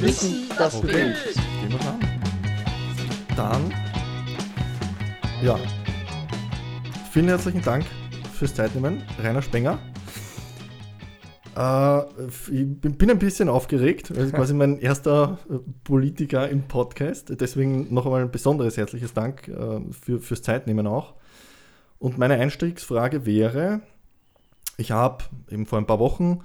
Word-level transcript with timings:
Wissen, 0.00 0.48
das 0.56 0.80
bewegt. 0.80 1.34
Gehen 1.34 1.72
wir 1.72 1.80
an. 1.80 2.00
Dann, 3.36 3.74
ja, 5.42 5.58
vielen 7.10 7.28
herzlichen 7.28 7.60
Dank 7.60 7.84
fürs 8.32 8.54
Zeitnehmen, 8.54 9.02
Rainer 9.22 9.42
Spenger. 9.42 9.78
Äh, 11.54 12.00
ich 12.50 12.80
bin 12.80 12.96
bin 12.96 13.10
ein 13.10 13.18
bisschen 13.18 13.50
aufgeregt, 13.50 14.16
weil 14.16 14.24
es 14.24 14.32
quasi 14.32 14.54
mein 14.54 14.78
erster 14.78 15.38
äh, 15.50 15.58
Politiker 15.84 16.48
im 16.48 16.62
Podcast. 16.62 17.38
Deswegen 17.38 17.92
noch 17.92 18.06
einmal 18.06 18.22
ein 18.22 18.30
besonderes 18.30 18.78
herzliches 18.78 19.12
Dank 19.12 19.48
äh, 19.48 19.80
für, 19.92 20.20
fürs 20.20 20.40
Zeitnehmen 20.40 20.86
auch. 20.86 21.14
Und 21.98 22.16
meine 22.16 22.34
Einstiegsfrage 22.36 23.26
wäre, 23.26 23.82
ich 24.78 24.92
habe 24.92 25.24
eben 25.50 25.66
vor 25.66 25.78
ein 25.78 25.86
paar 25.86 25.98
Wochen 25.98 26.40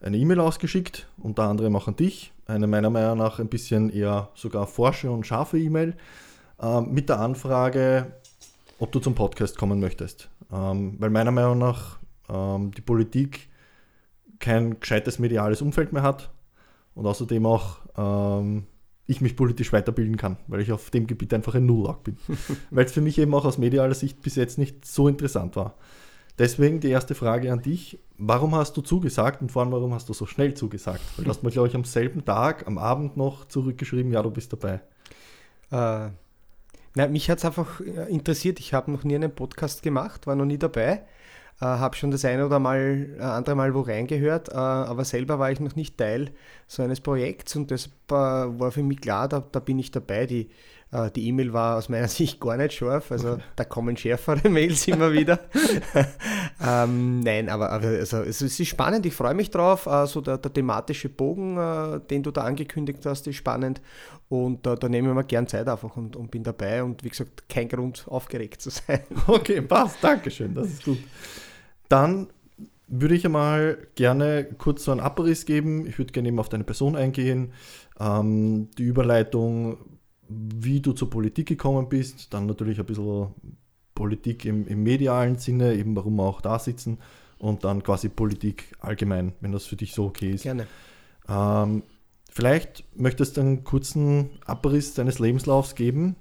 eine 0.00 0.16
E-Mail 0.16 0.38
ausgeschickt, 0.38 1.08
unter 1.18 1.44
anderem 1.44 1.74
auch 1.74 1.88
an 1.88 1.96
dich, 1.96 2.33
eine 2.46 2.66
meiner 2.66 2.90
Meinung 2.90 3.18
nach 3.18 3.38
ein 3.38 3.48
bisschen 3.48 3.90
eher 3.90 4.30
sogar 4.34 4.66
forsche 4.66 5.10
und 5.10 5.26
scharfe 5.26 5.58
E-Mail, 5.58 5.96
äh, 6.60 6.80
mit 6.80 7.08
der 7.08 7.20
Anfrage, 7.20 8.12
ob 8.78 8.92
du 8.92 9.00
zum 9.00 9.14
Podcast 9.14 9.56
kommen 9.56 9.80
möchtest. 9.80 10.28
Ähm, 10.52 10.96
weil 10.98 11.10
meiner 11.10 11.30
Meinung 11.30 11.58
nach 11.58 11.98
ähm, 12.28 12.72
die 12.72 12.82
Politik 12.82 13.48
kein 14.38 14.78
gescheites 14.80 15.18
mediales 15.18 15.62
Umfeld 15.62 15.92
mehr 15.92 16.02
hat 16.02 16.30
und 16.94 17.06
außerdem 17.06 17.46
auch 17.46 17.78
ähm, 17.96 18.66
ich 19.06 19.20
mich 19.20 19.36
politisch 19.36 19.72
weiterbilden 19.72 20.16
kann, 20.16 20.38
weil 20.46 20.60
ich 20.60 20.72
auf 20.72 20.90
dem 20.90 21.06
Gebiet 21.06 21.34
einfach 21.34 21.54
ein 21.54 21.66
Nullach 21.66 21.98
bin. 21.98 22.16
weil 22.70 22.84
es 22.84 22.92
für 22.92 23.00
mich 23.00 23.18
eben 23.18 23.34
auch 23.34 23.44
aus 23.44 23.58
medialer 23.58 23.94
Sicht 23.94 24.22
bis 24.22 24.36
jetzt 24.36 24.58
nicht 24.58 24.84
so 24.84 25.08
interessant 25.08 25.56
war. 25.56 25.74
Deswegen 26.38 26.80
die 26.80 26.88
erste 26.88 27.14
Frage 27.14 27.52
an 27.52 27.62
dich. 27.62 27.98
Warum 28.18 28.54
hast 28.54 28.76
du 28.76 28.80
zugesagt 28.80 29.40
und 29.40 29.52
vor 29.52 29.62
allem, 29.62 29.72
warum 29.72 29.94
hast 29.94 30.08
du 30.08 30.12
so 30.12 30.26
schnell 30.26 30.54
zugesagt? 30.54 31.02
Weil 31.16 31.24
du 31.24 31.30
hast 31.30 31.42
mir, 31.42 31.50
glaube 31.50 31.68
ich, 31.68 31.74
am 31.74 31.84
selben 31.84 32.24
Tag, 32.24 32.66
am 32.66 32.78
Abend 32.78 33.16
noch 33.16 33.44
zurückgeschrieben, 33.46 34.12
ja, 34.12 34.22
du 34.22 34.30
bist 34.30 34.52
dabei. 34.52 34.80
Äh, 35.70 36.10
na, 36.96 37.08
mich 37.08 37.30
hat 37.30 37.38
es 37.38 37.44
einfach 37.44 37.80
äh, 37.80 38.10
interessiert. 38.10 38.58
Ich 38.60 38.74
habe 38.74 38.90
noch 38.90 39.04
nie 39.04 39.14
einen 39.14 39.34
Podcast 39.34 39.82
gemacht, 39.82 40.26
war 40.26 40.34
noch 40.34 40.44
nie 40.44 40.58
dabei. 40.58 41.04
Äh, 41.60 41.66
habe 41.66 41.96
schon 41.96 42.10
das 42.10 42.24
eine 42.24 42.46
oder 42.46 42.58
mal, 42.58 43.10
äh, 43.16 43.22
andere 43.22 43.54
Mal 43.54 43.74
wo 43.74 43.80
reingehört, 43.80 44.48
äh, 44.48 44.54
aber 44.54 45.04
selber 45.04 45.38
war 45.38 45.52
ich 45.52 45.60
noch 45.60 45.76
nicht 45.76 45.96
Teil 45.96 46.32
so 46.66 46.82
eines 46.82 47.00
Projekts 47.00 47.54
und 47.54 47.70
deshalb 47.70 47.94
äh, 48.10 48.58
war 48.58 48.72
für 48.72 48.82
mich 48.82 49.00
klar, 49.00 49.28
da, 49.28 49.40
da 49.40 49.60
bin 49.60 49.78
ich 49.78 49.92
dabei. 49.92 50.26
Die 50.26 50.50
die 51.10 51.28
E-Mail 51.28 51.52
war 51.52 51.76
aus 51.76 51.88
meiner 51.88 52.08
Sicht 52.08 52.40
gar 52.40 52.56
nicht 52.56 52.74
scharf, 52.74 53.10
also 53.10 53.38
da 53.56 53.64
kommen 53.64 53.96
schärfere 53.96 54.48
Mails 54.50 54.86
immer 54.88 55.12
wieder. 55.12 55.40
ähm, 56.64 57.20
nein, 57.20 57.48
aber, 57.48 57.72
also, 57.72 58.18
es 58.18 58.42
ist 58.42 58.66
spannend, 58.66 59.04
ich 59.06 59.14
freue 59.14 59.34
mich 59.34 59.50
drauf. 59.50 59.88
Also 59.88 60.20
der, 60.20 60.38
der 60.38 60.52
thematische 60.52 61.08
Bogen, 61.08 61.58
äh, 61.58 62.00
den 62.10 62.22
du 62.22 62.30
da 62.30 62.42
angekündigt 62.42 63.04
hast, 63.06 63.26
ist 63.26 63.36
spannend 63.36 63.80
und 64.28 64.66
äh, 64.66 64.76
da 64.76 64.88
nehme 64.88 65.08
ich 65.08 65.14
mir 65.14 65.24
gern 65.24 65.46
Zeit 65.46 65.68
einfach 65.68 65.96
und, 65.96 66.16
und, 66.16 66.30
bin 66.30 66.42
dabei 66.42 66.82
und 66.82 67.04
wie 67.04 67.10
gesagt, 67.10 67.48
kein 67.48 67.68
Grund 67.68 68.06
aufgeregt 68.08 68.60
zu 68.60 68.70
sein. 68.70 69.00
Okay, 69.26 69.60
passt, 69.60 70.02
Dankeschön, 70.02 70.54
das 70.54 70.68
ist 70.68 70.84
gut. 70.84 70.98
Dann 71.88 72.28
würde 72.86 73.14
ich 73.14 73.24
einmal 73.24 73.78
gerne 73.94 74.44
kurz 74.58 74.84
so 74.84 74.92
einen 74.92 75.00
Abriss 75.00 75.46
geben. 75.46 75.86
Ich 75.86 75.98
würde 75.98 76.12
gerne 76.12 76.28
eben 76.28 76.38
auf 76.38 76.48
deine 76.48 76.64
Person 76.64 76.96
eingehen. 76.96 77.52
Ähm, 77.98 78.68
die 78.76 78.84
Überleitung 78.84 79.78
wie 80.28 80.80
du 80.80 80.92
zur 80.92 81.10
Politik 81.10 81.46
gekommen 81.46 81.88
bist, 81.88 82.32
dann 82.32 82.46
natürlich 82.46 82.78
ein 82.80 82.86
bisschen 82.86 83.28
Politik 83.94 84.44
im, 84.44 84.66
im 84.66 84.82
medialen 84.82 85.36
Sinne, 85.36 85.74
eben 85.74 85.94
warum 85.94 86.16
wir 86.16 86.24
auch 86.24 86.40
da 86.40 86.58
sitzen 86.58 86.98
und 87.38 87.64
dann 87.64 87.82
quasi 87.82 88.08
Politik 88.08 88.74
allgemein, 88.80 89.32
wenn 89.40 89.52
das 89.52 89.66
für 89.66 89.76
dich 89.76 89.92
so 89.92 90.06
okay 90.06 90.32
ist. 90.32 90.42
Gerne. 90.42 90.66
Ähm, 91.28 91.82
vielleicht 92.30 92.84
möchtest 92.98 93.36
du 93.36 93.42
einen 93.42 93.64
kurzen 93.64 94.30
Abriss 94.46 94.94
deines 94.94 95.18
Lebenslaufs 95.18 95.74
geben, 95.74 96.16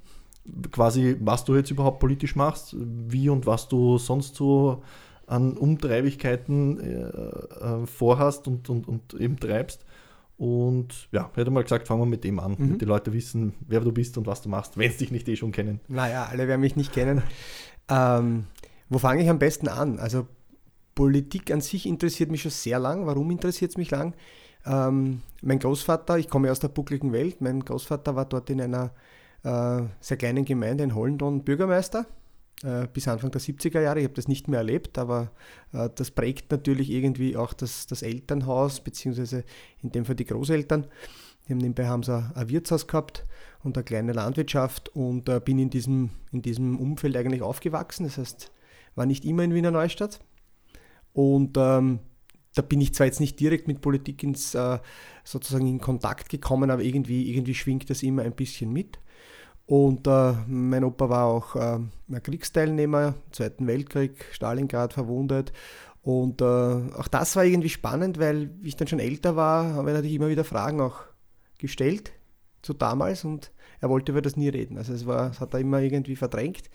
quasi 0.72 1.16
was 1.20 1.46
du 1.46 1.56
jetzt 1.56 1.72
überhaupt 1.72 2.00
politisch 2.00 2.36
machst, 2.36 2.76
wie 2.78 3.30
und 3.30 3.46
was 3.46 3.68
du 3.68 3.98
sonst 3.98 4.36
so 4.36 4.84
an 5.26 5.58
Umtreibigkeiten 5.58 6.80
äh, 6.80 7.04
äh, 7.04 7.88
vorhast 7.88 8.48
und, 8.48 8.70
und, 8.70 8.88
und 8.88 9.14
eben 9.16 9.40
treibst. 9.40 9.86
Und 10.38 11.08
ja, 11.12 11.30
hätte 11.36 11.52
mal 11.52 11.64
gesagt, 11.64 11.88
fangen 11.88 12.02
wir 12.02 12.06
mit 12.06 12.24
dem 12.24 12.40
an, 12.40 12.52
mhm. 12.52 12.58
damit 12.58 12.82
die 12.82 12.86
Leute 12.86 13.14
wissen, 13.14 13.54
wer 13.68 13.80
du 13.80 13.92
bist 13.92 14.18
und 14.18 14.26
was 14.26 14.42
du 14.42 14.50
machst, 14.50 14.78
wenn 14.78 14.92
sie 14.92 14.98
dich 14.98 15.12
nicht 15.12 15.28
eh 15.28 15.36
schon 15.36 15.52
kennen. 15.52 15.80
Naja, 15.88 16.28
alle 16.30 16.48
werden 16.48 16.62
mich 16.62 16.76
nicht 16.76 16.92
kennen. 16.92 17.22
ähm, 17.90 18.46
wo 18.90 18.98
fange 18.98 19.24
ich 19.24 19.30
am 19.30 19.40
besten 19.40 19.68
an? 19.68 20.00
Also 20.00 20.28
Politik 20.96 21.52
an 21.52 21.62
sich 21.62 21.86
interessiert 21.86 22.32
mich 22.32 22.42
schon 22.42 22.52
sehr 22.52 22.80
lang. 22.80 23.06
Warum 23.06 23.32
interessiert 23.32 23.72
es 23.72 23.78
mich 23.78 23.92
lang? 23.92 24.14
Ähm, 24.66 25.22
mein 25.42 25.60
Großvater, 25.60 26.18
ich 26.18 26.30
komme 26.30 26.52
aus 26.52 26.60
der 26.60 26.70
buckligen 26.70 27.12
Welt, 27.12 27.42
mein 27.42 27.64
Großvater 27.64 28.16
war 28.16 28.26
dort 28.26 28.50
in 28.50 28.62
einer 28.62 28.92
äh, 29.44 29.84
sehr 30.00 30.18
kleinen 30.18 30.46
Gemeinde 30.46 30.84
in 30.84 30.96
Hollendon 30.96 31.44
Bürgermeister 31.44 32.06
bis 32.94 33.08
Anfang 33.08 33.32
der 33.32 33.42
70er 33.42 33.82
Jahre. 33.82 34.00
Ich 34.00 34.06
habe 34.06 34.14
das 34.14 34.28
nicht 34.28 34.48
mehr 34.48 34.60
erlebt, 34.60 34.98
aber 34.98 35.32
äh, 35.74 35.90
das 35.94 36.12
prägt 36.12 36.52
natürlich 36.52 36.90
irgendwie 36.90 37.36
auch 37.36 37.54
das, 37.54 37.88
das 37.88 38.02
Elternhaus, 38.02 38.80
beziehungsweise 38.80 39.44
in 39.82 39.92
dem 39.92 40.06
Fall 40.06 40.16
die 40.16 40.26
Großeltern. 40.26 40.88
Nebenbei 41.48 41.88
haben 41.88 42.04
sie 42.04 42.32
ein 42.36 42.50
Wirtshaus 42.50 42.88
gehabt 42.88 43.26
und 43.64 43.78
eine 43.78 43.84
kleine 43.84 44.14
Landwirtschaft 44.14 44.90
und 44.90 45.28
äh, 45.28 45.42
bin 45.44 45.60
in 45.60 45.70
diesem, 45.70 46.12
in 46.32 46.42
diesem 46.42 46.80
Umfeld 46.80 47.18
eigentlich 47.18 47.42
aufgewachsen. 47.42 48.06
Das 48.06 48.18
heißt, 48.18 48.52
war 48.96 49.06
nicht 49.06 49.26
immer 49.26 49.44
in 49.44 49.54
Wiener 49.54 49.72
Neustadt. 49.72 50.22
Und 51.12 51.58
ähm, 51.58 52.00
da 52.56 52.62
bin 52.62 52.82
ich 52.82 52.94
zwar 52.94 53.08
jetzt 53.08 53.20
nicht 53.20 53.40
direkt 53.40 53.68
mit 53.68 53.82
Politik 53.82 54.24
ins, 54.24 54.56
äh, 54.56 54.80
sozusagen 55.24 55.68
in 55.68 55.80
Kontakt 55.80 56.30
gekommen, 56.30 56.70
aber 56.70 56.84
irgendwie, 56.84 57.30
irgendwie 57.30 57.56
schwingt 57.56 57.90
das 57.90 58.04
immer 58.04 58.24
ein 58.24 58.36
bisschen 58.36 58.72
mit. 58.72 59.00
Und 59.66 60.08
äh, 60.08 60.34
mein 60.48 60.84
Opa 60.84 61.10
war 61.10 61.26
auch 61.26 61.56
äh, 61.56 61.80
ein 61.80 62.24
Kriegsteilnehmer, 62.24 63.16
Zweiten 63.32 63.66
Weltkrieg, 63.66 64.26
Stalingrad 64.32 64.94
verwundet. 64.94 65.54
Und 66.02 66.42
äh, 66.42 66.46
auch 66.46 67.08
das 67.08 67.36
war 67.36 67.46
irgendwie 67.46 67.70
spannend, 67.70 68.20
weil 68.20 68.52
ich 68.62 68.76
dann 68.76 68.88
schon 68.88 69.00
älter 69.00 69.36
war, 69.38 69.74
habe 69.76 69.90
ich 69.90 69.96
natürlich 69.96 70.18
immer 70.18 70.28
wieder 70.28 70.44
Fragen 70.44 70.82
auch 70.82 71.00
gestellt 71.58 72.12
zu 72.62 72.74
damals 72.74 73.24
und 73.24 73.52
er 73.80 73.90
wollte 73.90 74.12
über 74.12 74.22
das 74.22 74.36
nie 74.36 74.50
reden. 74.50 74.78
Also 74.78 74.94
es 74.94 75.06
war, 75.06 75.32
es 75.32 75.40
hat 75.40 75.54
er 75.54 75.62
immer 75.62 75.80
irgendwie 75.80 76.16
verdrängt. 76.18 76.70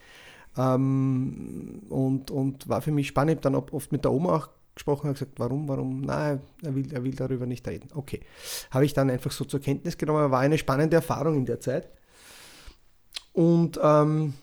Ähm, 0.56 1.82
und, 1.88 2.30
und 2.30 2.68
war 2.68 2.80
für 2.80 2.90
mich 2.90 3.08
spannend. 3.08 3.44
Dann 3.44 3.54
oft 3.54 3.92
mit 3.92 4.04
der 4.04 4.12
Oma 4.12 4.36
auch 4.36 4.48
gesprochen, 4.74 5.08
habe 5.08 5.14
gesagt, 5.14 5.38
warum, 5.38 5.68
warum, 5.68 6.00
nein, 6.02 6.40
er 6.62 6.74
will, 6.74 6.92
er 6.92 7.04
will 7.04 7.14
darüber 7.14 7.46
nicht 7.46 7.66
reden. 7.68 7.88
Okay. 7.94 8.20
Habe 8.70 8.84
ich 8.84 8.94
dann 8.94 9.10
einfach 9.10 9.30
so 9.30 9.44
zur 9.44 9.60
Kenntnis 9.60 9.98
genommen, 9.98 10.30
war 10.30 10.40
eine 10.40 10.58
spannende 10.58 10.96
Erfahrung 10.96 11.36
in 11.36 11.46
der 11.46 11.60
Zeit. 11.60 11.90
Und 13.38 13.78
ähm, 13.80 14.34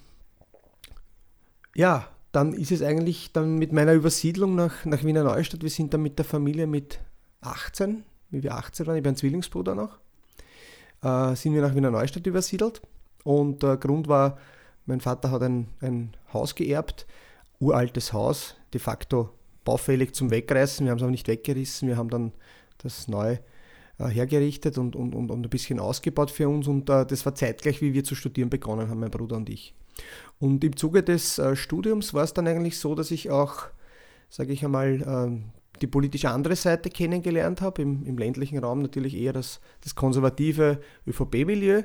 ja, 1.76 2.08
dann 2.32 2.54
ist 2.54 2.72
es 2.72 2.82
eigentlich 2.82 3.34
dann 3.34 3.58
mit 3.58 3.74
meiner 3.74 3.92
Übersiedlung 3.92 4.56
nach, 4.56 4.86
nach 4.86 5.04
Wiener 5.04 5.26
Neustadt, 5.26 5.64
wir 5.64 5.70
sind 5.70 5.94
dann 5.94 6.02
mit 6.02 6.18
der 6.18 6.24
Familie 6.24 6.66
mit 6.66 7.02
18, 7.42 8.06
wie 8.30 8.42
wir 8.42 8.56
18 8.56 8.88
waren, 8.88 8.96
ich 8.96 9.04
bin 9.04 9.12
ein 9.12 9.18
Zwillingsbruder 9.18 9.76
noch, 9.76 9.98
äh, 11.04 11.36
sind 11.36 11.54
wir 11.54 11.62
nach 11.62 11.76
Wiener 11.76 11.92
Neustadt 11.92 12.26
übersiedelt. 12.26 12.82
Und 13.26 13.64
der 13.64 13.76
Grund 13.76 14.08
war, 14.08 14.38
mein 14.86 15.02
Vater 15.02 15.30
hat 15.30 15.44
ein, 15.44 15.68
ein 15.82 16.16
Haus 16.32 16.56
geerbt, 16.56 17.06
uraltes 17.60 18.14
Haus, 18.14 18.56
de 18.74 18.80
facto 18.80 19.30
baufällig 19.66 20.16
zum 20.16 20.32
Wegreißen. 20.32 20.86
Wir 20.86 20.92
haben 20.92 21.00
es 21.00 21.04
aber 21.04 21.12
nicht 21.12 21.28
weggerissen, 21.28 21.90
wir 21.90 21.98
haben 21.98 22.10
dann 22.10 22.32
das 22.78 23.10
neu 23.10 23.34
äh, 23.34 23.40
hergerichtet 23.98 24.78
und, 24.78 24.96
und, 24.96 25.16
und, 25.16 25.32
und, 25.32 25.46
ein 25.46 25.50
bisschen 25.50 25.80
ausgebaut 25.80 26.32
für 26.32 26.50
uns. 26.50 26.68
Und 26.68 26.90
äh, 26.90 27.06
das 27.06 27.26
war 27.26 27.36
zeitgleich, 27.36 27.82
wie 27.82 27.94
wir 27.94 28.04
zu 28.04 28.16
studieren 28.16 28.50
begonnen 28.50 28.90
haben, 28.90 29.00
mein 29.00 29.12
Bruder 29.12 29.38
und 29.38 29.50
ich. 29.50 29.74
Und 30.40 30.64
im 30.64 30.76
Zuge 30.76 31.04
des 31.04 31.40
äh, 31.40 31.56
Studiums 31.56 32.14
war 32.14 32.24
es 32.24 32.34
dann 32.34 32.48
eigentlich 32.48 32.78
so, 32.78 32.96
dass 32.96 33.12
ich 33.12 33.30
auch, 33.30 33.68
sage 34.30 34.52
ich 34.52 34.66
einmal, 34.66 35.04
ähm, 35.08 35.46
die 35.82 35.88
politische 35.88 36.30
andere 36.30 36.56
Seite 36.56 36.90
kennengelernt 36.90 37.62
habe, 37.62 37.82
im, 37.82 38.06
im 38.06 38.18
ländlichen 38.18 38.60
Raum 38.60 38.82
natürlich 38.82 39.16
eher 39.16 39.34
das, 39.34 39.60
das 39.82 39.96
konservative 39.96 40.80
ÖVP-Milieu 41.08 41.84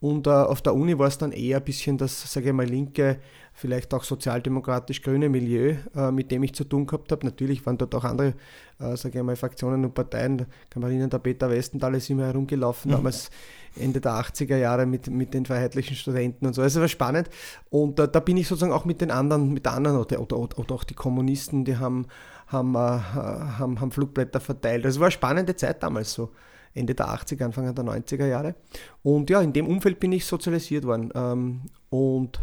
und 0.00 0.26
äh, 0.26 0.30
auf 0.30 0.62
der 0.62 0.74
Uni 0.74 0.98
war 0.98 1.08
es 1.08 1.18
dann 1.18 1.30
eher 1.32 1.58
ein 1.58 1.64
bisschen 1.64 1.98
das, 1.98 2.32
sage 2.32 2.48
ich 2.48 2.52
mal, 2.54 2.64
linke, 2.64 3.18
vielleicht 3.52 3.92
auch 3.92 4.02
sozialdemokratisch-grüne 4.02 5.28
Milieu, 5.28 5.74
äh, 5.94 6.10
mit 6.10 6.30
dem 6.30 6.42
ich 6.42 6.54
zu 6.54 6.64
tun 6.64 6.86
gehabt 6.86 7.12
habe. 7.12 7.26
Natürlich 7.26 7.64
waren 7.66 7.76
dort 7.76 7.94
auch 7.94 8.04
andere, 8.04 8.34
äh, 8.78 8.96
sage 8.96 9.18
ich 9.18 9.24
mal, 9.24 9.36
Fraktionen 9.36 9.84
und 9.84 9.92
Parteien. 9.92 10.38
Da 10.38 10.46
kann 10.70 10.80
man 10.80 10.90
erinnern, 10.90 11.10
der 11.10 11.18
Peter 11.18 11.50
Westenthal 11.50 11.94
ist 11.94 12.08
immer 12.08 12.24
herumgelaufen, 12.24 12.90
mhm. 12.90 12.96
damals 12.96 13.30
Ende 13.76 14.00
der 14.00 14.12
80er 14.12 14.56
Jahre 14.56 14.86
mit, 14.86 15.08
mit 15.08 15.34
den 15.34 15.44
freiheitlichen 15.44 15.94
Studenten 15.94 16.46
und 16.46 16.54
so. 16.54 16.62
Also 16.62 16.80
war 16.80 16.88
spannend. 16.88 17.28
Und 17.68 18.00
äh, 18.00 18.08
da 18.08 18.20
bin 18.20 18.38
ich 18.38 18.48
sozusagen 18.48 18.72
auch 18.72 18.86
mit 18.86 19.02
den 19.02 19.10
anderen, 19.10 19.52
mit 19.52 19.66
anderen 19.66 19.98
oder, 19.98 20.18
oder, 20.18 20.58
oder 20.58 20.74
auch 20.74 20.84
die 20.84 20.94
Kommunisten, 20.94 21.66
die 21.66 21.76
haben, 21.76 22.06
haben, 22.46 22.74
äh, 22.74 22.78
haben, 22.78 23.78
haben 23.80 23.92
Flugblätter 23.92 24.40
verteilt. 24.40 24.86
Also 24.86 25.00
war 25.00 25.08
eine 25.08 25.12
spannende 25.12 25.56
Zeit 25.56 25.82
damals 25.82 26.14
so. 26.14 26.30
Ende 26.74 26.94
der 26.94 27.08
80er, 27.08 27.44
Anfang 27.44 27.74
der 27.74 27.84
90er 27.84 28.26
Jahre. 28.26 28.54
Und 29.02 29.30
ja, 29.30 29.40
in 29.40 29.52
dem 29.52 29.66
Umfeld 29.66 30.00
bin 30.00 30.12
ich 30.12 30.24
sozialisiert 30.24 30.84
worden. 30.84 31.10
Ähm, 31.14 31.62
und 31.88 32.40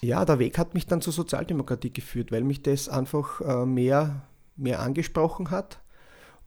ja, 0.00 0.24
der 0.24 0.38
Weg 0.38 0.58
hat 0.58 0.74
mich 0.74 0.86
dann 0.86 1.00
zur 1.00 1.12
Sozialdemokratie 1.12 1.92
geführt, 1.92 2.30
weil 2.30 2.44
mich 2.44 2.62
das 2.62 2.88
einfach 2.88 3.40
äh, 3.40 3.66
mehr, 3.66 4.22
mehr 4.56 4.80
angesprochen 4.80 5.50
hat. 5.50 5.80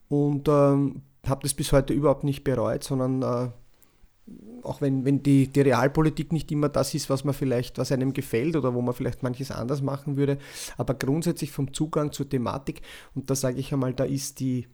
Und 0.10 0.48
ähm, 0.48 1.02
habe 1.26 1.44
das 1.44 1.54
bis 1.54 1.72
heute 1.72 1.94
überhaupt 1.94 2.24
nicht 2.24 2.44
bereut, 2.44 2.84
sondern 2.84 3.22
äh, 3.22 3.52
auch 4.64 4.82
wenn, 4.82 5.06
wenn 5.06 5.24
die, 5.24 5.48
die 5.48 5.62
Realpolitik 5.62 6.32
nicht 6.32 6.52
immer 6.52 6.70
das 6.70 6.94
ist, 6.94 7.10
was 7.10 7.24
man 7.24 7.34
vielleicht, 7.34 7.78
was 7.78 7.92
einem 7.92 8.14
gefällt 8.14 8.56
oder 8.56 8.74
wo 8.74 8.82
man 8.82 8.94
vielleicht 8.94 9.24
manches 9.24 9.52
anders 9.52 9.82
machen 9.82 10.18
würde, 10.18 10.38
aber 10.78 10.94
grundsätzlich 10.94 11.52
vom 11.52 11.74
Zugang 11.74 12.12
zur 12.12 12.30
Thematik, 12.30 12.82
und 13.16 13.30
da 13.30 13.36
sage 13.36 13.60
ich 13.60 13.74
einmal, 13.74 13.94
da 13.94 14.04
ist 14.04 14.40
die, 14.40 14.68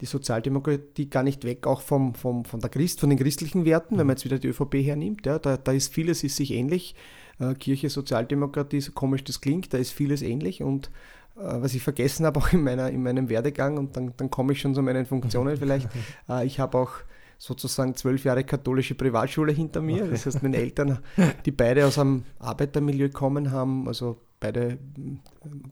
die 0.00 0.06
Sozialdemokratie 0.06 1.10
gar 1.10 1.22
nicht 1.22 1.44
weg, 1.44 1.66
auch 1.66 1.80
vom, 1.80 2.14
vom, 2.14 2.44
von 2.44 2.60
der 2.60 2.70
Christ, 2.70 3.00
von 3.00 3.10
den 3.10 3.18
christlichen 3.18 3.64
Werten, 3.64 3.98
wenn 3.98 4.06
man 4.06 4.16
jetzt 4.16 4.24
wieder 4.24 4.38
die 4.38 4.48
ÖVP 4.48 4.74
hernimmt, 4.74 5.26
ja, 5.26 5.38
da, 5.38 5.56
da 5.56 5.72
ist 5.72 5.92
vieles 5.92 6.22
ist 6.22 6.36
sich 6.36 6.52
ähnlich. 6.52 6.94
Äh, 7.40 7.54
Kirche, 7.54 7.90
Sozialdemokratie, 7.90 8.80
so 8.80 8.92
komisch 8.92 9.24
das 9.24 9.40
klingt, 9.40 9.72
da 9.72 9.78
ist 9.78 9.92
vieles 9.92 10.22
ähnlich 10.22 10.62
und 10.62 10.90
äh, 11.36 11.40
was 11.40 11.74
ich 11.74 11.82
vergessen 11.82 12.26
habe, 12.26 12.38
auch 12.40 12.52
in, 12.52 12.62
meiner, 12.62 12.90
in 12.90 13.02
meinem 13.02 13.28
Werdegang, 13.28 13.78
und 13.78 13.96
dann, 13.96 14.12
dann 14.16 14.30
komme 14.30 14.52
ich 14.52 14.60
schon 14.60 14.74
zu 14.74 14.82
meinen 14.82 15.06
Funktionen 15.06 15.56
vielleicht. 15.56 15.88
Äh, 16.28 16.46
ich 16.46 16.60
habe 16.60 16.78
auch 16.78 16.90
sozusagen 17.38 17.94
zwölf 17.94 18.24
Jahre 18.24 18.44
katholische 18.44 18.96
Privatschule 18.96 19.52
hinter 19.52 19.80
mir. 19.80 20.02
Okay. 20.02 20.10
Das 20.10 20.26
heißt, 20.26 20.42
meine 20.42 20.56
Eltern, 20.56 20.98
die 21.46 21.52
beide 21.52 21.86
aus 21.86 21.98
einem 21.98 22.24
Arbeitermilieu 22.40 23.08
kommen, 23.10 23.52
haben 23.52 23.86
also 23.86 24.20
beide 24.40 24.78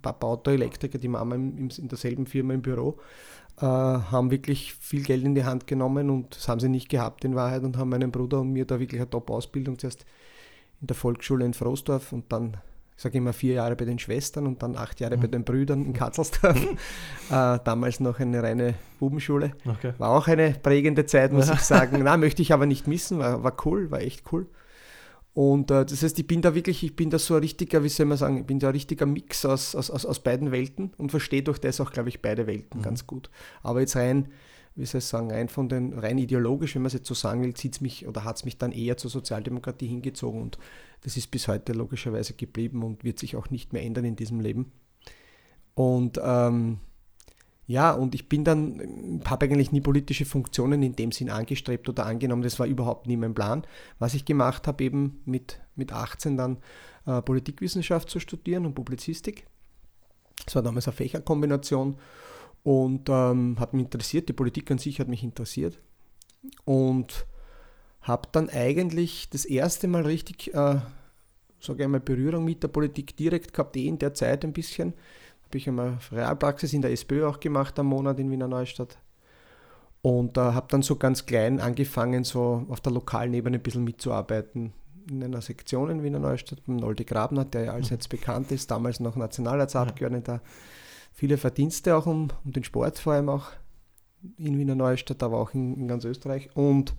Papa 0.00 0.26
Autoelektriker, 0.28 0.98
die 0.98 1.08
Mama 1.08 1.34
im, 1.34 1.68
in 1.76 1.88
derselben 1.88 2.26
Firma 2.26 2.54
im 2.54 2.62
Büro, 2.62 2.98
äh, 2.98 3.45
haben 3.62 4.30
wirklich 4.30 4.74
viel 4.74 5.02
Geld 5.02 5.24
in 5.24 5.34
die 5.34 5.44
Hand 5.44 5.66
genommen 5.66 6.10
und 6.10 6.36
das 6.36 6.48
haben 6.48 6.60
sie 6.60 6.68
nicht 6.68 6.88
gehabt 6.88 7.24
in 7.24 7.34
Wahrheit 7.34 7.62
und 7.62 7.78
haben 7.78 7.88
meinen 7.88 8.10
Bruder 8.10 8.40
und 8.40 8.52
mir 8.52 8.66
da 8.66 8.78
wirklich 8.78 9.00
eine 9.00 9.08
Top-Ausbildung 9.08 9.78
zuerst 9.78 10.04
in 10.80 10.88
der 10.88 10.96
Volksschule 10.96 11.44
in 11.44 11.54
Froßdorf 11.54 12.12
und 12.12 12.30
dann 12.30 12.58
ich 12.96 13.02
sage 13.02 13.18
immer 13.18 13.34
vier 13.34 13.54
Jahre 13.54 13.76
bei 13.76 13.84
den 13.84 13.98
Schwestern 13.98 14.46
und 14.46 14.62
dann 14.62 14.74
acht 14.74 15.00
Jahre 15.00 15.18
mhm. 15.18 15.20
bei 15.20 15.26
den 15.26 15.44
Brüdern 15.44 15.84
in 15.84 15.92
Katzelsdorf. 15.92 16.56
äh, 17.30 17.58
damals 17.62 18.00
noch 18.00 18.18
eine 18.20 18.42
reine 18.42 18.74
Bubenschule. 18.98 19.52
Okay. 19.66 19.92
War 19.98 20.10
auch 20.10 20.28
eine 20.28 20.52
prägende 20.52 21.04
Zeit, 21.04 21.30
muss 21.30 21.50
ich 21.52 21.60
sagen. 21.60 22.00
Na, 22.02 22.16
möchte 22.16 22.40
ich 22.40 22.54
aber 22.54 22.64
nicht 22.64 22.86
missen, 22.86 23.18
war, 23.18 23.44
war 23.44 23.54
cool, 23.66 23.90
war 23.90 24.00
echt 24.00 24.24
cool. 24.32 24.46
Und 25.36 25.70
äh, 25.70 25.84
das 25.84 26.02
heißt, 26.02 26.18
ich 26.18 26.26
bin 26.26 26.40
da 26.40 26.54
wirklich, 26.54 26.82
ich 26.82 26.96
bin 26.96 27.10
da 27.10 27.18
so 27.18 27.34
ein 27.34 27.40
richtiger, 27.40 27.84
wie 27.84 27.90
soll 27.90 28.06
man 28.06 28.16
sagen, 28.16 28.38
ich 28.38 28.46
bin 28.46 28.58
da 28.58 28.68
ein 28.68 28.72
richtiger 28.72 29.04
Mix 29.04 29.44
aus, 29.44 29.74
aus, 29.74 29.90
aus, 29.90 30.06
aus 30.06 30.20
beiden 30.20 30.50
Welten 30.50 30.94
und 30.96 31.10
verstehe 31.10 31.42
durch 31.42 31.58
das 31.58 31.78
auch, 31.78 31.92
glaube 31.92 32.08
ich, 32.08 32.22
beide 32.22 32.46
Welten 32.46 32.80
mhm. 32.80 32.82
ganz 32.82 33.06
gut. 33.06 33.28
Aber 33.62 33.80
jetzt 33.80 33.96
rein 33.96 34.30
wie 34.76 34.84
soll 34.84 34.98
ich 34.98 35.06
sagen, 35.06 35.30
rein 35.30 35.48
von 35.48 35.68
den, 35.68 35.98
rein 35.98 36.18
ideologisch, 36.18 36.74
wenn 36.74 36.82
man 36.82 36.88
es 36.88 36.92
jetzt 36.92 37.08
so 37.08 37.14
sagen 37.14 37.42
will, 37.42 37.54
zieht 37.54 37.74
es 37.74 37.80
mich 37.80 38.06
oder 38.06 38.24
hat 38.24 38.36
es 38.36 38.44
mich 38.44 38.58
dann 38.58 38.72
eher 38.72 38.98
zur 38.98 39.10
Sozialdemokratie 39.10 39.86
hingezogen 39.86 40.42
und 40.42 40.58
das 41.00 41.16
ist 41.16 41.30
bis 41.30 41.48
heute 41.48 41.72
logischerweise 41.72 42.34
geblieben 42.34 42.82
und 42.82 43.02
wird 43.02 43.18
sich 43.18 43.36
auch 43.36 43.50
nicht 43.50 43.72
mehr 43.72 43.82
ändern 43.82 44.04
in 44.04 44.16
diesem 44.16 44.40
Leben. 44.40 44.72
Und 45.74 46.20
ähm, 46.22 46.78
ja, 47.66 47.92
und 47.92 48.14
ich 48.14 48.28
bin 48.28 48.44
dann, 48.44 49.22
habe 49.26 49.46
eigentlich 49.46 49.72
nie 49.72 49.80
politische 49.80 50.24
Funktionen 50.24 50.82
in 50.82 50.94
dem 50.94 51.10
Sinn 51.10 51.30
angestrebt 51.30 51.88
oder 51.88 52.06
angenommen, 52.06 52.42
das 52.42 52.58
war 52.60 52.66
überhaupt 52.66 53.08
nie 53.08 53.16
mein 53.16 53.34
Plan. 53.34 53.66
Was 53.98 54.14
ich 54.14 54.24
gemacht 54.24 54.68
habe, 54.68 54.84
eben 54.84 55.20
mit, 55.24 55.60
mit 55.74 55.92
18 55.92 56.36
dann 56.36 56.58
äh, 57.06 57.20
Politikwissenschaft 57.22 58.08
zu 58.08 58.20
studieren 58.20 58.66
und 58.66 58.74
Publizistik. 58.74 59.46
Das 60.44 60.54
war 60.54 60.62
damals 60.62 60.86
eine 60.86 60.96
Fächerkombination 60.96 61.96
und 62.62 63.08
ähm, 63.08 63.56
hat 63.58 63.74
mich 63.74 63.84
interessiert, 63.84 64.28
die 64.28 64.32
Politik 64.32 64.70
an 64.70 64.78
sich 64.78 65.00
hat 65.00 65.08
mich 65.08 65.24
interessiert 65.24 65.80
und 66.64 67.26
habe 68.02 68.28
dann 68.30 68.48
eigentlich 68.48 69.28
das 69.30 69.44
erste 69.44 69.88
Mal 69.88 70.02
richtig, 70.02 70.54
äh, 70.54 70.80
sage 71.60 71.82
ich 71.82 71.88
mal, 71.88 71.98
Berührung 71.98 72.44
mit 72.44 72.62
der 72.62 72.68
Politik 72.68 73.16
direkt 73.16 73.52
gehabt, 73.52 73.76
eh 73.76 73.88
in 73.88 73.98
der 73.98 74.14
Zeit 74.14 74.44
ein 74.44 74.52
bisschen. 74.52 74.94
Habe 75.46 75.58
ich 75.58 75.68
einmal 75.68 75.98
Realpraxis 76.12 76.72
in 76.72 76.82
der 76.82 76.92
SPÖ 76.92 77.26
auch 77.26 77.40
gemacht 77.40 77.78
am 77.78 77.86
Monat 77.86 78.18
in 78.18 78.30
Wiener 78.30 78.48
Neustadt. 78.48 78.98
Und 80.02 80.36
äh, 80.36 80.40
habe 80.40 80.66
dann 80.70 80.82
so 80.82 80.96
ganz 80.96 81.26
klein 81.26 81.60
angefangen, 81.60 82.24
so 82.24 82.66
auf 82.68 82.80
der 82.80 82.92
lokalen 82.92 83.34
Ebene 83.34 83.56
ein 83.56 83.62
bisschen 83.62 83.84
mitzuarbeiten. 83.84 84.72
In 85.10 85.22
einer 85.22 85.40
Sektion 85.40 85.88
in 85.90 86.02
Wiener 86.02 86.18
Neustadt, 86.18 86.66
mit 86.66 86.80
Nolde 86.80 87.04
Grabner, 87.04 87.44
der 87.44 87.64
ja 87.64 87.72
allseits 87.72 88.08
bekannt 88.08 88.52
ist, 88.52 88.70
damals 88.70 89.00
noch 89.00 89.16
Nationalratsabgeordneter. 89.16 90.34
Ja 90.34 90.40
viele 91.16 91.38
Verdienste 91.38 91.96
auch 91.96 92.06
um, 92.06 92.28
um 92.44 92.52
den 92.52 92.62
Sport, 92.62 92.98
vor 92.98 93.14
allem 93.14 93.30
auch 93.30 93.46
in 94.38 94.58
Wiener 94.58 94.74
Neustadt, 94.74 95.22
aber 95.22 95.38
auch 95.38 95.54
in, 95.54 95.74
in 95.74 95.88
ganz 95.88 96.04
Österreich. 96.04 96.50
Und 96.54 96.94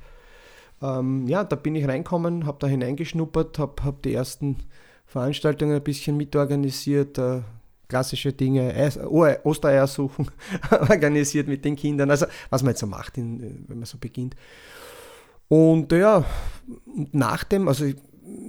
ähm, 0.82 1.28
ja, 1.28 1.44
da 1.44 1.56
bin 1.56 1.76
ich 1.76 1.88
reinkommen, 1.88 2.46
habe 2.46 2.58
da 2.60 2.68
hineingeschnuppert, 2.68 3.60
habe 3.60 3.84
hab 3.84 4.02
die 4.02 4.14
ersten 4.14 4.58
Veranstaltungen 5.06 5.76
ein 5.76 5.84
bisschen 5.84 6.18
mitorganisiert, 6.18 7.18
äh, 7.20 7.42
klassische 7.88 8.34
Dinge, 8.34 8.74
Eis, 8.74 8.98
oh, 8.98 9.26
Ostereier 9.44 9.88
suchen, 9.88 10.30
organisiert 10.72 11.48
mit 11.48 11.64
den 11.66 11.76
Kindern, 11.76 12.12
also 12.12 12.26
was 12.50 12.64
man 12.64 12.72
jetzt 12.72 12.80
so 12.80 12.88
macht, 12.88 13.18
in, 13.18 13.66
wenn 13.68 13.80
man 13.80 13.86
so 13.86 13.98
beginnt. 13.98 14.36
Und 15.48 15.92
ja, 15.92 16.26
nach 17.12 17.44
dem, 17.46 17.68
also 17.68 17.86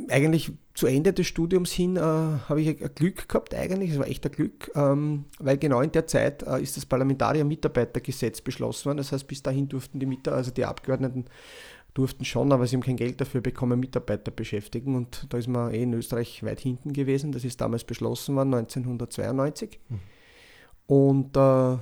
eigentlich 0.08 0.52
zu 0.74 0.86
Ende 0.86 1.12
des 1.12 1.26
Studiums 1.26 1.72
hin 1.72 1.96
äh, 1.96 2.00
habe 2.00 2.60
ich 2.60 2.68
ein 2.68 2.94
Glück 2.94 3.28
gehabt, 3.28 3.54
eigentlich, 3.54 3.90
es 3.90 3.98
war 3.98 4.06
echt 4.06 4.24
ein 4.26 4.32
Glück, 4.32 4.70
ähm, 4.74 5.24
weil 5.38 5.58
genau 5.58 5.80
in 5.80 5.92
der 5.92 6.06
Zeit 6.06 6.42
äh, 6.42 6.60
ist 6.62 6.76
das 6.76 6.86
Parlamentarier-Mitarbeitergesetz 6.86 8.40
beschlossen 8.40 8.86
worden. 8.86 8.98
Das 8.98 9.12
heißt, 9.12 9.26
bis 9.26 9.42
dahin 9.42 9.68
durften 9.68 9.98
die 9.98 10.06
Mitarbeiter, 10.06 10.36
also 10.36 10.50
die 10.50 10.64
Abgeordneten 10.64 11.26
durften 11.98 12.24
schon, 12.24 12.52
aber 12.52 12.66
sie 12.66 12.76
haben 12.76 12.82
kein 12.82 12.96
Geld 12.96 13.20
dafür 13.20 13.40
bekommen, 13.40 13.80
Mitarbeiter 13.80 14.30
beschäftigen. 14.30 14.94
Und 14.94 15.26
da 15.30 15.38
ist 15.38 15.48
man 15.48 15.74
eh 15.74 15.82
in 15.82 15.92
Österreich 15.92 16.44
weit 16.44 16.60
hinten 16.60 16.92
gewesen. 16.92 17.32
Das 17.32 17.44
ist 17.44 17.60
damals 17.60 17.82
beschlossen 17.82 18.36
worden, 18.36 18.54
1992. 18.54 19.80
Mhm. 19.88 20.00
Und 20.86 21.36
äh, 21.36 21.76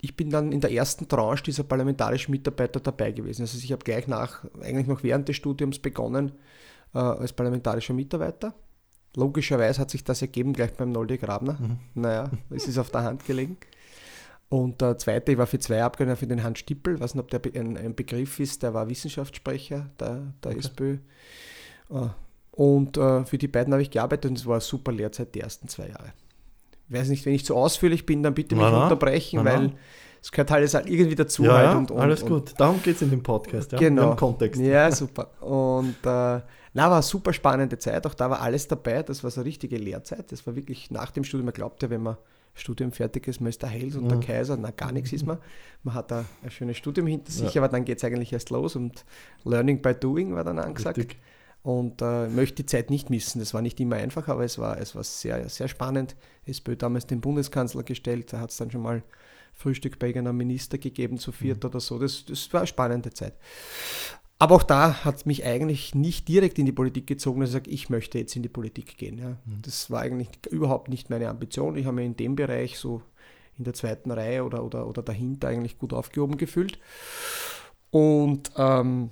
ich 0.00 0.16
bin 0.16 0.30
dann 0.30 0.50
in 0.50 0.60
der 0.60 0.72
ersten 0.72 1.06
Tranche 1.06 1.44
dieser 1.44 1.62
parlamentarischen 1.62 2.32
Mitarbeiter 2.32 2.80
dabei 2.80 3.12
gewesen. 3.12 3.42
Also 3.42 3.58
ich 3.58 3.70
habe 3.70 3.84
gleich 3.84 4.08
nach, 4.08 4.44
eigentlich 4.60 4.88
noch 4.88 5.04
während 5.04 5.28
des 5.28 5.36
Studiums 5.36 5.78
begonnen, 5.78 6.32
äh, 6.92 6.98
als 6.98 7.32
parlamentarischer 7.32 7.94
Mitarbeiter. 7.94 8.54
Logischerweise 9.14 9.80
hat 9.80 9.90
sich 9.90 10.02
das 10.02 10.20
ergeben 10.20 10.52
gleich 10.52 10.74
beim 10.74 10.90
Nolde 10.90 11.16
Grabner. 11.16 11.58
Mhm. 11.60 11.78
Naja, 11.94 12.28
es 12.50 12.66
ist 12.66 12.76
auf 12.76 12.90
der 12.90 13.04
Hand 13.04 13.24
gelegen. 13.24 13.56
Und 14.48 14.80
der 14.80 14.96
zweite, 14.98 15.32
ich 15.32 15.38
war 15.38 15.46
für 15.46 15.58
zwei 15.58 15.82
Abgeordnete 15.82 16.20
für 16.20 16.26
den 16.26 16.42
Hans 16.42 16.60
Stippel, 16.60 17.00
weiß 17.00 17.14
nicht, 17.14 17.22
ob 17.22 17.30
der 17.30 17.40
ein, 17.60 17.76
ein 17.76 17.94
Begriff 17.94 18.38
ist, 18.38 18.62
der 18.62 18.74
war 18.74 18.88
Wissenschaftssprecher 18.88 19.90
der, 19.98 20.22
der 20.42 20.50
okay. 20.52 20.60
SPÖ. 20.60 20.98
Äh, 21.90 22.08
und 22.52 22.96
äh, 22.96 23.24
für 23.24 23.38
die 23.38 23.48
beiden 23.48 23.72
habe 23.72 23.82
ich 23.82 23.90
gearbeitet 23.90 24.30
und 24.30 24.38
es 24.38 24.46
war 24.46 24.54
eine 24.54 24.60
super 24.60 24.92
Lehrzeit 24.92 25.34
die 25.34 25.40
ersten 25.40 25.68
zwei 25.68 25.88
Jahre. 25.88 26.12
Ich 26.88 26.94
weiß 26.96 27.08
nicht, 27.08 27.26
wenn 27.26 27.34
ich 27.34 27.44
zu 27.44 27.56
ausführlich 27.56 28.06
bin, 28.06 28.22
dann 28.22 28.34
bitte 28.34 28.54
mich 28.54 28.64
na, 28.64 28.84
unterbrechen, 28.84 29.40
na, 29.42 29.52
weil 29.52 29.72
es 30.22 30.30
gehört 30.30 30.52
alles 30.52 30.74
irgendwie 30.74 31.16
dazu. 31.16 31.44
Ja, 31.44 31.56
halt 31.56 31.76
und, 31.76 31.90
und, 31.90 32.00
alles 32.00 32.24
gut. 32.24 32.54
Darum 32.56 32.80
geht 32.82 32.96
es 32.96 33.02
in 33.02 33.10
dem 33.10 33.24
Podcast, 33.24 33.72
ja? 33.72 33.78
genau. 33.78 34.12
im 34.12 34.16
Kontext. 34.16 34.60
Ja, 34.60 34.90
super. 34.92 35.30
Und 35.42 35.96
äh, 36.04 36.04
na, 36.04 36.42
war 36.74 36.92
eine 36.92 37.02
super 37.02 37.32
spannende 37.32 37.78
Zeit, 37.78 38.06
auch 38.06 38.14
da 38.14 38.30
war 38.30 38.40
alles 38.40 38.68
dabei, 38.68 39.02
das 39.02 39.24
war 39.24 39.30
so 39.30 39.40
eine 39.40 39.48
richtige 39.48 39.76
Lehrzeit. 39.76 40.30
Das 40.30 40.46
war 40.46 40.54
wirklich 40.54 40.90
nach 40.90 41.10
dem 41.10 41.24
Studium, 41.24 41.46
man 41.46 41.54
glaubt 41.54 41.82
ja, 41.82 41.90
wenn 41.90 42.02
man 42.02 42.16
Studium 42.56 42.90
fertig 42.90 43.28
ist, 43.28 43.40
man 43.40 43.50
ist 43.50 43.62
der 43.62 43.68
Held 43.68 43.94
und 43.96 44.04
ja. 44.04 44.16
der 44.16 44.20
Kaiser, 44.20 44.56
na 44.56 44.70
gar 44.70 44.90
nichts 44.90 45.12
ist 45.12 45.26
man. 45.26 45.38
Man 45.82 45.94
hat 45.94 46.10
da 46.10 46.24
ein 46.42 46.50
schönes 46.50 46.76
Studium 46.78 47.06
hinter 47.06 47.30
sich, 47.30 47.54
ja. 47.54 47.62
aber 47.62 47.70
dann 47.70 47.84
geht 47.84 47.98
es 47.98 48.04
eigentlich 48.04 48.32
erst 48.32 48.50
los 48.50 48.76
und 48.76 49.04
Learning 49.44 49.82
by 49.82 49.94
Doing 49.94 50.34
war 50.34 50.42
dann 50.42 50.58
angesagt. 50.58 50.98
Richtig. 50.98 51.18
Und 51.62 52.00
äh, 52.00 52.28
möchte 52.28 52.62
die 52.62 52.66
Zeit 52.66 52.90
nicht 52.90 53.10
missen. 53.10 53.40
Das 53.40 53.52
war 53.52 53.60
nicht 53.60 53.78
immer 53.80 53.96
einfach, 53.96 54.28
aber 54.28 54.44
es 54.44 54.58
war, 54.58 54.78
es 54.78 54.94
war 54.94 55.02
sehr, 55.02 55.48
sehr 55.48 55.68
spannend. 55.68 56.14
SPÖ 56.44 56.76
damals 56.76 57.06
den 57.06 57.20
Bundeskanzler 57.20 57.82
gestellt, 57.82 58.32
da 58.32 58.40
hat 58.40 58.50
es 58.50 58.56
dann 58.56 58.70
schon 58.70 58.82
mal 58.82 59.02
Frühstück 59.52 59.98
bei 59.98 60.14
einem 60.14 60.36
Minister 60.36 60.78
gegeben, 60.78 61.18
zu 61.18 61.32
viert 61.32 61.62
mhm. 61.62 61.70
oder 61.70 61.80
so. 61.80 61.98
Das, 61.98 62.24
das 62.24 62.52
war 62.52 62.60
eine 62.60 62.66
spannende 62.68 63.10
Zeit. 63.12 63.34
Aber 64.38 64.56
auch 64.56 64.62
da 64.62 65.04
hat 65.04 65.16
es 65.16 65.26
mich 65.26 65.46
eigentlich 65.46 65.94
nicht 65.94 66.28
direkt 66.28 66.58
in 66.58 66.66
die 66.66 66.72
Politik 66.72 67.06
gezogen, 67.06 67.40
dass 67.40 67.50
ich 67.50 67.54
sage, 67.54 67.70
ich 67.70 67.88
möchte 67.88 68.18
jetzt 68.18 68.36
in 68.36 68.42
die 68.42 68.50
Politik 68.50 68.98
gehen. 68.98 69.18
Ja. 69.18 69.30
Mhm. 69.46 69.62
Das 69.62 69.90
war 69.90 70.02
eigentlich 70.02 70.28
überhaupt 70.50 70.88
nicht 70.88 71.08
meine 71.08 71.28
Ambition. 71.28 71.76
Ich 71.76 71.86
habe 71.86 71.96
mich 71.96 72.06
in 72.06 72.16
dem 72.16 72.36
Bereich 72.36 72.78
so 72.78 73.02
in 73.56 73.64
der 73.64 73.72
zweiten 73.72 74.10
Reihe 74.10 74.44
oder, 74.44 74.62
oder, 74.62 74.86
oder 74.86 75.02
dahinter 75.02 75.48
eigentlich 75.48 75.78
gut 75.78 75.94
aufgehoben 75.94 76.36
gefühlt. 76.36 76.78
Und 77.90 78.50
ähm, 78.58 79.08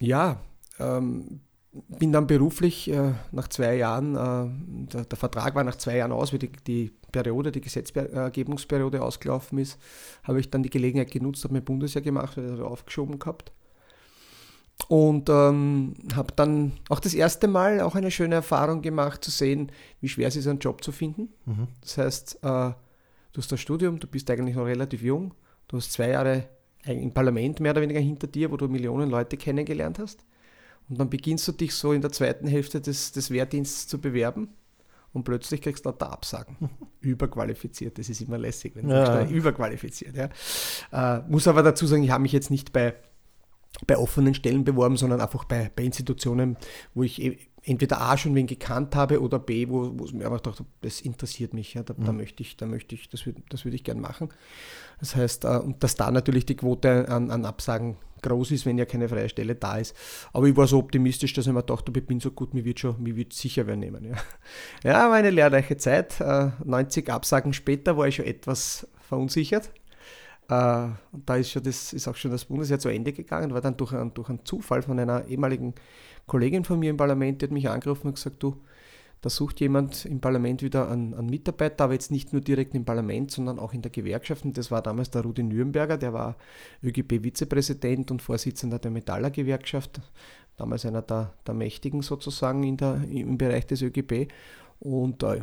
ja, 0.00 0.40
ähm, 0.80 1.40
bin 1.72 2.10
dann 2.10 2.26
beruflich 2.26 2.90
äh, 2.90 3.12
nach 3.30 3.46
zwei 3.46 3.76
Jahren, 3.76 4.16
äh, 4.16 4.88
der, 4.92 5.04
der, 5.04 5.18
Vertrag 5.18 5.54
war 5.54 5.62
nach 5.62 5.76
zwei 5.76 5.98
Jahren 5.98 6.10
aus, 6.10 6.32
wie 6.32 6.38
die, 6.40 6.50
die 6.66 6.90
Periode, 7.12 7.52
die 7.52 7.60
Gesetzgebungsperiode 7.60 9.00
ausgelaufen 9.00 9.58
ist, 9.58 9.78
habe 10.24 10.40
ich 10.40 10.50
dann 10.50 10.64
die 10.64 10.70
Gelegenheit 10.70 11.12
genutzt, 11.12 11.44
habe 11.44 11.54
mein 11.54 11.64
Bundesjahr 11.64 12.02
gemacht, 12.02 12.36
also 12.38 12.66
aufgeschoben 12.66 13.20
gehabt 13.20 13.52
und 14.90 15.28
ähm, 15.28 15.94
habe 16.16 16.32
dann 16.34 16.72
auch 16.88 16.98
das 16.98 17.14
erste 17.14 17.46
Mal 17.46 17.80
auch 17.80 17.94
eine 17.94 18.10
schöne 18.10 18.34
Erfahrung 18.34 18.82
gemacht, 18.82 19.22
zu 19.22 19.30
sehen, 19.30 19.70
wie 20.00 20.08
schwer 20.08 20.26
es 20.26 20.34
ist, 20.34 20.48
einen 20.48 20.58
Job 20.58 20.82
zu 20.82 20.90
finden. 20.90 21.28
Mhm. 21.46 21.68
Das 21.80 21.96
heißt, 21.96 22.34
äh, 22.42 22.72
du 23.32 23.36
hast 23.36 23.52
das 23.52 23.60
Studium, 23.60 24.00
du 24.00 24.08
bist 24.08 24.28
eigentlich 24.32 24.56
noch 24.56 24.66
relativ 24.66 25.00
jung, 25.02 25.32
du 25.68 25.76
hast 25.76 25.92
zwei 25.92 26.08
Jahre 26.08 26.48
im 26.86 27.12
Parlament 27.14 27.60
mehr 27.60 27.70
oder 27.70 27.82
weniger 27.82 28.00
hinter 28.00 28.26
dir, 28.26 28.50
wo 28.50 28.56
du 28.56 28.66
Millionen 28.66 29.10
Leute 29.10 29.36
kennengelernt 29.36 30.00
hast. 30.00 30.24
Und 30.88 30.98
dann 30.98 31.08
beginnst 31.08 31.46
du 31.46 31.52
dich 31.52 31.72
so 31.72 31.92
in 31.92 32.00
der 32.02 32.10
zweiten 32.10 32.48
Hälfte 32.48 32.80
des, 32.80 33.12
des 33.12 33.30
Wehrdienstes 33.30 33.86
zu 33.86 34.00
bewerben. 34.00 34.48
und 35.12 35.22
plötzlich 35.22 35.62
kriegst 35.62 35.84
du 35.84 35.90
lauter 35.90 36.10
Absagen. 36.12 36.56
überqualifiziert, 37.00 37.96
das 37.96 38.08
ist 38.08 38.22
immer 38.22 38.38
lässig, 38.38 38.74
wenn 38.74 38.88
du 38.88 38.94
Ja. 38.94 39.24
überqualifiziert. 39.24 40.16
Ja. 40.16 41.18
Äh, 41.18 41.22
muss 41.28 41.46
aber 41.46 41.62
dazu 41.62 41.86
sagen, 41.86 42.02
ich 42.02 42.10
habe 42.10 42.22
mich 42.22 42.32
jetzt 42.32 42.50
nicht 42.50 42.72
bei, 42.72 42.94
bei 43.86 43.96
offenen 43.96 44.34
Stellen 44.34 44.64
beworben, 44.64 44.96
sondern 44.96 45.20
einfach 45.20 45.44
bei, 45.44 45.70
bei 45.74 45.84
Institutionen, 45.84 46.56
wo 46.94 47.02
ich 47.02 47.20
eh- 47.22 47.38
entweder 47.62 48.00
A 48.00 48.16
schon 48.16 48.34
wen 48.34 48.46
gekannt 48.46 48.96
habe 48.96 49.20
oder 49.20 49.38
B, 49.38 49.68
wo, 49.68 49.92
wo 49.94 50.04
es 50.04 50.12
mir 50.12 50.24
einfach 50.24 50.38
gedacht 50.38 50.60
habe, 50.60 50.68
das 50.80 51.00
interessiert 51.00 51.52
mich, 51.52 51.74
ja, 51.74 51.82
da, 51.82 51.94
da 51.94 52.12
möchte 52.12 52.42
ich, 52.42 52.56
da 52.56 52.66
möchte 52.66 52.94
ich, 52.94 53.08
das, 53.08 53.26
würd, 53.26 53.36
das 53.50 53.64
würde 53.64 53.74
ich 53.74 53.84
gern 53.84 54.00
machen. 54.00 54.30
Das 54.98 55.14
heißt, 55.14 55.44
äh, 55.44 55.58
und 55.58 55.82
dass 55.82 55.94
da 55.94 56.10
natürlich 56.10 56.46
die 56.46 56.56
Quote 56.56 57.08
an, 57.08 57.30
an 57.30 57.44
Absagen 57.44 57.96
groß 58.22 58.50
ist, 58.52 58.66
wenn 58.66 58.78
ja 58.78 58.84
keine 58.84 59.08
freie 59.08 59.28
Stelle 59.28 59.54
da 59.54 59.78
ist. 59.78 59.94
Aber 60.32 60.46
ich 60.46 60.56
war 60.56 60.66
so 60.66 60.78
optimistisch, 60.78 61.32
dass 61.32 61.46
ich 61.46 61.52
mir 61.52 61.62
dachte, 61.62 61.92
ich 61.94 62.06
bin 62.06 62.20
so 62.20 62.30
gut, 62.30 62.54
mir 62.54 62.64
wird 62.64 62.80
schon, 62.80 63.02
mir 63.02 63.16
wird 63.16 63.32
sicher 63.32 63.66
wer 63.66 63.76
nehmen. 63.76 64.04
Ja, 64.04 64.16
ja 64.82 65.08
war 65.08 65.14
eine 65.16 65.30
lehrreiche 65.30 65.76
Zeit. 65.76 66.20
Äh, 66.20 66.50
90 66.64 67.10
Absagen 67.10 67.52
später 67.52 67.96
war 67.96 68.08
ich 68.08 68.16
schon 68.16 68.26
etwas 68.26 68.86
verunsichert. 69.08 69.70
Äh, 70.50 70.88
und 71.12 71.28
da 71.28 71.36
ist, 71.36 71.50
schon 71.52 71.62
das, 71.62 71.92
ist 71.92 72.08
auch 72.08 72.16
schon 72.16 72.32
das 72.32 72.44
Bundesjahr 72.44 72.80
zu 72.80 72.88
Ende 72.88 73.12
gegangen, 73.12 73.54
war 73.54 73.60
dann 73.60 73.76
durch, 73.76 73.92
einen- 73.92 74.12
durch 74.14 74.28
einen 74.28 74.44
Zufall 74.44 74.82
von 74.82 74.98
einer 74.98 75.24
ehemaligen 75.26 75.74
Kollegin 76.26 76.64
von 76.64 76.78
mir 76.78 76.90
im 76.90 76.96
Parlament, 76.96 77.40
die 77.40 77.46
hat 77.46 77.52
mich 77.52 77.68
angerufen 77.68 78.08
und 78.08 78.14
gesagt, 78.14 78.42
du, 78.42 78.56
da 79.22 79.28
sucht 79.28 79.60
jemand 79.60 80.06
im 80.06 80.20
Parlament 80.20 80.62
wieder 80.62 80.90
einen, 80.90 81.12
einen 81.14 81.28
Mitarbeiter, 81.28 81.84
aber 81.84 81.92
jetzt 81.92 82.10
nicht 82.10 82.32
nur 82.32 82.40
direkt 82.40 82.74
im 82.74 82.84
Parlament, 82.86 83.30
sondern 83.30 83.58
auch 83.58 83.74
in 83.74 83.82
der 83.82 83.90
Gewerkschaft. 83.90 84.44
Und 84.46 84.56
das 84.56 84.70
war 84.70 84.80
damals 84.82 85.10
der 85.10 85.22
Rudi 85.22 85.42
Nürnberger, 85.42 85.98
der 85.98 86.12
war 86.14 86.36
ÖGB-Vizepräsident 86.82 88.10
und 88.10 88.22
Vorsitzender 88.22 88.78
der 88.78 88.90
Metallergewerkschaft, 88.90 90.00
damals 90.56 90.86
einer 90.86 91.02
der, 91.02 91.34
der 91.46 91.54
Mächtigen 91.54 92.00
sozusagen 92.02 92.62
in 92.64 92.78
der, 92.78 93.02
im 93.10 93.36
Bereich 93.36 93.66
des 93.66 93.82
ÖGB. 93.82 94.28
Und 94.80 95.22
äh, 95.22 95.42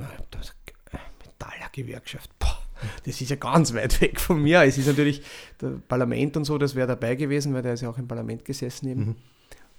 Metallergewerkschaft, 1.23 2.31
boah, 2.39 2.56
das 3.05 3.21
ist 3.21 3.29
ja 3.29 3.35
ganz 3.35 3.73
weit 3.73 3.99
weg 4.01 4.19
von 4.19 4.41
mir. 4.41 4.63
Es 4.63 4.77
ist 4.77 4.87
natürlich 4.87 5.21
das 5.57 5.73
Parlament 5.87 6.37
und 6.37 6.45
so, 6.45 6.57
das 6.57 6.75
wäre 6.75 6.87
dabei 6.87 7.15
gewesen, 7.15 7.53
weil 7.53 7.61
der 7.61 7.73
ist 7.73 7.81
ja 7.81 7.89
auch 7.89 7.97
im 7.97 8.07
Parlament 8.07 8.45
gesessen 8.45 8.87
eben. 8.87 9.15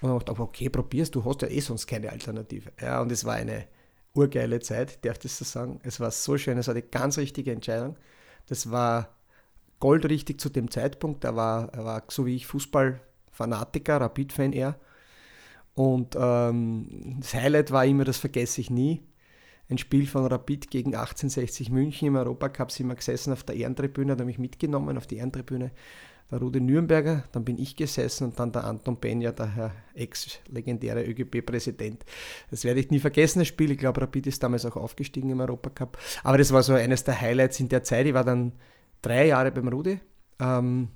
Und 0.00 0.10
dann 0.10 0.18
dachte 0.18 0.32
ich, 0.32 0.38
okay, 0.38 0.68
probier's, 0.68 1.10
du 1.10 1.24
hast 1.24 1.42
ja 1.42 1.48
eh 1.48 1.60
sonst 1.60 1.86
keine 1.86 2.10
Alternative. 2.10 2.70
Ja, 2.80 3.00
und 3.00 3.10
es 3.10 3.24
war 3.24 3.34
eine 3.34 3.66
urgeile 4.14 4.60
Zeit, 4.60 5.04
darf 5.04 5.16
ich 5.16 5.22
das 5.22 5.38
so 5.38 5.44
sagen. 5.44 5.80
Es 5.82 6.00
war 6.00 6.10
so 6.10 6.38
schön, 6.38 6.58
es 6.58 6.68
war 6.68 6.74
eine 6.74 6.82
ganz 6.82 7.18
richtige 7.18 7.52
Entscheidung. 7.52 7.96
Das 8.46 8.70
war 8.70 9.16
goldrichtig 9.80 10.40
zu 10.40 10.48
dem 10.48 10.70
Zeitpunkt. 10.70 11.24
Er 11.24 11.36
war, 11.36 11.72
er 11.72 11.84
war 11.84 12.04
so 12.08 12.26
wie 12.26 12.36
ich 12.36 12.46
Fußballfanatiker, 12.46 14.00
Rapid-Fan 14.00 14.52
er. 14.52 14.78
Und 15.74 16.16
ähm, 16.18 17.16
das 17.20 17.34
Highlight 17.34 17.70
war 17.70 17.84
immer, 17.84 18.04
das 18.04 18.18
vergesse 18.18 18.60
ich 18.60 18.70
nie, 18.70 19.02
ein 19.70 19.78
Spiel 19.78 20.06
von 20.06 20.26
Rapid 20.26 20.70
gegen 20.70 20.94
1860 20.94 21.70
München 21.70 22.08
im 22.08 22.16
Europacup 22.16 22.72
sind 22.72 22.88
wir 22.88 22.94
gesessen 22.94 23.32
auf 23.32 23.44
der 23.44 23.56
Ehrentribüne, 23.56 24.12
hat 24.12 24.20
er 24.20 24.26
mich 24.26 24.38
mitgenommen 24.38 24.96
auf 24.96 25.06
die 25.06 25.16
Ehrentribüne. 25.16 25.72
Der 26.30 26.40
Rudi 26.40 26.60
Nürnberger, 26.60 27.24
dann 27.32 27.44
bin 27.44 27.58
ich 27.58 27.74
gesessen 27.74 28.24
und 28.24 28.38
dann 28.38 28.52
der 28.52 28.64
Anton 28.64 28.98
Benja, 28.98 29.32
der 29.32 29.54
Herr 29.54 29.72
ex-legendäre 29.94 31.02
ÖGB-Präsident. 31.02 32.04
Das 32.50 32.64
werde 32.64 32.80
ich 32.80 32.90
nie 32.90 32.98
vergessen, 32.98 33.38
das 33.38 33.48
Spiel. 33.48 33.70
Ich 33.70 33.78
glaube, 33.78 34.02
Rapid 34.02 34.26
ist 34.26 34.42
damals 34.42 34.66
auch 34.66 34.76
aufgestiegen 34.76 35.30
im 35.30 35.40
Europacup. 35.40 35.96
Aber 36.24 36.36
das 36.36 36.52
war 36.52 36.62
so 36.62 36.74
eines 36.74 37.04
der 37.04 37.18
Highlights 37.18 37.60
in 37.60 37.70
der 37.70 37.82
Zeit. 37.82 38.06
Ich 38.06 38.12
war 38.12 38.24
dann 38.24 38.52
drei 39.00 39.28
Jahre 39.28 39.50
beim 39.52 39.68
Rudi. 39.68 40.00
Ähm, 40.38 40.88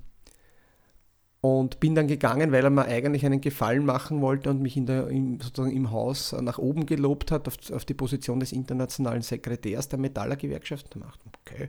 und 1.43 1.81
bin 1.81 1.93
dann 1.93 2.07
gegangen, 2.07 2.53
weil 2.53 2.63
er 2.63 2.69
mir 2.69 2.85
eigentlich 2.85 3.25
einen 3.25 3.41
Gefallen 3.41 3.85
machen 3.85 4.21
wollte 4.21 4.49
und 4.49 4.61
mich 4.61 4.77
in 4.77 4.85
der, 4.85 5.09
im, 5.09 5.41
sozusagen 5.41 5.75
im 5.75 5.91
Haus 5.91 6.31
nach 6.31 6.57
oben 6.57 6.85
gelobt 6.85 7.31
hat 7.31 7.49
auf, 7.49 7.55
auf 7.73 7.83
die 7.83 7.93
Position 7.93 8.39
des 8.39 8.53
internationalen 8.53 9.23
Sekretärs 9.23 9.89
der 9.89 9.99
Metallergewerkschaft. 9.99 10.95
Da 10.95 11.01
dachte 11.01 11.19
okay, 11.41 11.67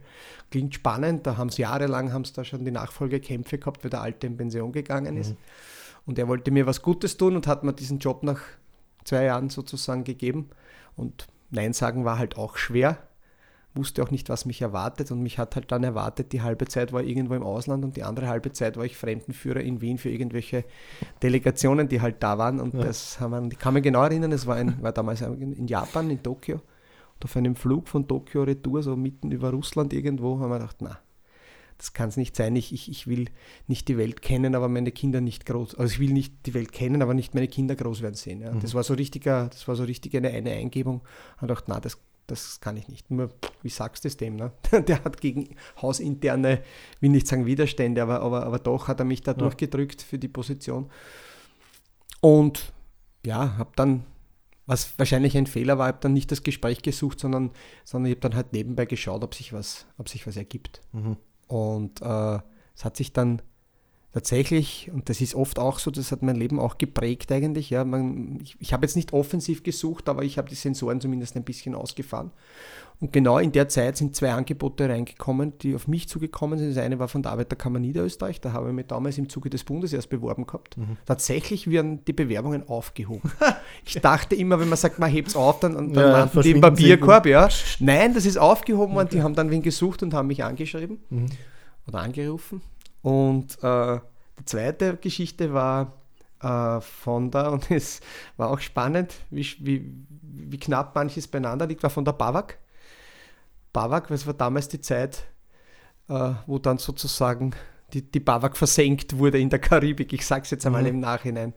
klingt 0.53 0.77
spannend. 0.77 1.27
Da 1.27 1.39
haben 1.39 1.51
sie 1.51 1.63
jahrelang 1.63 2.13
haben 2.13 2.25
sie 2.25 2.33
da 2.35 2.45
schon 2.45 2.65
die 2.65 2.71
Nachfolgekämpfe 2.71 3.59
gehabt, 3.59 3.83
weil 3.83 3.91
der 3.91 4.03
Alte 4.03 4.29
in 4.29 4.37
Pension 4.37 4.71
gegangen 4.71 5.17
ist. 5.17 5.35
Und 6.07 6.21
er 6.21 6.29
wollte 6.29 6.53
mir 6.53 6.67
was 6.67 6.81
Gutes 6.81 7.17
tun 7.17 7.35
und 7.35 7.49
hat 7.49 7.65
mir 7.65 7.73
diesen 7.73 7.99
Job 7.99 8.23
nach 8.23 8.43
zwei 9.03 9.25
Jahren 9.25 9.51
sozusagen 9.51 10.05
gegeben. 10.05 10.51
Und 10.95 11.27
Nein 11.51 11.73
sagen 11.73 12.05
war 12.05 12.19
halt 12.19 12.39
auch 12.39 12.59
schwer 12.59 12.99
wusste 13.75 14.03
auch 14.03 14.11
nicht, 14.11 14.29
was 14.29 14.45
mich 14.45 14.63
erwartet 14.63 15.11
und 15.11 15.23
mich 15.23 15.39
hat 15.39 15.57
halt 15.57 15.71
dann 15.73 15.85
erwartet, 15.85 16.33
die 16.33 16.43
halbe 16.43 16.67
Zeit 16.67 16.93
war 16.93 17.03
irgendwo 17.03 17.35
im 17.35 17.43
Ausland 17.43 17.85
und 17.85 17.97
die 17.97 18.03
andere 18.03 18.29
halbe 18.29 18.53
Zeit 18.53 18.77
war 18.77 18.85
ich 18.85 18.97
Fremdenführer 18.97 19.61
in 19.61 19.81
Wien 19.81 19.99
für 19.99 20.11
irgendwelche 20.11 20.65
Delegationen, 21.23 21.89
die 21.89 22.01
halt 22.01 22.23
da 22.23 22.39
waren 22.39 22.61
und 22.61 22.75
das 22.75 23.21
haben 23.21 23.33
wir, 23.33 23.53
ich 23.53 23.59
kann 23.59 23.75
mich 23.75 23.83
genau 23.83 24.03
erinnern, 24.03 24.33
es 24.33 24.47
war, 24.47 24.57
ein, 24.57 24.81
war 24.83 24.93
damals 24.93 25.21
in 25.21 25.67
Japan, 25.67 26.11
in 26.11 26.23
Tokio 26.23 26.57
und 26.57 27.25
auf 27.25 27.37
einem 27.37 27.57
Flug 27.57 27.89
von 27.89 28.07
Tokio 28.07 28.45
retour, 28.45 28.83
so 28.83 28.97
mitten 28.97 29.31
über 29.31 29.51
Russland 29.51 29.93
irgendwo, 29.93 30.39
haben 30.39 30.51
wir 30.51 30.59
gedacht, 30.59 30.77
na, 30.81 30.99
das 31.79 31.93
kann 31.93 32.09
es 32.09 32.17
nicht 32.17 32.37
sein. 32.37 32.55
Ich, 32.57 32.73
ich, 32.73 32.89
ich 32.89 33.07
will 33.07 33.27
nicht 33.67 33.89
die 33.89 33.99
Welt 33.99 34.23
kennen, 34.23 34.55
aber 34.55 34.69
meine 34.69 34.93
Kinder 34.93 35.21
nicht 35.21 35.45
groß. 35.45 35.75
Also 35.75 35.93
ich 35.93 35.99
will 35.99 36.13
nicht 36.13 36.47
die 36.47 36.55
Welt 36.55 36.73
kennen, 36.73 37.03
aber 37.03 37.15
nicht 37.15 37.35
meine 37.35 37.49
Kinder 37.49 37.75
groß 37.75 38.01
werden 38.01 38.15
sehen. 38.15 38.43
Ja. 38.43 38.53
Das 38.53 38.75
war 38.75 38.85
so 38.85 38.95
richtiger, 38.95 39.49
das 39.49 39.67
war 39.67 39.75
so 39.75 39.85
richtig 39.85 40.17
eine, 40.17 40.31
eine 40.31 40.53
Eingebung. 40.53 41.03
Und 41.41 41.51
dachte, 41.51 41.65
na, 41.69 41.81
das, 41.81 41.99
das 42.27 42.61
kann 42.61 42.77
ich 42.77 42.89
nicht. 42.89 43.11
Nur, 43.11 43.31
wie 43.63 43.69
sagst 43.69 44.05
du 44.05 44.09
es 44.09 44.17
dem? 44.17 44.37
Ne? 44.37 44.53
Der 44.89 45.05
hat 45.05 45.21
gegen 45.21 45.57
hausinterne, 45.81 46.63
will 47.01 47.11
nicht 47.11 47.27
sagen 47.27 47.47
Widerstände, 47.47 48.03
aber, 48.03 48.21
aber, 48.21 48.47
aber 48.47 48.59
doch 48.59 48.89
hat 48.89 49.01
er 49.01 49.05
mich 49.05 49.23
da 49.23 49.33
Ja. 49.33 49.39
durchgedrückt 49.39 50.03
für 50.03 50.19
die 50.19 50.29
Position. 50.29 50.91
Und 52.21 52.73
ja, 53.27 53.57
habe 53.59 53.73
dann, 53.77 54.05
was 54.67 54.99
wahrscheinlich 54.99 55.37
ein 55.37 55.47
Fehler 55.47 55.79
war, 55.79 55.89
habe 55.89 55.99
dann 56.01 56.13
nicht 56.15 56.31
das 56.33 56.43
Gespräch 56.43 56.83
gesucht, 56.83 57.21
sondern, 57.21 57.51
sondern 57.85 58.11
ich 58.11 58.17
habe 58.17 58.29
dann 58.29 58.37
halt 58.37 58.53
nebenbei 58.53 58.87
geschaut, 58.87 59.23
ob 59.23 59.35
sich 59.35 59.53
was, 59.53 59.87
ob 59.99 60.09
sich 60.09 60.27
was 60.27 60.37
ergibt. 60.37 60.81
Mhm. 60.93 61.17
Und 61.49 62.01
äh, 62.01 62.39
es 62.75 62.85
hat 62.85 62.97
sich 62.97 63.13
dann 63.13 63.43
tatsächlich, 64.15 64.91
und 64.95 65.09
das 65.11 65.21
ist 65.21 65.35
oft 65.35 65.59
auch 65.59 65.79
so, 65.79 65.91
das 65.91 66.11
hat 66.13 66.23
mein 66.23 66.37
Leben 66.37 66.59
auch 66.59 66.79
geprägt 66.79 67.31
eigentlich. 67.33 67.69
Ja, 67.69 67.85
man, 67.85 68.39
ich 68.43 68.57
ich 68.61 68.73
habe 68.73 68.87
jetzt 68.87 68.97
nicht 68.97 69.13
offensiv 69.13 69.63
gesucht, 69.63 70.09
aber 70.09 70.23
ich 70.23 70.39
habe 70.39 70.49
die 70.49 70.55
Sensoren 70.55 71.01
zumindest 71.01 71.37
ein 71.37 71.45
bisschen 71.45 71.75
ausgefahren. 71.75 72.31
Und 73.01 73.13
genau 73.13 73.39
in 73.39 73.51
der 73.51 73.69
Zeit 73.69 73.97
sind 73.97 74.15
zwei 74.15 74.33
Angebote 74.33 74.89
reingekommen, 74.89 75.59
die 75.59 75.75
auf 75.75 75.89
mich 75.89 76.09
zugekommen 76.09 76.61
sind. 76.61 76.71
Das 76.71 76.79
eine 76.83 77.01
war 77.01 77.09
von 77.09 77.23
der 77.25 77.33
Arbeiterkammer 77.33 77.81
Niederösterreich, 77.81 78.41
da 78.41 78.53
habe 78.53 78.69
ich 78.69 78.75
mich 78.75 78.87
damals 78.87 79.19
im 79.19 79.29
Zuge 79.29 79.51
des 79.51 79.65
Bundesjahrs 79.65 80.07
beworben 80.07 80.47
gehabt. 80.47 80.77
Tatsächlich 81.05 81.69
werden 81.69 82.05
die 82.05 82.13
Bewerbungen 82.13 82.67
aufgehoben. 82.69 83.33
ich 83.85 83.95
dachte 84.01 84.37
immer, 84.37 84.61
wenn 84.61 84.69
man 84.69 84.79
sagt, 84.79 85.01
man 85.01 85.11
hebt 85.11 85.29
es 85.29 85.37
auf, 85.37 85.59
dann, 85.59 85.75
dann 85.75 85.93
Ja, 85.93 86.11
landen 86.19 86.41
die 86.41 86.53
im 86.53 86.61
Papierkorb. 86.61 87.27
Ja. 87.27 87.49
Nein, 87.81 88.15
das 88.15 88.27
ist 88.27 88.39
aufgehoben 88.39 88.95
worden, 88.95 89.09
die 89.11 89.23
haben 89.23 89.35
dann 89.35 89.51
wen 89.51 89.61
gesucht 89.61 90.05
und 90.05 90.15
haben 90.15 90.29
mich 90.29 90.45
angeschrieben 90.45 90.99
Mhm. 91.11 91.27
oder 91.89 91.99
angerufen. 91.99 92.63
Und 93.05 93.63
äh, 93.63 94.01
die 94.41 94.47
zweite 94.47 94.97
Geschichte 94.99 95.55
war 95.55 95.95
äh, 96.43 96.81
von 96.83 97.31
der, 97.31 97.53
und 97.55 97.71
es 97.71 98.01
war 98.39 98.51
auch 98.51 98.61
spannend, 98.61 99.15
wie, 99.31 99.47
wie, 99.61 99.95
wie 100.23 100.59
knapp 100.59 100.95
manches 100.97 101.29
beieinander 101.29 101.67
liegt, 101.69 101.85
war 101.85 101.91
von 101.91 102.07
der 102.07 102.15
BAWAG. 102.15 102.59
BAWAG, 103.73 104.11
weil 104.11 104.17
es 104.17 104.27
war 104.27 104.35
damals 104.35 104.69
die 104.69 104.81
Zeit, 104.81 105.25
äh, 106.09 106.33
wo 106.47 106.59
dann 106.59 106.79
sozusagen 106.79 107.53
die, 107.93 108.03
die 108.03 108.21
BAWAG 108.21 108.57
versenkt 108.57 109.19
wurde 109.19 109.39
in 109.41 109.51
der 109.51 109.61
Karibik. 109.61 110.13
Ich 110.13 110.27
sage 110.27 110.43
es 110.45 110.51
jetzt 110.53 110.67
einmal 110.67 110.83
Mhm. 110.83 110.89
im 110.89 111.01
Nachhinein. 111.01 111.55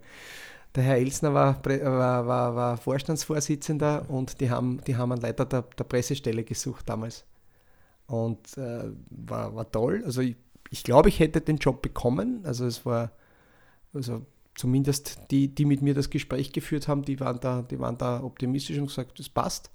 Der 0.76 0.84
Herr 0.84 0.98
Elsner 0.98 1.34
war, 1.34 1.62
Prä- 1.62 1.84
war, 1.84 2.28
war, 2.28 2.56
war 2.56 2.78
Vorstandsvorsitzender 2.78 4.10
und 4.10 4.42
die 4.42 4.52
haben, 4.52 4.82
die 4.88 4.96
haben 4.98 5.12
einen 5.14 5.22
Leiter 5.22 5.46
der, 5.46 5.64
der 5.64 5.86
Pressestelle 5.86 6.44
gesucht 6.46 6.90
damals. 6.90 7.26
Und 8.08 8.58
äh, 8.58 8.86
war, 9.10 9.56
war 9.56 9.72
toll. 9.72 10.04
Also 10.06 10.22
ich, 10.22 10.38
ich 10.70 10.84
glaube, 10.84 11.10
ich 11.10 11.20
hätte 11.20 11.42
den 11.42 11.58
Job 11.58 11.82
bekommen. 11.82 12.42
Also 12.44 12.66
es 12.66 12.86
war, 12.86 13.12
also 13.94 14.26
zumindest 14.56 15.20
die, 15.32 15.54
die 15.54 15.66
mit 15.66 15.82
mir 15.82 15.94
das 15.94 16.10
Gespräch 16.10 16.52
geführt 16.52 16.88
haben, 16.88 17.04
die 17.04 17.20
waren 17.20 17.40
da, 17.40 17.62
die 17.62 17.80
waren 17.80 17.98
da 17.98 18.24
optimistisch 18.24 18.78
und 18.78 18.88
gesagt, 18.88 19.20
das 19.20 19.30
passt. 19.30 19.72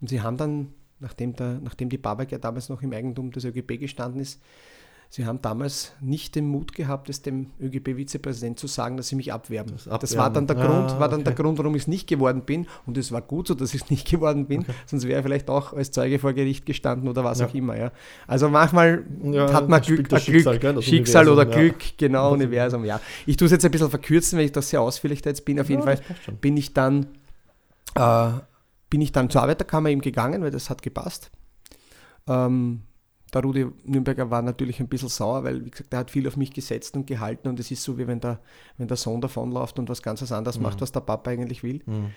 Und 0.00 0.08
sie 0.08 0.22
haben 0.22 0.36
dann, 0.36 0.72
nachdem, 0.98 1.34
der, 1.36 1.60
nachdem 1.60 1.88
die 1.88 1.98
Babak 1.98 2.32
ja 2.32 2.38
damals 2.38 2.68
noch 2.68 2.82
im 2.82 2.92
Eigentum 2.92 3.30
des 3.30 3.44
ÖGB 3.44 3.78
gestanden 3.78 4.20
ist, 4.20 4.40
sie 5.10 5.26
haben 5.26 5.40
damals 5.42 5.92
nicht 6.00 6.34
den 6.34 6.46
Mut 6.48 6.74
gehabt, 6.74 7.08
es 7.08 7.22
dem 7.22 7.50
ÖGB-Vizepräsident 7.60 8.58
zu 8.58 8.66
sagen, 8.66 8.96
dass 8.96 9.08
sie 9.08 9.16
mich 9.16 9.32
abwerben. 9.32 9.72
Das 9.72 9.84
Das, 10.00 10.16
war 10.16 10.30
dann 10.32 10.46
der 10.46 10.56
Abwerben. 10.56 10.78
Grund, 10.86 10.90
Ah, 10.92 11.00
war 11.00 11.08
dann 11.08 11.24
der 11.24 11.32
okay. 11.34 11.42
Grund, 11.42 11.58
warum 11.58 11.74
ich 11.76 11.82
es 11.82 11.88
nicht 11.88 12.08
geworden 12.08 12.42
bin. 12.42 12.66
Und 12.86 12.98
es 12.98 13.12
war 13.12 13.22
gut 13.22 13.48
so, 13.48 13.54
dass 13.54 13.74
ich 13.74 13.82
es 13.82 13.90
nicht 13.90 14.08
geworden 14.10 14.46
bin, 14.46 14.64
sonst 14.86 15.06
wäre 15.06 15.20
ich 15.20 15.24
vielleicht 15.24 15.48
auch 15.50 15.72
als 15.72 15.90
Zeuge 15.90 16.18
vor 16.18 16.32
Gericht 16.32 16.66
gestanden 16.66 17.08
oder 17.08 17.22
was 17.24 17.40
Ja. 17.40 17.46
auch 17.46 17.54
immer. 17.54 17.76
Ja. 17.76 17.92
Also 18.26 18.48
manchmal 18.48 19.04
Ja, 19.22 19.52
hat 19.52 19.68
man 19.68 19.80
Glück, 19.82 20.08
Schicksal, 20.20 20.58
gell, 20.58 20.82
Schicksal 20.82 21.28
oder. 21.28 21.46
Glück, 21.46 21.96
genau, 21.96 22.32
Universum, 22.32 22.84
ja. 22.84 23.00
Ich 23.26 23.36
tue 23.36 23.46
es 23.46 23.52
jetzt 23.52 23.64
ein 23.64 23.70
bisschen 23.70 23.90
verkürzen, 23.90 24.38
weil 24.38 24.46
ich 24.46 24.52
das 24.52 24.70
sehr 24.70 24.80
ausführlich 24.80 25.22
da 25.22 25.30
jetzt 25.30 25.44
bin. 25.44 25.60
Auf 25.60 25.68
jeden 25.70 25.82
Fall 25.82 26.00
bin 26.40 26.56
ich 26.56 26.74
dann 26.74 27.06
äh, 27.94 28.28
bin 28.90 29.00
ich 29.00 29.12
dann 29.12 29.28
zur 29.30 29.42
Arbeiterkammer 29.42 29.88
eben 29.90 30.00
gegangen, 30.00 30.42
weil 30.42 30.50
das 30.50 30.70
hat 30.70 30.82
gepasst. 30.82 31.30
Ähm, 32.28 32.82
der 33.34 33.42
Rudi 33.42 33.66
Nürnberger 33.84 34.30
war 34.30 34.42
natürlich 34.42 34.80
ein 34.80 34.88
bisschen 34.88 35.08
sauer, 35.08 35.44
weil, 35.44 35.64
wie 35.64 35.70
gesagt, 35.70 35.92
er 35.92 36.00
hat 36.00 36.10
viel 36.10 36.26
auf 36.28 36.36
mich 36.36 36.52
gesetzt 36.52 36.96
und 36.96 37.06
gehalten 37.06 37.48
und 37.48 37.58
es 37.58 37.70
ist 37.70 37.82
so, 37.82 37.98
wie 37.98 38.06
wenn 38.06 38.20
der, 38.20 38.40
wenn 38.78 38.88
der 38.88 38.96
Sohn 38.96 39.20
davonläuft 39.20 39.78
und 39.78 39.88
was 39.88 40.02
ganz 40.02 40.30
anderes 40.30 40.60
macht, 40.60 40.80
was 40.80 40.92
der 40.92 41.00
Papa 41.00 41.30
eigentlich 41.30 41.62
will. 41.62 41.82
Mhm. 41.84 42.10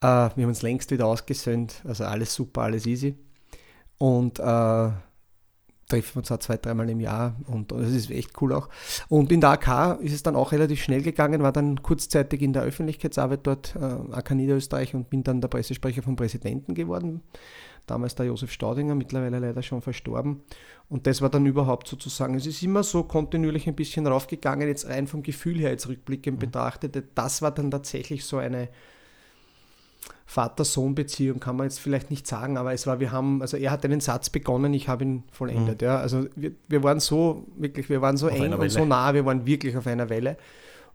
Äh, 0.00 0.06
wir 0.06 0.42
haben 0.42 0.46
uns 0.46 0.62
längst 0.62 0.90
wieder 0.90 1.06
ausgesöhnt, 1.06 1.82
also 1.84 2.04
alles 2.04 2.34
super, 2.34 2.62
alles 2.62 2.84
easy. 2.86 3.14
Und 3.98 4.40
äh, 4.40 4.90
treffen 5.88 6.14
wir 6.14 6.18
uns 6.18 6.32
auch 6.32 6.38
zwei, 6.38 6.56
dreimal 6.56 6.90
im 6.90 7.00
Jahr 7.00 7.36
und 7.46 7.72
das 7.72 7.90
ist 7.90 8.10
echt 8.10 8.40
cool 8.40 8.52
auch. 8.52 8.68
Und 9.08 9.30
in 9.30 9.40
der 9.40 9.50
AK 9.50 10.00
ist 10.00 10.12
es 10.12 10.22
dann 10.22 10.36
auch 10.36 10.52
relativ 10.52 10.82
schnell 10.82 11.02
gegangen, 11.02 11.42
war 11.42 11.52
dann 11.52 11.82
kurzzeitig 11.82 12.42
in 12.42 12.52
der 12.52 12.62
Öffentlichkeitsarbeit 12.62 13.46
dort, 13.46 13.76
äh, 13.76 14.14
AK 14.14 14.32
Niederösterreich 14.32 14.94
und 14.94 15.10
bin 15.10 15.22
dann 15.22 15.40
der 15.40 15.48
Pressesprecher 15.48 16.02
vom 16.02 16.16
Präsidenten 16.16 16.74
geworden. 16.74 17.22
Damals 17.86 18.14
der 18.14 18.26
Josef 18.26 18.50
Staudinger, 18.50 18.94
mittlerweile 18.94 19.38
leider 19.38 19.62
schon 19.62 19.80
verstorben. 19.80 20.42
Und 20.88 21.06
das 21.06 21.22
war 21.22 21.28
dann 21.28 21.46
überhaupt 21.46 21.88
sozusagen, 21.88 22.34
es 22.34 22.46
ist 22.46 22.62
immer 22.62 22.82
so 22.82 23.04
kontinuierlich 23.04 23.66
ein 23.68 23.76
bisschen 23.76 24.06
raufgegangen, 24.06 24.68
jetzt 24.68 24.88
rein 24.88 25.06
vom 25.06 25.22
Gefühl 25.22 25.58
her 25.58 25.70
jetzt 25.70 25.88
rückblickend 25.88 26.36
mhm. 26.36 26.40
betrachtet. 26.40 27.04
Das 27.14 27.42
war 27.42 27.52
dann 27.52 27.70
tatsächlich 27.70 28.24
so 28.24 28.38
eine, 28.38 28.68
Vater-Sohn-Beziehung 30.26 31.38
kann 31.38 31.56
man 31.56 31.66
jetzt 31.66 31.78
vielleicht 31.78 32.10
nicht 32.10 32.26
sagen, 32.26 32.58
aber 32.58 32.72
es 32.72 32.86
war, 32.86 32.98
wir 32.98 33.12
haben, 33.12 33.40
also 33.42 33.56
er 33.56 33.70
hat 33.70 33.84
einen 33.84 34.00
Satz 34.00 34.28
begonnen, 34.28 34.74
ich 34.74 34.88
habe 34.88 35.04
ihn 35.04 35.22
vollendet. 35.30 35.80
Mhm. 35.80 35.86
Ja. 35.86 35.98
Also 35.98 36.26
wir, 36.34 36.50
wir 36.66 36.82
waren 36.82 36.98
so, 36.98 37.46
wirklich, 37.56 37.88
wir 37.88 38.02
waren 38.02 38.16
so 38.16 38.26
auf 38.26 38.34
eng 38.34 38.52
und 38.52 38.68
so 38.68 38.84
nah, 38.84 39.14
wir 39.14 39.24
waren 39.24 39.46
wirklich 39.46 39.76
auf 39.76 39.86
einer 39.86 40.08
Welle. 40.08 40.36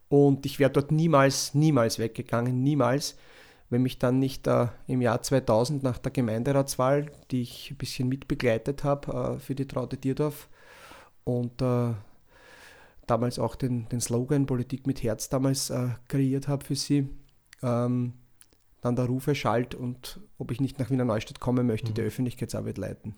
Und 0.10 0.46
ich 0.46 0.60
wäre 0.60 0.70
dort 0.70 0.92
niemals, 0.92 1.54
niemals 1.54 1.98
weggegangen, 1.98 2.62
niemals, 2.62 3.18
wenn 3.72 3.82
mich 3.82 3.98
dann 3.98 4.20
nicht 4.20 4.46
äh, 4.48 4.68
im 4.86 5.02
Jahr 5.02 5.22
2000 5.22 5.82
nach 5.82 5.98
der 5.98 6.12
Gemeinderatswahl, 6.12 7.10
die 7.32 7.42
ich 7.42 7.72
ein 7.72 7.78
bisschen 7.78 8.10
mitbegleitet 8.10 8.84
habe 8.84 9.36
äh, 9.38 9.40
für 9.40 9.56
die 9.56 9.68
Traute 9.68 9.98
Dierdorf 9.98 10.50
und 11.24 11.62
äh, 11.62 11.94
damals 13.08 13.40
auch 13.40 13.56
den, 13.56 13.88
den 13.90 14.02
Slogan 14.02 14.46
Politik 14.46 14.86
mit 14.88 15.02
Herz 15.02 15.30
damals 15.30 15.70
äh, 15.70 15.88
kreiert 16.10 16.50
habe 16.50 16.66
für 16.66 16.76
sie, 16.76 17.10
ähm, 17.64 18.14
dann 18.82 18.96
der 18.98 19.06
Ruf 19.06 19.28
erschallt 19.28 19.74
und 19.74 20.20
ob 20.38 20.52
ich 20.52 20.60
nicht 20.60 20.78
nach 20.78 20.90
Wiener 20.90 21.06
Neustadt 21.06 21.40
kommen 21.40 21.66
möchte, 21.66 21.92
mhm. 21.92 21.94
die 21.96 22.02
Öffentlichkeitsarbeit 22.02 22.78
leiten. 22.78 23.16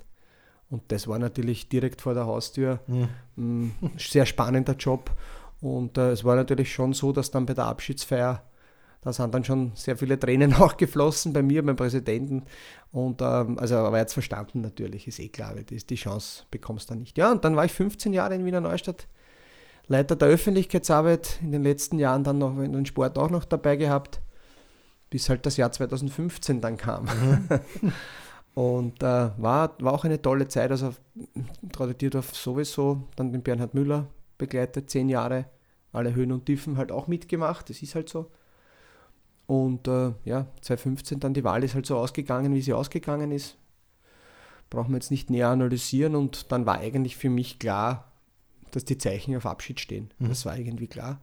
Und 0.69 0.83
das 0.91 1.07
war 1.07 1.17
natürlich 1.17 1.67
direkt 1.67 2.01
vor 2.01 2.13
der 2.13 2.27
Haustür 2.27 2.79
mhm. 2.88 3.10
ein 3.36 3.91
sehr 3.98 4.27
spannender 4.27 4.75
Job. 4.75 5.12
Und 5.62 5.98
äh, 5.98 6.12
es 6.12 6.24
war 6.24 6.36
natürlich 6.36 6.72
schon 6.72 6.93
so, 6.93 7.12
dass 7.12 7.31
dann 7.31 7.48
bei 7.48 7.53
der 7.53 7.65
Abschiedsfeier, 7.65 8.43
da 9.03 9.13
sind 9.13 9.33
dann 9.33 9.43
schon 9.43 9.72
sehr 9.75 9.98
viele 9.98 10.19
Tränen 10.19 10.53
auch 10.60 10.77
geflossen 10.77 11.33
bei 11.33 11.41
mir, 11.41 11.65
beim 11.65 11.75
Präsidenten. 11.75 12.43
Und 12.91 13.22
ähm, 13.22 13.57
also 13.60 13.75
aber 13.77 14.00
jetzt 14.00 14.13
verstanden 14.13 14.62
natürlich, 14.62 15.07
ist 15.07 15.19
eh 15.19 15.29
klar, 15.29 15.55
die, 15.55 15.77
die 15.77 15.95
Chance 15.95 16.43
bekommst 16.51 16.89
du 16.89 16.95
nicht. 16.95 17.17
Ja, 17.17 17.31
und 17.31 17.43
dann 17.43 17.55
war 17.55 17.65
ich 17.65 17.74
15 17.74 18.13
Jahre 18.13 18.36
in 18.36 18.45
Wiener 18.45 18.62
Neustadt, 18.62 19.07
Leiter 19.88 20.15
der 20.15 20.29
Öffentlichkeitsarbeit, 20.29 21.39
in 21.41 21.51
den 21.51 21.63
letzten 21.63 22.00
Jahren 22.00 22.24
dann 22.24 22.38
noch 22.38 22.57
in 22.60 22.74
den 22.74 22.86
Sport 22.86 23.17
auch 23.17 23.29
noch 23.29 23.45
dabei 23.45 23.75
gehabt 23.75 24.22
bis 25.13 25.29
halt 25.29 25.45
das 25.45 25.57
Jahr 25.57 25.72
2015 25.72 26.60
dann 26.60 26.75
kam. 26.75 27.03
Mhm. 27.05 27.48
Und 28.55 29.03
äh, 29.03 29.29
war, 29.38 29.75
war 29.79 29.93
auch 29.93 30.05
eine 30.05 30.19
tolle 30.19 30.48
Zeit, 30.48 30.72
also 30.72 30.91
Traditierdorf 31.72 32.36
sowieso, 32.36 33.03
dann 33.15 33.31
den 33.31 33.43
Bernhard 33.43 33.75
Müller 33.75 34.07
begleitet, 34.39 34.89
zehn 34.89 35.10
Jahre, 35.10 35.45
alle 35.91 36.15
Höhen 36.15 36.31
und 36.31 36.48
Tiefen 36.48 36.77
halt 36.77 36.91
auch 36.91 37.05
mitgemacht, 37.05 37.69
das 37.69 37.83
ist 37.83 37.93
halt 37.93 38.10
so. 38.10 38.31
Und 39.45 39.88
äh, 39.88 40.13
ja, 40.23 40.47
2015 40.62 41.19
dann 41.19 41.33
die 41.33 41.43
Wahl 41.43 41.63
ist 41.63 41.75
halt 41.75 41.85
so 41.85 41.97
ausgegangen, 41.97 42.53
wie 42.53 42.62
sie 42.62 42.73
ausgegangen 42.73 43.31
ist. 43.31 43.57
Brauchen 44.69 44.91
wir 44.91 44.97
jetzt 44.97 45.12
nicht 45.12 45.29
näher 45.29 45.50
analysieren 45.50 46.15
und 46.15 46.51
dann 46.51 46.65
war 46.65 46.79
eigentlich 46.79 47.17
für 47.17 47.29
mich 47.29 47.59
klar, 47.59 48.12
dass 48.71 48.85
die 48.85 48.97
Zeichen 48.97 49.35
auf 49.35 49.45
Abschied 49.45 49.79
stehen. 49.79 50.12
Mhm. 50.17 50.29
Das 50.29 50.45
war 50.45 50.57
irgendwie 50.57 50.88
klar. 50.88 51.21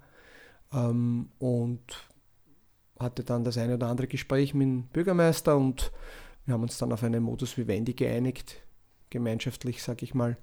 Ähm, 0.73 1.31
und 1.39 1.81
hatte 2.99 3.25
dann 3.25 3.45
das 3.45 3.57
eine 3.57 3.75
oder 3.75 3.89
andere 3.89 4.07
Gespräch 4.07 4.55
mit 4.55 4.67
dem 4.67 4.83
Bürgermeister 4.85 5.57
und 5.57 5.91
wir 6.45 6.55
haben 6.55 6.63
uns 6.63 6.79
dann 6.79 6.93
auf 6.93 7.03
einen 7.03 7.23
Modus 7.23 7.57
Vivendi 7.57 7.95
geeinigt, 7.95 8.57
gemeinschaftlich, 9.09 9.83
sag 9.83 10.03
ich 10.03 10.15
mal. 10.15 10.37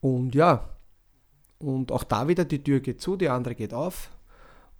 Und 0.00 0.34
ja, 0.34 0.68
und 1.58 1.92
auch 1.92 2.04
da 2.04 2.26
wieder 2.26 2.44
die 2.44 2.62
Tür 2.62 2.80
geht 2.80 3.00
zu, 3.00 3.16
die 3.16 3.28
andere 3.28 3.54
geht 3.54 3.74
auf 3.74 4.10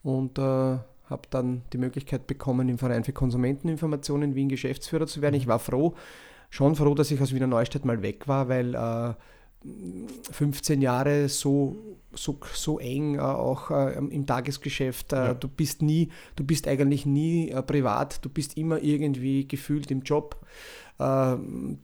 und 0.03 0.39
äh, 0.39 0.79
habe 1.11 1.23
dann 1.31 1.63
die 1.73 1.79
Möglichkeit 1.79 2.27
bekommen, 2.27 2.69
im 2.69 2.79
Verein 2.79 3.05
für 3.05 3.13
Konsumenteninformation 3.13 4.23
in 4.23 4.35
Wien 4.35 4.49
Geschäftsführer 4.49 5.07
zu 5.07 5.21
werden. 5.21 5.35
Ich 5.35 5.47
war 5.47 5.59
froh, 5.59 5.95
schon 6.49 6.77
froh, 6.77 6.95
dass 6.95 7.11
ich 7.11 7.21
aus 7.21 7.35
Wiener 7.35 7.47
Neustadt 7.47 7.85
mal 7.85 8.03
weg 8.03 8.29
war, 8.29 8.49
weil 8.49 8.75
äh, 8.75 9.15
15 10.33 10.81
Jahre 10.81 11.29
so, 11.29 11.77
so, 12.15 12.39
so 12.55 12.79
eng 12.79 13.17
äh, 13.17 13.21
auch 13.21 13.71
äh, 13.71 13.99
im 13.99 14.27
Tagesgeschäft. 14.27 15.13
Äh, 15.13 15.17
ja. 15.17 15.35
Du 15.35 15.49
bist 15.49 15.83
nie, 15.83 16.09
du 16.37 16.45
bist 16.45 16.67
eigentlich 16.67 17.05
nie 17.05 17.51
äh, 17.51 17.63
privat, 17.63 18.25
du 18.25 18.31
bist 18.31 18.57
immer 18.57 18.83
irgendwie 18.83 19.47
gefühlt 19.47 19.91
im 19.91 20.01
Job. 20.01 20.41
Äh, 20.99 21.37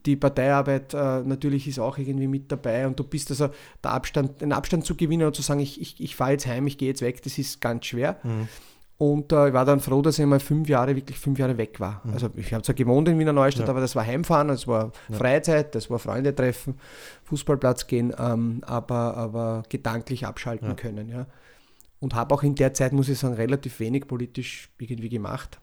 die 0.06 0.16
Parteiarbeit 0.16 0.94
äh, 0.94 1.22
natürlich 1.22 1.68
ist 1.68 1.78
auch 1.78 1.98
irgendwie 1.98 2.28
mit 2.28 2.50
dabei 2.50 2.86
und 2.86 2.98
du 2.98 3.04
bist 3.04 3.30
also 3.30 3.50
der 3.84 3.90
Abstand, 3.90 4.40
den 4.40 4.52
Abstand 4.52 4.86
zu 4.86 4.94
gewinnen 4.94 5.26
und 5.26 5.36
zu 5.36 5.42
sagen, 5.42 5.60
ich, 5.60 5.80
ich, 5.80 6.00
ich 6.00 6.16
fahre 6.16 6.32
jetzt 6.32 6.46
heim, 6.46 6.66
ich 6.66 6.78
gehe 6.78 6.88
jetzt 6.88 7.02
weg, 7.02 7.22
das 7.22 7.36
ist 7.36 7.60
ganz 7.60 7.84
schwer. 7.84 8.18
Mhm. 8.22 8.48
Und 8.98 9.30
äh, 9.32 9.48
ich 9.48 9.52
war 9.54 9.66
dann 9.66 9.80
froh, 9.80 10.00
dass 10.00 10.18
ich 10.18 10.24
mal 10.24 10.40
fünf 10.40 10.68
Jahre, 10.68 10.96
wirklich 10.96 11.18
fünf 11.18 11.38
Jahre 11.38 11.58
weg 11.58 11.80
war. 11.80 12.00
Mhm. 12.04 12.12
Also 12.14 12.30
ich 12.34 12.52
habe 12.54 12.62
zwar 12.62 12.74
gewohnt 12.74 13.08
in 13.08 13.18
Wiener 13.18 13.34
Neustadt, 13.34 13.66
ja. 13.66 13.70
aber 13.70 13.80
das 13.80 13.94
war 13.94 14.06
Heimfahren, 14.06 14.48
das 14.48 14.66
war 14.66 14.92
ja. 15.08 15.16
Freizeit, 15.16 15.74
das 15.74 15.90
war 15.90 15.98
Freunde 15.98 16.34
treffen, 16.34 16.78
Fußballplatz 17.24 17.86
gehen, 17.88 18.14
ähm, 18.18 18.62
aber, 18.64 19.16
aber 19.16 19.64
gedanklich 19.68 20.24
abschalten 20.24 20.68
ja. 20.68 20.74
können. 20.74 21.10
Ja. 21.10 21.26
Und 22.00 22.14
habe 22.14 22.34
auch 22.34 22.42
in 22.42 22.54
der 22.54 22.72
Zeit, 22.72 22.92
muss 22.92 23.08
ich 23.10 23.18
sagen, 23.18 23.34
relativ 23.34 23.80
wenig 23.80 24.06
politisch 24.06 24.70
irgendwie 24.78 25.10
gemacht. 25.10 25.60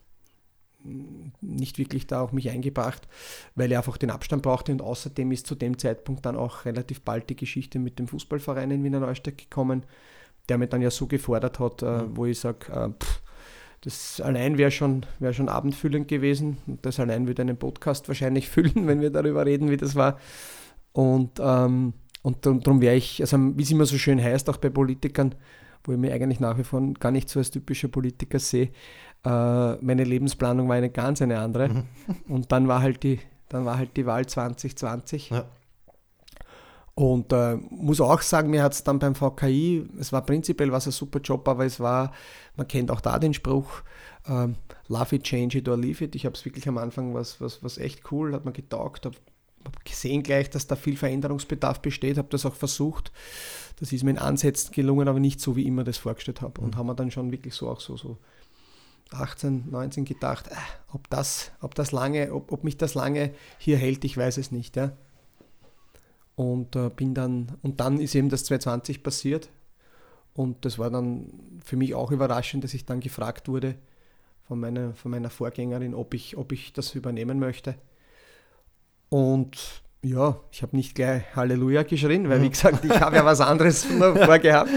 Nicht 1.41 1.79
wirklich 1.79 2.05
da 2.05 2.21
auch 2.21 2.33
mich 2.33 2.49
eingebracht, 2.49 3.07
weil 3.55 3.71
ich 3.71 3.77
einfach 3.77 3.97
den 3.97 4.11
Abstand 4.11 4.43
brauchte 4.43 4.71
und 4.71 4.81
außerdem 4.81 5.31
ist 5.31 5.47
zu 5.47 5.55
dem 5.55 5.79
Zeitpunkt 5.79 6.25
dann 6.25 6.35
auch 6.35 6.65
relativ 6.65 7.01
bald 7.01 7.29
die 7.29 7.35
Geschichte 7.35 7.79
mit 7.79 7.97
dem 7.97 8.07
Fußballverein 8.07 8.69
in 8.69 8.83
Wiener 8.83 8.99
Neustadt 8.99 9.37
gekommen, 9.37 9.85
der 10.49 10.57
mich 10.57 10.69
dann 10.69 10.81
ja 10.81 10.91
so 10.91 11.07
gefordert 11.07 11.59
hat, 11.59 11.81
äh, 11.81 11.85
mhm. 11.85 12.17
wo 12.17 12.25
ich 12.25 12.39
sage, 12.39 12.71
äh, 12.71 12.89
das 13.83 14.21
allein 14.21 14.57
wäre 14.57 14.71
schon, 14.71 15.05
wär 15.19 15.33
schon 15.33 15.49
abendfüllend 15.49 16.07
gewesen. 16.07 16.57
Das 16.81 16.99
allein 16.99 17.27
würde 17.27 17.41
einen 17.41 17.57
Podcast 17.57 18.07
wahrscheinlich 18.07 18.49
füllen, 18.49 18.87
wenn 18.87 19.01
wir 19.01 19.09
darüber 19.09 19.45
reden, 19.45 19.69
wie 19.69 19.77
das 19.77 19.95
war. 19.95 20.17
Und, 20.93 21.39
ähm, 21.39 21.93
und 22.21 22.45
darum 22.45 22.81
wäre 22.81 22.95
ich, 22.95 23.19
also 23.19 23.37
wie 23.37 23.63
es 23.63 23.71
immer 23.71 23.85
so 23.85 23.97
schön 23.97 24.23
heißt, 24.23 24.49
auch 24.49 24.57
bei 24.57 24.69
Politikern, 24.69 25.35
wo 25.83 25.91
ich 25.91 25.97
mich 25.97 26.13
eigentlich 26.13 26.39
nach 26.39 26.57
wie 26.57 26.63
vor 26.63 26.81
gar 26.99 27.11
nicht 27.11 27.27
so 27.27 27.39
als 27.39 27.51
typischer 27.51 27.89
Politiker 27.89 28.39
sehe, 28.39 28.69
äh, 29.25 29.75
meine 29.75 30.05
Lebensplanung 30.05 30.69
war 30.69 30.77
eine 30.77 30.89
ganz 30.89 31.21
eine 31.21 31.39
andere. 31.39 31.69
Mhm. 31.69 31.83
Und 32.29 32.51
dann 32.53 32.69
war 32.69 32.81
halt 32.81 33.03
die, 33.03 33.19
dann 33.49 33.65
war 33.65 33.77
halt 33.77 33.97
die 33.97 34.05
Wahl 34.05 34.25
2020. 34.25 35.31
Ja. 35.31 35.45
Und 36.95 37.34
äh, 37.34 37.56
muss 37.56 37.99
auch 38.01 38.21
sagen, 38.21 38.51
mir 38.51 38.62
hat 38.62 38.73
es 38.73 38.84
dann 38.84 38.99
beim 38.99 39.15
VKI, 39.15 39.89
es 39.99 40.13
war 40.13 40.23
prinzipiell 40.23 40.71
was 40.71 40.86
ein 40.86 40.91
super 40.91 41.19
Job, 41.19 41.47
aber 41.47 41.65
es 41.65 41.79
war, 41.79 42.12
man 42.56 42.67
kennt 42.67 42.91
auch 42.91 43.01
da 43.01 43.17
den 43.17 43.34
Spruch, 43.34 43.82
äh, 44.27 44.49
love 44.88 45.15
it, 45.15 45.23
change 45.23 45.58
it 45.58 45.67
or 45.67 45.75
leave 45.75 46.03
it. 46.03 46.13
Ich 46.13 46.25
habe 46.25 46.36
es 46.36 46.45
wirklich 46.45 46.67
am 46.67 46.77
Anfang 46.77 47.15
was, 47.15 47.41
was, 47.41 47.63
was 47.63 47.79
echt 47.79 48.12
cool, 48.12 48.34
hat 48.34 48.45
mir 48.45 48.51
getaugt, 48.51 49.08
habe 49.08 49.15
hab 49.65 49.84
gesehen 49.86 50.21
gleich, 50.21 50.51
dass 50.51 50.67
da 50.67 50.75
viel 50.75 50.97
Veränderungsbedarf 50.97 51.82
besteht, 51.82 52.17
habe 52.17 52.27
das 52.29 52.45
auch 52.45 52.53
versucht. 52.53 53.12
Das 53.79 53.91
ist 53.91 54.03
mir 54.03 54.12
in 54.12 54.17
Ansätzen 54.19 54.71
gelungen, 54.71 55.08
aber 55.08 55.19
nicht 55.19 55.39
so, 55.39 55.56
wie 55.56 55.62
ich 55.62 55.67
immer 55.67 55.84
das 55.84 55.97
vorgestellt 55.97 56.41
habe. 56.41 56.62
Und 56.62 56.75
mhm. 56.75 56.77
haben 56.77 56.88
wir 56.88 56.95
dann 56.95 57.10
schon 57.10 57.32
wirklich 57.32 57.56
so 57.56 57.69
auch 57.69 57.79
so, 57.79 57.97
so 57.97 58.17
18, 59.12 59.69
19 59.71 60.06
gedacht, 60.06 60.47
äh, 60.47 60.56
ob, 60.91 61.10
das, 61.10 61.51
ob 61.62 61.73
das 61.73 61.91
lange, 61.91 62.34
ob, 62.34 62.51
ob 62.51 62.63
mich 62.63 62.77
das 62.77 62.93
lange 62.93 63.34
hier 63.58 63.77
hält, 63.77 64.03
ich 64.03 64.15
weiß 64.15 64.38
es 64.38 64.51
nicht. 64.51 64.75
Ja. 64.75 64.91
Und 66.35 66.75
äh, 66.75 66.89
bin 66.89 67.13
dann, 67.13 67.57
und 67.61 67.79
dann 67.79 67.99
ist 67.99 68.15
eben 68.15 68.29
das 68.29 68.45
2020 68.45 69.03
passiert. 69.03 69.49
Und 70.33 70.65
das 70.65 70.79
war 70.79 70.89
dann 70.89 71.59
für 71.63 71.75
mich 71.75 71.93
auch 71.93 72.11
überraschend, 72.11 72.63
dass 72.63 72.73
ich 72.73 72.85
dann 72.85 72.99
gefragt 72.99 73.47
wurde 73.47 73.75
von 74.47 74.59
meiner, 74.59 74.93
von 74.93 75.11
meiner 75.11 75.29
Vorgängerin, 75.29 75.93
ob 75.93 76.13
ich, 76.13 76.37
ob 76.37 76.51
ich 76.51 76.73
das 76.73 76.95
übernehmen 76.95 77.39
möchte. 77.39 77.75
Und 79.09 79.83
ja, 80.01 80.39
ich 80.51 80.63
habe 80.63 80.75
nicht 80.75 80.95
gleich 80.95 81.23
Halleluja 81.35 81.83
geschrien, 81.83 82.27
weil 82.29 82.41
wie 82.41 82.49
gesagt, 82.49 82.83
ich 82.83 82.99
habe 82.99 83.15
ja 83.15 83.25
was 83.25 83.41
anderes 83.41 83.85
vorgehabt. 83.85 84.71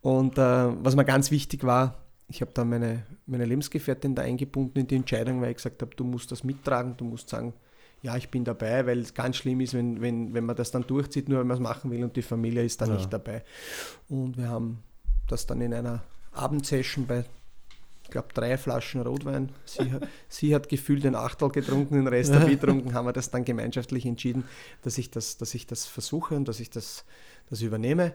Und 0.00 0.36
äh, 0.38 0.40
was 0.82 0.96
mir 0.96 1.04
ganz 1.04 1.30
wichtig 1.30 1.62
war, 1.64 2.02
ich 2.28 2.40
habe 2.40 2.50
dann 2.54 2.70
meine, 2.70 3.06
meine 3.26 3.44
Lebensgefährtin 3.44 4.14
da 4.14 4.22
eingebunden 4.22 4.80
in 4.80 4.86
die 4.86 4.96
Entscheidung, 4.96 5.40
weil 5.42 5.50
ich 5.50 5.56
gesagt 5.56 5.82
habe, 5.82 5.94
du 5.94 6.04
musst 6.04 6.32
das 6.32 6.44
mittragen, 6.44 6.96
du 6.96 7.04
musst 7.04 7.28
sagen, 7.28 7.52
ja, 8.02 8.16
ich 8.16 8.30
bin 8.30 8.44
dabei, 8.44 8.84
weil 8.86 8.98
es 8.98 9.14
ganz 9.14 9.36
schlimm 9.36 9.60
ist, 9.60 9.74
wenn, 9.74 10.00
wenn, 10.00 10.34
wenn 10.34 10.44
man 10.44 10.56
das 10.56 10.72
dann 10.72 10.86
durchzieht, 10.86 11.28
nur 11.28 11.38
wenn 11.38 11.46
man 11.46 11.56
es 11.56 11.62
machen 11.62 11.90
will 11.90 12.02
und 12.02 12.16
die 12.16 12.22
Familie 12.22 12.64
ist 12.64 12.80
dann 12.80 12.90
ja. 12.90 12.96
nicht 12.96 13.12
dabei. 13.12 13.44
Und 14.08 14.36
wir 14.36 14.48
haben 14.48 14.82
das 15.28 15.46
dann 15.46 15.60
in 15.60 15.72
einer 15.72 16.02
Abendsession 16.32 17.06
bei, 17.06 17.24
ich 18.02 18.10
glaube, 18.10 18.28
drei 18.34 18.58
Flaschen 18.58 19.00
Rotwein. 19.02 19.50
Sie, 19.64 19.92
sie 20.28 20.54
hat 20.54 20.68
gefühlt 20.68 21.04
den 21.04 21.14
Achtel 21.14 21.48
getrunken, 21.50 21.94
den 21.94 22.08
Rest 22.08 22.34
habe 22.34 22.46
ich 22.46 22.50
getrunken, 22.60 22.92
haben 22.92 23.06
wir 23.06 23.12
das 23.12 23.30
dann 23.30 23.44
gemeinschaftlich 23.44 24.04
entschieden, 24.04 24.44
dass 24.82 24.98
ich 24.98 25.10
das, 25.10 25.36
dass 25.36 25.54
ich 25.54 25.68
das 25.68 25.86
versuche 25.86 26.34
und 26.34 26.48
dass 26.48 26.58
ich 26.58 26.70
das, 26.70 27.04
das 27.50 27.62
übernehme. 27.62 28.14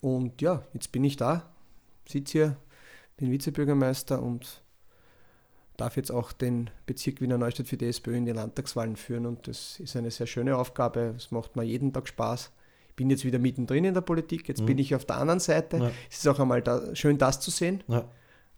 Und 0.00 0.42
ja, 0.42 0.64
jetzt 0.74 0.90
bin 0.90 1.04
ich 1.04 1.16
da, 1.16 1.48
sitze 2.08 2.32
hier, 2.32 2.56
bin 3.16 3.30
Vizebürgermeister 3.30 4.20
und 4.20 4.62
darf 5.82 5.96
jetzt 5.96 6.12
auch 6.12 6.32
den 6.32 6.70
Bezirk 6.86 7.20
Wiener 7.20 7.38
Neustadt 7.38 7.66
für 7.66 7.76
die 7.76 7.86
SPÖ 7.86 8.16
in 8.16 8.24
die 8.24 8.32
Landtagswahlen 8.32 8.94
führen 8.94 9.26
und 9.26 9.48
das 9.48 9.80
ist 9.80 9.96
eine 9.96 10.12
sehr 10.12 10.28
schöne 10.28 10.56
Aufgabe. 10.56 11.14
Es 11.16 11.32
macht 11.32 11.56
mir 11.56 11.64
jeden 11.64 11.92
Tag 11.92 12.06
Spaß. 12.06 12.52
Ich 12.88 12.94
bin 12.94 13.10
jetzt 13.10 13.24
wieder 13.24 13.40
mittendrin 13.40 13.84
in 13.84 13.94
der 13.94 14.00
Politik, 14.00 14.46
jetzt 14.46 14.60
mhm. 14.60 14.66
bin 14.66 14.78
ich 14.78 14.94
auf 14.94 15.04
der 15.04 15.16
anderen 15.16 15.40
Seite. 15.40 15.78
Ja. 15.78 15.90
Es 16.08 16.18
ist 16.18 16.28
auch 16.28 16.38
einmal 16.38 16.62
da, 16.62 16.94
schön, 16.94 17.18
das 17.18 17.40
zu 17.40 17.50
sehen, 17.50 17.82
ja. 17.88 18.04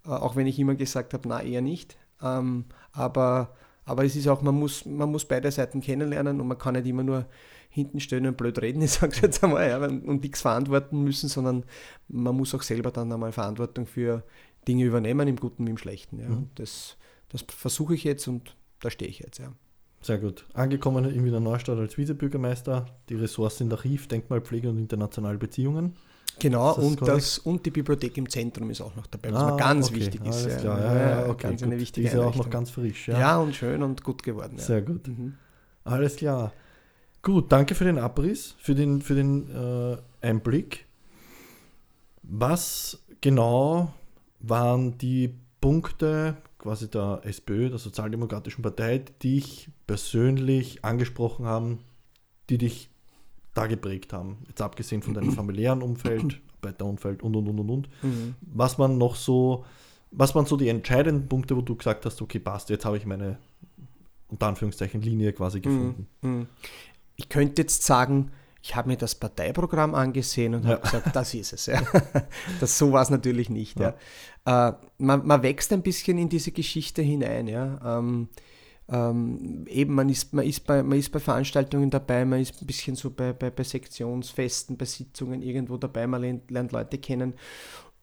äh, 0.05 0.11
auch 0.11 0.37
wenn 0.37 0.47
ich 0.47 0.59
immer 0.59 0.75
gesagt 0.75 1.15
habe, 1.15 1.27
na 1.27 1.43
eher 1.43 1.63
nicht. 1.63 1.97
Ähm, 2.21 2.67
aber, 2.93 3.55
aber 3.87 4.05
es 4.05 4.17
ist 4.17 4.29
auch, 4.29 4.43
man 4.43 4.57
muss, 4.57 4.85
man 4.85 5.11
muss 5.11 5.25
beide 5.25 5.51
Seiten 5.51 5.81
kennenlernen 5.81 6.43
und 6.43 6.47
man 6.47 6.59
kann 6.59 6.75
nicht 6.75 6.87
immer 6.87 7.05
nur 7.05 7.25
hinten 7.71 8.01
stehen 8.01 8.27
und 8.27 8.37
blöd 8.37 8.61
reden, 8.61 8.83
ich 8.83 8.93
sage 8.93 9.15
es 9.15 9.21
jetzt 9.23 9.43
einmal, 9.43 9.67
ja, 9.67 9.79
und 9.79 10.23
nichts 10.23 10.43
verantworten 10.43 11.03
müssen, 11.03 11.31
sondern 11.31 11.65
man 12.09 12.37
muss 12.37 12.55
auch 12.55 12.63
selber 12.63 12.91
dann 12.91 13.11
einmal 13.11 13.33
Verantwortung 13.33 13.87
für 13.87 14.25
Dinge 14.69 14.85
übernehmen, 14.85 15.27
im 15.27 15.37
Guten 15.37 15.67
wie 15.67 15.71
im 15.71 15.79
Schlechten. 15.79 16.21
Ja. 16.21 16.29
Mhm. 16.29 16.51
Das, 16.57 16.99
das 17.35 17.45
versuche 17.49 17.95
ich 17.95 18.05
jetzt 18.05 18.29
und 18.29 18.55
da 18.81 18.91
stehe 18.91 19.11
ich 19.11 19.19
jetzt. 19.19 19.39
Ja. 19.39 19.53
Sehr 20.03 20.19
gut. 20.19 20.47
Angekommen 20.55 21.05
in 21.07 21.25
Wiener 21.25 21.41
Neustadt 21.41 21.79
als 21.79 21.99
Vizebürgermeister, 21.99 22.87
die 23.09 23.17
Ressorts 23.17 23.59
sind 23.59 23.73
Archiv, 23.73 24.07
Denkmalpflege 24.07 24.71
und 24.71 24.79
internationale 24.79 25.39
Beziehungen. 25.39 25.97
Genau, 26.39 26.75
und, 26.75 27.01
das, 27.03 27.39
und 27.39 27.65
die 27.67 27.71
Bibliothek 27.71 28.17
im 28.17 28.29
Zentrum 28.29 28.71
ist 28.71 28.81
auch 28.81 28.95
noch 28.97 29.07
dabei, 29.07 29.33
was 29.33 29.43
ah, 29.43 29.51
mir 29.53 29.57
ganz 29.57 29.89
okay, 29.89 29.97
wichtig 29.97 30.27
ist. 30.27 30.45
Alles 30.45 30.61
klar, 30.61 30.81
ja, 30.81 31.11
ja, 31.11 31.29
okay, 31.29 31.49
ganz 31.49 31.63
eine 31.63 31.79
wichtige 31.79 32.03
die 32.03 32.09
ist 32.09 32.21
ja 32.21 32.27
auch 32.27 32.35
noch 32.35 32.51
ganz 32.51 32.71
frisch. 32.71 33.09
Ja, 33.09 33.19
ja 33.19 33.39
und 33.39 33.55
schön 33.55 33.83
und 33.83 34.03
gut 34.03 34.23
geworden. 34.23 34.59
Sehr 34.59 34.83
gut. 34.83 35.07
Mhm. 35.07 35.35
Alles 35.85 36.17
klar. 36.17 36.53
Gut, 37.23 37.51
danke 37.51 37.75
für 37.75 37.85
den 37.85 37.99
Abriss, 37.99 38.55
für 38.59 38.75
den, 38.75 39.01
für 39.01 39.15
den 39.15 39.51
äh, 39.51 39.97
Einblick. 40.21 40.87
Was 42.23 43.03
genau 43.21 43.93
waren 44.41 44.99
die 44.99 45.35
Punkte 45.61 46.37
quasi 46.65 46.91
der 46.91 47.21
SPÖ, 47.23 47.71
der 47.71 47.79
Sozialdemokratischen 47.79 48.63
Partei, 48.63 48.99
die 48.99 49.41
dich 49.41 49.69
persönlich 49.87 50.85
angesprochen 50.85 51.47
haben, 51.47 51.79
die 52.51 52.59
dich 52.59 52.91
da 53.55 53.69
geprägt 53.69 54.13
haben? 54.13 54.39
Jetzt 54.49 54.61
abgesehen 54.61 55.03
von 55.03 55.15
deinem 55.15 55.31
familiären 55.33 55.83
Umfeld, 55.83 56.41
Arbeiterumfeld 56.61 57.23
und 57.23 57.37
und 57.37 57.47
und 57.47 57.61
und 57.61 57.71
und. 57.71 57.89
Mhm. 58.03 58.35
Was 58.41 58.79
man 58.79 58.99
noch 58.99 59.15
so, 59.15 59.65
was 60.11 60.35
waren 60.35 60.47
so 60.47 60.57
die 60.57 60.69
entscheidenden 60.69 61.29
Punkte, 61.29 61.57
wo 61.57 61.61
du 61.61 61.77
gesagt 61.77 62.05
hast, 62.05 62.21
okay, 62.21 62.41
passt, 62.41 62.71
jetzt 62.71 62.85
habe 62.85 62.97
ich 62.97 63.07
meine 63.07 63.39
unter 64.29 64.49
Anführungszeichen 64.49 65.01
Linie 65.01 65.33
quasi 65.33 65.59
mhm. 65.59 65.63
gefunden? 65.63 66.07
Mhm 66.23 66.47
ich 67.17 67.29
könnte 67.29 67.63
jetzt 67.63 67.83
sagen, 67.83 68.31
ich 68.65 68.75
habe 68.75 68.89
mir 68.89 68.97
das 68.97 69.15
Parteiprogramm 69.15 69.95
angesehen 69.95 70.55
und 70.55 70.65
ja. 70.65 70.71
habe 70.71 70.81
gesagt, 70.81 71.15
das 71.15 71.35
ist 71.35 71.53
es. 71.53 71.67
Ja. 71.67 71.83
Das, 72.61 72.79
so 72.79 72.93
war 72.93 73.03
es 73.03 73.11
natürlich 73.11 73.51
nicht. 73.51 73.79
Ja. 73.79 73.95
Äh, 74.47 74.73
man, 74.97 75.27
man, 75.27 75.43
wächst 75.43 75.71
ein 75.75 75.83
bisschen 75.83 76.17
in 76.17 76.31
diese 76.31 76.51
Geschichte 76.51 77.03
hinein. 77.03 77.47
Ja. 77.47 77.99
Ähm, 77.99 78.29
ähm, 78.89 79.67
eben, 79.69 79.95
man 79.95 80.09
ist, 80.09 80.33
man, 80.33 80.47
ist 80.47 80.67
bei, 80.67 80.83
man 80.83 80.99
ist 80.99 81.13
bei 81.13 81.21
Veranstaltungen 81.21 81.91
dabei, 81.91 82.25
man 82.25 82.41
ist 82.41 82.63
ein 82.63 82.67
bisschen 82.67 82.97
so 82.97 83.11
bei, 83.11 83.35
bei, 83.35 83.51
bei 83.51 83.65
Sektionsfesten, 83.65 84.79
bei 84.79 84.87
Sitzungen 84.87 85.43
irgendwo 85.43 85.77
dabei, 85.77 86.07
man 86.07 86.23
lernt, 86.23 86.51
lernt 86.51 86.73
Leute 86.73 86.97
kennen. 86.97 87.35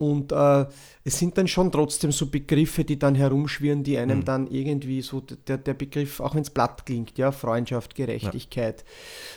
Und 0.02 0.32
äh, 0.32 0.66
es 1.04 1.20
sind 1.20 1.38
dann 1.38 1.48
schon 1.48 1.72
trotzdem 1.72 2.12
so 2.12 2.26
Begriffe, 2.26 2.84
die 2.84 2.98
dann 2.98 3.14
herumschwirren, 3.14 3.84
die 3.84 4.00
einem 4.00 4.22
mhm. 4.22 4.26
dann 4.26 4.48
irgendwie 4.48 5.04
so, 5.04 5.22
der, 5.22 5.60
der 5.60 5.76
Begriff, 5.76 6.20
auch 6.20 6.34
wenn 6.34 6.42
es 6.42 6.50
platt 6.50 6.88
klingt, 6.88 7.20
ja, 7.20 7.32
Freundschaft, 7.32 7.94
Gerechtigkeit, 7.94 8.80
ja. 8.82 8.86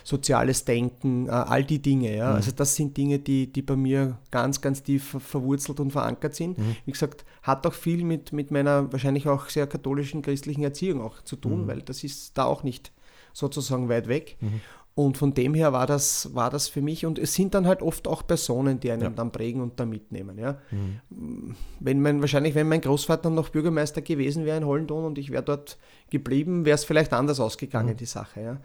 soziales 0.05 0.65
Denken, 0.65 1.27
äh, 1.27 1.33
all 1.33 1.65
die 1.65 1.83
Dinge, 1.83 2.17
ja. 2.17 2.31
Mhm. 2.31 2.37
Also 2.37 2.53
das 2.53 2.75
sind 2.77 2.97
Dinge, 2.97 3.19
die, 3.19 3.53
die 3.53 3.61
bei 3.61 3.77
mir 3.77 4.17
ganz, 4.31 4.63
ganz 4.63 4.83
tief 4.83 5.19
verwurzelt 5.19 5.81
und 5.81 5.91
verankert 5.91 6.35
sind. 6.35 6.57
Mhm. 6.57 6.77
Wie 6.87 6.93
gesagt, 6.93 7.27
hat 7.43 7.67
auch 7.67 7.75
viel 7.75 8.03
mit, 8.03 8.33
mit 8.33 8.51
meiner 8.51 8.91
wahrscheinlich 8.91 9.29
auch 9.29 9.51
sehr 9.51 9.67
katholischen, 9.67 10.23
christlichen 10.23 10.63
Erziehung 10.63 11.03
auch 11.03 11.21
zu 11.25 11.37
tun, 11.37 11.65
mhm. 11.65 11.67
weil 11.67 11.83
das 11.83 12.03
ist 12.05 12.39
da 12.39 12.45
auch 12.45 12.63
nicht 12.63 12.91
sozusagen 13.35 13.91
weit 13.91 14.09
weg. 14.09 14.39
Und 14.97 15.19
von 15.19 15.35
dem 15.35 15.55
her 15.55 15.73
war 15.73 15.89
das, 15.89 16.35
war 16.37 16.51
das 16.51 16.69
für 16.69 16.81
mich, 16.81 17.05
und 17.05 17.19
es 17.19 17.35
sind 17.35 17.55
dann 17.55 17.67
halt 17.67 17.83
oft 17.83 18.07
auch 18.07 18.25
Personen, 18.25 18.79
die 18.79 18.93
einen 18.93 19.03
ja. 19.03 19.11
dann 19.11 19.33
prägen 19.33 19.61
und 19.61 19.81
da 19.81 19.87
mitnehmen. 19.87 20.39
Ja. 20.39 20.59
Mhm. 20.71 21.57
Wenn 21.81 22.01
mein, 22.01 22.21
wahrscheinlich, 22.21 22.55
wenn 22.55 22.69
mein 22.69 22.81
Großvater 22.81 23.29
noch 23.29 23.49
Bürgermeister 23.49 24.03
gewesen 24.03 24.45
wäre 24.45 24.57
in 24.57 24.65
Hollendon 24.65 25.05
und 25.05 25.19
ich 25.19 25.31
wäre 25.31 25.43
dort 25.43 25.79
geblieben, 26.11 26.65
wäre 26.65 26.77
es 26.77 26.85
vielleicht 26.85 27.13
anders 27.13 27.41
ausgegangen, 27.41 27.95
mhm. 27.95 27.97
die 27.97 28.07
Sache. 28.07 28.41
Ja. 28.41 28.61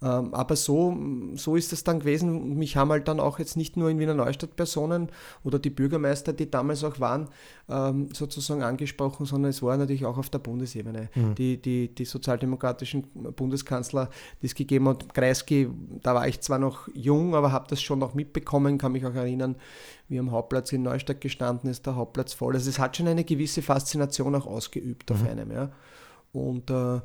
Ähm, 0.00 0.32
aber 0.32 0.54
so, 0.54 0.96
so 1.34 1.56
ist 1.56 1.72
es 1.72 1.82
dann 1.82 2.00
gewesen. 2.00 2.56
Mich 2.56 2.76
haben 2.76 2.90
halt 2.90 3.08
dann 3.08 3.18
auch 3.18 3.38
jetzt 3.38 3.56
nicht 3.56 3.76
nur 3.76 3.90
in 3.90 3.98
Wiener 3.98 4.14
Neustadt 4.14 4.54
Personen 4.54 5.08
oder 5.42 5.58
die 5.58 5.70
Bürgermeister, 5.70 6.32
die 6.32 6.50
damals 6.50 6.84
auch 6.84 7.00
waren, 7.00 7.28
ähm, 7.68 8.08
sozusagen 8.12 8.62
angesprochen, 8.62 9.26
sondern 9.26 9.50
es 9.50 9.60
war 9.62 9.76
natürlich 9.76 10.06
auch 10.06 10.16
auf 10.16 10.30
der 10.30 10.38
Bundesebene. 10.38 11.08
Mhm. 11.14 11.34
Die, 11.34 11.60
die, 11.60 11.92
die 11.92 12.04
sozialdemokratischen 12.04 13.02
Bundeskanzler, 13.34 14.08
die 14.40 14.46
es 14.46 14.54
gegeben 14.54 14.88
hat, 14.88 15.12
Kreisky, 15.12 15.68
da 16.02 16.14
war 16.14 16.28
ich 16.28 16.40
zwar 16.42 16.60
noch 16.60 16.88
jung, 16.94 17.34
aber 17.34 17.50
habe 17.50 17.66
das 17.68 17.82
schon 17.82 17.98
noch 17.98 18.14
mitbekommen, 18.14 18.78
kann 18.78 18.92
mich 18.92 19.04
auch 19.04 19.14
erinnern, 19.14 19.56
wie 20.08 20.20
am 20.20 20.30
Hauptplatz 20.30 20.72
in 20.72 20.82
Neustadt 20.82 21.20
gestanden 21.20 21.68
ist, 21.68 21.86
der 21.86 21.96
Hauptplatz 21.96 22.34
voll. 22.34 22.54
Also 22.54 22.70
es 22.70 22.78
hat 22.78 22.96
schon 22.96 23.08
eine 23.08 23.24
gewisse 23.24 23.62
Faszination 23.62 24.34
auch 24.36 24.46
ausgeübt 24.46 25.10
mhm. 25.10 25.16
auf 25.16 25.28
einem. 25.28 25.50
Ja. 25.50 25.70
Und 26.32 26.70
äh, 26.70 27.00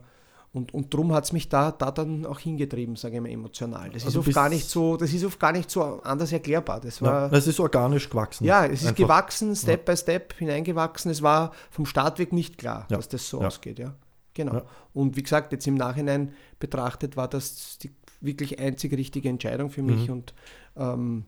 und, 0.53 0.71
und 0.71 0.93
darum 0.93 1.13
hat 1.13 1.23
es 1.23 1.33
mich 1.33 1.49
da, 1.49 1.71
da 1.71 1.89
dann 1.89 2.27
auch 2.27 2.39
hingetrieben, 2.39 2.95
sage 2.95 3.15
ich 3.15 3.21
mal, 3.21 3.29
emotional. 3.29 3.89
Das, 3.89 4.05
also 4.05 4.19
ist 4.21 4.27
oft 4.27 4.35
gar 4.35 4.49
nicht 4.49 4.69
so, 4.69 4.97
das 4.97 5.11
ist 5.11 5.25
oft 5.25 5.39
gar 5.39 5.51
nicht 5.51 5.71
so 5.71 5.81
anders 6.03 6.31
erklärbar. 6.31 6.79
Das, 6.79 7.01
war, 7.01 7.31
ja, 7.31 7.37
es 7.37 7.47
ist 7.47 7.59
organisch 7.59 8.07
gewachsen. 8.07 8.45
Ja, 8.45 8.65
es 8.65 8.81
ist 8.81 8.87
Einfach. 8.89 8.97
gewachsen, 8.97 9.55
Step 9.55 9.87
ja. 9.87 9.93
by 9.93 9.97
Step 9.97 10.33
hineingewachsen. 10.37 11.09
Es 11.09 11.23
war 11.23 11.53
vom 11.71 11.87
Startweg 11.87 12.33
nicht 12.33 12.59
klar, 12.59 12.85
ja. 12.91 12.97
dass 12.97 13.09
das 13.09 13.27
so 13.27 13.41
ausgeht. 13.41 13.79
Ja. 13.79 13.95
Genau. 14.35 14.61
Und 14.93 15.17
wie 15.17 15.23
gesagt, 15.23 15.51
jetzt 15.53 15.65
im 15.65 15.73
Nachhinein 15.73 16.33
betrachtet 16.59 17.17
war 17.17 17.27
das 17.27 17.79
die 17.79 17.91
wirklich 18.21 18.59
einzig 18.59 18.93
richtige 18.93 19.29
Entscheidung 19.29 19.71
für 19.71 19.81
mich. 19.81 20.07
Mhm. 20.07 20.13
Und 20.13 20.33
ähm, 20.77 21.25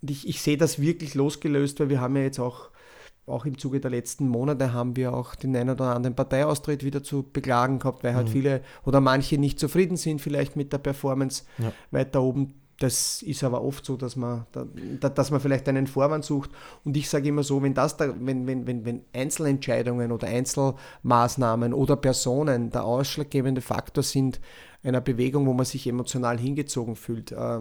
ich, 0.00 0.26
ich 0.26 0.40
sehe 0.40 0.56
das 0.56 0.80
wirklich 0.80 1.14
losgelöst, 1.14 1.78
weil 1.78 1.90
wir 1.90 2.00
haben 2.00 2.16
ja 2.16 2.22
jetzt 2.22 2.40
auch 2.40 2.70
auch 3.26 3.44
im 3.44 3.56
Zuge 3.56 3.80
der 3.80 3.90
letzten 3.90 4.28
Monate 4.28 4.72
haben 4.72 4.96
wir 4.96 5.14
auch 5.14 5.34
den 5.34 5.54
einen 5.56 5.70
oder 5.70 5.94
anderen 5.94 6.16
Parteiaustritt 6.16 6.82
wieder 6.84 7.02
zu 7.02 7.22
beklagen 7.22 7.78
gehabt, 7.78 8.02
weil 8.02 8.14
halt 8.14 8.28
mhm. 8.28 8.32
viele 8.32 8.60
oder 8.84 9.00
manche 9.00 9.38
nicht 9.38 9.60
zufrieden 9.60 9.96
sind 9.96 10.20
vielleicht 10.20 10.56
mit 10.56 10.72
der 10.72 10.78
Performance 10.78 11.44
ja. 11.58 11.72
weiter 11.90 12.22
oben. 12.22 12.54
Das 12.78 13.22
ist 13.22 13.44
aber 13.44 13.62
oft 13.62 13.84
so, 13.84 13.96
dass 13.96 14.16
man, 14.16 14.44
dass 15.00 15.30
man 15.30 15.40
vielleicht 15.40 15.68
einen 15.68 15.86
Vorwand 15.86 16.24
sucht. 16.24 16.50
Und 16.84 16.96
ich 16.96 17.08
sage 17.08 17.28
immer 17.28 17.44
so, 17.44 17.62
wenn 17.62 17.74
das 17.74 17.96
da, 17.96 18.12
wenn, 18.18 18.48
wenn, 18.48 18.66
wenn, 18.66 18.84
wenn 18.84 19.02
Einzelentscheidungen 19.12 20.10
oder 20.10 20.26
Einzelmaßnahmen 20.26 21.74
oder 21.74 21.94
Personen 21.94 22.70
der 22.70 22.82
ausschlaggebende 22.82 23.60
Faktor 23.60 24.02
sind, 24.02 24.40
einer 24.84 25.00
Bewegung, 25.00 25.46
wo 25.46 25.52
man 25.52 25.64
sich 25.64 25.86
emotional 25.86 26.38
hingezogen 26.38 26.96
fühlt, 26.96 27.32
äh, 27.32 27.60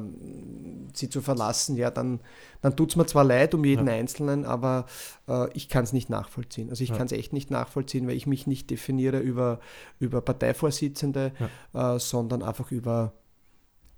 sie 0.93 1.09
zu 1.09 1.21
verlassen, 1.21 1.75
ja, 1.75 1.91
dann, 1.91 2.19
dann 2.61 2.75
tut 2.75 2.91
es 2.91 2.95
mir 2.95 3.05
zwar 3.05 3.23
leid 3.23 3.53
um 3.53 3.63
jeden 3.63 3.87
ja. 3.87 3.93
Einzelnen, 3.93 4.45
aber 4.45 4.85
äh, 5.27 5.51
ich 5.53 5.69
kann 5.69 5.83
es 5.83 5.93
nicht 5.93 6.09
nachvollziehen. 6.09 6.69
Also 6.69 6.83
ich 6.83 6.89
ja. 6.89 6.97
kann 6.97 7.05
es 7.05 7.11
echt 7.11 7.31
nicht 7.33 7.51
nachvollziehen, 7.51 8.07
weil 8.07 8.15
ich 8.15 8.25
mich 8.25 8.47
nicht 8.47 8.69
definiere 8.69 9.19
über, 9.19 9.59
über 9.99 10.21
Parteivorsitzende, 10.21 11.31
ja. 11.73 11.95
äh, 11.95 11.99
sondern 11.99 12.41
einfach 12.41 12.71
über 12.71 13.13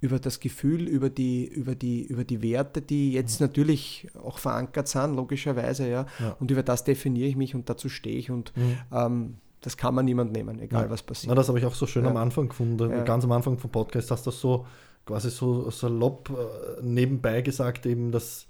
über 0.04 0.20
das 0.20 0.42
Gefühl, 0.42 0.82
über 0.90 1.10
die, 1.10 1.46
über 1.46 1.76
die, 1.76 2.04
über 2.04 2.26
die 2.26 2.42
Werte, 2.42 2.82
die 2.82 3.14
jetzt 3.14 3.40
mhm. 3.40 3.48
natürlich 3.48 4.10
auch 4.22 4.38
verankert 4.38 4.90
sind, 4.90 5.16
logischerweise, 5.16 5.88
ja. 5.90 6.08
ja. 6.20 6.36
Und 6.42 6.52
über 6.52 6.62
das 6.62 6.84
definiere 6.84 7.30
ich 7.30 7.38
mich 7.38 7.56
und 7.56 7.70
dazu 7.70 7.88
stehe 7.88 8.18
ich. 8.18 8.30
Und 8.30 8.52
mhm. 8.58 8.78
ähm, 8.92 9.38
das 9.64 9.78
kann 9.78 9.96
man 9.96 10.06
niemand 10.06 10.34
nehmen, 10.34 10.60
egal 10.60 10.84
ja. 10.84 10.90
was 10.90 11.02
passiert. 11.02 11.30
Na, 11.30 11.36
das 11.36 11.48
habe 11.48 11.58
ich 11.58 11.66
auch 11.66 11.74
so 11.74 11.88
schön 11.88 12.04
ja. 12.04 12.12
am 12.12 12.18
Anfang 12.18 12.50
gefunden. 12.50 12.90
Ja. 12.90 13.04
Ganz 13.04 13.24
am 13.24 13.32
Anfang 13.32 13.58
vom 13.58 13.72
Podcast 13.72 14.12
hast 14.12 14.26
du 14.26 14.32
das 14.32 14.40
so 14.40 14.66
quasi 15.06 15.30
so 15.30 15.70
salopp 15.70 16.30
äh, 16.30 16.82
nebenbei 16.82 17.42
gesagt, 17.42 17.86
eben, 17.86 18.12
dass, 18.12 18.48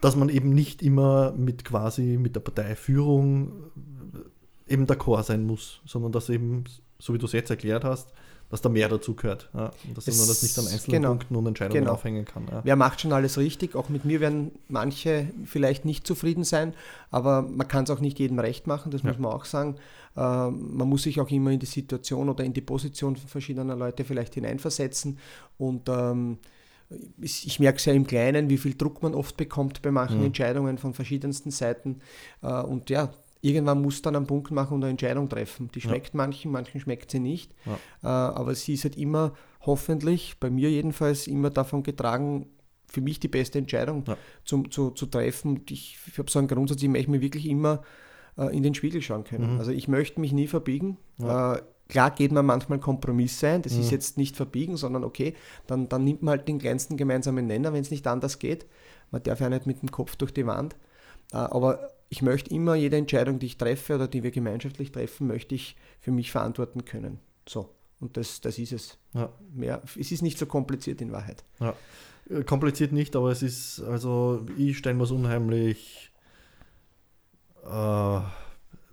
dass 0.00 0.16
man 0.16 0.30
eben 0.30 0.50
nicht 0.50 0.82
immer 0.82 1.32
mit 1.32 1.64
quasi 1.64 2.18
mit 2.18 2.36
der 2.36 2.40
Parteiführung 2.40 3.70
äh, 4.66 4.72
eben 4.72 4.86
d'accord 4.86 5.24
sein 5.24 5.44
muss, 5.44 5.80
sondern 5.84 6.12
dass 6.12 6.30
eben, 6.30 6.64
so 6.98 7.12
wie 7.12 7.18
du 7.18 7.26
es 7.26 7.32
jetzt 7.32 7.50
erklärt 7.50 7.84
hast, 7.84 8.12
dass 8.50 8.62
da 8.62 8.68
mehr 8.68 8.88
dazu 8.88 9.14
gehört. 9.14 9.50
Ja? 9.54 9.70
dass 9.94 10.08
es, 10.08 10.18
man 10.18 10.28
das 10.28 10.42
nicht 10.42 10.58
an 10.58 10.66
einzelnen 10.66 11.02
genau, 11.02 11.08
Punkten 11.10 11.36
und 11.36 11.46
Entscheidungen 11.46 11.80
genau. 11.82 11.92
aufhängen 11.92 12.24
kann. 12.24 12.46
Ja. 12.50 12.60
Wer 12.64 12.76
macht 12.76 13.00
schon 13.00 13.12
alles 13.12 13.38
richtig? 13.38 13.74
Auch 13.74 13.88
mit 13.88 14.04
mir 14.04 14.20
werden 14.20 14.52
manche 14.68 15.28
vielleicht 15.44 15.84
nicht 15.84 16.06
zufrieden 16.06 16.44
sein, 16.44 16.74
aber 17.10 17.42
man 17.42 17.68
kann 17.68 17.84
es 17.84 17.90
auch 17.90 18.00
nicht 18.00 18.18
jedem 18.18 18.38
recht 18.38 18.66
machen, 18.66 18.90
das 18.90 19.02
ja. 19.02 19.08
muss 19.08 19.18
man 19.18 19.32
auch 19.32 19.44
sagen. 19.44 19.76
Äh, 20.16 20.20
man 20.20 20.88
muss 20.88 21.02
sich 21.02 21.20
auch 21.20 21.30
immer 21.30 21.50
in 21.50 21.60
die 21.60 21.66
Situation 21.66 22.28
oder 22.28 22.44
in 22.44 22.52
die 22.52 22.62
Position 22.62 23.16
verschiedener 23.16 23.76
Leute 23.76 24.04
vielleicht 24.04 24.34
hineinversetzen 24.34 25.18
und 25.58 25.88
ähm, 25.88 26.38
ich 27.20 27.60
merke 27.60 27.76
es 27.76 27.84
ja 27.84 27.92
im 27.92 28.06
Kleinen, 28.06 28.48
wie 28.48 28.56
viel 28.56 28.74
Druck 28.74 29.02
man 29.02 29.14
oft 29.14 29.36
bekommt 29.36 29.82
bei 29.82 29.90
manchen 29.90 30.20
mhm. 30.20 30.26
Entscheidungen 30.26 30.78
von 30.78 30.94
verschiedensten 30.94 31.50
Seiten. 31.50 32.00
Äh, 32.42 32.62
und 32.62 32.88
ja, 32.90 33.10
irgendwann 33.40 33.82
muss 33.82 34.02
dann 34.02 34.16
einen 34.16 34.26
Punkt 34.26 34.50
machen 34.50 34.74
und 34.74 34.84
eine 34.84 34.90
Entscheidung 34.90 35.28
treffen. 35.28 35.70
Die 35.74 35.80
schmeckt 35.80 36.08
ja. 36.08 36.16
manchen, 36.16 36.50
manchen 36.50 36.80
schmeckt 36.80 37.10
sie 37.10 37.20
nicht. 37.20 37.54
Ja. 37.64 37.78
Äh, 38.02 38.34
aber 38.34 38.54
sie 38.54 38.74
ist 38.74 38.84
halt 38.84 38.96
immer, 38.96 39.32
hoffentlich, 39.60 40.38
bei 40.40 40.50
mir 40.50 40.70
jedenfalls, 40.70 41.26
immer 41.26 41.50
davon 41.50 41.82
getragen, 41.82 42.46
für 42.86 43.00
mich 43.00 43.20
die 43.20 43.28
beste 43.28 43.58
Entscheidung 43.58 44.04
ja. 44.06 44.16
zum, 44.44 44.70
zu, 44.70 44.90
zu 44.90 45.06
treffen. 45.06 45.62
Ich, 45.68 45.98
ich 46.06 46.18
habe 46.18 46.30
so 46.30 46.38
einen 46.38 46.48
Grundsatz, 46.48 46.82
ich 46.82 46.88
möchte 46.88 47.10
mir 47.10 47.20
wirklich 47.20 47.46
immer 47.46 47.82
äh, 48.38 48.56
in 48.56 48.62
den 48.62 48.74
Spiegel 48.74 49.02
schauen 49.02 49.24
können. 49.24 49.54
Mhm. 49.54 49.58
Also 49.58 49.72
ich 49.72 49.88
möchte 49.88 50.20
mich 50.20 50.32
nie 50.32 50.46
verbiegen. 50.46 50.96
Äh, 51.20 51.58
klar 51.88 52.10
geht 52.10 52.32
man 52.32 52.46
manchmal 52.46 52.78
Kompromisse 52.80 53.48
ein, 53.48 53.62
das 53.62 53.74
Mhm. 53.74 53.80
ist 53.80 53.90
jetzt 53.90 54.16
nicht 54.16 54.36
verbiegen, 54.36 54.76
sondern 54.76 55.04
okay, 55.04 55.34
dann, 55.66 55.88
dann 55.88 56.04
nimmt 56.04 56.22
man 56.22 56.38
halt 56.38 56.48
den 56.48 56.58
kleinsten 56.58 56.96
gemeinsamen 56.96 57.46
Nenner, 57.46 57.72
wenn 57.72 57.82
es 57.82 57.90
nicht 57.90 58.06
anders 58.06 58.38
geht. 58.38 58.66
Man 59.10 59.22
darf 59.22 59.40
ja 59.40 59.48
nicht 59.48 59.66
mit 59.66 59.82
dem 59.82 59.90
Kopf 59.90 60.16
durch 60.16 60.32
die 60.32 60.46
Wand. 60.46 60.76
Äh, 61.32 61.36
aber 61.36 61.90
ich 62.08 62.22
möchte 62.22 62.54
immer 62.54 62.74
jede 62.74 62.96
Entscheidung, 62.96 63.38
die 63.38 63.46
ich 63.46 63.58
treffe 63.58 63.96
oder 63.96 64.08
die 64.08 64.22
wir 64.22 64.30
gemeinschaftlich 64.30 64.92
treffen, 64.92 65.26
möchte 65.26 65.54
ich 65.54 65.76
für 66.00 66.10
mich 66.10 66.30
verantworten 66.30 66.84
können. 66.84 67.20
So. 67.46 67.74
Und 68.00 68.16
das, 68.16 68.40
das 68.40 68.58
ist 68.58 68.72
es. 68.72 68.98
Ja. 69.12 69.32
Mehr, 69.52 69.82
es 69.98 70.12
ist 70.12 70.22
nicht 70.22 70.38
so 70.38 70.46
kompliziert 70.46 71.00
in 71.00 71.12
Wahrheit. 71.12 71.44
Äh, 72.30 72.44
Kompliziert 72.44 72.92
nicht, 72.92 73.16
aber 73.16 73.30
es 73.30 73.42
ist, 73.42 73.80
also 73.80 74.46
ich 74.56 74.78
stelle 74.78 74.94
mir 74.94 75.04
es 75.04 75.10
unheimlich, 75.10 76.12
äh, 77.64 78.20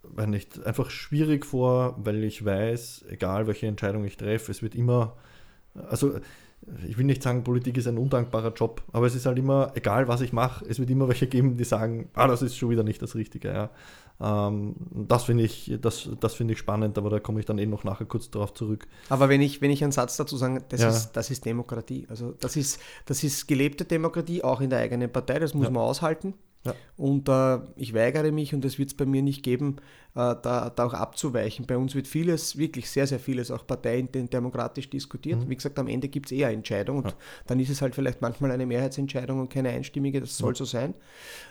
wenn 0.04 0.30
nicht, 0.32 0.66
einfach 0.66 0.90
schwierig 0.90 1.46
vor, 1.46 1.96
weil 2.04 2.24
ich 2.24 2.44
weiß, 2.44 3.06
egal 3.10 3.48
welche 3.48 3.68
Entscheidung 3.68 4.06
ich 4.06 4.18
treffe, 4.18 4.52
es 4.52 4.62
wird 4.62 4.76
immer, 4.76 5.16
also 5.74 6.20
ich 6.88 6.98
will 6.98 7.06
nicht 7.06 7.22
sagen, 7.24 7.44
Politik 7.44 7.78
ist 7.78 7.88
ein 7.88 7.98
undankbarer 7.98 8.54
Job, 8.54 8.82
aber 8.92 9.06
es 9.08 9.16
ist 9.16 9.26
halt 9.26 9.38
immer, 9.38 9.72
egal 9.76 10.08
was 10.08 10.22
ich 10.22 10.34
mache, 10.34 10.66
es 10.68 10.80
wird 10.80 10.90
immer 10.90 11.08
welche 11.08 11.28
geben, 11.28 11.58
die 11.58 11.64
sagen, 11.64 12.10
ah, 12.14 12.28
das 12.28 12.42
ist 12.42 12.58
schon 12.58 12.70
wieder 12.70 12.84
nicht 12.84 13.02
das 13.02 13.16
Richtige. 13.16 13.50
Ja. 13.50 13.70
Ähm, 14.20 14.76
das 15.08 15.26
finde 15.26 15.44
ich, 15.44 15.78
das, 15.82 16.10
das 16.20 16.34
finde 16.36 16.54
ich 16.54 16.60
spannend, 16.60 16.98
aber 16.98 17.10
da 17.10 17.20
komme 17.20 17.40
ich 17.40 17.46
dann 17.46 17.58
eh 17.58 17.66
noch 17.66 17.84
nachher 17.84 18.06
kurz 18.06 18.30
darauf 18.32 18.54
zurück. 18.54 18.88
Aber 19.10 19.30
wenn 19.30 19.42
ich, 19.42 19.62
wenn 19.62 19.72
ich 19.72 19.84
einen 19.84 19.92
Satz 19.92 20.18
dazu 20.18 20.38
sage, 20.38 20.64
das, 20.70 20.82
Ja. 20.82 20.90
ist, 20.90 21.12
das 21.12 21.30
ist 21.32 21.46
Demokratie. 21.46 22.08
Also 22.10 22.32
das 22.40 22.56
ist, 22.56 22.80
das 23.06 23.24
ist 23.24 23.48
gelebte 23.48 23.86
Demokratie, 23.86 24.44
auch 24.44 24.62
in 24.62 24.70
der 24.70 24.80
eigenen 24.80 25.12
Partei, 25.12 25.40
das 25.40 25.54
muss 25.54 25.66
Ja. 25.66 25.72
man 25.72 25.84
aushalten. 25.84 26.34
Ja. 26.66 26.74
Und 26.98 27.30
äh, 27.30 27.60
ich 27.76 27.94
weigere 27.94 28.32
mich, 28.32 28.54
und 28.54 28.66
das 28.66 28.78
wird 28.80 28.90
es 28.90 28.98
bei 28.98 29.06
mir 29.06 29.22
nicht 29.22 29.44
geben, 29.44 29.76
äh, 30.16 30.36
da, 30.42 30.72
da 30.76 30.86
auch 30.86 30.94
abzuweichen. 30.94 31.66
Bei 31.68 31.78
uns 31.78 31.94
wird 31.94 32.08
vieles, 32.08 32.58
wirklich 32.58 32.90
sehr, 32.90 33.06
sehr 33.08 33.20
vieles, 33.20 33.52
auch 33.52 33.68
parteiendemokratisch 33.68 34.90
diskutiert. 34.90 35.42
Mhm. 35.46 35.50
Wie 35.50 35.56
gesagt, 35.56 35.78
am 35.78 35.88
Ende 35.88 36.08
gibt 36.08 36.28
es 36.28 36.32
eher 36.32 36.50
Entscheidung 36.50 36.98
und 36.98 37.08
Ja. 37.08 37.14
dann 37.48 37.60
ist 37.60 37.70
es 37.70 37.82
halt 37.82 37.94
vielleicht 37.96 38.22
manchmal 38.22 38.52
eine 38.52 38.66
Mehrheitsentscheidung 38.66 39.40
und 39.40 39.50
keine 39.50 39.70
einstimmige, 39.70 40.20
das 40.22 40.38
soll 40.38 40.54
Ja. 40.54 40.56
so 40.56 40.66
sein. 40.66 40.94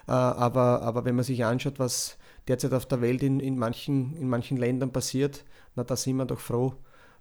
Äh, 0.08 0.12
aber, 0.12 0.82
aber 0.82 1.04
wenn 1.04 1.14
man 1.14 1.24
sich 1.24 1.44
anschaut, 1.44 1.78
was 1.78 2.18
derzeit 2.48 2.72
auf 2.72 2.86
der 2.86 3.00
Welt 3.00 3.22
in, 3.22 3.40
in, 3.40 3.56
manchen, 3.56 4.16
in 4.16 4.28
manchen 4.28 4.56
Ländern 4.56 4.92
passiert, 4.92 5.44
na, 5.76 5.84
da 5.84 5.96
sind 5.96 6.16
wir 6.16 6.26
doch 6.26 6.40
froh, 6.40 6.74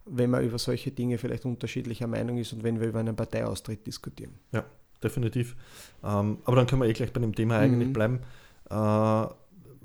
wenn 0.05 0.29
man 0.31 0.43
über 0.43 0.57
solche 0.57 0.91
Dinge 0.91 1.17
vielleicht 1.17 1.45
unterschiedlicher 1.45 2.07
Meinung 2.07 2.37
ist 2.37 2.51
und 2.53 2.63
wenn 2.63 2.79
wir 2.79 2.87
über 2.87 2.99
einen 2.99 3.15
Parteiaustritt 3.15 3.85
diskutieren. 3.87 4.33
Definitiv. 5.03 5.55
Ähm, 6.03 6.37
aber 6.45 6.55
dann 6.55 6.67
können 6.67 6.81
wir 6.81 6.89
eh 6.89 6.93
gleich 6.93 7.13
bei 7.13 7.21
dem 7.21 7.35
Thema 7.35 7.57
eigentlich 7.57 7.89
Mhm. 7.89 7.93
bleiben. 7.93 8.19
Äh, 8.69 8.75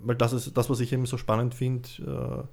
weil 0.00 0.16
das 0.16 0.32
ist 0.32 0.56
das, 0.56 0.70
was 0.70 0.80
ich 0.80 0.92
eben 0.92 1.06
so 1.06 1.16
spannend 1.18 1.54
finde. 1.54 1.88
Äh, 1.98 2.46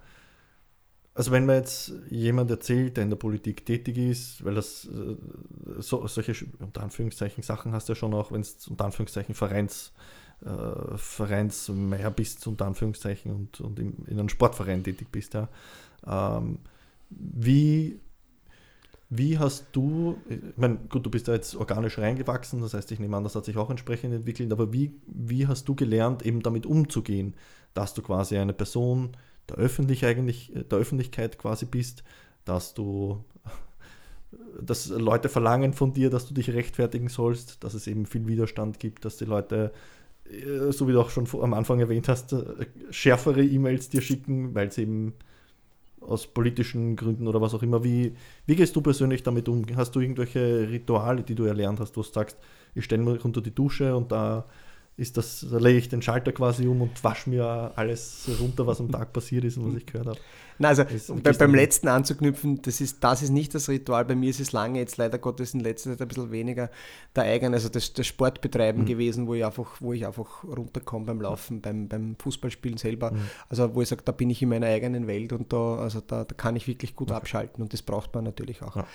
also 1.13 1.31
wenn 1.31 1.45
mir 1.45 1.55
jetzt 1.55 1.93
jemand 2.09 2.51
erzählt, 2.51 2.97
der 2.97 3.03
in 3.03 3.09
der 3.09 3.17
Politik 3.17 3.65
tätig 3.65 3.97
ist, 3.97 4.43
weil 4.43 4.55
das 4.55 4.85
äh, 4.85 5.15
so, 5.79 6.05
solche 6.07 6.33
unter 6.59 6.83
Anführungszeichen 6.83 7.41
Sachen 7.41 7.71
hast 7.71 7.87
du 7.87 7.93
ja 7.93 7.95
schon 7.95 8.13
auch, 8.13 8.31
wenn 8.31 8.41
es 8.41 8.67
unter 8.67 8.85
Anführungszeichen 8.85 9.33
Vereins, 9.33 9.93
äh, 10.45 10.97
Vereinsmeier 10.97 12.11
bist, 12.11 12.45
unter 12.47 12.65
Anführungszeichen, 12.65 13.31
und, 13.31 13.61
und 13.61 13.79
im, 13.79 13.93
in 14.07 14.19
einem 14.19 14.29
Sportverein 14.29 14.83
tätig 14.83 15.07
bist, 15.11 15.35
ja. 15.35 15.47
Ähm, 16.05 16.59
wie 17.09 18.01
wie 19.09 19.37
hast 19.37 19.67
du, 19.71 20.17
ich 20.27 20.39
meine, 20.57 20.77
gut, 20.89 21.05
du 21.05 21.11
bist 21.11 21.27
da 21.27 21.33
jetzt 21.33 21.55
organisch 21.55 21.97
reingewachsen, 21.99 22.61
das 22.61 22.73
heißt, 22.73 22.91
ich 22.91 22.99
nehme 22.99 23.15
an, 23.15 23.23
das 23.23 23.35
hat 23.35 23.45
sich 23.45 23.57
auch 23.57 23.69
entsprechend 23.69 24.13
entwickelt, 24.13 24.51
aber 24.51 24.73
wie, 24.73 24.95
wie 25.05 25.47
hast 25.47 25.67
du 25.67 25.75
gelernt, 25.75 26.25
eben 26.25 26.41
damit 26.41 26.65
umzugehen, 26.65 27.35
dass 27.73 27.93
du 27.93 28.01
quasi 28.01 28.37
eine 28.37 28.53
Person 28.53 29.15
der, 29.47 29.57
Öffentlich 29.57 30.05
eigentlich, 30.05 30.51
der 30.53 30.79
Öffentlichkeit 30.79 31.37
quasi 31.37 31.65
bist, 31.65 32.03
dass 32.45 32.73
du, 32.73 33.23
dass 34.59 34.87
Leute 34.87 35.29
verlangen 35.29 35.73
von 35.73 35.93
dir, 35.93 36.09
dass 36.09 36.27
du 36.27 36.33
dich 36.33 36.49
rechtfertigen 36.49 37.09
sollst, 37.09 37.63
dass 37.63 37.75
es 37.75 37.85
eben 37.85 38.07
viel 38.07 38.25
Widerstand 38.25 38.79
gibt, 38.79 39.05
dass 39.05 39.17
die 39.17 39.25
Leute, 39.25 39.71
äh, 40.27 40.71
so 40.71 40.87
wie 40.87 40.93
du 40.93 41.01
auch 41.01 41.11
schon 41.11 41.27
am 41.41 41.53
Anfang 41.53 41.79
erwähnt 41.79 42.07
hast, 42.07 42.33
äh, 42.33 42.65
schärfere 42.89 43.43
E-Mails 43.43 43.89
dir 43.89 44.01
schicken, 44.01 44.55
weil 44.55 44.69
es 44.69 44.79
eben 44.79 45.13
aus 46.07 46.27
politischen 46.27 46.95
Gründen 46.95 47.27
oder 47.27 47.41
was 47.41 47.53
auch 47.53 47.63
immer. 47.63 47.83
Wie, 47.83 48.13
wie 48.45 48.55
gehst 48.55 48.75
du 48.75 48.81
persönlich 48.81 49.23
damit 49.23 49.47
um? 49.49 49.65
Hast 49.75 49.95
du 49.95 49.99
irgendwelche 49.99 50.69
Rituale, 50.69 51.23
die 51.23 51.35
du 51.35 51.45
erlernt 51.45 51.79
hast, 51.79 51.95
wo 51.97 52.01
du 52.01 52.07
sagst, 52.07 52.37
ich 52.73 52.85
stelle 52.85 53.03
mich 53.03 53.23
unter 53.23 53.41
die 53.41 53.53
Dusche 53.53 53.95
und 53.95 54.11
da 54.11 54.45
ist 54.97 55.17
das, 55.17 55.45
da 55.51 55.57
lege 55.57 55.77
ich 55.77 55.89
den 55.89 56.01
Schalter 56.01 56.31
quasi 56.31 56.67
um 56.67 56.81
und 56.81 57.03
wasche 57.03 57.29
mir 57.29 57.73
alles 57.75 58.29
runter, 58.39 58.65
was 58.65 58.79
am 58.79 58.89
Tag 58.91 59.11
passiert 59.11 59.43
ist 59.43 59.57
und 59.57 59.67
was 59.67 59.75
ich 59.75 59.85
gehört 59.85 60.07
habe. 60.07 60.19
Na, 60.57 60.69
also 60.69 60.85
bei, 61.21 61.33
beim 61.33 61.53
letzten 61.53 61.89
anzuknüpfen, 61.89 62.61
das 62.61 62.79
ist, 62.79 63.03
das 63.03 63.21
ist 63.21 63.31
nicht 63.31 63.53
das 63.53 63.67
Ritual. 63.67 64.05
Bei 64.05 64.15
mir 64.15 64.29
ist 64.29 64.39
es 64.39 64.53
lange 64.53 64.79
jetzt 64.79 64.95
leider 64.95 65.17
Gottes 65.17 65.53
in 65.53 65.59
letzter 65.59 65.91
Zeit 65.91 66.01
ein 66.01 66.07
bisschen 66.07 66.31
weniger 66.31 66.69
der 67.13 67.25
eigene, 67.25 67.57
also 67.57 67.67
das, 67.67 67.91
das 67.91 68.07
Sportbetreiben 68.07 68.83
Mhm. 68.83 68.85
gewesen, 68.85 69.27
wo 69.27 69.33
ich 69.33 69.43
einfach, 69.43 69.81
wo 69.81 69.91
ich 69.91 70.05
einfach 70.07 70.45
runterkomme 70.45 71.07
beim 71.07 71.19
Laufen, 71.19 71.59
beim, 71.59 71.89
beim 71.89 72.15
Fußballspielen 72.17 72.77
selber. 72.77 73.11
Mhm. 73.11 73.19
Also 73.49 73.75
wo 73.75 73.81
ich 73.81 73.89
sage, 73.89 74.03
da 74.05 74.13
bin 74.13 74.29
ich 74.29 74.41
in 74.41 74.47
meiner 74.47 74.67
eigenen 74.67 75.07
Welt 75.07 75.33
und 75.33 75.51
da, 75.51 75.75
also 75.75 75.99
da, 75.99 76.23
da 76.23 76.33
kann 76.35 76.55
ich 76.55 76.67
wirklich 76.67 76.95
gut 76.95 77.09
Okay. 77.09 77.17
abschalten 77.17 77.61
und 77.61 77.73
das 77.73 77.81
braucht 77.81 78.15
man 78.15 78.23
natürlich 78.23 78.61
auch. 78.61 78.77
Ja. 78.77 78.87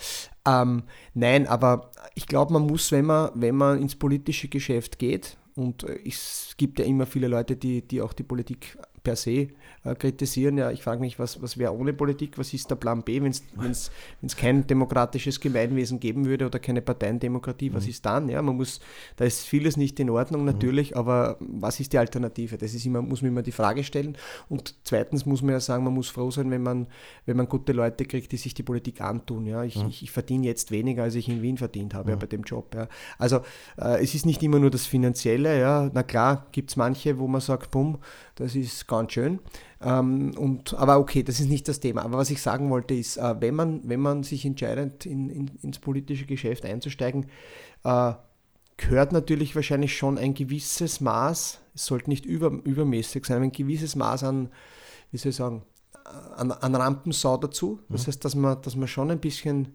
Ähm, 0.63 0.85
nein, 1.13 1.47
aber 1.47 1.91
ich 2.15 2.27
glaube, 2.27 2.55
man 2.55 2.63
muss, 2.63 2.91
wenn 2.91 3.05
man, 3.05 3.33
wenn 3.35 3.55
man 3.55 3.83
ins 3.83 3.97
politische 3.97 4.49
Geschäft 4.49 4.99
geht, 4.99 5.37
und 5.55 5.85
äh, 5.85 6.01
es 6.07 6.55
gibt 6.57 6.79
ja 6.79 6.85
immer 6.85 7.07
viele 7.07 7.29
Leute, 7.29 7.57
die, 7.57 7.87
die 7.87 8.01
auch 8.01 8.13
die 8.13 8.23
Politik 8.23 8.79
per 9.03 9.17
se 9.17 9.49
äh, 9.85 9.95
kritisieren. 9.99 10.59
Ja, 10.59 10.71
ich 10.71 10.83
frage 10.83 11.01
mich, 11.01 11.19
was, 11.19 11.41
was 11.43 11.57
wäre 11.59 11.75
ohne 11.75 11.93
Politik? 11.93 12.37
Was 12.39 12.53
ist 12.53 12.71
der 12.71 12.77
Plan 12.77 13.03
B, 13.03 13.23
wenn 13.23 13.31
es 13.33 13.91
kein 14.37 14.67
demokratisches 14.67 15.41
Gemeinwesen 15.41 16.01
geben 16.01 16.27
würde 16.27 16.47
oder 16.47 16.59
keine 16.59 16.83
Parteiendemokratie? 16.83 17.73
Was 17.73 17.85
Mhm. 17.85 17.91
ist 17.91 18.05
dann? 18.07 18.29
Ja, 18.29 18.43
man 18.43 18.57
muss, 18.57 18.81
da 19.17 19.25
ist 19.25 19.47
vieles 19.47 19.77
nicht 19.77 19.99
in 20.01 20.11
Ordnung 20.11 20.45
natürlich, 20.45 20.97
aber 20.97 21.37
was 21.41 21.81
ist 21.81 21.93
die 21.93 21.99
Alternative? 21.99 22.59
Das 22.59 22.75
ist 22.75 22.85
immer, 22.85 23.01
muss 23.03 23.23
man 23.23 23.31
immer 23.31 23.43
die 23.43 23.53
Frage 23.53 23.85
stellen. 23.85 24.17
Und 24.49 24.75
zweitens 24.85 25.25
muss 25.27 25.43
man 25.43 25.53
ja 25.53 25.61
sagen, 25.61 25.85
man 25.85 25.95
muss 25.95 26.09
froh 26.11 26.31
sein, 26.31 26.51
wenn 26.51 26.63
man, 26.63 26.87
wenn 27.27 27.37
man 27.37 27.49
gute 27.49 27.73
Leute 27.73 28.05
kriegt, 28.05 28.33
die 28.33 28.37
sich 28.37 28.55
die 28.55 28.63
Politik 28.63 29.01
antun. 29.01 29.47
Ja, 29.47 29.65
ich, 29.65 29.77
Mhm. 29.77 29.89
ich, 29.89 30.03
ich 30.03 30.11
verdiene 30.11 30.47
jetzt 30.47 30.71
weniger, 30.71 31.05
als 31.05 31.15
ich 31.15 31.29
in 31.29 31.41
Wien 31.43 31.57
verdient 31.57 31.95
habe 31.95 32.11
ja, 32.11 32.17
Mhm. 32.17 32.21
bei 32.21 32.27
dem 32.27 32.43
Job. 32.43 32.75
Ja. 32.75 32.89
Also 33.19 33.41
äh, 33.79 34.03
es 34.03 34.15
ist 34.15 34.27
nicht 34.27 34.43
immer 34.43 34.59
nur 34.59 34.71
das 34.71 34.85
Finanzielle. 34.87 35.59
Ja. 35.59 35.91
Na 35.95 36.03
klar, 36.03 36.47
gibt 36.53 36.71
es 36.71 36.77
manche, 36.77 37.19
wo 37.19 37.27
man 37.27 37.41
sagt, 37.41 37.71
bumm, 37.71 37.99
das 38.41 38.55
ist 38.57 38.87
ganz 38.89 39.13
schön. 39.13 39.39
Ähm, 39.81 40.33
und, 40.37 40.75
aber 40.75 40.99
okay, 40.99 41.23
das 41.23 41.41
ist 41.41 41.49
nicht 41.49 41.69
das 41.69 41.81
Thema. 41.81 42.03
Aber 42.03 42.19
was 42.19 42.31
ich 42.31 42.41
sagen 42.43 42.71
wollte 42.71 42.95
ist, 42.95 43.17
äh, 43.17 43.41
wenn, 43.41 43.55
man, 43.55 43.81
wenn 43.89 44.01
man 44.01 44.23
sich 44.23 44.45
entscheidet, 44.45 45.07
in, 45.07 45.29
in, 45.31 45.51
ins 45.63 45.79
politische 45.79 46.27
Geschäft 46.27 46.65
einzusteigen, 46.65 47.27
äh, 47.85 48.13
gehört 48.77 49.13
natürlich 49.13 49.55
wahrscheinlich 49.55 49.97
schon 49.97 50.19
ein 50.19 50.35
gewisses 50.35 51.01
Maß, 51.01 51.61
es 51.75 51.87
sollte 51.87 52.11
nicht 52.11 52.25
über, 52.27 52.49
übermäßig 52.65 53.27
sein, 53.27 53.43
ein 53.43 53.53
gewisses 53.53 53.95
Maß 53.95 54.25
an, 54.25 54.49
wie 55.13 55.19
soll 55.19 55.31
ich 55.31 55.37
sagen, 55.37 55.63
an, 56.37 56.51
an 56.51 56.75
Rampensau 56.75 57.37
dazu. 57.37 57.81
Das 57.89 58.03
Mhm. 58.03 58.07
heißt, 58.09 58.25
dass 58.25 58.35
man, 58.35 58.63
dass 58.63 58.77
man 58.77 58.89
schon 58.89 59.11
ein 59.11 59.21
bisschen 59.21 59.69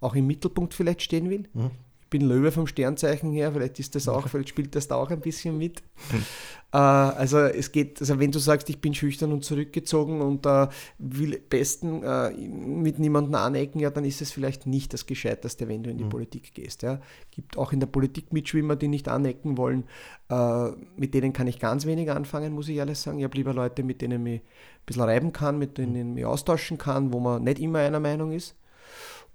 auch 0.00 0.14
im 0.14 0.26
Mittelpunkt 0.26 0.74
vielleicht 0.74 1.02
stehen 1.02 1.30
will. 1.30 1.48
Mhm. 1.54 1.70
Ich 2.12 2.18
bin 2.18 2.28
Löwe 2.28 2.50
vom 2.50 2.66
Sternzeichen 2.66 3.30
her, 3.30 3.52
vielleicht 3.52 3.78
ist 3.78 3.94
das 3.94 4.08
auch, 4.08 4.26
vielleicht 4.26 4.48
spielt 4.48 4.74
das 4.74 4.88
da 4.88 4.96
auch 4.96 5.10
ein 5.10 5.20
bisschen 5.20 5.56
mit. 5.56 5.80
Mhm. 6.10 6.24
Äh, 6.72 6.76
also 6.76 7.38
es 7.38 7.70
geht, 7.70 8.00
also 8.00 8.18
wenn 8.18 8.32
du 8.32 8.40
sagst, 8.40 8.68
ich 8.68 8.80
bin 8.80 8.94
schüchtern 8.94 9.30
und 9.30 9.44
zurückgezogen 9.44 10.20
und 10.20 10.44
äh, 10.44 10.66
will 10.98 11.40
besten 11.48 12.02
äh, 12.02 12.30
mit 12.32 12.98
niemandem 12.98 13.36
anecken, 13.36 13.78
ja, 13.78 13.90
dann 13.90 14.04
ist 14.04 14.20
es 14.22 14.32
vielleicht 14.32 14.66
nicht 14.66 14.92
das 14.92 15.06
Gescheiterste, 15.06 15.68
wenn 15.68 15.84
du 15.84 15.90
in 15.90 15.98
die 15.98 16.04
Mhm. 16.04 16.08
Politik 16.08 16.52
gehst. 16.52 16.82
Ja. 16.82 17.00
Gibt 17.30 17.56
auch 17.56 17.72
in 17.72 17.78
der 17.78 17.86
Politik 17.86 18.32
Mitschwimmer, 18.32 18.74
die 18.74 18.88
nicht 18.88 19.06
anecken 19.06 19.56
wollen. 19.56 19.84
Äh, 20.28 20.70
mit 20.96 21.14
denen 21.14 21.32
kann 21.32 21.46
ich 21.46 21.60
ganz 21.60 21.86
wenig 21.86 22.10
anfangen, 22.10 22.52
muss 22.54 22.68
ich 22.68 22.76
ehrlich 22.78 22.98
sagen. 22.98 23.18
Ich 23.18 23.24
habe 23.24 23.36
lieber 23.36 23.54
Leute, 23.54 23.84
mit 23.84 24.02
denen 24.02 24.26
ich 24.26 24.40
ein 24.40 24.42
bisschen 24.84 25.02
reiben 25.02 25.32
kann, 25.32 25.58
mit 25.58 25.78
denen 25.78 25.94
ich 25.94 26.04
mich 26.04 26.24
austauschen 26.24 26.76
kann, 26.76 27.12
wo 27.12 27.20
man 27.20 27.44
nicht 27.44 27.60
immer 27.60 27.78
einer 27.78 28.00
Meinung 28.00 28.32
ist. 28.32 28.56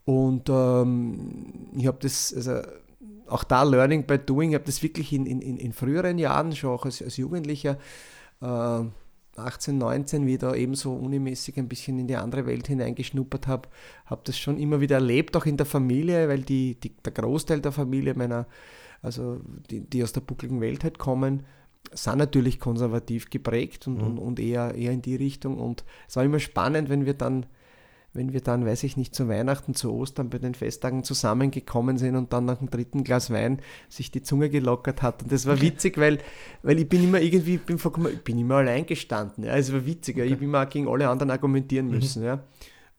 Und 0.05 0.49
ähm, 0.49 1.71
ich 1.75 1.87
habe 1.87 1.97
das, 2.01 2.33
also 2.33 2.61
auch 3.27 3.43
da 3.43 3.63
Learning 3.63 4.05
by 4.05 4.19
Doing, 4.19 4.51
ich 4.51 4.55
habe 4.55 4.65
das 4.65 4.83
wirklich 4.83 5.11
in, 5.13 5.25
in, 5.25 5.41
in 5.41 5.73
früheren 5.73 6.17
Jahren, 6.19 6.55
schon 6.55 6.69
auch 6.69 6.85
als, 6.85 7.01
als 7.01 7.17
Jugendlicher, 7.17 7.77
äh, 8.41 8.83
18, 9.37 9.77
19, 9.77 10.25
wie 10.25 10.33
ich 10.33 10.39
da 10.39 10.55
eben 10.55 10.75
so 10.75 10.93
unimäßig 10.93 11.57
ein 11.57 11.67
bisschen 11.67 11.99
in 11.99 12.07
die 12.07 12.15
andere 12.15 12.45
Welt 12.45 12.67
hineingeschnuppert 12.67 13.47
habe, 13.47 13.67
habe 14.05 14.21
das 14.23 14.37
schon 14.37 14.57
immer 14.57 14.79
wieder 14.79 14.95
erlebt, 14.95 15.35
auch 15.35 15.45
in 15.45 15.57
der 15.57 15.65
Familie, 15.65 16.29
weil 16.29 16.41
die, 16.41 16.79
die, 16.79 16.95
der 17.03 17.11
Großteil 17.11 17.59
der 17.59 17.73
Familie 17.73 18.13
meiner, 18.13 18.47
also 19.01 19.41
die, 19.69 19.81
die 19.81 20.03
aus 20.03 20.13
der 20.13 20.21
buckligen 20.21 20.61
Welt 20.61 20.83
halt 20.85 20.99
kommen, 20.99 21.43
sind 21.91 22.17
natürlich 22.17 22.59
konservativ 22.59 23.29
geprägt 23.29 23.87
und, 23.87 23.97
Mhm. 23.97 24.03
und, 24.03 24.17
und 24.19 24.39
eher, 24.39 24.73
eher 24.75 24.91
in 24.91 25.01
die 25.01 25.15
Richtung. 25.15 25.59
Und 25.59 25.83
es 26.07 26.15
war 26.15 26.23
immer 26.23 26.39
spannend, 26.39 26.89
wenn 26.89 27.05
wir 27.05 27.13
dann 27.13 27.45
wenn 28.15 28.33
wir 28.33 28.41
dann, 28.41 28.65
weiß 28.65 28.83
ich 28.83 28.97
nicht, 28.97 29.13
zu 29.13 29.27
Weihnachten, 29.27 29.75
zu 29.75 29.93
Ostern 29.93 30.29
bei 30.29 30.37
den 30.37 30.55
Festtagen 30.55 31.03
zusammengekommen 31.03 31.97
sind 31.97 32.15
und 32.15 32.33
dann 32.33 32.45
nach 32.45 32.57
dem 32.57 32.69
dritten 32.69 33.03
Glas 33.03 33.29
Wein 33.29 33.59
sich 33.89 34.11
die 34.11 34.21
Zunge 34.21 34.49
gelockert 34.49 35.01
hat. 35.01 35.23
Und 35.23 35.31
das 35.31 35.45
war 35.45 35.61
witzig, 35.61 35.97
weil, 35.97 36.19
weil 36.63 36.79
ich 36.79 36.87
bin 36.87 37.03
immer 37.03 37.19
irgendwie, 37.19 37.57
bin, 37.57 37.77
ich 37.77 38.21
bin 38.23 38.37
immer 38.39 38.55
allein 38.55 38.85
gestanden. 38.85 39.43
Ja. 39.43 39.55
Es 39.55 39.71
war 39.73 39.85
witzig, 39.85 40.17
okay. 40.17 40.25
ich 40.25 40.37
bin 40.37 40.47
immer 40.47 40.65
gegen 40.65 40.87
alle 40.87 41.09
anderen 41.09 41.31
argumentieren 41.31 41.87
mhm. 41.87 41.95
müssen. 41.95 42.21
Mhm. 42.21 42.27
Ja. 42.27 42.43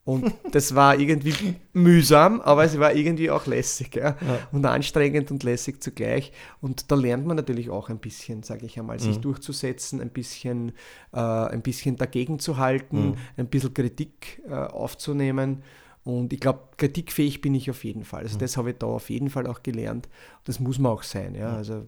Und 0.07 0.33
das 0.53 0.73
war 0.73 0.97
irgendwie 0.97 1.55
mühsam, 1.73 2.39
aber 2.39 2.63
es 2.63 2.79
war 2.79 2.93
irgendwie 2.93 3.29
auch 3.29 3.45
lässig 3.45 3.93
ja? 3.93 4.15
ja. 4.25 4.39
und 4.53 4.65
anstrengend 4.65 5.31
und 5.31 5.43
lässig 5.43 5.83
zugleich. 5.83 6.31
Und 6.61 6.89
da 6.89 6.95
lernt 6.95 7.27
man 7.27 7.35
natürlich 7.35 7.69
auch 7.69 7.89
ein 7.89 7.99
bisschen, 7.99 8.41
sage 8.41 8.65
ich 8.65 8.79
einmal, 8.79 9.01
sich 9.01 9.17
mhm. 9.17 9.23
durchzusetzen, 9.23 9.99
ein 9.99 10.11
bisschen, 10.11 10.71
äh, 11.11 11.19
ein 11.19 11.61
bisschen 11.61 11.97
dagegen 11.97 12.39
zu 12.39 12.55
halten, 12.55 13.09
mhm. 13.09 13.15
ein 13.35 13.47
bisschen 13.47 13.73
Kritik 13.73 14.41
äh, 14.47 14.53
aufzunehmen. 14.53 15.61
Und 16.05 16.31
ich 16.31 16.39
glaube, 16.39 16.61
kritikfähig 16.77 17.41
bin 17.41 17.53
ich 17.53 17.69
auf 17.69 17.83
jeden 17.83 18.05
Fall. 18.05 18.23
Also 18.23 18.35
mhm. 18.35 18.39
das 18.39 18.55
habe 18.55 18.69
ich 18.69 18.77
da 18.77 18.87
auf 18.87 19.09
jeden 19.09 19.29
Fall 19.29 19.45
auch 19.45 19.61
gelernt. 19.61 20.07
Das 20.45 20.61
muss 20.61 20.79
man 20.79 20.93
auch 20.93 21.03
sein. 21.03 21.35
Ja? 21.35 21.53
Also 21.53 21.85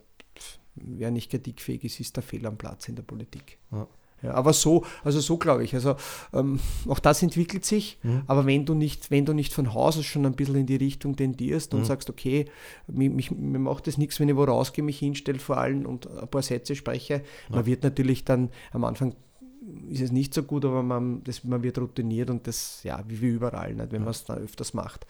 wer 0.76 1.10
nicht 1.12 1.32
kritikfähig 1.32 1.86
ist, 1.86 2.02
ist 2.02 2.18
der 2.18 2.24
Fehl 2.24 2.46
am 2.46 2.58
Platz 2.58 2.90
in 2.90 2.96
der 2.96 3.04
Politik. 3.04 3.60
Ja. 3.72 3.88
Ja, 4.22 4.34
aber 4.34 4.54
so, 4.54 4.86
also 5.04 5.20
so 5.20 5.38
glaube 5.38 5.64
ich. 5.64 5.74
Also 5.74 5.96
ähm, 6.34 6.60
auch 6.88 7.00
das 7.00 7.24
entwickelt 7.24 7.66
sich, 7.66 8.00
mhm. 8.04 8.24
aber 8.28 8.46
wenn 8.46 8.66
du 8.66 8.74
nicht, 8.74 9.12
wenn 9.12 9.26
du 9.26 9.34
nicht 9.34 9.54
von 9.54 9.74
Haus 9.74 9.98
aus 9.98 10.06
schon 10.06 10.26
ein 10.26 10.34
bisschen 10.34 10.56
in 10.56 10.66
die 10.66 10.76
Richtung 10.76 11.16
tendierst 11.16 11.74
und 11.74 11.82
mhm. 11.82 11.86
sagst, 11.86 12.10
okay, 12.10 12.46
mich, 12.88 13.10
mich, 13.10 13.32
mir 13.32 13.60
macht 13.60 13.88
das 13.88 13.98
nichts, 13.98 14.20
wenn 14.20 14.30
ich 14.30 14.36
wo 14.36 14.44
rausgehe, 14.44 14.84
mich 14.84 15.00
hinstelle 15.00 15.40
vor 15.40 15.58
allem 15.58 15.86
und 15.86 16.10
ein 16.10 16.28
paar 16.28 16.42
Sätze 16.42 16.76
spreche, 16.76 17.14
ja. 17.14 17.56
man 17.56 17.66
wird 17.66 17.84
natürlich 17.84 18.26
dann 18.26 18.50
am 18.72 18.84
Anfang 18.84 19.16
ist 19.90 20.02
es 20.02 20.12
nicht 20.12 20.34
so 20.34 20.44
gut, 20.44 20.66
aber 20.66 20.84
man, 20.84 21.24
das, 21.24 21.44
man 21.44 21.64
wird 21.64 21.78
routiniert 21.78 22.30
und 22.30 22.48
das, 22.48 22.82
ja, 22.84 23.04
wie, 23.08 23.22
wie 23.22 23.28
überall, 23.28 23.74
nicht, 23.74 23.92
wenn 23.92 24.02
ja. 24.02 24.06
man 24.06 24.12
es 24.12 24.24
dann 24.24 24.38
öfters 24.40 24.74
macht. 24.74 25.06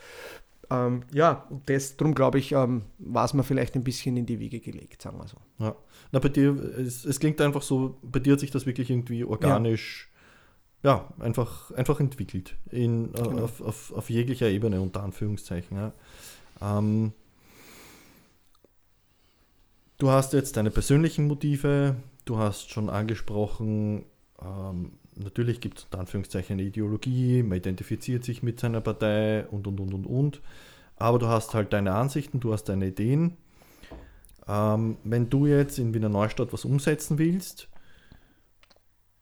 Ähm, 0.72 1.04
ja, 1.12 1.48
das, 1.66 1.98
darum 1.98 2.14
glaube 2.14 2.38
ich, 2.38 2.52
ähm, 2.52 2.84
war 3.00 3.26
es 3.26 3.34
mir 3.34 3.44
vielleicht 3.44 3.76
ein 3.76 3.84
bisschen 3.84 4.18
in 4.18 4.26
die 4.26 4.40
Wiege 4.40 4.60
gelegt, 4.60 5.02
sagen 5.02 5.18
wir 5.18 5.28
so. 5.28 5.38
Ja. 5.58 5.76
Na, 6.12 6.20
bei 6.20 6.30
dir, 6.30 6.52
es, 6.78 7.06
es, 7.06 7.20
klingt 7.20 7.42
einfach 7.42 7.64
so, 7.64 7.98
bei 8.04 8.20
dir 8.20 8.34
hat 8.34 8.40
sich 8.40 8.52
das 8.52 8.66
wirklich 8.66 8.92
irgendwie 8.92 9.24
organisch, 9.24 10.12
ja, 10.84 10.92
ja 10.92 11.24
einfach, 11.24 11.72
einfach 11.72 12.00
entwickelt, 12.00 12.56
in, 12.70 13.14
äh, 13.16 13.22
genau. 13.24 13.44
auf, 13.44 13.62
auf, 13.62 13.94
auf, 13.94 14.10
jeglicher 14.10 14.48
Ebene, 14.48 14.80
unter 14.80 15.02
Anführungszeichen. 15.02 15.76
Ja. 15.76 15.94
Ähm, 16.62 17.14
du 19.98 20.10
hast 20.12 20.34
jetzt 20.34 20.56
deine 20.56 20.70
persönlichen 20.70 21.28
Motive, 21.28 21.96
du 22.26 22.38
hast 22.38 22.70
schon 22.70 22.92
angesprochen, 22.92 24.06
ähm, 24.40 24.99
natürlich 25.20 25.62
gibt 25.62 25.80
es 25.80 25.84
unter 25.86 26.00
Anführungszeichen 26.00 26.54
eine 26.54 26.64
Ideologie, 26.64 27.44
man 27.44 27.58
identifiziert 27.58 28.24
sich 28.24 28.44
mit 28.44 28.60
seiner 28.60 28.82
Partei 28.82 29.46
und 29.48 29.68
und 29.68 29.80
und 29.80 29.94
und 29.94 30.06
und. 30.06 30.42
Aber 30.96 31.20
du 31.20 31.28
hast 31.28 31.54
halt 31.54 31.74
deine 31.74 31.94
Ansichten, 31.94 32.40
du 32.40 32.54
hast 32.54 32.66
deine 32.66 32.88
Ideen. 32.88 33.38
Ähm, 34.48 34.98
wenn 35.04 35.30
du 35.30 35.46
jetzt 35.46 35.80
in 35.80 35.94
Wiener 35.94 36.10
Neustadt 36.10 36.52
was 36.52 36.66
umsetzen 36.66 37.18
willst, 37.18 37.70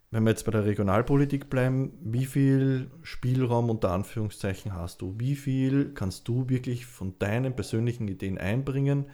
wenn 0.10 0.24
wir 0.24 0.30
jetzt 0.30 0.46
bei 0.46 0.52
der 0.52 0.66
Regionalpolitik 0.66 1.50
bleiben, 1.50 1.92
wie 2.02 2.26
viel 2.26 2.90
Spielraum 3.04 3.70
unter 3.70 3.92
Anführungszeichen 3.92 4.74
hast 4.74 5.02
du? 5.02 5.16
Wie 5.18 5.36
viel 5.36 5.94
kannst 5.94 6.28
du 6.30 6.48
wirklich 6.48 6.86
von 6.86 7.14
deinen 7.20 7.56
persönlichen 7.56 8.08
Ideen 8.08 8.38
einbringen? 8.38 9.06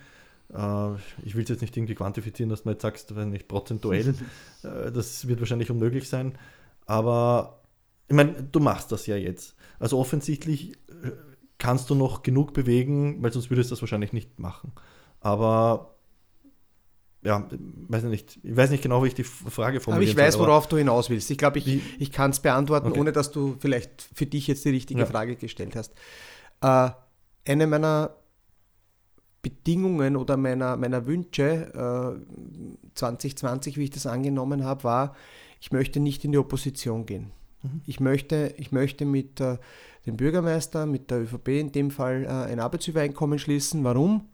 Äh, 0.54 0.93
ich 1.26 1.36
will 1.36 1.43
es 1.43 1.50
jetzt 1.50 1.62
nicht 1.62 1.76
irgendwie 1.76 1.96
quantifizieren, 1.96 2.50
dass 2.50 2.63
du 2.63 2.69
jetzt 2.69 2.84
sagst, 2.84 3.15
wenn 3.15 3.32
nicht 3.32 3.48
prozentuell, 3.48 4.13
äh, 4.63 4.91
das 4.91 5.28
wird 5.28 5.39
wahrscheinlich 5.39 5.72
unmöglich 5.72 6.08
sein. 6.08 6.34
Aber 6.86 7.62
ich 8.08 8.15
meine, 8.15 8.34
du 8.43 8.60
machst 8.60 8.91
das 8.91 9.08
ja 9.08 9.15
jetzt. 9.15 9.56
Also 9.80 9.98
offensichtlich 10.00 10.74
äh, 10.89 11.12
kannst 11.58 11.89
du 11.89 11.96
noch 11.96 12.24
genug 12.24 12.54
bewegen, 12.54 13.22
weil 13.22 13.32
sonst 13.32 13.50
würdest 13.50 13.72
du 13.72 13.76
das 13.76 13.82
wahrscheinlich 13.82 14.13
nicht 14.13 14.39
machen. 14.39 14.74
Aber 15.19 15.96
ja, 17.24 17.48
weiß 17.88 18.04
nicht, 18.04 18.39
ich 18.43 18.56
weiß 18.56 18.69
nicht 18.69 18.84
genau, 18.84 19.04
wie 19.04 19.08
ich 19.08 19.13
die 19.13 19.24
Frage 19.24 19.80
formuliere. 19.80 20.12
Aber 20.12 20.22
ich 20.22 20.28
weiß, 20.28 20.39
worauf 20.39 20.67
du 20.67 20.78
hinaus 20.78 21.10
willst. 21.10 21.32
Ich 21.32 21.38
glaube, 21.38 21.60
ich, 21.60 21.82
ich 22.00 22.12
kann 22.12 22.32
es 22.32 22.41
beantworten, 22.41 22.88
okay. 22.89 23.00
ohne 23.00 23.13
dass 23.13 23.32
du 23.32 23.56
vielleicht 23.60 24.10
für 24.13 24.26
dich 24.26 24.48
jetzt 24.48 24.65
die 24.65 24.69
richtige 24.69 25.02
ja. 25.02 25.06
Frage 25.06 25.38
gestellt 25.38 25.76
hast. 25.76 25.93
Äh, 26.62 26.89
eine 27.46 27.67
meiner 27.67 28.15
Bedingungen 29.44 30.16
oder 30.16 30.38
meiner, 30.38 30.78
meiner 30.78 31.06
Wünsche 31.06 32.18
äh, 32.18 32.96
2020, 32.96 33.78
wie 33.78 33.84
ich 33.84 33.90
das 33.92 34.08
angenommen 34.08 34.64
habe, 34.64 34.84
war, 34.86 35.16
ich 35.62 35.72
möchte 35.72 36.00
nicht 36.00 36.26
in 36.26 36.32
die 36.32 36.38
Opposition 36.40 37.06
gehen. 37.06 37.32
Mhm. 37.62 37.82
Ich, 37.86 38.00
möchte, 38.00 38.56
ich 38.58 38.72
möchte 38.72 39.06
mit 39.06 39.40
äh, 39.42 39.58
dem 40.06 40.18
Bürgermeister, 40.18 40.86
mit 40.86 41.12
der 41.12 41.22
ÖVP 41.22 41.50
in 41.50 41.72
dem 41.74 41.92
Fall 41.92 42.24
äh, 42.24 42.28
ein 42.28 42.60
Arbeitsübereinkommen 42.60 43.38
schließen. 43.38 43.84
Warum? 43.84 44.30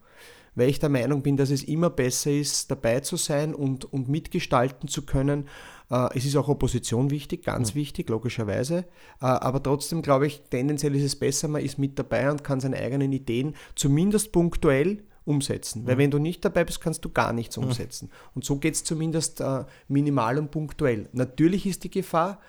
Weil 0.54 0.68
ich 0.68 0.78
der 0.78 0.88
Meinung 0.88 1.22
bin, 1.22 1.36
dass 1.36 1.50
es 1.50 1.64
immer 1.64 1.90
besser 1.90 2.30
ist, 2.30 2.70
dabei 2.70 3.00
zu 3.00 3.16
sein 3.16 3.54
und, 3.54 3.92
und 3.92 4.08
mitgestalten 4.08 4.88
zu 4.88 5.02
können. 5.02 5.48
Äh, 5.90 6.08
es 6.14 6.24
ist 6.24 6.36
auch 6.36 6.48
Opposition 6.48 7.10
wichtig, 7.10 7.44
ganz 7.44 7.74
mhm. 7.74 7.78
wichtig, 7.78 8.08
logischerweise. 8.08 8.86
Äh, 9.20 9.26
aber 9.26 9.62
trotzdem 9.62 10.02
glaube 10.02 10.26
ich, 10.26 10.42
tendenziell 10.50 10.94
ist 10.94 11.04
es 11.04 11.16
besser, 11.16 11.48
man 11.48 11.62
ist 11.62 11.78
mit 11.78 11.98
dabei 11.98 12.30
und 12.30 12.44
kann 12.44 12.60
seine 12.60 12.76
eigenen 12.76 13.12
Ideen 13.12 13.54
zumindest 13.74 14.32
punktuell 14.32 15.04
umsetzen. 15.24 15.86
Weil 15.86 15.98
wenn 15.98 16.10
du 16.10 16.18
nicht 16.18 16.44
dabei 16.44 16.64
bist, 16.64 16.80
kannst 16.80 17.04
du 17.04 17.10
gar 17.10 17.32
nichts 17.32 17.56
umsetzen. 17.58 18.10
Und 18.34 18.44
so 18.44 18.56
geht 18.56 18.74
es 18.74 18.84
zumindest 18.84 19.40
äh, 19.40 19.64
minimal 19.88 20.38
und 20.38 20.50
punktuell. 20.50 21.08
Natürlich 21.12 21.66
ist 21.66 21.84
die 21.84 21.90
Gefahr, 21.90 22.40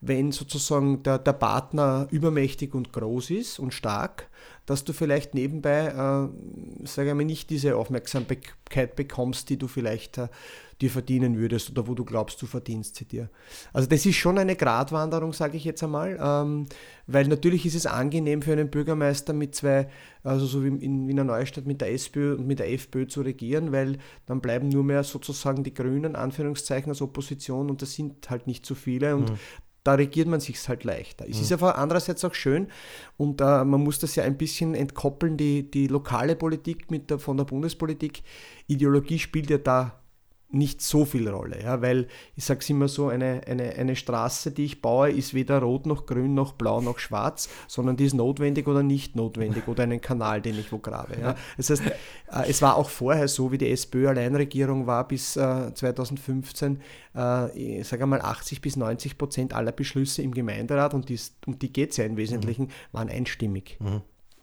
wenn 0.00 0.30
sozusagen 0.30 1.02
der, 1.02 1.18
der 1.18 1.32
Partner 1.32 2.06
übermächtig 2.10 2.74
und 2.74 2.92
groß 2.92 3.30
ist 3.30 3.58
und 3.58 3.74
stark, 3.74 4.28
dass 4.68 4.84
du 4.84 4.92
vielleicht 4.92 5.32
nebenbei, 5.32 5.86
äh, 5.86 6.86
sage 6.86 7.08
ich 7.08 7.14
mal, 7.14 7.24
nicht 7.24 7.48
diese 7.48 7.74
Aufmerksamkeit 7.74 8.96
bekommst, 8.96 9.48
die 9.48 9.56
du 9.56 9.66
vielleicht 9.66 10.18
äh, 10.18 10.28
dir 10.82 10.90
verdienen 10.90 11.38
würdest 11.38 11.70
oder 11.70 11.88
wo 11.88 11.94
du 11.94 12.04
glaubst, 12.04 12.42
du 12.42 12.46
verdienst 12.46 12.96
sie 12.96 13.06
dir. 13.06 13.30
Also 13.72 13.88
das 13.88 14.04
ist 14.04 14.16
schon 14.16 14.36
eine 14.36 14.56
Gratwanderung, 14.56 15.32
sage 15.32 15.56
ich 15.56 15.64
jetzt 15.64 15.82
einmal, 15.82 16.18
ähm, 16.22 16.66
weil 17.06 17.26
natürlich 17.28 17.64
ist 17.64 17.76
es 17.76 17.86
angenehm 17.86 18.42
für 18.42 18.52
einen 18.52 18.68
Bürgermeister 18.68 19.32
mit 19.32 19.54
zwei, 19.54 19.88
also 20.22 20.44
so 20.44 20.62
wie 20.62 20.68
in 20.68 21.08
Wiener 21.08 21.24
Neustadt 21.24 21.64
mit 21.64 21.80
der 21.80 21.90
SPÖ 21.90 22.34
und 22.34 22.46
mit 22.46 22.58
der 22.58 22.70
FPÖ 22.70 23.06
zu 23.06 23.22
regieren, 23.22 23.72
weil 23.72 23.96
dann 24.26 24.42
bleiben 24.42 24.68
nur 24.68 24.84
mehr 24.84 25.02
sozusagen 25.02 25.64
die 25.64 25.72
Grünen, 25.72 26.14
Anführungszeichen, 26.14 26.90
als 26.90 27.00
Opposition 27.00 27.70
und 27.70 27.80
das 27.80 27.94
sind 27.94 28.28
halt 28.28 28.46
nicht 28.46 28.66
so 28.66 28.74
viele 28.74 29.16
und 29.16 29.30
mhm 29.30 29.38
da 29.88 29.94
regiert 29.94 30.28
man 30.28 30.38
sich 30.38 30.68
halt 30.68 30.84
leichter. 30.84 31.24
Es 31.26 31.38
mhm. 31.38 31.42
ist 31.44 31.52
aber 31.52 31.78
andererseits 31.78 32.22
auch 32.22 32.34
schön 32.34 32.68
und 33.16 33.40
äh, 33.40 33.64
man 33.64 33.82
muss 33.82 33.98
das 33.98 34.16
ja 34.16 34.24
ein 34.24 34.36
bisschen 34.36 34.74
entkoppeln, 34.74 35.38
die, 35.38 35.70
die 35.70 35.86
lokale 35.86 36.36
Politik 36.36 36.90
mit 36.90 37.08
der, 37.08 37.18
von 37.18 37.38
der 37.38 37.44
Bundespolitik. 37.44 38.22
Ideologie 38.66 39.18
spielt 39.18 39.48
ja 39.48 39.56
da 39.56 39.98
nicht 40.50 40.80
so 40.80 41.04
viel 41.04 41.28
Rolle, 41.28 41.62
ja, 41.62 41.82
weil 41.82 42.08
ich 42.34 42.44
sage 42.44 42.60
es 42.60 42.70
immer 42.70 42.88
so, 42.88 43.08
eine, 43.08 43.42
eine, 43.46 43.74
eine 43.74 43.96
Straße, 43.96 44.50
die 44.50 44.64
ich 44.64 44.80
baue, 44.80 45.10
ist 45.10 45.34
weder 45.34 45.60
rot 45.60 45.84
noch 45.84 46.06
grün 46.06 46.32
noch 46.34 46.52
blau 46.52 46.80
noch 46.80 46.98
schwarz, 46.98 47.50
sondern 47.66 47.96
die 47.98 48.06
ist 48.06 48.14
notwendig 48.14 48.66
oder 48.66 48.82
nicht 48.82 49.14
notwendig 49.14 49.68
oder 49.68 49.82
einen 49.82 50.00
Kanal, 50.00 50.40
den 50.40 50.58
ich 50.58 50.72
wo 50.72 50.78
grabe. 50.78 51.20
Ja. 51.20 51.34
Das 51.58 51.68
heißt, 51.68 51.82
äh, 51.86 51.92
es 52.48 52.62
war 52.62 52.76
auch 52.76 52.88
vorher 52.88 53.28
so, 53.28 53.52
wie 53.52 53.58
die 53.58 53.70
SPÖ-Alleinregierung 53.70 54.86
war 54.86 55.06
bis 55.06 55.36
äh, 55.36 55.74
2015, 55.74 56.80
äh, 57.14 57.78
ich 57.80 57.86
sage 57.86 58.06
mal 58.06 58.22
80 58.22 58.62
bis 58.62 58.76
90 58.76 59.18
Prozent 59.18 59.52
aller 59.52 59.72
Beschlüsse 59.72 60.22
im 60.22 60.32
Gemeinderat, 60.32 60.94
und 60.94 61.10
dies, 61.10 61.36
um 61.46 61.58
die 61.58 61.72
geht 61.72 61.90
es 61.90 61.98
ja 61.98 62.04
im 62.04 62.16
Wesentlichen, 62.16 62.66
mhm. 62.66 62.70
waren 62.92 63.08
einstimmig. 63.10 63.76
Mhm 63.80 64.00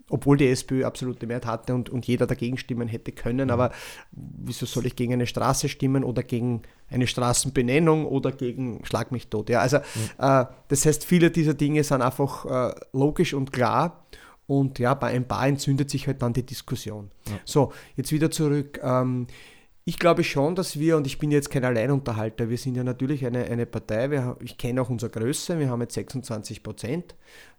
obwohl 0.09 0.37
die 0.37 0.47
SPÖ 0.47 0.85
absolute 0.85 1.25
Mehrheit 1.25 1.45
hatte 1.45 1.73
und, 1.73 1.89
und 1.89 2.05
jeder 2.05 2.27
dagegen 2.27 2.57
stimmen 2.57 2.87
hätte 2.87 3.11
können. 3.11 3.47
Mhm. 3.47 3.51
Aber 3.51 3.71
wieso 4.11 4.65
soll 4.65 4.85
ich 4.85 4.95
gegen 4.95 5.13
eine 5.13 5.27
Straße 5.27 5.69
stimmen 5.69 6.03
oder 6.03 6.23
gegen 6.23 6.61
eine 6.89 7.07
Straßenbenennung 7.07 8.05
oder 8.05 8.31
gegen 8.31 8.85
Schlag 8.85 9.11
mich 9.11 9.27
tot? 9.27 9.49
Ja, 9.49 9.61
also 9.61 9.77
mhm. 9.77 9.83
äh, 10.19 10.45
das 10.67 10.85
heißt, 10.85 11.05
viele 11.05 11.31
dieser 11.31 11.53
Dinge 11.53 11.83
sind 11.83 12.01
einfach 12.01 12.45
äh, 12.45 12.75
logisch 12.93 13.33
und 13.33 13.51
klar. 13.51 14.05
Und 14.47 14.77
ja, 14.77 14.93
bei 14.93 15.07
ein 15.07 15.27
paar 15.27 15.47
entzündet 15.47 15.89
sich 15.89 16.05
halt 16.05 16.21
dann 16.21 16.33
die 16.33 16.45
Diskussion. 16.45 17.09
Ja. 17.27 17.39
So, 17.45 17.73
jetzt 17.95 18.11
wieder 18.11 18.29
zurück. 18.29 18.79
Ähm, 18.83 19.25
ich 19.85 19.99
glaube 19.99 20.23
schon, 20.23 20.55
dass 20.55 20.79
wir, 20.79 20.97
und 20.97 21.05
ich 21.05 21.19
bin 21.19 21.29
jetzt 21.29 21.51
kein 21.51 21.63
Alleinunterhalter, 21.63 22.49
wir 22.49 22.57
sind 22.57 22.75
ja 22.75 22.83
natürlich 22.83 23.25
eine, 23.25 23.45
eine 23.45 23.67
Partei, 23.67 24.09
wir, 24.09 24.35
ich 24.41 24.57
kenne 24.57 24.81
auch 24.81 24.89
unsere 24.89 25.11
Größe, 25.11 25.59
wir 25.59 25.69
haben 25.69 25.81
jetzt 25.81 25.93
26 25.93 26.63
Prozent, 26.63 27.15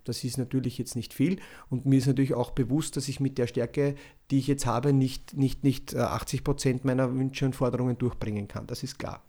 das 0.09 0.25
ist 0.25 0.39
natürlich 0.39 0.79
jetzt 0.79 0.97
nicht 0.97 1.15
viel 1.15 1.39
und 1.69 1.87
mir 1.87 1.99
ist 1.99 2.07
natürlich 2.07 2.35
auch 2.35 2.51
bewusst, 2.51 2.97
dass 2.97 3.09
ich 3.09 3.21
mit 3.21 3.39
der 3.39 3.47
Stärke, 3.47 3.95
die 4.31 4.39
ich 4.39 4.47
jetzt 4.47 4.67
habe, 4.67 4.93
nicht, 4.93 5.37
nicht, 5.37 5.65
nicht 5.65 5.95
80 5.95 6.41
äh, 6.41 6.43
Prozent 6.43 6.85
meiner 6.85 7.15
Wünsche 7.15 7.45
und 7.45 7.57
Forderungen 7.57 7.99
durchbringen 7.99 8.49
kann, 8.49 8.67
das 8.67 8.83
ist 8.83 8.99
klar. 8.99 9.23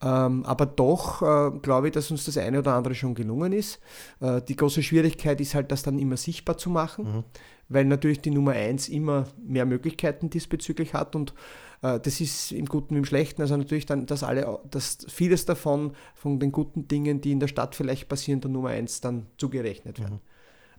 Ähm, 0.00 0.44
aber 0.44 0.66
doch 0.66 1.22
äh, 1.22 1.58
glaube 1.58 1.88
ich, 1.88 1.92
dass 1.92 2.10
uns 2.10 2.24
das 2.24 2.38
eine 2.38 2.60
oder 2.60 2.74
andere 2.74 2.94
schon 2.94 3.14
gelungen 3.14 3.52
ist. 3.52 3.80
Äh, 4.20 4.40
die 4.42 4.54
große 4.54 4.82
Schwierigkeit 4.82 5.40
ist 5.40 5.54
halt, 5.54 5.72
das 5.72 5.82
dann 5.82 5.98
immer 5.98 6.16
sichtbar 6.16 6.56
zu 6.56 6.70
machen, 6.70 7.04
mhm. 7.04 7.24
weil 7.68 7.84
natürlich 7.84 8.20
die 8.20 8.30
Nummer 8.30 8.52
eins 8.52 8.88
immer 8.88 9.26
mehr 9.44 9.66
Möglichkeiten 9.66 10.30
diesbezüglich 10.30 10.94
hat 10.94 11.16
und 11.16 11.34
das 11.80 12.20
ist 12.20 12.52
im 12.52 12.66
Guten 12.66 12.94
wie 12.94 12.98
im 12.98 13.04
Schlechten. 13.04 13.42
Also 13.42 13.56
natürlich 13.56 13.86
dann, 13.86 14.06
dass 14.06 14.22
alle, 14.22 14.58
dass 14.70 14.98
vieles 15.08 15.44
davon, 15.44 15.92
von 16.14 16.40
den 16.40 16.52
guten 16.52 16.88
Dingen, 16.88 17.20
die 17.20 17.32
in 17.32 17.40
der 17.40 17.48
Stadt 17.48 17.74
vielleicht 17.74 18.08
passieren, 18.08 18.40
der 18.40 18.50
Nummer 18.50 18.70
eins 18.70 19.00
dann 19.00 19.26
zugerechnet 19.36 20.00
werden. 20.00 20.20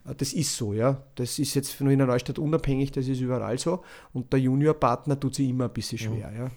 Mhm. 0.04 0.10
Äh, 0.10 0.14
das 0.14 0.32
ist 0.32 0.56
so, 0.56 0.72
ja. 0.72 1.02
Das 1.14 1.38
ist 1.38 1.54
jetzt 1.54 1.72
von 1.72 1.88
Wiener 1.88 2.06
Neustadt 2.06 2.38
unabhängig, 2.38 2.92
das 2.92 3.08
ist 3.08 3.20
überall 3.20 3.58
so. 3.58 3.82
Und 4.12 4.32
der 4.32 4.40
Juniorpartner 4.40 5.18
tut 5.18 5.34
sich 5.34 5.48
immer 5.48 5.64
ein 5.64 5.72
bisschen 5.72 5.98
schwer, 5.98 6.32
ja. 6.32 6.50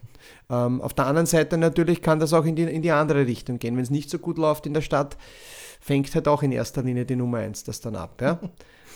ja. 0.49 0.65
Ähm, 0.65 0.81
auf 0.81 0.93
der 0.93 1.05
anderen 1.05 1.25
Seite 1.25 1.57
natürlich 1.57 2.01
kann 2.01 2.19
das 2.19 2.33
auch 2.33 2.45
in 2.45 2.55
die, 2.55 2.63
in 2.63 2.81
die 2.81 2.91
andere 2.91 3.25
Richtung 3.27 3.59
gehen. 3.59 3.75
Wenn 3.75 3.83
es 3.83 3.89
nicht 3.89 4.09
so 4.09 4.19
gut 4.19 4.37
läuft 4.37 4.65
in 4.65 4.73
der 4.73 4.81
Stadt, 4.81 5.17
fängt 5.83 6.15
halt 6.15 6.27
auch 6.29 6.43
in 6.43 6.53
erster 6.53 6.81
Linie 6.81 7.05
die 7.05 7.17
Nummer 7.17 7.39
eins 7.39 7.63
das 7.63 7.81
dann 7.81 7.95
ab, 7.95 8.21
ja. 8.21 8.39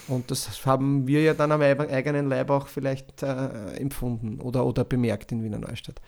Und 0.07 0.31
das 0.31 0.65
haben 0.65 1.05
wir 1.05 1.21
ja 1.21 1.33
dann 1.33 1.51
am 1.51 1.59
eigenen 1.59 2.29
Leib 2.29 2.49
auch 2.49 2.67
vielleicht 2.67 3.23
äh, 3.23 3.73
empfunden 3.73 4.39
oder, 4.39 4.65
oder 4.65 4.85
bemerkt 4.85 5.33
in 5.33 5.43
Wiener 5.43 5.59
Neustadt. 5.59 5.99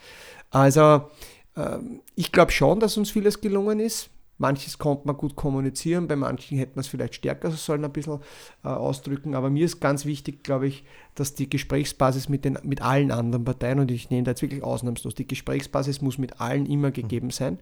Also 0.51 1.09
äh, 1.57 1.79
ich 2.15 2.31
glaube 2.31 2.53
schon, 2.53 2.79
dass 2.79 2.95
uns 2.95 3.11
vieles 3.11 3.41
gelungen 3.41 3.81
ist. 3.81 4.09
Manches 4.37 4.77
konnte 4.77 5.05
man 5.05 5.17
gut 5.17 5.35
kommunizieren, 5.35 6.07
bei 6.07 6.15
manchen 6.15 6.57
hätte 6.57 6.71
man 6.75 6.79
es 6.81 6.87
vielleicht 6.87 7.15
stärker 7.15 7.51
sollen 7.51 7.83
ein 7.83 7.91
bisschen 7.91 8.21
äh, 8.63 8.69
ausdrücken. 8.69 9.35
Aber 9.35 9.49
mir 9.49 9.65
ist 9.65 9.81
ganz 9.81 10.05
wichtig, 10.05 10.45
glaube 10.45 10.67
ich, 10.67 10.85
dass 11.15 11.35
die 11.35 11.49
Gesprächsbasis 11.49 12.29
mit, 12.29 12.45
den, 12.45 12.57
mit 12.63 12.81
allen 12.81 13.11
anderen 13.11 13.43
Parteien, 13.43 13.79
und 13.79 13.91
ich 13.91 14.09
nehme 14.09 14.23
da 14.23 14.31
jetzt 14.31 14.41
wirklich 14.41 14.63
ausnahmslos, 14.63 15.13
die 15.13 15.27
Gesprächsbasis 15.27 16.01
muss 16.01 16.17
mit 16.17 16.39
allen 16.39 16.67
immer 16.67 16.91
gegeben 16.91 17.31
sein. 17.31 17.59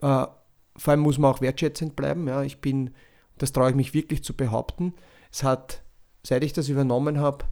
Äh, 0.00 0.26
vor 0.78 0.92
allem 0.92 1.00
muss 1.00 1.18
man 1.18 1.32
auch 1.32 1.40
wertschätzend 1.40 1.96
bleiben. 1.96 2.26
Ja. 2.28 2.42
Ich 2.42 2.60
bin, 2.60 2.90
das 3.38 3.52
traue 3.52 3.70
ich 3.70 3.76
mich 3.76 3.94
wirklich 3.94 4.22
zu 4.24 4.34
behaupten, 4.34 4.94
es 5.32 5.42
hat, 5.42 5.82
seit 6.22 6.44
ich 6.44 6.52
das 6.52 6.68
übernommen 6.68 7.20
habe, 7.20 7.44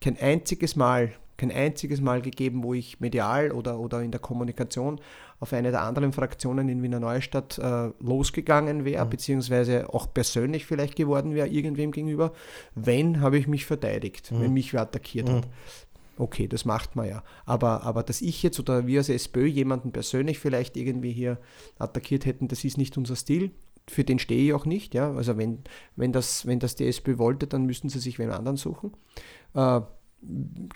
kein 0.00 0.18
einziges 0.18 0.76
Mal 0.76 1.12
kein 1.36 1.50
einziges 1.50 2.00
Mal 2.00 2.22
gegeben, 2.22 2.62
wo 2.62 2.74
ich 2.74 3.00
medial 3.00 3.52
oder, 3.52 3.78
oder 3.78 4.02
in 4.02 4.10
der 4.10 4.20
Kommunikation 4.20 5.00
auf 5.38 5.52
eine 5.52 5.70
der 5.70 5.82
anderen 5.82 6.12
Fraktionen 6.12 6.68
in 6.68 6.82
Wiener 6.82 7.00
Neustadt 7.00 7.58
äh, 7.58 7.90
losgegangen 8.00 8.84
wäre, 8.84 9.04
mhm. 9.04 9.10
beziehungsweise 9.10 9.92
auch 9.92 10.12
persönlich 10.12 10.64
vielleicht 10.64 10.96
geworden 10.96 11.34
wäre, 11.34 11.48
irgendwem 11.48 11.92
gegenüber. 11.92 12.32
Wenn, 12.74 13.20
habe 13.20 13.36
ich 13.36 13.46
mich 13.46 13.66
verteidigt, 13.66 14.32
mhm. 14.32 14.40
wenn 14.40 14.52
mich 14.54 14.72
wer 14.72 14.82
attackiert 14.82 15.28
mhm. 15.28 15.34
hat. 15.34 15.48
Okay, 16.16 16.48
das 16.48 16.64
macht 16.64 16.96
man 16.96 17.08
ja. 17.08 17.22
Aber, 17.44 17.82
aber 17.82 18.02
dass 18.02 18.22
ich 18.22 18.42
jetzt 18.42 18.58
oder 18.58 18.86
wir 18.86 19.00
als 19.00 19.08
SPÖ 19.08 19.46
jemanden 19.46 19.92
persönlich 19.92 20.38
vielleicht 20.38 20.76
irgendwie 20.76 21.12
hier 21.12 21.38
attackiert 21.78 22.24
hätten, 22.24 22.48
das 22.48 22.64
ist 22.64 22.78
nicht 22.78 22.96
unser 22.96 23.16
Stil. 23.16 23.50
Für 23.88 24.02
den 24.02 24.18
stehe 24.18 24.46
ich 24.46 24.52
auch 24.52 24.66
nicht. 24.66 24.94
Ja? 24.94 25.12
Also 25.12 25.36
wenn, 25.36 25.60
wenn, 25.94 26.12
das, 26.12 26.46
wenn 26.46 26.58
das 26.58 26.74
die 26.74 26.86
SPÖ 26.86 27.18
wollte, 27.18 27.46
dann 27.46 27.66
müssten 27.66 27.88
sie 27.88 27.98
sich 27.98 28.18
wen 28.18 28.30
anderen 28.30 28.56
suchen. 28.56 28.92
Äh, 29.54 29.82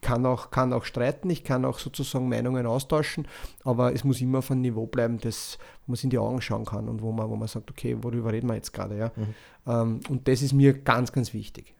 kann 0.01 0.27
auch, 0.27 0.51
kann 0.51 0.73
auch 0.73 0.85
streiten, 0.85 1.31
ich 1.31 1.45
kann 1.45 1.65
auch 1.65 1.79
sozusagen 1.79 2.29
Meinungen 2.29 2.67
austauschen, 2.67 3.27
aber 3.65 3.93
es 3.93 4.05
muss 4.05 4.21
immer 4.21 4.39
auf 4.39 4.51
einem 4.51 4.61
Niveau 4.61 4.87
bleiben, 4.87 5.19
das, 5.19 5.59
wo 5.87 5.93
man 5.93 5.97
sich 5.97 6.05
in 6.05 6.11
die 6.11 6.19
Augen 6.19 6.41
schauen 6.41 6.65
kann 6.65 6.89
und 6.89 7.03
wo 7.03 7.11
man, 7.11 7.29
wo 7.31 7.37
man 7.37 7.49
sagt, 7.49 7.71
okay, 7.71 7.97
worüber 8.01 8.33
reden 8.33 8.49
wir 8.49 8.55
jetzt 8.55 8.73
gerade, 8.73 8.97
ja. 8.97 9.13
Mhm. 9.17 9.35
Ähm, 9.67 10.01
und 10.09 10.29
das 10.29 10.43
ist 10.43 10.53
mir 10.53 10.75
ganz, 10.75 11.13
ganz 11.13 11.35
wichtig. 11.35 11.75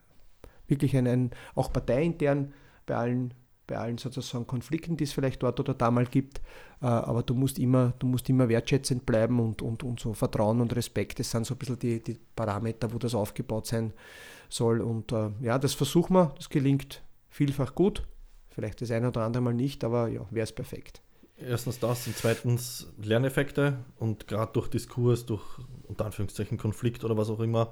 Wirklich 0.67 0.97
ein, 0.97 1.07
ein 1.07 1.31
auch 1.55 1.73
parteiintern 1.73 2.53
bei 2.87 2.97
allen, 2.97 3.35
bei 3.71 3.79
allen 3.79 3.99
sozusagen 3.99 4.49
Konflikten, 4.49 4.97
die 4.97 5.05
es 5.05 5.13
vielleicht 5.13 5.43
dort 5.45 5.61
oder 5.61 5.75
da 5.75 5.93
mal 5.93 6.05
gibt, 6.05 6.39
äh, 6.83 6.87
aber 6.87 7.23
du 7.23 7.35
musst 7.35 7.59
immer, 7.59 7.95
du 8.01 8.09
musst 8.09 8.29
immer 8.29 8.49
wertschätzend 8.49 9.07
bleiben 9.07 9.39
und, 9.39 9.63
und, 9.63 9.85
und 9.85 10.01
so 10.01 10.13
Vertrauen 10.13 10.61
und 10.61 10.75
Respekt, 10.75 11.21
das 11.21 11.31
sind 11.31 11.47
so 11.47 11.55
ein 11.55 11.59
bisschen 11.59 11.79
die, 11.79 12.03
die 12.03 12.19
Parameter, 12.35 12.93
wo 12.93 12.99
das 12.99 13.15
aufgebaut 13.15 13.67
sein 13.69 13.93
soll. 14.49 14.81
Und 14.81 15.13
äh, 15.13 15.31
ja, 15.41 15.59
das 15.59 15.75
versuchen 15.75 16.15
wir, 16.15 16.35
das 16.37 16.51
gelingt 16.51 17.03
vielfach 17.29 17.77
gut, 17.77 18.05
vielleicht 18.51 18.83
das 18.83 18.91
eine 18.91 19.09
oder 19.09 19.23
andere 19.23 19.43
Mal 19.43 19.55
nicht, 19.55 19.85
aber 19.85 20.09
ja, 20.09 20.27
wäre 20.31 20.45
es 20.45 20.53
perfekt. 20.53 21.01
Erstens 21.37 21.79
das 21.79 22.07
und 22.09 22.17
zweitens 22.17 22.89
Lerneffekte 23.01 23.79
und 24.01 24.27
gerade 24.27 24.53
durch 24.53 24.69
Diskurs, 24.69 25.25
durch 25.25 25.45
unter 25.85 26.07
Anführungszeichen 26.07 26.59
Konflikt 26.59 27.05
oder 27.05 27.17
was 27.17 27.31
auch 27.31 27.41
immer, 27.41 27.71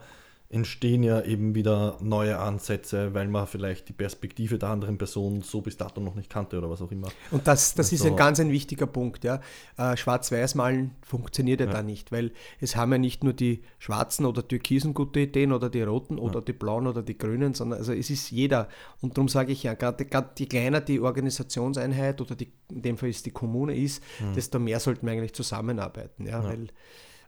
entstehen 0.51 1.03
ja 1.03 1.20
eben 1.20 1.55
wieder 1.55 1.99
neue 2.01 2.38
Ansätze, 2.38 3.12
weil 3.12 3.28
man 3.28 3.46
vielleicht 3.46 3.90
die 3.90 3.92
Perspektive 3.92 4.59
der 4.59 4.70
anderen 4.70 4.96
Person 4.96 5.42
so 5.42 5.61
bis 5.61 5.76
dato 5.76 6.01
noch 6.01 6.14
nicht 6.14 6.30
kannte 6.30 6.57
oder 6.57 6.70
was 6.70 6.80
auch 6.80 6.90
immer. 6.90 7.09
Und 7.30 7.46
das, 7.46 7.74
das 7.74 7.92
also, 7.92 8.05
ist 8.05 8.11
ein 8.11 8.16
ganz 8.16 8.40
ein 8.40 8.51
wichtiger 8.51 8.86
Punkt. 8.86 9.24
Ja. 9.24 9.40
Äh, 9.76 9.94
Schwarz-Weiß-Malen 9.99 10.92
funktioniert 11.03 11.61
ja, 11.61 11.66
ja, 11.66 11.72
da 11.72 11.82
nicht, 11.82 12.12
weil 12.12 12.32
es 12.61 12.76
haben 12.76 12.92
ja 12.92 12.99
nicht 12.99 13.24
nur 13.24 13.34
die 13.34 13.62
schwarzen 13.78 14.24
oder 14.24 14.46
türkisen 14.46 14.94
gute 14.94 15.20
Ideen 15.20 15.53
oder 15.53 15.68
die 15.68 15.82
roten 15.82 16.16
ja. 16.16 16.22
oder 16.22 16.40
die 16.40 16.55
blauen 16.55 16.86
oder 16.86 17.03
die 17.03 17.18
grünen, 17.18 17.53
sondern 17.53 17.80
also 17.80 17.92
es 17.92 18.09
ist 18.09 18.30
jeder. 18.30 18.68
Und 19.03 19.18
darum 19.18 19.28
sage 19.28 19.53
ich 19.53 19.64
ja, 19.64 19.74
gerade 19.74 20.07
je 20.38 20.46
kleiner 20.46 20.80
die 20.80 21.01
Organisationseinheit 21.01 22.22
oder 22.22 22.34
die, 22.34 22.51
in 22.70 22.80
dem 22.80 22.96
Fall 22.96 23.11
ist 23.11 23.26
die 23.26 23.32
Kommune 23.32 23.76
ist, 23.76 24.03
mhm. 24.18 24.32
desto 24.32 24.59
mehr 24.59 24.80
sollten 24.80 25.05
wir 25.05 25.12
eigentlich 25.12 25.34
zusammenarbeiten. 25.34 26.24
Ja, 26.24 26.42
ja. 26.42 26.44
Weil 26.49 26.68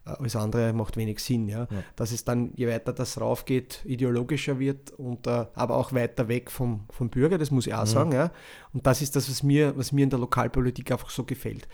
alles 0.03 0.35
andere 0.35 0.73
macht 0.73 0.97
wenig 0.97 1.19
Sinn. 1.19 1.47
Ja? 1.47 1.67
ja. 1.69 1.83
Dass 1.95 2.11
es 2.11 2.25
dann, 2.25 2.51
je 2.55 2.67
weiter 2.67 2.93
das 2.93 3.19
raufgeht, 3.19 3.81
ideologischer 3.85 4.59
wird 4.59 4.91
und 4.91 5.27
äh, 5.27 5.45
aber 5.53 5.77
auch 5.77 5.93
weiter 5.93 6.27
weg 6.27 6.49
vom, 6.49 6.85
vom 6.89 7.09
Bürger, 7.09 7.37
das 7.37 7.51
muss 7.51 7.67
ich 7.67 7.73
auch 7.73 7.81
mhm. 7.81 7.87
sagen. 7.87 8.11
Ja? 8.11 8.31
Und 8.73 8.85
das 8.87 9.01
ist 9.01 9.15
das, 9.15 9.29
was 9.29 9.43
mir, 9.43 9.77
was 9.77 9.91
mir 9.91 10.03
in 10.03 10.09
der 10.09 10.19
Lokalpolitik 10.19 10.91
einfach 10.91 11.09
so 11.09 11.23
gefällt. 11.23 11.67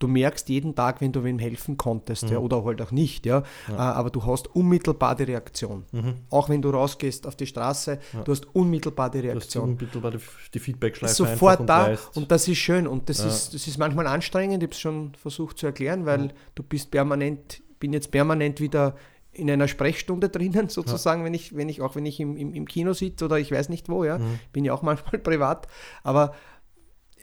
Du 0.00 0.06
merkst 0.06 0.48
jeden 0.48 0.76
Tag, 0.76 1.00
wenn 1.00 1.10
du 1.10 1.24
wem 1.24 1.40
helfen 1.40 1.76
konntest, 1.76 2.24
mhm. 2.24 2.32
ja, 2.32 2.38
oder 2.38 2.64
halt 2.64 2.80
auch 2.80 2.92
nicht, 2.92 3.26
ja, 3.26 3.42
ja. 3.66 3.74
Äh, 3.74 3.78
aber 3.78 4.10
du 4.10 4.24
hast 4.24 4.46
unmittelbar 4.54 5.16
die 5.16 5.24
Reaktion. 5.24 5.86
Mhm. 5.90 6.14
Auch 6.30 6.48
wenn 6.48 6.62
du 6.62 6.70
rausgehst 6.70 7.26
auf 7.26 7.34
die 7.34 7.46
Straße, 7.46 7.98
du 8.24 8.30
hast 8.30 8.46
unmittelbar 8.54 9.10
die 9.10 9.18
Reaktion. 9.18 9.70
unmittelbar 9.70 10.12
die, 10.12 10.20
die 10.54 10.60
Feedback-Schleife 10.60 11.14
Sofort 11.14 11.60
und 11.60 11.66
da 11.66 11.88
weißt. 11.88 12.16
und 12.16 12.30
das 12.30 12.46
ist 12.46 12.58
schön 12.58 12.86
und 12.86 13.08
das, 13.08 13.24
ist, 13.24 13.54
das 13.54 13.66
ist 13.66 13.76
manchmal 13.76 14.06
anstrengend, 14.06 14.62
ich 14.62 14.68
habe 14.68 14.72
es 14.72 14.78
schon 14.78 15.14
versucht 15.16 15.58
zu 15.58 15.66
erklären, 15.66 16.06
weil 16.06 16.32
du 16.54 16.62
bist 16.62 16.92
permanent 16.92 17.60
bin 17.78 17.92
jetzt 17.92 18.10
permanent 18.10 18.60
wieder 18.60 18.96
in 19.32 19.50
einer 19.50 19.68
Sprechstunde 19.68 20.28
drinnen, 20.30 20.68
sozusagen, 20.68 21.20
ja. 21.20 21.26
wenn 21.26 21.34
ich, 21.34 21.54
wenn 21.56 21.68
ich, 21.68 21.80
auch 21.80 21.96
wenn 21.96 22.06
ich 22.06 22.20
im, 22.20 22.36
im, 22.36 22.54
im 22.54 22.66
Kino 22.66 22.92
sitze 22.92 23.24
oder 23.24 23.38
ich 23.38 23.50
weiß 23.52 23.68
nicht 23.68 23.88
wo, 23.88 24.04
ja, 24.04 24.18
mhm. 24.18 24.38
bin 24.52 24.64
ja 24.64 24.72
auch 24.72 24.82
manchmal 24.82 25.18
privat, 25.22 25.68
aber 26.02 26.34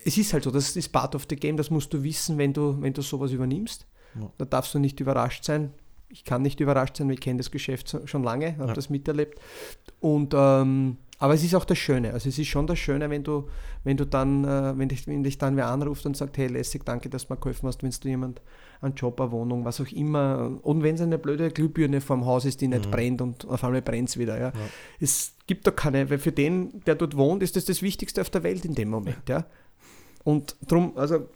es 0.06 0.18
ist 0.18 0.34
halt 0.34 0.43
so, 0.43 0.51
das 0.51 0.76
ist 0.76 0.89
part 0.89 1.16
of 1.16 1.26
the 1.30 1.36
game, 1.36 1.58
das 1.58 1.72
musst 1.72 1.91
du 1.93 2.03
wissen, 2.03 2.38
wenn 2.38 2.53
du, 2.53 2.80
wenn 2.80 2.93
du 2.93 3.01
sowas 3.01 3.32
übernimmst. 3.32 3.88
Ja. 4.20 4.32
Da 4.38 4.45
darfst 4.45 4.74
du 4.74 4.80
nicht 4.80 4.99
überrascht 4.99 5.43
sein. 5.43 5.74
Ich 6.08 6.24
kann 6.24 6.43
nicht 6.43 6.60
überrascht 6.60 6.97
sein, 6.97 7.08
weil 7.08 7.16
ich 7.16 7.22
kenne 7.22 7.38
das 7.39 7.49
Geschäft 7.49 7.97
schon 8.06 8.24
lange, 8.24 8.53
habe 8.58 8.68
ja. 8.68 8.74
das 8.74 8.91
miterlebt. 8.91 9.39
Und 9.99 10.34
ähm, 10.38 10.97
aber 11.18 11.34
es 11.34 11.43
ist 11.43 11.56
auch 11.56 11.66
das 11.66 11.78
Schöne. 11.78 12.14
Also 12.14 12.30
es 12.30 12.38
ist 12.38 12.47
schon 12.47 12.68
das 12.68 12.78
Schöne, 12.78 13.10
wenn 13.10 13.24
du, 13.24 13.49
wenn 13.84 13.97
du 13.97 14.06
dann, 14.06 14.43
äh, 14.43 14.78
wenn, 14.78 14.89
dich, 14.89 15.08
wenn 15.08 15.24
dich 15.24 15.38
dann 15.38 15.56
wer 15.56 15.68
anruft 15.68 16.06
und 16.06 16.16
sagt, 16.16 16.38
hey 16.38 16.47
lässig, 16.47 16.84
danke, 16.86 17.10
dass 17.10 17.28
du 17.28 17.34
mir 17.34 17.39
geholfen 17.39 17.68
hast, 17.68 17.84
wenn 17.84 17.89
du 17.89 18.10
jemand 18.10 18.41
einen 18.82 18.95
Job, 18.95 19.19
eine 19.21 19.32
Wohnung, 19.32 19.65
was 19.65 19.82
auch 19.82 19.91
immer. 19.91 20.59
Und 20.61 20.84
wenn 20.84 20.95
es 20.95 21.01
eine 21.01 21.17
blöde 21.17 21.51
Glühbirne 21.51 22.01
vorm 22.01 22.26
Haus 22.26 22.45
ist, 22.45 22.61
die 22.61 22.67
nicht 22.67 22.88
mhm. 22.88 22.91
brennt 22.91 23.21
und 23.21 23.47
auf 23.47 23.63
einmal 23.63 23.82
brennt 23.82 24.09
es 24.09 24.17
wieder. 24.17 24.38
Ja. 24.38 24.47
ja. 24.47 24.69
Es 24.99 25.36
gibt 25.47 25.67
da 25.67 25.71
keine, 25.71 26.09
weil 26.09 26.19
für 26.19 26.32
den, 26.32 26.82
der 26.86 26.95
dort 26.95 27.17
wohnt, 27.17 27.43
ist 27.43 27.55
das 27.55 27.65
das 27.65 27.82
Wichtigste 27.82 28.21
auf 28.21 28.30
der 28.30 28.43
Welt 28.43 28.65
in 28.65 28.76
dem 28.76 28.89
Moment. 28.89 29.30
Ja. 29.30 29.45
Und 30.23 30.55
darum, 30.61 30.97
also 30.97 31.28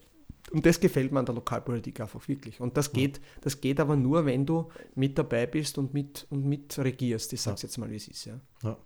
und 0.51 0.65
das 0.65 0.79
gefällt 0.79 1.11
mir 1.11 1.19
an 1.19 1.25
der 1.25 1.35
Lokalpolitik 1.35 1.99
einfach 1.99 2.27
wirklich. 2.27 2.59
Und 2.59 2.75
das 2.75 2.91
geht, 2.91 3.21
das 3.41 3.61
geht 3.61 3.79
aber 3.79 3.95
nur, 3.95 4.25
wenn 4.25 4.45
du 4.45 4.69
mit 4.95 5.17
dabei 5.17 5.45
bist 5.45 5.77
und 5.77 5.93
mit, 5.93 6.25
und 6.29 6.45
mit 6.45 6.77
regierst. 6.79 7.33
Ich 7.33 7.41
sage 7.41 7.55
es 7.55 7.61
jetzt 7.61 7.77
mal, 7.77 7.89
wie 7.91 7.95
es 7.95 8.07
ist. 8.07 8.25
Ja. 8.25 8.39
ja. 8.63 8.77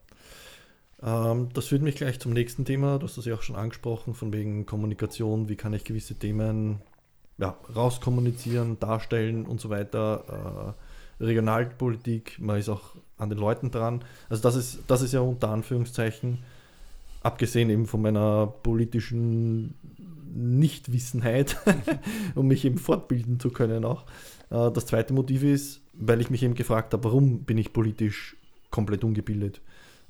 Ähm, 1.01 1.49
das 1.53 1.67
führt 1.67 1.81
mich 1.81 1.95
gleich 1.95 2.19
zum 2.19 2.33
nächsten 2.33 2.65
Thema. 2.65 2.97
Du 2.99 3.07
hast 3.07 3.17
das 3.17 3.25
ja 3.25 3.35
auch 3.35 3.41
schon 3.41 3.55
angesprochen, 3.55 4.13
von 4.13 4.33
wegen 4.33 4.65
Kommunikation. 4.65 5.47
Wie 5.47 5.55
kann 5.55 5.73
ich 5.73 5.83
gewisse 5.83 6.15
Themen 6.15 6.81
ja, 7.38 7.57
rauskommunizieren, 7.75 8.79
darstellen 8.79 9.45
und 9.45 9.59
so 9.59 9.69
weiter. 9.69 10.75
Äh, 11.19 11.23
Regionalpolitik, 11.23 12.39
man 12.39 12.57
ist 12.57 12.69
auch 12.69 12.95
an 13.17 13.29
den 13.29 13.38
Leuten 13.38 13.71
dran. 13.71 14.03
Also 14.29 14.43
das 14.43 14.55
ist, 14.55 14.79
das 14.88 15.01
ist 15.01 15.13
ja 15.13 15.21
unter 15.21 15.49
Anführungszeichen, 15.49 16.39
abgesehen 17.21 17.69
eben 17.69 17.88
von 17.88 18.01
meiner 18.01 18.47
politischen 18.47 19.75
Nichtwissenheit, 20.34 21.57
um 22.36 22.47
mich 22.47 22.65
eben 22.65 22.77
fortbilden 22.77 23.39
zu 23.39 23.51
können 23.51 23.86
auch. 23.86 24.05
Äh, 24.49 24.71
das 24.71 24.86
zweite 24.86 25.13
Motiv 25.13 25.43
ist, 25.43 25.81
weil 25.93 26.21
ich 26.21 26.29
mich 26.29 26.43
eben 26.43 26.55
gefragt 26.55 26.93
habe, 26.93 27.03
warum 27.03 27.43
bin 27.43 27.57
ich 27.57 27.73
politisch 27.73 28.36
komplett 28.71 29.03
ungebildet? 29.03 29.61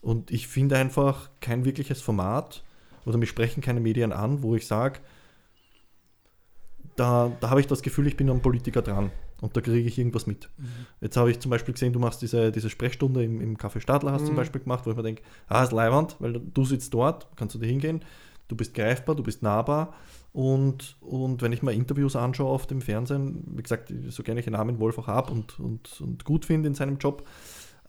Und 0.02 0.32
ich 0.32 0.48
finde 0.48 0.78
einfach 0.78 1.30
kein 1.40 1.66
wirkliches 1.66 2.02
Format 2.02 2.64
oder 3.06 3.18
mich 3.18 3.30
sprechen 3.30 3.62
keine 3.62 3.80
Medien 3.80 4.12
an, 4.12 4.44
wo 4.44 4.56
ich 4.56 4.68
sage, 4.68 5.00
da, 6.96 7.32
da 7.40 7.50
habe 7.50 7.60
ich 7.60 7.68
das 7.68 7.82
Gefühl, 7.82 8.08
ich 8.08 8.18
bin 8.18 8.30
am 8.30 8.42
Politiker 8.42 8.82
dran 8.82 9.12
und 9.42 9.56
da 9.58 9.62
kriege 9.62 9.88
ich 9.88 9.98
irgendwas 9.98 10.28
mit. 10.28 10.50
Mhm. 10.58 10.68
Jetzt 11.02 11.18
habe 11.18 11.32
ich 11.32 11.40
zum 11.40 11.50
Beispiel 11.52 11.74
gesehen, 11.74 11.94
du 11.94 12.00
machst 12.00 12.22
diese, 12.22 12.52
diese 12.52 12.70
Sprechstunde 12.70 13.24
im, 13.24 13.42
im 13.42 13.58
Café 13.58 13.80
Stadler, 13.80 14.12
hast 14.12 14.24
mhm. 14.24 14.28
zum 14.28 14.36
Beispiel 14.36 14.62
gemacht, 14.62 14.86
wo 14.86 14.92
ich 14.92 14.98
mir 14.98 15.04
denke, 15.04 15.24
ah, 15.48 15.64
ist 15.64 15.72
Leihwand, 15.72 16.16
weil 16.20 16.34
du 16.34 16.66
sitzt 16.66 16.94
dort, 16.94 17.28
kannst 17.36 17.56
du 17.56 17.60
dir 17.60 17.68
hingehen, 17.68 18.04
du 18.48 18.56
bist 18.56 18.74
greifbar, 18.74 19.16
du 19.16 19.24
bist 19.24 19.42
nahbar 19.42 19.94
und, 20.32 20.98
und 21.02 21.42
wenn 21.42 21.52
ich 21.52 21.62
mal 21.62 21.74
Interviews 21.74 22.16
anschaue 22.16 22.50
auf 22.50 22.68
dem 22.68 22.82
Fernsehen, 22.82 23.44
wie 23.56 23.64
gesagt, 23.64 23.94
so 24.10 24.24
gerne 24.24 24.40
ich 24.40 24.46
den 24.46 24.54
Namen 24.54 24.80
Wolf 24.80 24.98
auch 24.98 25.08
habe 25.08 25.32
und, 25.32 25.60
und, 25.60 26.02
und 26.02 26.26
gut 26.26 26.46
finde 26.46 26.68
in 26.68 26.76
seinem 26.76 26.98
Job, 26.98 27.28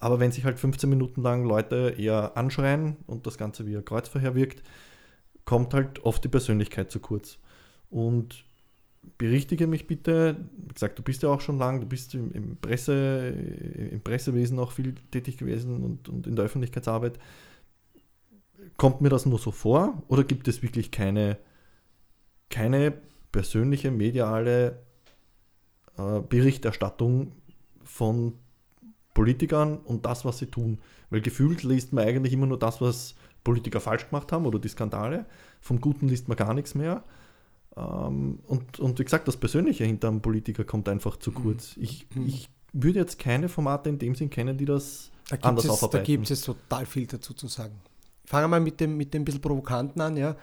aber 0.00 0.20
wenn 0.20 0.32
sich 0.32 0.44
halt 0.44 0.58
15 0.58 0.88
Minuten 0.90 1.22
lang 1.22 1.44
Leute 1.44 1.94
eher 1.96 2.36
anschreien 2.36 2.96
und 3.06 3.26
das 3.26 3.38
Ganze 3.38 3.66
wie 3.66 3.76
ein 3.76 3.84
Kreuzverhör 3.84 4.34
wirkt, 4.34 4.62
kommt 5.44 5.72
halt 5.74 6.04
oft 6.04 6.22
die 6.24 6.28
Persönlichkeit 6.28 6.90
zu 6.90 7.00
kurz. 7.00 7.38
Und 7.90 8.44
berichtige 9.18 9.66
mich 9.66 9.86
bitte. 9.86 10.36
Wie 10.56 10.74
gesagt, 10.74 10.98
du 10.98 11.02
bist 11.02 11.22
ja 11.22 11.28
auch 11.28 11.40
schon 11.40 11.58
lang, 11.58 11.80
du 11.80 11.86
bist 11.86 12.14
im, 12.14 12.32
im, 12.32 12.56
Presse, 12.56 13.28
im 13.90 14.00
Pressewesen 14.00 14.58
auch 14.58 14.72
viel 14.72 14.94
tätig 15.10 15.38
gewesen 15.38 15.82
und, 15.82 16.08
und 16.08 16.26
in 16.26 16.36
der 16.36 16.44
Öffentlichkeitsarbeit. 16.44 17.18
Kommt 18.76 19.00
mir 19.00 19.08
das 19.08 19.26
nur 19.26 19.38
so 19.38 19.50
vor 19.50 20.02
oder 20.08 20.24
gibt 20.24 20.48
es 20.48 20.62
wirklich 20.62 20.90
keine, 20.90 21.38
keine 22.50 22.92
persönliche 23.30 23.90
mediale 23.90 24.82
äh, 25.96 26.20
Berichterstattung 26.20 27.32
von 27.84 28.34
Politikern 29.12 29.78
und 29.78 30.06
das, 30.06 30.24
was 30.24 30.38
sie 30.38 30.46
tun? 30.46 30.78
Weil 31.10 31.20
gefühlt 31.20 31.62
liest 31.62 31.92
man 31.92 32.04
eigentlich 32.04 32.32
immer 32.32 32.46
nur 32.46 32.58
das, 32.58 32.80
was 32.80 33.14
Politiker 33.44 33.80
falsch 33.80 34.08
gemacht 34.08 34.32
haben 34.32 34.46
oder 34.46 34.58
die 34.58 34.68
Skandale. 34.68 35.26
Vom 35.60 35.80
Guten 35.80 36.08
liest 36.08 36.28
man 36.28 36.36
gar 36.36 36.54
nichts 36.54 36.74
mehr. 36.74 37.04
Ähm, 37.76 38.38
und, 38.46 38.78
und 38.78 38.98
wie 38.98 39.04
gesagt, 39.04 39.26
das 39.26 39.36
Persönliche 39.36 39.84
hinter 39.84 40.08
einem 40.08 40.20
Politiker 40.20 40.64
kommt 40.64 40.88
einfach 40.88 41.16
zu 41.16 41.32
kurz. 41.32 41.76
Ich, 41.76 42.06
mhm. 42.14 42.26
ich 42.26 42.48
würde 42.72 43.00
jetzt 43.00 43.18
keine 43.18 43.48
Formate 43.48 43.88
in 43.88 43.98
dem 43.98 44.14
Sinn 44.14 44.30
kennen, 44.30 44.56
die 44.56 44.64
das 44.64 45.10
da 45.28 45.36
anders 45.48 45.64
es, 45.64 45.70
aufarbeiten. 45.70 46.04
Da 46.04 46.06
gibt 46.06 46.30
es 46.30 46.42
total 46.42 46.86
viel 46.86 47.06
dazu 47.06 47.34
zu 47.34 47.48
sagen. 47.48 47.80
Ich 48.24 48.30
fange 48.30 48.48
mal 48.48 48.60
mit 48.60 48.80
dem, 48.80 48.96
mit 48.96 49.12
dem 49.12 49.24
bisschen 49.24 49.40
Provokanten 49.40 50.00
an. 50.00 50.16
Ja. 50.16 50.36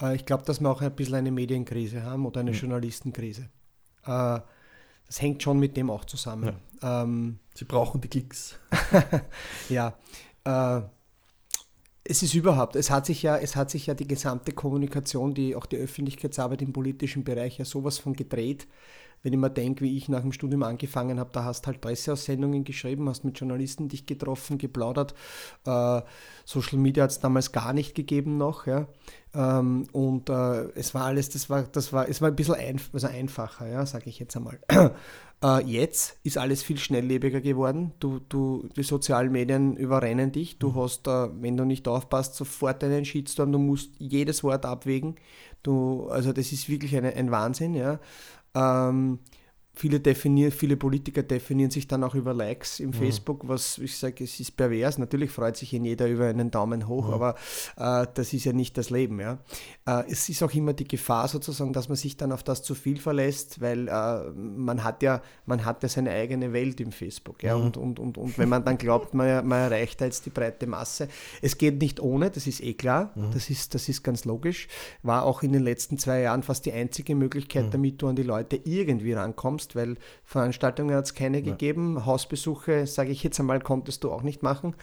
Äh, 0.00 0.16
ich 0.16 0.24
glaube, 0.24 0.44
dass 0.44 0.60
wir 0.60 0.70
auch 0.70 0.80
ein 0.80 0.94
bisschen 0.94 1.16
eine 1.16 1.30
Medienkrise 1.30 2.02
haben 2.02 2.26
oder 2.26 2.40
eine 2.40 2.52
mhm. 2.52 2.56
Journalistenkrise. 2.56 3.48
Äh, 4.04 4.40
das 5.06 5.22
hängt 5.22 5.42
schon 5.42 5.58
mit 5.58 5.76
dem 5.76 5.90
auch 5.90 6.04
zusammen. 6.04 6.56
Ja. 6.82 7.02
Ähm, 7.02 7.38
Sie 7.54 7.64
brauchen 7.64 8.00
die 8.00 8.08
Klicks. 8.08 8.58
ja. 9.68 9.94
Äh, 10.44 10.82
es 12.08 12.22
ist 12.22 12.34
überhaupt, 12.34 12.74
es 12.74 12.90
hat 12.90 13.04
sich 13.04 13.22
ja, 13.22 13.36
es 13.36 13.54
hat 13.54 13.70
sich 13.70 13.86
ja 13.86 13.94
die 13.94 14.06
gesamte 14.06 14.52
Kommunikation, 14.52 15.34
die 15.34 15.54
auch 15.54 15.66
die 15.66 15.76
Öffentlichkeitsarbeit 15.76 16.62
im 16.62 16.72
politischen 16.72 17.22
Bereich 17.22 17.58
ja 17.58 17.64
sowas 17.64 17.98
von 17.98 18.14
gedreht. 18.14 18.66
Wenn 19.22 19.32
ich 19.32 19.38
mir 19.38 19.50
denke, 19.50 19.84
wie 19.84 19.96
ich 19.96 20.08
nach 20.08 20.20
dem 20.20 20.32
Studium 20.32 20.62
angefangen 20.62 21.18
habe, 21.18 21.30
da 21.32 21.44
hast 21.44 21.66
halt 21.66 21.80
Presseaussendungen 21.80 22.62
geschrieben, 22.62 23.08
hast 23.08 23.24
mit 23.24 23.38
Journalisten 23.38 23.88
dich 23.88 24.06
getroffen, 24.06 24.58
geplaudert. 24.58 25.12
Äh, 25.66 26.02
Social 26.44 26.78
Media 26.78 27.02
hat 27.02 27.10
es 27.10 27.18
damals 27.18 27.50
gar 27.50 27.72
nicht 27.72 27.96
gegeben 27.96 28.38
noch, 28.38 28.66
ja. 28.66 28.86
Ähm, 29.34 29.88
und 29.92 30.30
äh, 30.30 30.70
es 30.76 30.94
war 30.94 31.04
alles, 31.06 31.30
das 31.30 31.50
war, 31.50 31.64
das 31.64 31.92
war, 31.92 32.08
es 32.08 32.22
war 32.22 32.28
ein 32.28 32.36
bisschen 32.36 32.54
einf 32.54 32.90
also 32.92 33.08
einfacher, 33.08 33.68
ja, 33.68 33.84
sage 33.84 34.08
ich 34.08 34.20
jetzt 34.20 34.36
einmal. 34.36 34.60
Äh, 35.42 35.64
jetzt 35.64 36.18
ist 36.24 36.36
alles 36.36 36.62
viel 36.62 36.78
schnelllebiger 36.78 37.40
geworden. 37.40 37.92
Du, 38.00 38.20
du, 38.28 38.68
die 38.76 38.82
sozialen 38.82 39.30
Medien 39.30 39.76
überrennen 39.76 40.32
dich. 40.32 40.58
Du 40.58 40.70
mhm. 40.70 40.74
hast, 40.76 41.06
äh, 41.06 41.28
wenn 41.40 41.56
du 41.56 41.64
nicht 41.64 41.86
aufpasst, 41.86 42.34
sofort 42.34 42.82
einen 42.82 43.04
Shitstorm. 43.04 43.52
Du 43.52 43.58
musst 43.58 43.92
jedes 43.98 44.42
Wort 44.42 44.66
abwägen. 44.66 45.16
Du, 45.62 46.08
also 46.08 46.32
das 46.32 46.52
ist 46.52 46.68
wirklich 46.68 46.96
eine, 46.96 47.14
ein 47.14 47.30
Wahnsinn. 47.30 47.74
Ja. 47.74 48.00
Ähm, 48.54 49.20
Viele, 49.78 50.00
definieren, 50.00 50.50
viele 50.50 50.76
Politiker 50.76 51.22
definieren 51.22 51.70
sich 51.70 51.86
dann 51.86 52.02
auch 52.02 52.16
über 52.16 52.34
Likes 52.34 52.80
im 52.80 52.88
mhm. 52.88 52.94
Facebook, 52.94 53.46
was 53.46 53.78
ich 53.78 53.96
sage, 53.96 54.24
es 54.24 54.40
ist 54.40 54.56
pervers. 54.56 54.98
Natürlich 54.98 55.30
freut 55.30 55.56
sich 55.56 55.72
in 55.72 55.84
jeder 55.84 56.08
über 56.08 56.26
einen 56.26 56.50
Daumen 56.50 56.88
hoch, 56.88 57.06
mhm. 57.06 57.14
aber 57.14 57.36
äh, 57.76 58.04
das 58.12 58.32
ist 58.32 58.44
ja 58.44 58.52
nicht 58.52 58.76
das 58.76 58.90
Leben. 58.90 59.20
Ja? 59.20 59.38
Äh, 59.86 60.02
es 60.10 60.28
ist 60.28 60.42
auch 60.42 60.52
immer 60.52 60.72
die 60.72 60.88
Gefahr 60.88 61.28
sozusagen, 61.28 61.72
dass 61.72 61.88
man 61.88 61.94
sich 61.94 62.16
dann 62.16 62.32
auf 62.32 62.42
das 62.42 62.64
zu 62.64 62.74
viel 62.74 62.98
verlässt, 62.98 63.60
weil 63.60 63.86
äh, 63.86 64.30
man, 64.34 64.82
hat 64.82 65.00
ja, 65.04 65.22
man 65.46 65.64
hat 65.64 65.84
ja 65.84 65.88
seine 65.88 66.10
eigene 66.10 66.52
Welt 66.52 66.80
im 66.80 66.90
Facebook. 66.90 67.44
Ja? 67.44 67.56
Mhm. 67.56 67.64
Und, 67.66 67.76
und, 67.76 67.98
und, 68.00 68.18
und 68.18 68.36
wenn 68.36 68.48
man 68.48 68.64
dann 68.64 68.78
glaubt, 68.78 69.14
man, 69.14 69.46
man 69.46 69.60
erreicht 69.60 70.00
da 70.00 70.06
jetzt 70.06 70.26
die 70.26 70.30
breite 70.30 70.66
Masse. 70.66 71.06
Es 71.40 71.56
geht 71.56 71.80
nicht 71.80 72.00
ohne, 72.00 72.32
das 72.32 72.48
ist 72.48 72.64
eh 72.64 72.74
klar, 72.74 73.12
mhm. 73.14 73.30
das, 73.32 73.48
ist, 73.48 73.76
das 73.76 73.88
ist 73.88 74.02
ganz 74.02 74.24
logisch. 74.24 74.66
War 75.04 75.22
auch 75.22 75.44
in 75.44 75.52
den 75.52 75.62
letzten 75.62 75.98
zwei 75.98 76.22
Jahren 76.22 76.42
fast 76.42 76.66
die 76.66 76.72
einzige 76.72 77.14
Möglichkeit, 77.14 77.66
mhm. 77.66 77.70
damit 77.70 78.02
du 78.02 78.08
an 78.08 78.16
die 78.16 78.24
Leute 78.24 78.56
irgendwie 78.64 79.12
rankommst 79.12 79.67
kannst, 79.68 79.76
weil 79.76 79.96
Veranstaltungen 80.24 80.94
hat 80.94 81.04
es 81.04 81.14
keine 81.14 81.38
ja. 81.38 81.44
gegeben. 81.44 82.06
Hausbesuche, 82.06 82.86
sage 82.86 83.10
ich 83.10 83.22
jetzt 83.22 83.38
einmal, 83.40 83.60
konntest 83.60 84.04
du 84.04 84.10
auch 84.10 84.22
nicht 84.22 84.42
machen. 84.42 84.74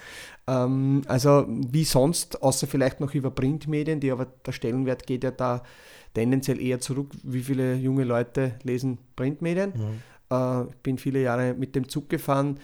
Ähm, 0.47 1.01
also 1.07 1.45
wie 1.47 1.83
sonst, 1.83 2.41
außer 2.41 2.67
vielleicht 2.67 2.99
noch 2.99 3.13
über 3.13 3.31
Printmedien, 3.31 3.99
die 3.99 4.11
aber 4.11 4.25
der 4.45 4.51
Stellenwert 4.51 5.07
geht 5.07 5.23
ja 5.23 5.31
da 5.31 5.63
tendenziell 6.13 6.61
eher 6.61 6.79
zurück. 6.79 7.11
Wie 7.23 7.41
viele 7.41 7.75
junge 7.75 8.03
Leute 8.03 8.53
lesen 8.63 8.97
Printmedien? 9.15 9.73
Mhm. 9.75 10.36
Äh, 10.36 10.63
ich 10.69 10.77
bin 10.83 10.97
viele 10.97 11.21
Jahre 11.21 11.53
mit 11.53 11.75
dem 11.75 11.89
Zug 11.89 12.09
gefahren 12.09 12.59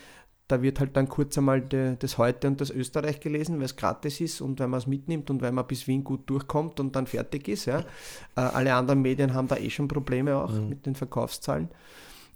da 0.51 0.61
wird 0.61 0.80
halt 0.80 0.97
dann 0.97 1.07
kurz 1.07 1.38
einmal 1.38 1.61
de, 1.61 1.95
das 1.97 2.17
Heute 2.17 2.47
und 2.47 2.59
das 2.59 2.69
Österreich 2.72 3.22
gelesen, 3.22 3.57
weil 3.57 3.65
es 3.65 3.78
gratis 3.78 4.19
ist 4.19 4.41
und 4.41 4.59
weil 4.59 4.67
man 4.67 4.80
es 4.80 4.88
mitnimmt 4.88 5.30
und 5.30 5.41
weil 5.41 5.53
man 5.53 5.65
bis 5.65 5.88
Wien 5.88 6.03
gut 6.03 6.30
durchkommt 6.30 6.80
und 6.80 6.95
dann 6.95 7.07
fertig 7.07 7.47
ist. 7.47 7.65
Ja. 7.65 7.80
Äh, 8.36 8.41
alle 8.41 8.74
anderen 8.74 9.01
Medien 9.01 9.34
haben 9.34 9.47
da 9.47 9.55
eh 9.55 9.69
schon 9.69 9.88
Probleme 9.88 10.36
auch 10.36 10.51
mhm. 10.51 10.69
mit 10.69 10.86
den 10.86 10.95
Verkaufszahlen. 10.95 11.69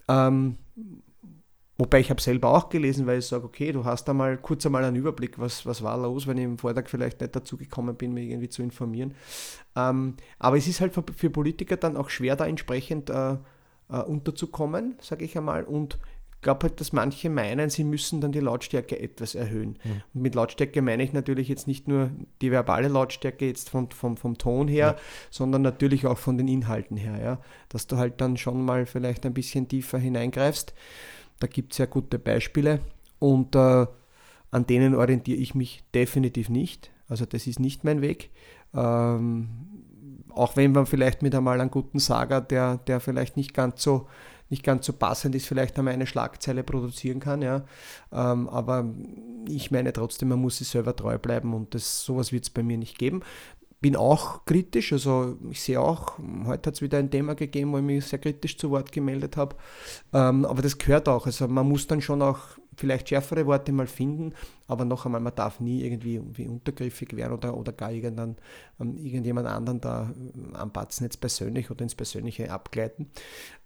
Ähm, 0.08 0.58
wobei 1.78 2.00
ich 2.00 2.10
habe 2.10 2.22
selber 2.22 2.50
auch 2.50 2.70
gelesen, 2.70 3.06
weil 3.08 3.20
ich 3.20 3.26
sage, 3.26 3.46
okay, 3.46 3.72
du 3.72 3.86
hast 3.86 4.06
da 4.06 4.14
mal 4.14 4.38
kurz 4.38 4.66
einmal 4.66 4.84
einen 4.84 4.96
Überblick, 4.96 5.40
was, 5.40 5.66
was 5.66 5.82
war 5.84 5.98
los, 5.98 6.28
wenn 6.28 6.38
ich 6.38 6.44
im 6.44 6.58
Vortag 6.58 6.88
vielleicht 6.88 7.22
nicht 7.22 7.36
dazu 7.36 7.58
gekommen 7.58 7.96
bin, 7.96 8.14
mich 8.14 8.30
irgendwie 8.30 8.50
zu 8.50 8.62
informieren. 8.62 9.16
Ähm, 9.76 10.16
aber 10.40 10.58
es 10.58 10.68
ist 10.68 10.82
halt 10.82 10.94
für, 10.94 11.04
für, 11.16 11.30
Politiker 11.30 11.78
dann 11.78 11.98
auch 11.98 12.10
schwer, 12.10 12.36
da 12.36 12.46
entsprechend 12.46 13.10
äh, 13.10 13.38
äh, 13.90 14.02
unterzukommen, 14.02 14.96
sage 15.02 15.26
ich 15.26 15.38
einmal. 15.38 15.64
Und 15.64 16.00
glaube 16.46 16.68
halt, 16.68 16.80
dass 16.80 16.94
manche 16.94 17.28
meinen, 17.28 17.72
sie 17.72 17.84
müssen 17.84 18.22
dann 18.22 18.32
die 18.32 18.40
Lautstärke 18.40 19.00
etwas 19.00 19.34
erhöhen. 19.34 19.80
Mhm. 19.84 20.02
Und 20.14 20.22
mit 20.22 20.36
Lautstärke 20.36 20.84
meine 20.84 21.04
ich 21.04 21.12
natürlich 21.12 21.50
jetzt 21.50 21.68
nicht 21.68 21.88
nur 21.88 22.12
die 22.40 22.52
verbale 22.52 22.88
Lautstärke 22.88 23.48
jetzt 23.48 23.72
vom, 23.72 23.90
vom, 23.90 24.16
vom 24.16 24.38
Ton 24.38 24.68
her, 24.68 24.96
ja. 24.96 24.96
sondern 25.32 25.64
natürlich 25.64 26.06
auch 26.06 26.20
von 26.20 26.38
den 26.38 26.48
Inhalten 26.48 26.98
her. 26.98 27.20
Ja? 27.20 27.42
Dass 27.70 27.88
du 27.88 27.98
halt 27.98 28.22
dann 28.22 28.38
schon 28.38 28.64
mal 28.64 28.86
vielleicht 28.86 29.26
ein 29.26 29.34
bisschen 29.34 29.68
tiefer 29.68 29.98
hineingreifst. 29.98 30.76
Da 31.40 31.48
gibt 31.48 31.72
es 31.72 31.80
ja 31.80 31.88
gute 31.88 32.20
Beispiele 32.20 32.80
und 33.18 33.56
äh, 33.56 33.88
an 34.52 34.68
denen 34.68 34.94
orientiere 34.94 35.40
ich 35.40 35.56
mich 35.56 35.84
definitiv 35.96 36.50
nicht. 36.50 36.92
Also 37.10 37.26
das 37.26 37.48
ist 37.48 37.60
nicht 37.60 37.84
mein 37.84 38.02
Weg. 38.02 38.30
Ähm, 38.76 39.50
auch 40.36 40.56
wenn 40.56 40.72
man 40.72 40.86
vielleicht 40.86 41.22
mit 41.22 41.34
einmal 41.34 41.60
einen 41.60 41.72
guten 41.72 42.00
Sager, 42.00 42.42
der, 42.42 42.78
der 42.78 43.00
vielleicht 43.00 43.38
nicht 43.38 43.54
ganz 43.54 43.82
so 43.82 44.08
nicht 44.50 44.64
ganz 44.64 44.86
so 44.86 44.94
passend 44.94 45.34
ist, 45.36 45.48
vielleicht 45.48 45.78
einmal 45.78 45.94
eine 45.94 46.06
Schlagzeile 46.06 46.64
produzieren 46.64 47.20
kann. 47.20 47.42
Ja. 47.42 47.64
Ähm, 48.12 48.48
aber 48.50 48.86
ich 49.48 49.72
meine 49.72 49.92
trotzdem, 49.94 50.30
man 50.30 50.40
muss 50.40 50.58
sich 50.58 50.68
selber 50.68 50.96
treu 50.96 51.18
bleiben 51.18 51.54
und 51.54 51.74
das, 51.74 52.04
sowas 52.04 52.32
wird 52.32 52.44
es 52.44 52.50
bei 52.50 52.62
mir 52.62 52.78
nicht 52.78 52.98
geben. 52.98 53.22
Bin 53.82 53.96
auch 53.96 54.46
kritisch, 54.46 54.94
also 54.94 55.38
ich 55.50 55.62
sehe 55.62 55.82
auch, 55.82 56.18
heute 56.46 56.68
hat 56.68 56.76
es 56.76 56.82
wieder 56.82 56.98
ein 56.98 57.12
Thema 57.12 57.36
gegeben, 57.36 57.72
wo 57.72 57.78
ich 57.78 57.84
mich 57.84 58.06
sehr 58.06 58.20
kritisch 58.20 58.58
zu 58.58 58.72
Wort 58.72 58.92
gemeldet 58.92 59.36
habe. 59.36 59.56
Ähm, 60.14 60.46
aber 60.46 60.62
das 60.62 60.78
gehört 60.78 61.10
auch. 61.10 61.26
Also 61.26 61.48
man 61.48 61.68
muss 61.68 61.88
dann 61.88 62.02
schon 62.02 62.22
auch 62.22 62.40
vielleicht 62.76 63.10
schärfere 63.10 63.46
Worte 63.46 63.72
mal 63.72 63.88
finden, 63.88 64.34
aber 64.68 64.86
noch 64.86 65.06
einmal, 65.06 65.22
man 65.22 65.36
darf 65.36 65.60
nie 65.60 65.84
irgendwie, 65.84 66.16
irgendwie 66.16 66.48
untergriffig 66.48 67.16
werden 67.16 67.34
oder, 67.34 67.56
oder 67.56 67.72
gar 67.72 67.92
irgendein, 67.92 68.36
ähm, 68.80 68.98
irgendjemand 68.98 69.48
anderen 69.48 69.80
da 69.80 70.12
äh, 70.12 70.56
anpatzen, 70.56 71.06
jetzt 71.06 71.22
persönlich 71.22 71.70
oder 71.70 71.84
ins 71.84 71.96
Persönliche 71.96 72.52
abgleiten. 72.52 73.10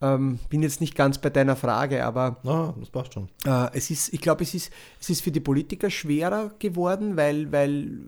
Ähm, 0.01 0.39
bin 0.49 0.61
jetzt 0.61 0.81
nicht 0.81 0.95
ganz 0.95 1.17
bei 1.17 1.29
deiner 1.29 1.55
Frage, 1.55 2.05
aber 2.05 2.37
ah, 2.43 2.73
das 2.79 2.89
passt 2.89 3.13
schon. 3.13 3.29
Äh, 3.45 3.69
es 3.73 3.89
ist, 3.89 4.13
ich 4.13 4.21
glaube, 4.21 4.43
es 4.43 4.53
ist, 4.53 4.71
es 4.99 5.09
ist 5.09 5.21
für 5.21 5.31
die 5.31 5.39
Politiker 5.39 5.89
schwerer 5.89 6.51
geworden, 6.59 7.15
weil, 7.15 7.51
weil, 7.51 7.99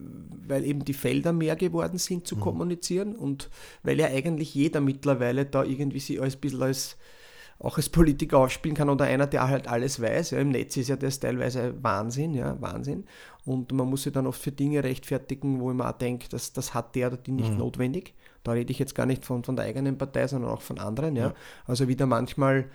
weil 0.48 0.66
eben 0.66 0.84
die 0.84 0.94
Felder 0.94 1.34
mehr 1.34 1.56
geworden 1.56 1.98
sind 1.98 2.28
zu 2.28 2.36
mhm. 2.36 2.42
kommunizieren 2.42 3.16
und 3.16 3.50
weil 3.84 4.00
ja 4.00 4.08
eigentlich 4.08 4.54
jeder 4.54 4.82
mittlerweile 4.82 5.46
da 5.46 5.64
irgendwie 5.64 6.00
sich 6.00 6.22
als 6.22 6.36
ein 6.36 6.42
bisschen 6.42 6.62
als 6.62 6.98
auch 7.62 7.78
als 7.78 7.90
Politiker 7.90 8.40
ausspielen 8.40 8.76
kann 8.76 8.90
oder 8.90 9.06
einer, 9.06 9.28
der 9.28 9.48
halt 9.48 9.68
alles 9.68 10.02
weiß. 10.02 10.32
Ja, 10.32 10.40
Im 10.40 10.50
Netz 10.50 10.78
ist 10.78 10.90
ja 10.90 10.96
das 10.96 11.20
teilweise 11.20 11.76
Wahnsinn, 11.84 12.34
ja, 12.34 12.60
Wahnsinn. 12.60 13.06
Und 13.46 13.72
man 13.72 13.88
muss 13.88 14.04
sich 14.04 14.14
dann 14.14 14.28
oft 14.28 14.42
für 14.42 14.52
Dinge 14.52 14.84
rechtfertigen, 14.84 15.60
wo 15.60 15.72
ich 15.72 15.78
mir 15.78 15.88
auch 15.88 15.98
denke, 15.98 16.28
das, 16.30 16.54
das 16.54 16.74
hat 16.74 16.96
der 16.96 17.08
oder 17.08 17.18
die 17.18 17.32
nicht 17.32 17.52
mhm. 17.52 17.60
notwendig. 17.60 18.16
Da 18.44 18.54
rede 18.54 18.72
ich 18.72 18.80
jetzt 18.80 18.96
gar 18.96 19.06
nicht 19.06 19.26
von, 19.26 19.44
von 19.44 19.56
der 19.56 19.66
eigenen 19.66 19.98
Partei, 19.98 20.28
sondern 20.28 20.52
auch 20.52 20.62
von 20.62 20.80
anderen. 20.80 21.16
Ja. 21.16 21.28
ja. 21.28 21.34
Also 21.66 21.88
wie 21.88 21.96
da 21.96 22.08
manchmal 22.08 22.66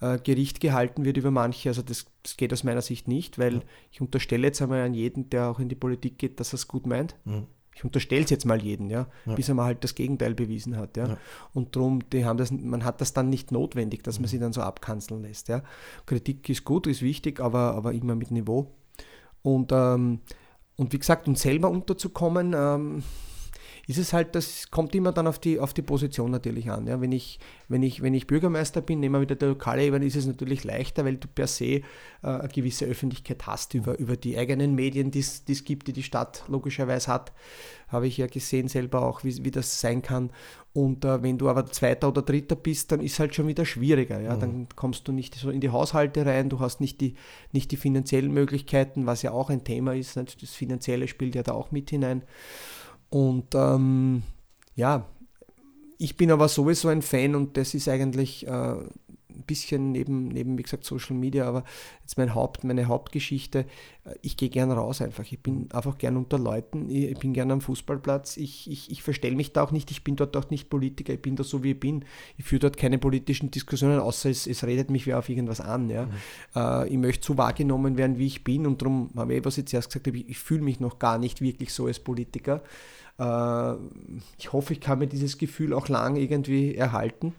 äh, 0.00 0.18
Gericht 0.18 0.60
gehalten 0.60 1.06
wird 1.06 1.16
über 1.16 1.30
manche, 1.30 1.70
also 1.70 1.80
das, 1.80 2.06
das, 2.22 2.36
geht 2.36 2.52
aus 2.52 2.64
meiner 2.64 2.82
Sicht 2.82 3.08
nicht, 3.08 3.38
weil 3.38 3.54
ja. 3.54 3.62
ich 3.92 4.02
unterstelle 4.02 4.46
jetzt 4.46 4.60
einmal 4.60 4.82
an 4.82 4.92
jeden, 4.92 5.30
der 5.30 5.48
auch 5.48 5.58
in 5.58 5.70
die 5.70 5.74
Politik 5.74 6.18
geht, 6.18 6.38
dass 6.38 6.52
er 6.52 6.56
es 6.56 6.68
gut 6.68 6.86
meint. 6.86 7.16
Mhm 7.24 7.46
ich 7.74 7.84
unterstelle 7.84 8.24
es 8.24 8.30
jetzt 8.30 8.46
mal 8.46 8.62
jeden, 8.62 8.88
ja, 8.90 9.06
ja, 9.26 9.34
bis 9.34 9.48
er 9.48 9.54
mal 9.54 9.64
halt 9.64 9.82
das 9.84 9.94
Gegenteil 9.94 10.34
bewiesen 10.34 10.76
hat, 10.76 10.96
ja. 10.96 11.08
ja. 11.08 11.16
Und 11.52 11.76
darum, 11.76 12.00
die 12.10 12.24
haben 12.24 12.38
das, 12.38 12.50
man 12.50 12.84
hat 12.84 13.00
das 13.00 13.12
dann 13.12 13.28
nicht 13.28 13.52
notwendig, 13.52 14.02
dass 14.04 14.18
man 14.18 14.24
mhm. 14.24 14.28
sie 14.28 14.38
dann 14.38 14.52
so 14.52 14.62
abkanzeln 14.62 15.22
lässt, 15.22 15.48
ja. 15.48 15.62
Kritik 16.06 16.48
ist 16.48 16.64
gut, 16.64 16.86
ist 16.86 17.02
wichtig, 17.02 17.40
aber, 17.40 17.74
aber 17.74 17.92
immer 17.92 18.14
mit 18.14 18.30
Niveau. 18.30 18.70
Und, 19.42 19.72
ähm, 19.72 20.20
und 20.76 20.92
wie 20.92 20.98
gesagt, 20.98 21.28
um 21.28 21.36
selber 21.36 21.70
unterzukommen, 21.70 22.54
ähm, 22.56 23.02
ist 23.86 23.98
es 23.98 24.12
halt, 24.12 24.34
das 24.34 24.70
kommt 24.70 24.94
immer 24.94 25.12
dann 25.12 25.26
auf 25.26 25.38
die, 25.38 25.60
auf 25.60 25.74
die 25.74 25.82
Position 25.82 26.30
natürlich 26.30 26.70
an. 26.70 26.86
Ja? 26.86 27.00
Wenn, 27.00 27.12
ich, 27.12 27.38
wenn, 27.68 27.82
ich, 27.82 28.00
wenn 28.02 28.14
ich 28.14 28.26
Bürgermeister 28.26 28.80
bin, 28.80 29.00
nehmen 29.00 29.16
wir 29.16 29.20
wieder 29.20 29.34
der 29.34 29.48
lokale 29.48 29.84
Ebene, 29.84 30.06
ist 30.06 30.16
es 30.16 30.26
natürlich 30.26 30.64
leichter, 30.64 31.04
weil 31.04 31.16
du 31.16 31.28
per 31.28 31.46
se 31.46 31.64
äh, 31.64 31.82
eine 32.22 32.48
gewisse 32.48 32.86
Öffentlichkeit 32.86 33.46
hast 33.46 33.74
über, 33.74 33.98
über 33.98 34.16
die 34.16 34.38
eigenen 34.38 34.74
Medien, 34.74 35.10
die 35.10 35.20
es 35.20 35.64
gibt, 35.64 35.86
die 35.88 35.92
die 35.92 36.02
Stadt 36.02 36.44
logischerweise 36.48 37.12
hat. 37.12 37.32
Habe 37.88 38.06
ich 38.06 38.16
ja 38.16 38.26
gesehen 38.26 38.68
selber 38.68 39.02
auch, 39.02 39.22
wie, 39.22 39.44
wie 39.44 39.50
das 39.50 39.80
sein 39.80 40.00
kann. 40.00 40.30
Und 40.72 41.04
äh, 41.04 41.22
wenn 41.22 41.36
du 41.36 41.48
aber 41.50 41.66
Zweiter 41.66 42.08
oder 42.08 42.22
Dritter 42.22 42.56
bist, 42.56 42.90
dann 42.90 43.00
ist 43.00 43.20
halt 43.20 43.34
schon 43.34 43.46
wieder 43.46 43.66
schwieriger. 43.66 44.20
Ja? 44.20 44.34
Mhm. 44.36 44.40
Dann 44.40 44.68
kommst 44.74 45.06
du 45.06 45.12
nicht 45.12 45.34
so 45.34 45.50
in 45.50 45.60
die 45.60 45.70
Haushalte 45.70 46.24
rein, 46.24 46.48
du 46.48 46.58
hast 46.58 46.80
nicht 46.80 47.02
die, 47.02 47.14
nicht 47.52 47.70
die 47.70 47.76
finanziellen 47.76 48.32
Möglichkeiten, 48.32 49.04
was 49.04 49.22
ja 49.22 49.32
auch 49.32 49.50
ein 49.50 49.62
Thema 49.62 49.94
ist. 49.94 50.16
Nicht? 50.16 50.42
Das 50.42 50.50
Finanzielle 50.50 51.06
spielt 51.06 51.34
ja 51.34 51.42
da 51.42 51.52
auch 51.52 51.70
mit 51.70 51.90
hinein. 51.90 52.22
Und 53.14 53.54
ähm, 53.54 54.24
ja, 54.74 55.06
ich 55.98 56.16
bin 56.16 56.32
aber 56.32 56.48
sowieso 56.48 56.88
ein 56.88 57.00
Fan 57.00 57.36
und 57.36 57.56
das 57.56 57.72
ist 57.72 57.88
eigentlich 57.88 58.44
äh, 58.44 58.50
ein 58.50 59.42
bisschen 59.46 59.92
neben, 59.92 60.26
neben, 60.26 60.58
wie 60.58 60.64
gesagt, 60.64 60.84
Social 60.84 61.14
Media, 61.14 61.46
aber 61.46 61.62
jetzt 62.02 62.18
mein 62.18 62.34
Haupt, 62.34 62.64
meine 62.64 62.86
Hauptgeschichte, 62.86 63.66
äh, 64.04 64.14
ich 64.22 64.36
gehe 64.36 64.48
gern 64.48 64.72
raus 64.72 65.00
einfach. 65.00 65.24
Ich 65.30 65.40
bin 65.40 65.70
einfach 65.72 65.96
gern 65.96 66.16
unter 66.16 66.40
Leuten, 66.40 66.90
ich 66.90 67.16
bin 67.20 67.34
gern 67.34 67.52
am 67.52 67.60
Fußballplatz, 67.60 68.36
ich, 68.36 68.68
ich, 68.68 68.90
ich 68.90 69.04
verstelle 69.04 69.36
mich 69.36 69.52
da 69.52 69.62
auch 69.62 69.70
nicht, 69.70 69.92
ich 69.92 70.02
bin 70.02 70.16
dort 70.16 70.36
auch 70.36 70.50
nicht 70.50 70.68
Politiker, 70.68 71.12
ich 71.12 71.22
bin 71.22 71.36
da 71.36 71.44
so 71.44 71.62
wie 71.62 71.70
ich 71.70 71.78
bin. 71.80 72.04
Ich 72.36 72.44
führe 72.44 72.62
dort 72.62 72.76
keine 72.76 72.98
politischen 72.98 73.52
Diskussionen, 73.52 74.00
außer 74.00 74.28
es, 74.28 74.48
es 74.48 74.64
redet 74.64 74.90
mich 74.90 75.06
wer 75.06 75.20
auf 75.20 75.28
irgendwas 75.28 75.60
an. 75.60 75.88
Ja. 75.88 76.06
Mhm. 76.06 76.10
Äh, 76.56 76.88
ich 76.88 76.98
möchte 76.98 77.24
so 77.24 77.38
wahrgenommen 77.38 77.96
werden, 77.96 78.18
wie 78.18 78.26
ich 78.26 78.42
bin 78.42 78.66
und 78.66 78.82
darum 78.82 79.10
habe 79.14 79.34
ich, 79.34 79.44
was 79.44 79.56
ich 79.56 79.66
zuerst 79.66 79.88
gesagt 79.88 80.08
habe, 80.08 80.18
ich, 80.18 80.30
ich 80.30 80.38
fühle 80.40 80.62
mich 80.62 80.80
noch 80.80 80.98
gar 80.98 81.18
nicht 81.18 81.40
wirklich 81.40 81.72
so 81.72 81.86
als 81.86 82.00
Politiker. 82.00 82.64
Äh, 83.18 83.74
ich 84.38 84.52
hoffe, 84.52 84.72
ich 84.72 84.80
kann 84.80 84.98
mir 84.98 85.06
dieses 85.06 85.38
Gefühl 85.38 85.72
auch 85.72 85.88
lang 85.88 86.16
irgendwie 86.16 86.74
erhalten 86.74 87.34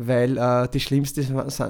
weil 0.00 0.38
äh, 0.38 0.68
das 0.68 0.80
Schlimmste 0.80 1.24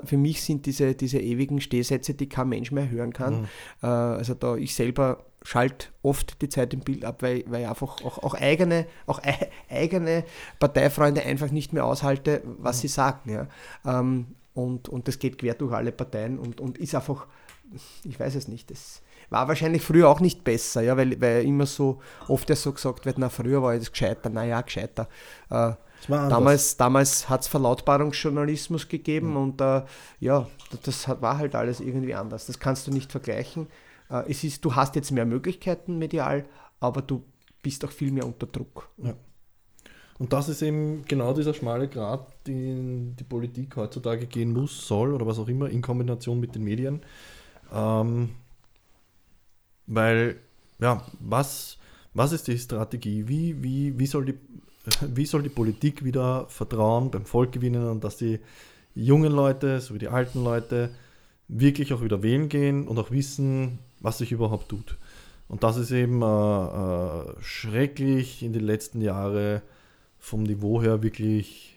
für 0.04 0.16
mich 0.18 0.42
sind 0.42 0.66
diese, 0.66 0.94
diese 0.94 1.18
ewigen 1.18 1.62
Stehsätze, 1.62 2.12
die 2.12 2.28
kein 2.28 2.50
Mensch 2.50 2.70
mehr 2.70 2.90
hören 2.90 3.14
kann. 3.14 3.40
Mhm. 3.40 3.48
Äh, 3.82 3.86
also 3.86 4.34
da 4.34 4.54
ich 4.54 4.74
selber 4.74 5.24
schalte 5.42 5.88
oft 6.02 6.42
die 6.42 6.50
Zeit 6.50 6.74
im 6.74 6.80
Bild 6.80 7.06
ab, 7.06 7.22
weil, 7.22 7.44
weil 7.46 7.62
ich 7.62 7.68
einfach 7.68 8.04
auch, 8.04 8.22
auch, 8.22 8.34
eigene, 8.34 8.86
auch 9.06 9.22
e 9.24 9.32
eigene 9.70 10.24
Parteifreunde 10.58 11.22
einfach 11.22 11.50
nicht 11.50 11.72
mehr 11.72 11.86
aushalte, 11.86 12.42
was 12.58 12.76
mhm. 12.76 12.80
sie 12.82 12.88
sagen. 12.88 13.30
Ja. 13.30 13.48
Ähm, 13.86 14.26
und, 14.52 14.90
und 14.90 15.08
das 15.08 15.18
geht 15.18 15.38
quer 15.38 15.54
durch 15.54 15.72
alle 15.72 15.90
Parteien 15.92 16.38
und, 16.38 16.60
und 16.60 16.76
ist 16.76 16.94
einfach, 16.94 17.28
ich 18.04 18.20
weiß 18.20 18.34
es 18.34 18.46
nicht, 18.46 18.70
das 18.70 19.00
war 19.30 19.48
wahrscheinlich 19.48 19.82
früher 19.82 20.08
auch 20.08 20.20
nicht 20.20 20.44
besser, 20.44 20.82
ja, 20.82 20.96
weil, 20.96 21.20
weil 21.20 21.44
immer 21.44 21.66
so 21.66 22.00
oft 22.28 22.48
ja 22.48 22.56
so 22.56 22.72
gesagt 22.72 23.06
wird, 23.06 23.18
na 23.18 23.28
früher 23.28 23.62
war 23.62 23.76
das 23.76 23.92
gescheiter, 23.92 24.30
naja, 24.30 24.60
gescheiter. 24.60 25.08
Äh, 25.50 25.72
damals 26.08 26.76
damals 26.76 27.28
hat 27.28 27.42
es 27.42 27.48
Verlautbarungsjournalismus 27.48 28.88
gegeben 28.88 29.30
mhm. 29.30 29.36
und 29.36 29.60
äh, 29.60 29.82
ja, 30.20 30.46
das 30.82 31.08
war 31.08 31.38
halt 31.38 31.54
alles 31.54 31.80
irgendwie 31.80 32.14
anders. 32.14 32.46
Das 32.46 32.58
kannst 32.58 32.86
du 32.86 32.90
nicht 32.90 33.10
vergleichen. 33.10 33.66
Äh, 34.10 34.30
es 34.30 34.44
ist, 34.44 34.64
du 34.64 34.74
hast 34.74 34.96
jetzt 34.96 35.10
mehr 35.10 35.26
Möglichkeiten 35.26 35.98
medial, 35.98 36.44
aber 36.80 37.02
du 37.02 37.24
bist 37.62 37.84
auch 37.84 37.92
viel 37.92 38.12
mehr 38.12 38.26
unter 38.26 38.46
Druck. 38.46 38.88
Ja. 38.98 39.14
Und 40.18 40.32
das 40.32 40.48
ist 40.48 40.62
eben 40.62 41.04
genau 41.06 41.32
dieser 41.32 41.54
schmale 41.54 41.86
Grat, 41.86 42.26
den 42.46 43.14
die 43.16 43.24
Politik 43.24 43.76
heutzutage 43.76 44.26
gehen 44.26 44.52
muss, 44.52 44.86
soll 44.86 45.14
oder 45.14 45.26
was 45.26 45.38
auch 45.38 45.48
immer, 45.48 45.68
in 45.70 45.80
Kombination 45.80 46.40
mit 46.40 46.54
den 46.56 46.64
Medien. 46.64 47.02
Ähm, 47.72 48.30
weil, 49.88 50.36
ja, 50.78 51.04
was, 51.18 51.78
was 52.14 52.32
ist 52.32 52.46
die 52.46 52.58
Strategie? 52.58 53.26
Wie, 53.26 53.62
wie, 53.62 53.98
wie 53.98 54.06
soll 54.06 54.24
die 54.26 54.34
wie 55.14 55.26
soll 55.26 55.42
die 55.42 55.48
Politik 55.48 56.04
wieder 56.04 56.46
Vertrauen 56.48 57.10
beim 57.10 57.24
Volk 57.24 57.52
gewinnen 57.52 57.88
und 57.88 58.04
dass 58.04 58.16
die 58.16 58.40
jungen 58.94 59.32
Leute 59.32 59.80
sowie 59.80 59.98
die 59.98 60.08
alten 60.08 60.42
Leute 60.42 60.90
wirklich 61.48 61.92
auch 61.92 62.02
wieder 62.02 62.22
wählen 62.22 62.48
gehen 62.48 62.86
und 62.86 62.98
auch 62.98 63.10
wissen, 63.10 63.78
was 64.00 64.18
sich 64.18 64.32
überhaupt 64.32 64.68
tut. 64.68 64.96
Und 65.48 65.62
das 65.62 65.76
ist 65.76 65.90
eben 65.92 66.20
äh, 66.22 66.26
äh, 66.26 67.34
schrecklich 67.40 68.42
in 68.42 68.52
den 68.52 68.64
letzten 68.64 69.00
Jahren 69.00 69.62
vom 70.18 70.42
Niveau 70.42 70.82
her 70.82 71.02
wirklich 71.02 71.74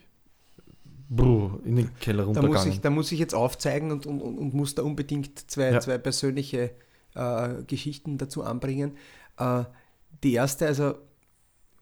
in 1.64 1.76
den 1.76 1.94
Keller 2.00 2.24
runtergegangen. 2.24 2.54
Da 2.54 2.64
muss 2.64 2.74
ich, 2.74 2.80
da 2.80 2.90
muss 2.90 3.12
ich 3.12 3.18
jetzt 3.18 3.34
aufzeigen 3.34 3.92
und, 3.92 4.06
und, 4.06 4.20
und 4.20 4.54
muss 4.54 4.74
da 4.74 4.82
unbedingt 4.82 5.50
zwei, 5.50 5.70
ja. 5.70 5.80
zwei 5.80 5.98
persönliche 5.98 6.70
äh, 7.14 7.62
Geschichten 7.66 8.18
dazu 8.18 8.42
anbringen. 8.42 8.96
Äh, 9.38 9.64
die 10.22 10.34
erste, 10.34 10.66
also 10.66 10.94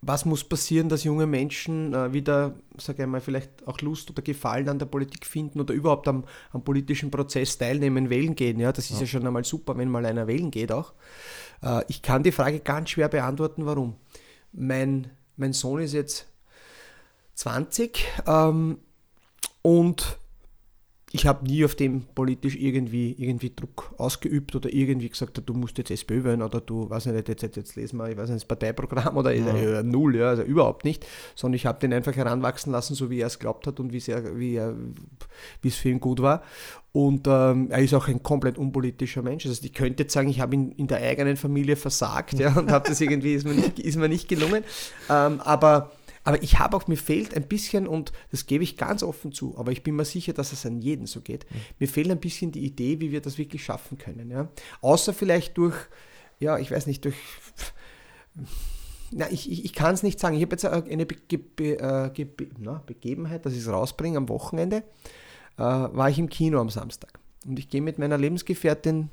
was 0.03 0.25
muss 0.25 0.45
passieren, 0.45 0.89
dass 0.89 1.05
junge 1.05 1.27
Menschen 1.27 1.93
äh, 1.93 2.13
wieder, 2.13 2.55
sage 2.79 3.03
ich 3.03 3.09
mal, 3.09 3.21
vielleicht 3.21 3.67
auch 3.67 3.81
Lust 3.81 4.11
oder 4.11 4.23
Gefallen 4.23 4.69
an 4.69 4.79
der 4.79 4.87
Politik 4.87 5.27
finden 5.27 5.61
oder 5.61 5.75
überhaupt 5.75 6.09
am, 6.09 6.25
am 6.53 6.65
politischen 6.65 7.11
Prozess 7.11 7.59
teilnehmen, 7.59 8.09
wählen 8.09 8.35
gehen? 8.35 8.59
Ja, 8.59 8.73
das 8.73 8.87
ist 8.87 8.97
ja. 8.97 9.01
ja 9.01 9.07
schon 9.07 9.27
einmal 9.27 9.45
super, 9.45 9.77
wenn 9.77 9.91
mal 9.91 10.07
einer 10.07 10.27
wählen 10.27 10.51
geht 10.51 10.73
auch. 10.73 10.95
Äh, 11.63 11.83
ich 11.89 12.01
kann 12.01 12.23
die 12.23 12.33
Frage 12.33 12.61
ganz 12.61 12.91
schwer 12.91 13.09
beantworten, 13.09 13.67
warum. 13.67 13.97
Mein, 14.53 15.11
mein 15.37 15.53
Sohn 15.53 15.81
ist 15.81 15.93
jetzt 15.93 16.27
20 17.35 18.05
ähm, 18.27 18.79
und 19.63 20.19
ich 21.13 21.27
habe 21.27 21.45
nie 21.45 21.65
auf 21.65 21.75
dem 21.75 22.03
politisch 22.15 22.57
irgendwie, 22.57 23.17
irgendwie 23.19 23.53
Druck 23.55 23.95
ausgeübt 23.99 24.55
oder 24.55 24.73
irgendwie 24.73 25.09
gesagt, 25.09 25.43
du 25.45 25.55
musst 25.55 25.77
jetzt 25.79 25.91
SPÖ 25.91 26.23
wählen 26.23 26.41
oder 26.41 26.61
du, 26.61 26.89
weiß 26.89 27.07
nicht, 27.07 27.29
jetzt, 27.29 27.43
jetzt, 27.43 27.57
jetzt 27.57 27.77
lesen 27.77 27.97
wir, 27.97 28.11
ich 28.11 28.17
weiß 28.17 28.31
nicht, 28.31 28.43
das 28.43 28.49
Parteiprogramm 28.49 29.17
oder 29.17 29.33
ja. 29.33 29.81
äh, 29.81 29.83
null, 29.83 30.17
ja, 30.17 30.29
also 30.29 30.43
überhaupt 30.43 30.85
nicht, 30.85 31.05
sondern 31.35 31.57
ich 31.57 31.67
habe 31.67 31.81
den 31.81 31.93
einfach 31.93 32.15
heranwachsen 32.15 32.73
lassen, 32.73 32.95
so 32.95 33.11
wie 33.11 33.21
er 33.21 33.27
es 33.27 33.41
glaubt 33.41 33.67
hat 33.67 33.81
und 33.81 33.93
wie, 33.93 33.99
sehr, 33.99 34.39
wie, 34.39 34.55
er, 34.55 34.75
wie 35.63 35.69
es 35.69 35.77
für 35.77 35.89
ihn 35.89 35.99
gut 35.99 36.23
war. 36.23 36.43
Und 36.93 37.27
ähm, 37.29 37.71
er 37.71 37.79
ist 37.81 37.95
auch 37.95 38.09
ein 38.09 38.23
komplett 38.23 38.59
unpolitischer 38.59 39.23
Mensch. 39.23 39.47
Also 39.47 39.65
ich 39.65 39.73
könnte 39.73 40.05
jetzt 40.05 40.13
sagen, 40.13 40.29
ich 40.29 40.41
habe 40.41 40.55
ihn 40.55 40.73
in 40.73 40.89
der 40.89 40.99
eigenen 40.99 41.37
Familie 41.37 41.77
versagt 41.77 42.35
ja, 42.35 42.57
und 42.57 42.71
habe 42.71 42.89
das 42.89 43.01
irgendwie, 43.01 43.35
ist 43.35 43.47
mir 43.47 43.55
nicht, 43.55 43.79
ist 43.79 43.97
mir 43.97 44.09
nicht 44.09 44.29
gelungen. 44.29 44.65
Ähm, 45.09 45.41
aber 45.41 45.93
aber 46.25 46.43
ich 46.43 46.59
habe 46.59 46.77
auch, 46.77 46.87
mir 46.87 46.97
fehlt 46.97 47.35
ein 47.35 47.49
bisschen, 47.49 47.87
und 47.87 48.13
das 48.31 48.47
gebe 48.47 48.63
ich 48.63 48.77
ganz 48.77 49.03
offen 49.03 49.33
zu, 49.33 49.57
aber 49.57 49.73
ich 49.73 49.83
bin 49.83 49.97
mir 49.97 50.05
sicher, 50.05 50.33
dass 50.33 50.53
es 50.53 50.67
an 50.67 50.81
jeden 50.81 51.07
so 51.07 51.21
geht, 51.21 51.47
mhm. 51.51 51.61
mir 51.79 51.89
fehlt 51.89 52.11
ein 52.11 52.21
bisschen 52.21 52.53
die 52.53 52.65
Idee, 52.65 53.01
wie 53.01 53.11
wir 53.11 53.21
das 53.21 53.39
wirklich 53.39 53.65
schaffen 53.65 53.99
können. 53.99 54.31
Ja? 54.31 54.49
Außer 54.83 55.15
vielleicht 55.15 55.57
durch, 55.57 55.77
ja, 56.39 56.59
ich 56.59 56.71
weiß 56.71 56.87
nicht, 56.87 57.05
durch... 57.05 57.17
Na, 59.13 59.31
ich, 59.31 59.51
ich, 59.51 59.65
ich 59.65 59.73
kann 59.73 59.93
es 59.93 60.05
nicht 60.05 60.21
sagen. 60.21 60.37
Ich 60.37 60.43
habe 60.43 60.53
jetzt 60.53 60.65
eine 60.65 61.05
Be 61.05 61.17
Be 61.17 61.81
äh, 61.81 62.25
Be 62.25 62.49
na, 62.59 62.83
Begebenheit, 62.87 63.45
dass 63.45 63.55
ich 63.55 63.59
es 63.59 63.69
rausbringe 63.69 64.17
am 64.17 64.29
Wochenende, 64.29 64.85
äh, 65.57 65.63
war 65.63 66.09
ich 66.09 66.19
im 66.19 66.29
Kino 66.29 66.61
am 66.61 66.71
Samstag. 66.71 67.19
Und 67.45 67.59
ich 67.59 67.69
gehe 67.69 67.81
mit 67.81 67.99
meiner 67.99 68.19
Lebensgefährtin 68.19 69.11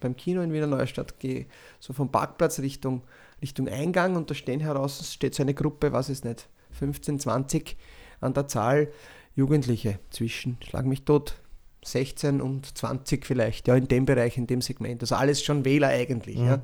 beim 0.00 0.16
Kino 0.16 0.42
in 0.42 0.52
Wiener 0.52 0.66
Neustadt, 0.66 1.20
gehe 1.20 1.46
so 1.78 1.92
vom 1.92 2.10
Parkplatz 2.10 2.58
Richtung 2.58 3.02
Richtung 3.42 3.68
Eingang 3.68 4.16
und 4.16 4.30
da 4.30 4.34
stehen 4.34 4.60
heraus, 4.60 5.12
steht 5.12 5.34
so 5.34 5.42
eine 5.42 5.54
Gruppe, 5.54 5.92
was 5.92 6.08
ist 6.08 6.24
nicht, 6.24 6.48
15, 6.72 7.20
20 7.20 7.76
an 8.20 8.34
der 8.34 8.48
Zahl 8.48 8.88
Jugendliche 9.34 9.98
zwischen, 10.10 10.56
schlag 10.66 10.86
mich 10.86 11.02
tot, 11.02 11.36
16 11.84 12.40
und 12.40 12.76
20 12.76 13.24
vielleicht, 13.24 13.68
ja, 13.68 13.76
in 13.76 13.86
dem 13.86 14.06
Bereich, 14.06 14.36
in 14.36 14.46
dem 14.46 14.60
Segment. 14.60 15.02
Also 15.02 15.14
alles 15.14 15.42
schon 15.44 15.64
Wähler 15.64 15.88
eigentlich. 15.88 16.38
Mhm. 16.38 16.46
Ja. 16.46 16.62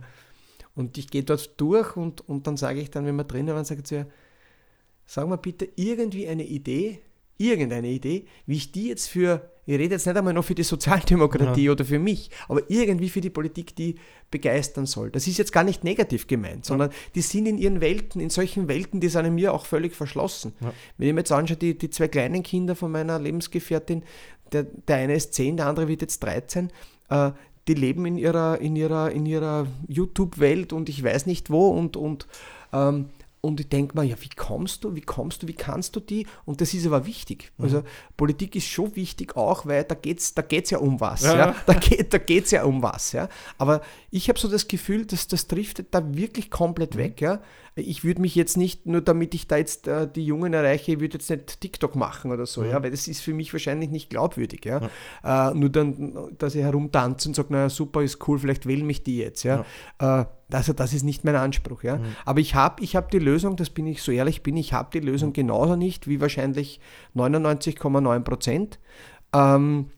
Und 0.75 0.99
ich 0.99 1.09
gehe 1.09 1.23
dort 1.23 1.61
durch 1.61 1.97
und, 1.97 2.27
und 2.29 2.47
dann 2.47 2.57
sage 2.57 2.81
ich 2.81 2.91
dann, 2.91 3.07
wenn 3.07 3.15
wir 3.15 3.25
drinnen 3.25 3.55
waren, 3.55 3.65
sage 3.65 3.81
ich 3.81 3.87
zu 3.87 3.95
ihr, 3.97 4.07
sag 5.07 5.29
mal 5.29 5.37
bitte 5.37 5.69
irgendwie 5.77 6.27
eine 6.27 6.45
Idee, 6.45 7.01
irgendeine 7.37 7.89
Idee, 7.89 8.27
wie 8.47 8.57
ich 8.57 8.73
die 8.73 8.89
jetzt 8.89 9.09
für, 9.09 9.52
ich 9.65 9.79
rede 9.79 9.95
jetzt 9.95 10.07
nicht 10.07 10.17
einmal 10.17 10.35
noch 10.35 10.45
für 10.45 10.55
die 10.55 10.65
Sozialdemokratie 10.65 11.65
ja. 11.65 11.73
oder 11.73 11.85
für 11.85 11.99
mich, 11.99 12.31
aber 12.49 12.63
irgendwie 12.69 13.09
für 13.09 13.21
die 13.21 13.31
Politik, 13.31 13.77
die 13.77 13.95
begeistern 14.31 14.87
soll. 14.87 15.11
Das 15.11 15.27
ist 15.27 15.39
jetzt 15.39 15.53
gar 15.53 15.63
nicht 15.63 15.85
negativ 15.85 16.27
gemeint, 16.27 16.65
sondern 16.65 16.91
ja. 16.91 16.97
die 17.15 17.21
sind 17.21 17.47
in 17.47 17.59
ihren 17.59 17.81
Welten, 17.81 18.21
in 18.21 18.31
solchen 18.31 18.67
Welten, 18.67 19.01
die 19.01 19.09
sind 19.09 19.33
mir 19.35 19.53
auch 19.55 19.67
völlig 19.67 19.95
verschlossen. 19.95 20.53
Ja. 20.61 20.73
Wenn 20.99 21.09
ich 21.09 21.15
mir 21.15 21.21
jetzt 21.21 21.33
anschaue, 21.33 21.57
die, 21.57 21.79
die 21.79 21.91
zwei 21.91 22.09
kleinen 22.09 22.43
Kinder 22.43 22.75
von 22.75 22.91
meiner 22.91 23.19
Lebensgefährtin, 23.21 24.03
der, 24.51 24.65
der 24.65 24.97
eine 24.97 25.15
ist 25.15 25.35
10, 25.35 25.59
der 25.59 25.67
andere 25.67 25.87
wird 25.87 26.03
jetzt 26.03 26.21
13, 26.25 26.71
äh, 27.11 27.31
die 27.69 27.75
leben 27.75 28.05
in 28.07 28.19
ihrer, 28.19 28.59
in 28.59 28.75
ihrer, 28.75 29.13
in 29.13 29.27
ihrer 29.27 29.69
YouTube-Welt 29.87 30.73
und 30.73 30.89
ich 30.89 31.05
weiß 31.05 31.27
nicht 31.27 31.51
wo 31.51 31.69
und, 31.69 31.97
und 31.97 32.27
ähm, 32.73 33.11
und 33.45 33.59
ich 33.59 33.69
denke 33.69 33.99
mir, 33.99 34.05
ja, 34.05 34.15
wie 34.21 34.29
kommst 34.29 34.85
du, 34.85 34.95
wie 34.95 35.01
kommst 35.01 35.43
du, 35.43 35.49
wie 35.49 35.53
kannst 35.53 35.97
du 35.97 36.01
die? 36.01 36.29
Und 36.45 36.61
das 36.61 36.75
ist 36.75 36.87
aber 36.87 37.07
wichtig. 37.07 37.51
Mhm. 37.59 37.65
Also 37.65 37.83
Politik 38.17 38.55
ist 38.55 38.69
schon 38.69 38.95
wichtig 38.95 39.37
auch, 39.37 39.67
weil 39.67 39.83
da 39.83 39.97
geht 39.97 40.21
es 40.21 40.33
da 40.33 40.43
geht's 40.43 40.71
ja 40.71 40.79
um 40.79 41.01
was. 41.01 41.23
Ja. 41.23 41.37
ja? 41.37 41.57
Da 41.67 41.75
geht 41.75 42.15
es 42.45 42.51
da 42.51 42.57
ja 42.57 42.65
um 42.65 42.85
was. 42.85 43.11
Ja? 43.11 43.29
Aber 43.59 43.83
ich 44.13 44.29
habe 44.29 44.39
so 44.39 44.47
das 44.47 44.69
Gefühl, 44.69 45.07
dass 45.07 45.27
das 45.27 45.49
driftet 45.49 45.89
da 45.93 46.15
wirklich 46.15 46.51
komplett 46.51 46.95
mhm. 46.95 46.99
weg. 47.01 47.21
Ja? 47.21 47.43
Ich 47.75 48.05
würde 48.05 48.21
mich 48.21 48.35
jetzt 48.35 48.57
nicht, 48.57 48.87
nur 48.87 49.01
damit 49.01 49.35
ich 49.35 49.49
da 49.49 49.57
jetzt 49.57 49.89
äh, 49.89 50.07
die 50.07 50.25
Jungen 50.25 50.53
erreiche, 50.53 50.93
ich 50.93 51.01
würde 51.01 51.15
jetzt 51.15 51.31
nicht 51.31 51.61
TikTok 51.61 51.97
machen 51.97 52.31
oder 52.31 52.45
so, 52.45 52.61
mhm. 52.61 52.71
ja, 52.71 52.83
weil 52.83 52.91
das 52.91 53.09
ist 53.09 53.23
für 53.23 53.33
mich 53.33 53.53
wahrscheinlich 53.53 53.91
nicht 53.91 54.11
glaubwürdig. 54.11 54.65
Ja? 54.65 54.91
Äh, 55.25 55.55
nur 55.55 55.71
dann, 55.71 56.37
dass 56.37 56.55
ich 56.55 56.63
herumtanze 56.63 57.29
und 57.29 57.35
sage, 57.35 57.53
naja, 57.53 57.71
super, 57.71 58.03
ist 58.03 58.27
cool, 58.29 58.39
vielleicht 58.39 58.67
wählen 58.67 58.87
mich 58.87 59.03
die 59.05 59.19
jetzt. 59.19 59.43
Ja? 59.43 59.65
Äh, 59.99 60.25
Also 60.51 60.73
das 60.75 60.93
ist 60.93 61.03
nicht 61.03 61.25
mein 61.25 61.37
Anspruch. 61.37 61.83
Ja? 61.83 61.97
Mhm. 61.97 62.17
Aber 62.25 62.41
ich 62.41 62.55
habe 62.55 62.83
ich 62.83 62.95
hab 62.95 63.11
die 63.11 63.19
Lösung, 63.19 63.57
das 63.57 63.71
bin 63.71 63.87
ich 63.87 64.03
so 64.03 64.13
ehrlich 64.13 64.43
bin, 64.43 64.57
ich 64.57 64.73
habe 64.73 64.91
die 64.93 65.05
Lösung 65.05 65.31
mhm. 65.31 65.35
genauso 65.35 65.77
nicht 65.77 66.09
wie 66.09 66.21
wahrscheinlich 66.21 66.81
99,9 67.17 68.21
Prozent. 68.21 68.79
Ähm, 69.35 69.91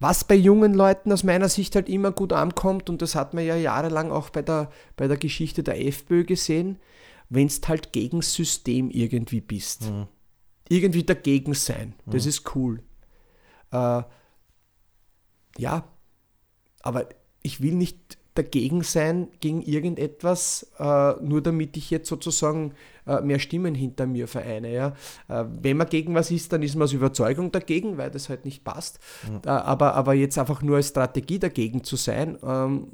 was 0.00 0.24
bei 0.24 0.34
jungen 0.34 0.74
Leuten 0.74 1.12
aus 1.12 1.24
meiner 1.24 1.48
Sicht 1.48 1.76
halt 1.76 1.88
immer 1.88 2.10
gut 2.10 2.32
ankommt, 2.32 2.90
und 2.90 3.02
das 3.02 3.14
hat 3.14 3.34
man 3.34 3.44
ja 3.44 3.54
jahrelang 3.54 4.10
auch 4.10 4.30
bei 4.30 4.42
der, 4.42 4.70
bei 4.96 5.06
der 5.06 5.18
Geschichte 5.18 5.62
der 5.62 5.86
FPÖ 5.86 6.24
gesehen, 6.24 6.78
wenn 7.28 7.46
es 7.46 7.60
halt 7.68 7.92
gegen 7.92 8.22
System 8.22 8.90
irgendwie 8.90 9.42
bist. 9.42 9.90
Mhm. 9.90 10.08
Irgendwie 10.68 11.04
dagegen 11.04 11.54
sein. 11.54 11.94
Das 12.06 12.24
mhm. 12.24 12.28
ist 12.28 12.54
cool. 12.54 12.82
Äh, 13.72 14.02
ja, 15.58 15.84
aber 16.82 17.08
ich 17.42 17.60
will 17.60 17.74
nicht 17.74 18.18
dagegen 18.34 18.82
sein 18.82 19.28
gegen 19.40 19.62
irgendetwas, 19.62 20.70
äh, 20.78 21.12
nur 21.22 21.42
damit 21.42 21.76
ich 21.76 21.90
jetzt 21.90 22.08
sozusagen 22.08 22.72
äh, 23.06 23.20
mehr 23.20 23.38
Stimmen 23.38 23.74
hinter 23.74 24.06
mir 24.06 24.28
vereine. 24.28 24.72
Ja? 24.72 24.94
Äh, 25.28 25.44
wenn 25.60 25.76
man 25.76 25.88
gegen 25.88 26.14
was 26.14 26.30
ist, 26.30 26.52
dann 26.52 26.62
ist 26.62 26.74
man 26.74 26.84
aus 26.84 26.92
Überzeugung 26.92 27.50
dagegen, 27.50 27.98
weil 27.98 28.10
das 28.10 28.28
halt 28.28 28.44
nicht 28.44 28.64
passt. 28.64 29.00
Mhm. 29.28 29.40
aber, 29.48 29.94
aber 29.94 30.14
jetzt 30.14 30.38
einfach 30.38 30.62
nur 30.62 30.76
als 30.76 30.88
Strategie 30.88 31.38
dagegen 31.38 31.82
zu 31.82 31.96
sein, 31.96 32.38
ähm, 32.42 32.88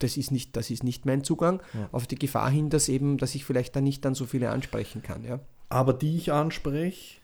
das 0.00 0.16
ist 0.16 0.30
nicht, 0.30 0.56
das 0.56 0.70
ist 0.70 0.82
nicht 0.82 1.06
mein 1.06 1.22
Zugang, 1.22 1.62
ja. 1.74 1.88
auf 1.92 2.06
die 2.06 2.18
Gefahr 2.18 2.50
hin, 2.50 2.70
dass 2.70 2.88
eben, 2.88 3.18
dass 3.18 3.34
ich 3.34 3.44
vielleicht 3.44 3.76
dann 3.76 3.84
nicht 3.84 4.04
dann 4.04 4.14
so 4.14 4.24
viele 4.24 4.50
ansprechen 4.50 5.02
kann. 5.02 5.24
Ja? 5.24 5.40
Aber 5.68 5.92
die 5.92 6.16
ich 6.16 6.32
anspreche, 6.32 7.19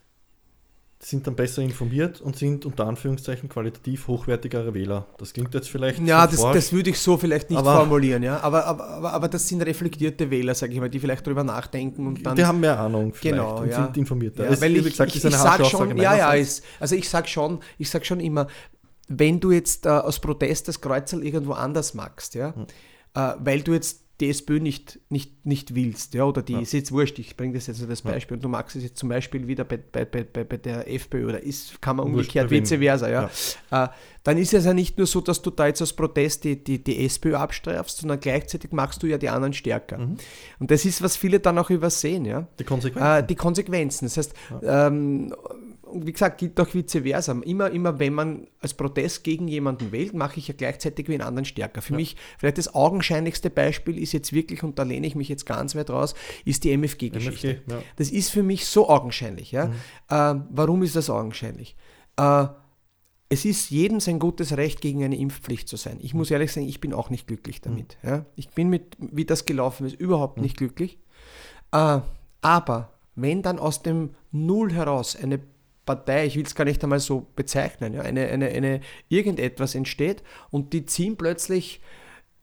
sind 0.98 1.26
dann 1.26 1.36
besser 1.36 1.60
informiert 1.62 2.22
und 2.22 2.36
sind 2.36 2.64
unter 2.64 2.86
Anführungszeichen 2.86 3.48
qualitativ 3.48 4.08
hochwertigere 4.08 4.72
Wähler. 4.72 5.06
Das 5.18 5.34
klingt 5.34 5.52
jetzt 5.52 5.68
vielleicht. 5.68 6.00
Ja, 6.00 6.26
das, 6.26 6.40
das, 6.40 6.72
würde 6.72 6.90
ich 6.90 6.98
so 6.98 7.18
vielleicht 7.18 7.50
nicht 7.50 7.58
aber, 7.58 7.76
formulieren, 7.76 8.22
ja. 8.22 8.40
Aber, 8.40 8.64
aber, 8.64 8.88
aber, 8.88 9.12
aber, 9.12 9.28
das 9.28 9.46
sind 9.46 9.60
reflektierte 9.62 10.30
Wähler, 10.30 10.54
sage 10.54 10.72
ich 10.72 10.80
mal, 10.80 10.88
die 10.88 10.98
vielleicht 10.98 11.26
darüber 11.26 11.44
nachdenken 11.44 12.06
und 12.06 12.24
dann. 12.24 12.34
Die 12.34 12.44
haben 12.44 12.60
mehr 12.60 12.80
Ahnung 12.80 13.12
genau, 13.20 13.58
und 13.60 13.68
ja. 13.68 13.84
sind 13.84 13.96
informierter. 13.98 14.50
Ja, 14.50 14.60
weil 14.60 14.76
ich, 14.76 14.84
gesagt, 14.84 15.10
ich, 15.14 15.22
ich, 15.22 15.30
ich 15.30 15.36
sag 15.36 15.66
schon, 15.66 15.96
ja, 15.98 16.16
ja, 16.16 16.32
ist, 16.32 16.64
also 16.80 16.94
ich 16.94 17.08
sage 17.08 17.28
schon, 17.28 17.60
ich 17.76 17.90
sag 17.90 18.06
schon 18.06 18.20
immer, 18.20 18.46
wenn 19.08 19.38
du 19.38 19.52
jetzt 19.52 19.84
äh, 19.84 19.90
aus 19.90 20.18
Protest 20.18 20.68
das 20.68 20.80
Kreuzel 20.80 21.24
irgendwo 21.24 21.52
anders 21.52 21.92
magst, 21.92 22.34
ja, 22.34 22.54
hm. 22.54 22.66
äh, 23.14 23.34
weil 23.38 23.60
du 23.60 23.74
jetzt 23.74 24.05
die 24.20 24.30
SPÖ 24.30 24.60
nicht, 24.60 24.98
nicht, 25.10 25.44
nicht 25.44 25.74
willst, 25.74 26.14
ja, 26.14 26.24
oder 26.24 26.42
die 26.42 26.54
ja. 26.54 26.60
ist 26.60 26.72
jetzt 26.72 26.90
wurscht, 26.90 27.18
ich 27.18 27.36
bringe 27.36 27.54
das 27.54 27.66
jetzt 27.66 27.86
als 27.86 28.02
Beispiel 28.02 28.34
ja. 28.34 28.38
und 28.38 28.44
du 28.44 28.48
magst 28.48 28.74
es 28.74 28.82
jetzt 28.82 28.96
zum 28.96 29.10
Beispiel 29.10 29.46
wieder 29.46 29.64
bei, 29.64 29.76
bei, 29.76 30.04
bei, 30.04 30.24
bei 30.24 30.56
der 30.56 30.90
FPÖ 30.90 31.28
oder 31.28 31.42
ist, 31.42 31.80
kann 31.82 31.96
man 31.96 32.06
umgekehrt 32.06 32.50
vice 32.50 32.78
versa, 32.78 33.10
ja, 33.10 33.30
ja. 33.70 33.84
Äh, 33.84 33.88
dann 34.26 34.38
ist 34.38 34.54
es 34.54 34.64
ja 34.64 34.74
nicht 34.74 34.98
nur 34.98 35.06
so, 35.06 35.20
dass 35.20 35.40
du 35.40 35.50
da 35.50 35.66
jetzt 35.66 35.80
als 35.80 35.92
Protest 35.92 36.44
die, 36.44 36.62
die, 36.62 36.82
die 36.82 37.04
SPÖ 37.04 37.36
abstrafst, 37.36 37.98
sondern 37.98 38.18
gleichzeitig 38.18 38.72
machst 38.72 39.02
du 39.02 39.06
ja 39.06 39.18
die 39.18 39.28
anderen 39.28 39.52
stärker. 39.52 39.98
Mhm. 39.98 40.16
Und 40.58 40.70
das 40.70 40.84
ist, 40.84 41.00
was 41.00 41.16
viele 41.16 41.38
dann 41.38 41.56
auch 41.58 41.70
übersehen, 41.70 42.24
ja. 42.24 42.48
Die 42.58 42.64
Konsequenzen. 42.64 43.08
Äh, 43.08 43.24
die 43.24 43.36
Konsequenzen. 43.36 44.06
Das 44.06 44.16
heißt, 44.16 44.34
ähm, 44.64 45.32
wie 45.92 46.12
gesagt, 46.12 46.38
gilt 46.38 46.58
auch 46.60 46.72
vice 46.72 47.02
versa. 47.02 47.32
Immer, 47.44 47.70
immer 47.70 47.98
wenn 47.98 48.14
man 48.14 48.46
als 48.60 48.74
Protest 48.74 49.24
gegen 49.24 49.48
jemanden 49.48 49.92
wählt, 49.92 50.14
mache 50.14 50.38
ich 50.38 50.48
ja 50.48 50.54
gleichzeitig 50.56 51.08
wie 51.08 51.14
einen 51.14 51.22
anderen 51.22 51.44
stärker. 51.44 51.82
Für 51.82 51.92
ja. 51.92 51.96
mich, 51.98 52.16
vielleicht 52.38 52.58
das 52.58 52.74
augenscheinlichste 52.74 53.50
Beispiel 53.50 53.98
ist 53.98 54.12
jetzt 54.12 54.32
wirklich, 54.32 54.62
und 54.62 54.78
da 54.78 54.82
lehne 54.82 55.06
ich 55.06 55.14
mich 55.14 55.28
jetzt 55.28 55.46
ganz 55.46 55.74
weit 55.74 55.90
raus, 55.90 56.14
ist 56.44 56.64
die 56.64 56.76
MFG-Geschichte. 56.76 57.54
MFG, 57.54 57.70
ja. 57.70 57.82
Das 57.96 58.10
ist 58.10 58.30
für 58.30 58.42
mich 58.42 58.66
so 58.66 58.88
augenscheinlich. 58.88 59.52
Ja? 59.52 59.66
Mhm. 59.66 59.72
Äh, 60.08 60.44
warum 60.50 60.82
ist 60.82 60.96
das 60.96 61.10
augenscheinlich? 61.10 61.76
Äh, 62.16 62.46
es 63.28 63.44
ist 63.44 63.70
jedem 63.70 64.00
sein 64.00 64.18
gutes 64.18 64.56
Recht, 64.56 64.80
gegen 64.80 65.02
eine 65.02 65.16
Impfpflicht 65.16 65.68
zu 65.68 65.76
sein. 65.76 65.98
Ich 66.00 66.14
muss 66.14 66.30
ehrlich 66.30 66.52
sagen, 66.52 66.68
ich 66.68 66.80
bin 66.80 66.92
auch 66.92 67.10
nicht 67.10 67.26
glücklich 67.26 67.60
damit. 67.60 67.98
Mhm. 68.02 68.08
Ja? 68.08 68.26
Ich 68.36 68.50
bin 68.50 68.68
mit, 68.68 68.96
wie 68.98 69.24
das 69.24 69.46
gelaufen 69.46 69.86
ist, 69.86 69.98
überhaupt 69.98 70.36
mhm. 70.36 70.44
nicht 70.44 70.56
glücklich. 70.56 70.98
Äh, 71.72 72.00
aber 72.40 72.92
wenn 73.14 73.42
dann 73.42 73.58
aus 73.58 73.82
dem 73.82 74.10
Null 74.30 74.72
heraus 74.72 75.16
eine 75.16 75.40
Partei, 75.86 76.26
ich 76.26 76.36
will 76.36 76.44
es 76.44 76.54
gar 76.54 76.64
nicht 76.64 76.82
einmal 76.82 77.00
so 77.00 77.26
bezeichnen, 77.36 77.94
ja, 77.94 78.02
eine, 78.02 78.26
eine, 78.26 78.48
eine 78.48 78.80
irgendetwas 79.08 79.74
entsteht 79.74 80.22
und 80.50 80.72
die 80.72 80.84
ziehen 80.84 81.16
plötzlich 81.16 81.80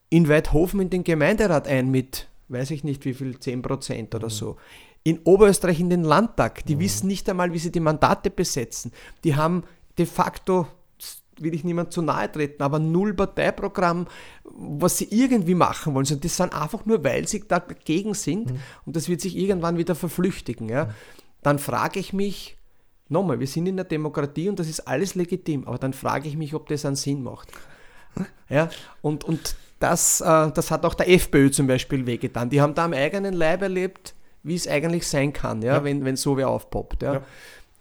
in 0.10 0.30
Weidhofen 0.30 0.80
in 0.80 0.90
den 0.90 1.04
Gemeinderat 1.04 1.68
ein 1.68 1.92
mit, 1.92 2.28
weiß 2.48 2.72
ich 2.72 2.84
nicht 2.84 3.06
wie 3.06 3.14
viel, 3.14 3.36
10% 3.36 4.16
oder 4.16 4.28
mhm. 4.28 4.32
so. 4.32 4.58
In 5.04 5.20
Oberösterreich 5.20 5.80
in 5.80 5.90
den 5.90 6.04
Landtag, 6.04 6.66
die 6.66 6.76
mhm. 6.76 6.80
wissen 6.80 7.08
nicht 7.08 7.30
einmal, 7.30 7.52
wie 7.54 7.60
sie 7.60 7.72
die 7.72 7.80
Mandate 7.80 8.30
besetzen. 8.30 8.92
Die 9.24 9.36
haben 9.36 9.64
de 9.98 10.06
facto 10.06 10.68
will 11.40 11.56
ich 11.56 11.64
niemand 11.64 11.92
zu 11.92 12.02
nahe 12.02 12.32
treten, 12.32 12.62
aber 12.62 12.80
null 12.80 13.14
Parteiprogramm, 13.14 14.08
was 14.44 15.00
sie 15.00 15.08
irgendwie 15.10 15.56
machen 15.56 15.94
wollen. 15.96 16.06
Das 16.06 16.38
sind 16.38 16.54
einfach 16.54 16.86
nur, 16.86 17.04
weil 17.04 17.28
sie 17.28 17.48
dagegen 17.48 18.14
sind 18.14 18.52
mhm. 18.52 18.60
und 18.86 18.96
das 18.96 19.10
wird 19.10 19.22
sich 19.22 19.36
irgendwann 19.36 19.78
wieder 19.78 19.96
verflüchtigen. 19.96 20.70
Ja. 20.70 20.86
Mhm. 20.86 20.90
Dann 21.42 21.60
frage 21.60 22.00
ich 22.00 22.14
mich, 22.14 22.58
Nochmal, 23.10 23.40
wir 23.40 23.48
sind 23.48 23.68
in 23.68 23.76
der 23.76 23.86
Demokratie 23.86 24.50
und 24.50 24.60
das 24.60 24.68
ist 24.68 24.82
alles 24.82 25.16
legitim, 25.16 25.68
aber 25.68 25.78
dann 25.78 25.94
frage 25.94 26.28
ich 26.28 26.38
mich, 26.38 26.54
ob 26.54 26.68
das 26.68 26.86
einen 26.86 26.96
Sinn 26.96 27.24
macht. 27.24 27.50
Ja, 28.50 28.70
und, 29.02 29.24
und 29.24 29.56
das, 29.80 30.22
äh, 30.22 30.52
das 30.52 30.72
hat 30.72 30.86
auch 30.86 30.94
der 30.94 31.10
FPÖ 31.10 31.52
zum 31.52 31.68
Beispiel 31.68 32.06
wehgetan. 32.06 32.50
Die 32.50 32.62
haben 32.62 32.76
da 32.76 32.86
am 32.86 32.94
eigenen 32.94 33.34
Leib 33.34 33.62
erlebt, 33.62 34.14
wie 34.44 34.56
es 34.56 34.68
eigentlich 34.68 35.08
sein 35.08 35.34
kann, 35.34 35.62
ja, 35.62 35.76
ja. 35.76 35.84
Wenn, 35.84 36.06
wenn 36.06 36.16
so 36.16 36.38
wer 36.38 36.50
aufpoppt. 36.50 37.04
Ja. 37.04 37.14
ja. 37.16 37.22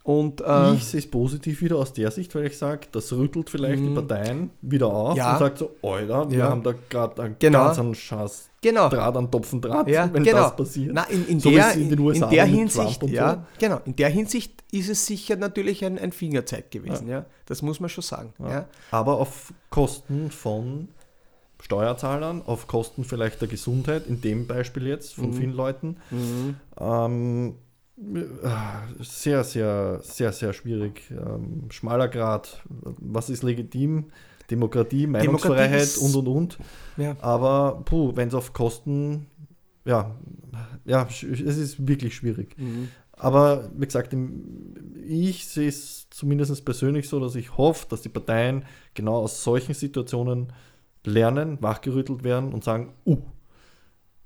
Und, 0.05 0.41
äh, 0.41 0.75
ich 0.75 0.85
sehe 0.85 0.99
es 0.99 1.09
positiv 1.09 1.63
wieder 1.63 1.77
aus 1.77 1.93
der 1.93 2.11
Sicht, 2.11 2.35
weil 2.35 2.47
ich 2.47 2.59
sage, 2.59 2.89
das 2.91 3.13
rüttelt 3.13 3.49
vielleicht 3.49 3.79
die 3.79 3.89
mhm. 3.89 3.95
Parteien 3.95 4.51
wieder 4.61 4.89
auf 4.89 5.17
ja. 5.17 5.33
und 5.33 5.39
sagt 5.39 5.59
so, 5.59 5.77
Alter, 5.81 6.29
wir 6.29 6.43
haben 6.43 6.63
da 6.65 6.75
gerade 6.91 7.23
einen 7.23 7.37
genau. 7.39 7.67
ganz 7.67 7.79
einen 7.79 7.95
Schatz 7.95 8.51
genau. 8.61 8.89
Draht 8.89 9.17
an 9.17 9.31
Topfen 9.31 9.61
Draht, 9.61 9.89
ja, 9.89 10.13
wenn 10.13 10.25
genau. 10.25 10.39
das 10.39 10.57
passiert. 10.57 10.91
Na, 10.93 11.05
in, 11.05 11.29
in, 11.29 11.39
so 11.39 11.51
der, 11.51 11.73
in, 11.75 11.93
in 11.93 12.31
der 12.31 12.45
Hinsicht, 12.47 13.03
ja, 13.05 13.35
so. 13.35 13.41
genau, 13.61 13.81
in 13.85 13.95
der 13.95 14.09
Hinsicht 14.09 14.65
ist 14.73 14.89
es 14.89 15.07
sicher 15.07 15.37
natürlich 15.37 15.85
ein, 15.85 15.99
ein 15.99 16.11
Fingerzeig 16.11 16.73
gewesen, 16.73 17.07
ja. 17.07 17.19
ja. 17.19 17.27
Das 17.47 17.63
muss 17.63 17.79
man 17.79 17.89
schon 17.89 18.03
sagen. 18.03 18.33
Ja. 18.41 18.67
Aber 18.91 19.19
auf 19.19 19.53
Kosten 19.71 20.33
von 20.33 20.89
Steuerzahlern, 21.63 22.43
auf 22.45 22.67
Kosten 22.67 23.05
vielleicht 23.05 23.41
der 23.41 23.47
Gesundheit, 23.47 24.09
in 24.09 24.21
dem 24.21 24.49
Beispiel 24.49 24.89
jetzt 24.89 25.15
von 25.15 25.29
mhm. 25.29 25.35
vielen 25.35 25.53
Leuten. 25.53 25.97
Mhm. 26.11 26.57
Ähm, 26.81 27.55
sehr, 29.01 29.45
sehr, 29.45 30.01
sehr, 30.03 30.33
sehr 30.33 30.53
schwierig. 30.53 31.11
Ähm, 31.11 31.71
schmaler 31.71 32.09
Grad. 32.09 32.63
Was 32.69 33.31
ist 33.31 33.43
legitim? 33.43 34.11
Demokratie, 34.51 35.07
Meinungsfreiheit 35.07 35.97
und 35.99 36.15
und 36.15 36.29
und. 36.29 36.59
Ja. 36.99 37.17
Aber 37.21 37.85
wenn 38.15 38.29
es 38.29 38.35
auf 38.35 38.53
Kosten, 38.53 39.27
ja, 39.85 40.15
ja, 40.85 41.07
es 41.09 41.23
ist 41.23 41.89
wirklich 41.89 42.15
schwierig. 42.15 42.57
Mhm. 42.59 42.89
Aber 43.13 43.71
wie 43.77 43.87
gesagt, 43.87 44.15
ich 45.07 45.47
sehe 45.47 45.69
es 45.69 46.09
zumindest 46.11 46.65
persönlich 46.65 47.09
so, 47.09 47.21
dass 47.21 47.35
ich 47.35 47.57
hoffe, 47.57 47.87
dass 47.89 48.03
die 48.03 48.09
Parteien 48.09 48.65
genau 48.95 49.17
aus 49.17 49.43
solchen 49.43 49.75
Situationen 49.75 50.53
lernen, 51.05 51.63
wachgerüttelt 51.63 52.25
werden 52.25 52.53
und 52.53 52.65
sagen, 52.65 52.93
uh, 53.07 53.19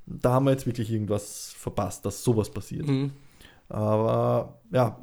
da 0.07 0.35
haben 0.35 0.47
wir 0.47 0.53
jetzt 0.53 0.66
wirklich 0.66 0.91
irgendwas 0.91 1.53
verpasst, 1.57 2.05
dass 2.05 2.22
sowas 2.22 2.51
passiert. 2.51 2.87
Mhm. 2.87 3.12
Aber 3.69 4.61
ja, 4.71 4.99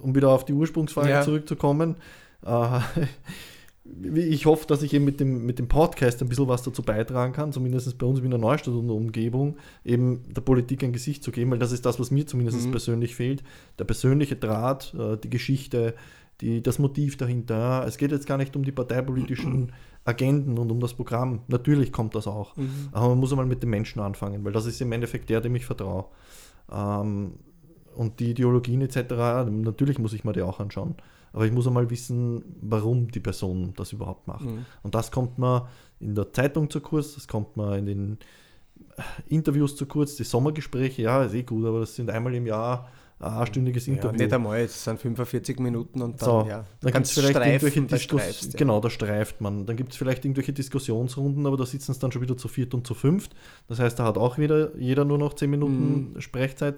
um 0.00 0.14
wieder 0.14 0.30
auf 0.30 0.44
die 0.44 0.52
Ursprungsfrage 0.52 1.10
ja. 1.10 1.22
zurückzukommen, 1.22 1.96
äh, 2.44 2.80
ich 4.04 4.46
hoffe, 4.46 4.66
dass 4.66 4.82
ich 4.82 4.94
eben 4.94 5.04
mit 5.04 5.20
dem, 5.20 5.44
mit 5.44 5.58
dem 5.58 5.68
Podcast 5.68 6.22
ein 6.22 6.28
bisschen 6.28 6.48
was 6.48 6.62
dazu 6.62 6.82
beitragen 6.82 7.32
kann, 7.32 7.52
zumindest 7.52 7.98
bei 7.98 8.06
uns 8.06 8.20
in 8.20 8.30
der 8.30 8.38
Neustadt 8.38 8.74
und 8.74 8.88
der 8.88 8.96
Umgebung, 8.96 9.56
eben 9.84 10.22
der 10.32 10.40
Politik 10.40 10.82
ein 10.82 10.92
Gesicht 10.92 11.22
zu 11.22 11.30
geben, 11.30 11.50
weil 11.50 11.58
das 11.58 11.72
ist 11.72 11.84
das, 11.84 12.00
was 12.00 12.10
mir 12.10 12.26
zumindest 12.26 12.66
mhm. 12.66 12.70
persönlich 12.70 13.14
fehlt. 13.14 13.42
Der 13.78 13.84
persönliche 13.84 14.36
Draht, 14.36 14.94
äh, 14.98 15.16
die 15.18 15.30
Geschichte, 15.30 15.94
die, 16.40 16.62
das 16.62 16.78
Motiv 16.78 17.16
dahinter. 17.16 17.84
Es 17.86 17.96
geht 17.96 18.10
jetzt 18.10 18.26
gar 18.26 18.38
nicht 18.38 18.56
um 18.56 18.64
die 18.64 18.72
parteipolitischen 18.72 19.72
Agenden 20.04 20.58
und 20.58 20.70
um 20.70 20.80
das 20.80 20.94
Programm. 20.94 21.40
Natürlich 21.48 21.92
kommt 21.92 22.14
das 22.14 22.26
auch. 22.26 22.56
Mhm. 22.56 22.88
Aber 22.92 23.10
man 23.10 23.18
muss 23.18 23.32
einmal 23.32 23.46
mit 23.46 23.62
den 23.62 23.70
Menschen 23.70 24.00
anfangen, 24.00 24.44
weil 24.44 24.52
das 24.52 24.66
ist 24.66 24.80
im 24.80 24.92
Endeffekt 24.92 25.30
der, 25.30 25.40
dem 25.40 25.54
ich 25.54 25.64
vertraue. 25.64 26.06
Ähm, 26.70 27.34
und 27.94 28.20
die 28.20 28.30
Ideologien 28.30 28.80
etc., 28.80 29.48
natürlich 29.50 29.98
muss 29.98 30.12
ich 30.12 30.24
mir 30.24 30.32
die 30.32 30.42
auch 30.42 30.60
anschauen. 30.60 30.96
Aber 31.32 31.46
ich 31.46 31.52
muss 31.52 31.66
einmal 31.66 31.90
wissen, 31.90 32.44
warum 32.60 33.10
die 33.10 33.20
Person 33.20 33.72
das 33.76 33.92
überhaupt 33.92 34.28
macht. 34.28 34.44
Mhm. 34.44 34.66
Und 34.82 34.94
das 34.94 35.10
kommt 35.10 35.38
mir 35.38 35.68
in 35.98 36.14
der 36.14 36.32
Zeitung 36.32 36.70
zu 36.70 36.80
kurz, 36.80 37.14
das 37.14 37.26
kommt 37.26 37.56
mir 37.56 37.76
in 37.76 37.86
den 37.86 38.18
Interviews 39.26 39.76
zu 39.76 39.86
kurz, 39.86 40.16
die 40.16 40.24
Sommergespräche, 40.24 41.02
ja, 41.02 41.24
ist 41.24 41.34
eh 41.34 41.42
gut, 41.42 41.64
aber 41.64 41.80
das 41.80 41.96
sind 41.96 42.10
einmal 42.10 42.34
im 42.34 42.46
Jahr 42.46 42.88
ein 43.20 43.32
einstündiges 43.32 43.88
Interview. 43.88 44.18
Ja, 44.18 44.24
nicht 44.24 44.32
einmal, 44.32 44.60
es 44.60 44.84
sind 44.84 45.00
45 45.00 45.58
Minuten 45.60 46.02
und 46.02 46.20
dann, 46.20 46.28
so, 46.28 46.46
ja, 46.48 46.64
dann 46.80 46.92
gibt 46.92 47.06
es 47.06 47.12
vielleicht 47.12 47.30
streifen, 47.30 47.52
irgendwelche 47.52 47.82
Diskussionen. 47.82 48.52
Ja. 48.52 48.58
Genau, 48.58 48.80
da 48.80 48.90
streift 48.90 49.40
man. 49.40 49.66
Dann 49.66 49.76
gibt 49.76 49.92
es 49.92 49.96
vielleicht 49.96 50.24
irgendwelche 50.24 50.52
Diskussionsrunden, 50.52 51.46
aber 51.46 51.56
da 51.56 51.66
sitzen 51.66 51.92
es 51.92 51.98
dann 51.98 52.12
schon 52.12 52.22
wieder 52.22 52.36
zu 52.36 52.48
viert 52.48 52.74
und 52.74 52.86
zu 52.86 52.94
fünft. 52.94 53.34
Das 53.68 53.78
heißt, 53.78 53.98
da 53.98 54.04
hat 54.04 54.18
auch 54.18 54.38
wieder 54.38 54.76
jeder 54.76 55.04
nur 55.04 55.18
noch 55.18 55.34
10 55.34 55.50
Minuten 55.50 56.12
mhm. 56.14 56.20
Sprechzeit. 56.20 56.76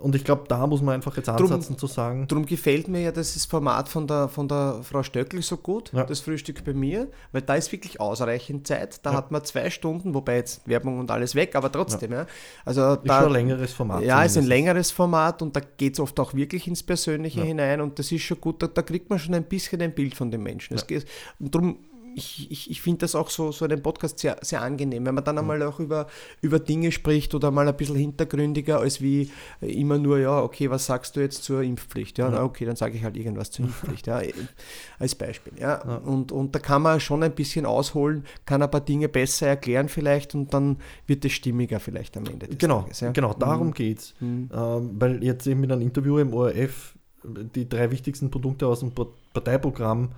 Und 0.00 0.14
ich 0.14 0.22
glaube, 0.22 0.44
da 0.46 0.64
muss 0.68 0.80
man 0.80 0.94
einfach 0.94 1.16
jetzt 1.16 1.28
ansetzen 1.28 1.72
drum, 1.72 1.78
zu 1.78 1.86
sagen. 1.88 2.28
Darum 2.28 2.46
gefällt 2.46 2.86
mir 2.86 3.00
ja 3.00 3.10
das 3.10 3.44
Format 3.46 3.88
von 3.88 4.06
der, 4.06 4.28
von 4.28 4.46
der 4.46 4.80
Frau 4.84 5.02
Stöckl 5.02 5.42
so 5.42 5.56
gut, 5.56 5.92
ja. 5.92 6.04
das 6.04 6.20
Frühstück 6.20 6.64
bei 6.64 6.72
mir, 6.72 7.08
weil 7.32 7.42
da 7.42 7.56
ist 7.56 7.72
wirklich 7.72 8.00
ausreichend 8.00 8.64
Zeit. 8.64 9.04
Da 9.04 9.10
ja. 9.10 9.16
hat 9.16 9.32
man 9.32 9.44
zwei 9.44 9.70
Stunden, 9.70 10.14
wobei 10.14 10.36
jetzt 10.36 10.68
Werbung 10.68 11.00
und 11.00 11.10
alles 11.10 11.34
weg, 11.34 11.56
aber 11.56 11.72
trotzdem. 11.72 12.12
Ja. 12.12 12.26
Also 12.64 12.94
ist 12.94 13.00
da, 13.06 13.18
schon 13.18 13.26
ein 13.26 13.32
längeres 13.32 13.72
Format. 13.72 14.04
Ja, 14.04 14.22
ist 14.22 14.38
ein 14.38 14.46
längeres 14.46 14.92
Format 14.92 15.42
und 15.42 15.56
da 15.56 15.60
geht 15.76 15.94
es 15.94 16.00
oft 16.00 16.20
auch 16.20 16.32
wirklich 16.32 16.68
ins 16.68 16.84
Persönliche 16.84 17.42
hinein 17.42 17.80
und 17.80 17.98
das 17.98 18.12
ist 18.12 18.22
schon 18.22 18.40
gut, 18.40 18.62
da, 18.62 18.68
da, 18.68 18.82
kriegt 18.82 19.10
man 19.10 19.18
schon 19.18 19.34
ein 19.34 19.44
bisschen 19.44 19.82
ein 19.82 19.92
Bild 19.92 20.14
von 20.14 20.30
den 20.30 20.44
Menschen. 20.44 20.80
Geht, 20.86 21.06
und 21.40 21.52
darum 21.52 21.76
ich, 22.18 22.50
ich, 22.50 22.70
ich 22.70 22.82
finde 22.82 22.98
das 22.98 23.14
auch 23.14 23.30
so, 23.30 23.52
so 23.52 23.64
einen 23.64 23.80
Podcast 23.80 24.18
sehr, 24.18 24.36
sehr 24.42 24.60
angenehm, 24.60 25.06
wenn 25.06 25.14
man 25.14 25.24
dann 25.24 25.38
einmal 25.38 25.62
auch 25.62 25.78
über, 25.78 26.08
über 26.42 26.58
Dinge 26.58 26.92
spricht 26.92 27.34
oder 27.34 27.50
mal 27.50 27.66
ein 27.66 27.76
bisschen 27.76 27.96
hintergründiger, 27.96 28.80
als 28.80 29.00
wie 29.00 29.30
immer 29.60 29.98
nur, 29.98 30.18
ja, 30.18 30.42
okay, 30.42 30.68
was 30.68 30.86
sagst 30.86 31.16
du 31.16 31.20
jetzt 31.20 31.44
zur 31.44 31.62
Impfpflicht? 31.62 32.18
Ja, 32.18 32.28
na, 32.28 32.42
okay, 32.42 32.64
dann 32.64 32.76
sage 32.76 32.96
ich 32.96 33.04
halt 33.04 33.16
irgendwas 33.16 33.50
zur 33.50 33.66
Impfpflicht, 33.66 34.06
ja, 34.08 34.20
als 34.98 35.14
Beispiel. 35.14 35.52
Ja. 35.58 35.80
Und, 35.98 36.32
und 36.32 36.54
da 36.54 36.58
kann 36.58 36.82
man 36.82 37.00
schon 37.00 37.22
ein 37.22 37.32
bisschen 37.32 37.64
ausholen, 37.64 38.24
kann 38.44 38.62
ein 38.62 38.70
paar 38.70 38.80
Dinge 38.80 39.08
besser 39.08 39.46
erklären 39.46 39.88
vielleicht 39.88 40.34
und 40.34 40.52
dann 40.52 40.78
wird 41.06 41.24
es 41.24 41.32
stimmiger 41.32 41.80
vielleicht 41.80 42.16
am 42.16 42.26
Ende 42.26 42.48
des 42.48 42.58
genau, 42.58 42.82
Tages. 42.82 43.00
Ja. 43.00 43.12
Genau, 43.12 43.32
darum 43.34 43.68
mhm. 43.68 43.74
geht 43.74 43.98
es. 43.98 44.14
Mhm. 44.20 44.50
Ähm, 44.52 44.90
weil 44.98 45.24
jetzt 45.24 45.46
eben 45.46 45.60
mit 45.60 45.70
einem 45.70 45.82
Interview 45.82 46.18
im 46.18 46.34
ORF 46.34 46.94
die 47.24 47.68
drei 47.68 47.90
wichtigsten 47.90 48.30
Produkte 48.30 48.66
aus 48.66 48.80
dem 48.80 48.92
Parteiprogramm 49.32 50.10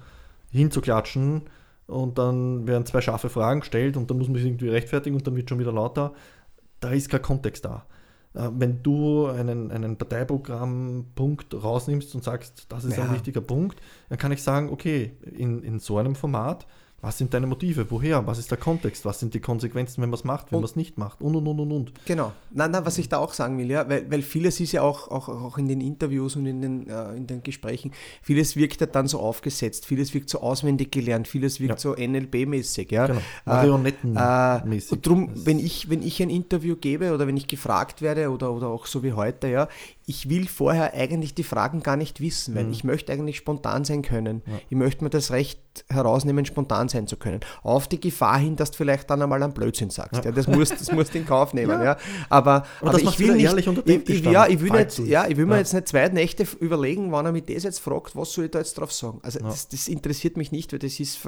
hinzuklatschen, 0.51 1.43
und 1.91 2.19
dann 2.19 2.67
werden 2.67 2.87
zwei 2.87 3.01
scharfe 3.01 3.29
Fragen 3.29 3.61
gestellt 3.61 3.97
und 3.97 4.11
dann 4.11 4.19
muss 4.19 4.29
man 4.29 4.37
sich 4.37 4.47
irgendwie 4.47 4.69
rechtfertigen 4.69 5.17
und 5.17 5.27
dann 5.27 5.37
wird 5.37 5.49
schon 5.49 5.59
wieder 5.59 5.73
lauter. 5.73 6.13
Da 6.81 6.91
ist 6.91 7.11
kein 7.11 7.23
Kontext 7.23 7.65
da. 7.65 7.85
Äh, 8.35 8.49
wenn 8.57 8.83
du 8.83 9.27
einen, 9.27 9.71
einen 9.71 9.97
Parteiprogrammpunkt 9.97 11.55
rausnimmst 11.55 12.15
und 12.15 12.25
sagst, 12.25 12.67
das 12.69 12.85
ist 12.85 12.97
ja. 12.97 13.05
ein 13.05 13.13
wichtiger 13.13 13.41
Punkt, 13.41 13.81
dann 14.09 14.19
kann 14.19 14.33
ich 14.33 14.43
sagen, 14.43 14.71
okay, 14.71 15.17
in, 15.23 15.63
in 15.63 15.81
so 15.81 15.99
einem 15.99 16.15
Format 16.15 16.67
was 17.03 17.17
sind 17.17 17.33
deine 17.33 17.47
Motive? 17.47 17.91
Woher? 17.91 18.27
Was 18.27 18.39
ist 18.39 18.51
der 18.51 18.59
Kontext? 18.59 19.05
Was 19.07 19.21
sind 19.21 19.33
die 19.33 19.41
Konsequenzen, 19.41 20.03
wenn 20.03 20.11
man 20.11 20.19
es 20.19 20.25
macht, 20.25 20.53
wenn 20.53 20.59
man 20.59 20.67
es 20.67 20.77
nicht 20.77 20.99
macht? 20.99 21.21
Und, 21.23 21.35
und, 21.35 21.47
und, 21.47 21.61
und, 21.61 21.73
und. 21.73 21.93
Genau. 22.05 22.33
Nein, 22.51 22.71
nein, 22.71 22.85
was 22.85 22.99
ich 22.99 23.09
da 23.09 23.19
auch 23.19 23.33
sagen 23.33 23.57
will, 23.59 23.71
ja, 23.71 23.89
weil, 23.89 24.11
weil 24.11 24.21
vieles 24.21 24.61
ist 24.61 24.73
ja 24.73 24.83
auch, 24.83 25.09
auch, 25.09 25.29
auch 25.29 25.57
in 25.57 25.67
den 25.67 25.81
Interviews 25.81 26.37
und 26.37 26.45
in 26.45 26.61
den, 26.61 26.89
äh, 26.89 27.15
in 27.15 27.27
den 27.27 27.43
Gesprächen, 27.43 27.93
vieles 28.23 28.55
wirkt 28.55 28.83
ja 28.83 28.87
dann 28.87 29.09
so 29.09 29.19
aufgesetzt, 29.21 29.87
vieles 29.87 30.13
wirkt 30.13 30.29
so 30.29 30.41
auswendig 30.41 30.93
gelernt, 30.93 31.27
vieles 31.27 31.59
wirkt 31.59 31.71
ja. 31.71 31.79
so 31.79 31.95
NLP-mäßig. 31.95 32.93
Ja. 32.93 33.07
Genau. 33.07 33.21
Marionettenmäßig. 33.47 34.93
Äh, 34.93 34.95
und 34.95 35.07
darum, 35.07 35.31
wenn 35.35 35.59
ich, 35.59 35.89
wenn 35.89 36.03
ich 36.03 36.23
ein 36.23 36.31
Interview 36.31 36.77
gebe 36.77 37.15
oder 37.15 37.27
wenn 37.27 37.37
ich 37.37 37.47
gefragt 37.47 38.03
werde 38.03 38.31
oder, 38.31 38.53
oder 38.53 38.69
auch 38.69 38.85
so 38.85 39.03
wie 39.03 39.15
heute, 39.15 39.49
ja, 39.49 39.69
ich 40.11 40.29
will 40.29 40.49
vorher 40.49 40.93
eigentlich 40.93 41.35
die 41.37 41.45
Fragen 41.45 41.85
gar 41.85 41.97
nicht 41.97 42.21
wissen, 42.21 42.57
weil 42.57 42.65
mhm. 42.65 42.73
ich 42.73 42.83
möchte 42.83 43.13
eigentlich 43.13 43.37
spontan 43.37 43.85
sein 43.85 44.03
können. 44.03 44.43
Ja. 44.45 44.55
Ich 44.69 44.77
möchte 44.77 45.05
mir 45.05 45.11
das 45.11 45.31
Recht 45.31 45.61
herausnehmen, 45.89 46.45
spontan 46.45 46.89
sein 46.89 47.07
zu 47.07 47.17
können. 47.17 47.39
Auf 47.63 47.87
die 47.87 48.01
Gefahr 48.01 48.41
hin, 48.41 48.57
dass 48.57 48.73
du 48.73 48.79
vielleicht 48.79 49.09
dann 49.09 49.23
einmal 49.23 49.41
einen 49.41 49.53
Blödsinn 49.53 49.91
sagst. 49.91 50.25
Ja. 50.25 50.25
ja 50.25 50.33
das 50.33 50.49
musst 50.49 50.73
das 50.73 50.91
musst 50.91 51.15
in 51.15 51.25
Kauf 51.25 51.55
nehmen. 51.55 51.81
Ja. 51.81 51.97
Aber, 52.29 52.67
aber, 52.81 52.89
aber 52.89 52.99
ich 52.99 53.21
will 53.21 53.37
nicht, 53.37 53.57
ich, 53.57 54.09
ich, 54.09 54.25
ja, 54.25 54.49
ich 54.49 54.61
will, 54.61 54.73
nicht, 54.73 54.99
ja, 54.99 55.29
ich 55.29 55.37
will 55.37 55.47
mir 55.47 55.59
jetzt 55.59 55.75
nicht 55.75 55.87
zwei 55.87 56.09
Nächte 56.09 56.45
überlegen, 56.59 57.13
wann 57.13 57.27
er 57.27 57.31
mich 57.31 57.45
das 57.45 57.63
jetzt 57.63 57.79
fragt, 57.79 58.17
was 58.17 58.33
soll 58.33 58.47
ich 58.47 58.51
da 58.51 58.59
jetzt 58.59 58.77
drauf 58.79 58.93
sagen. 58.93 59.21
Also 59.23 59.39
das, 59.39 59.69
das, 59.69 59.87
interessiert 59.87 60.37
mich 60.37 60.51
nicht, 60.51 60.73
weil 60.73 60.81
das 60.81 60.99
ist 60.99 61.21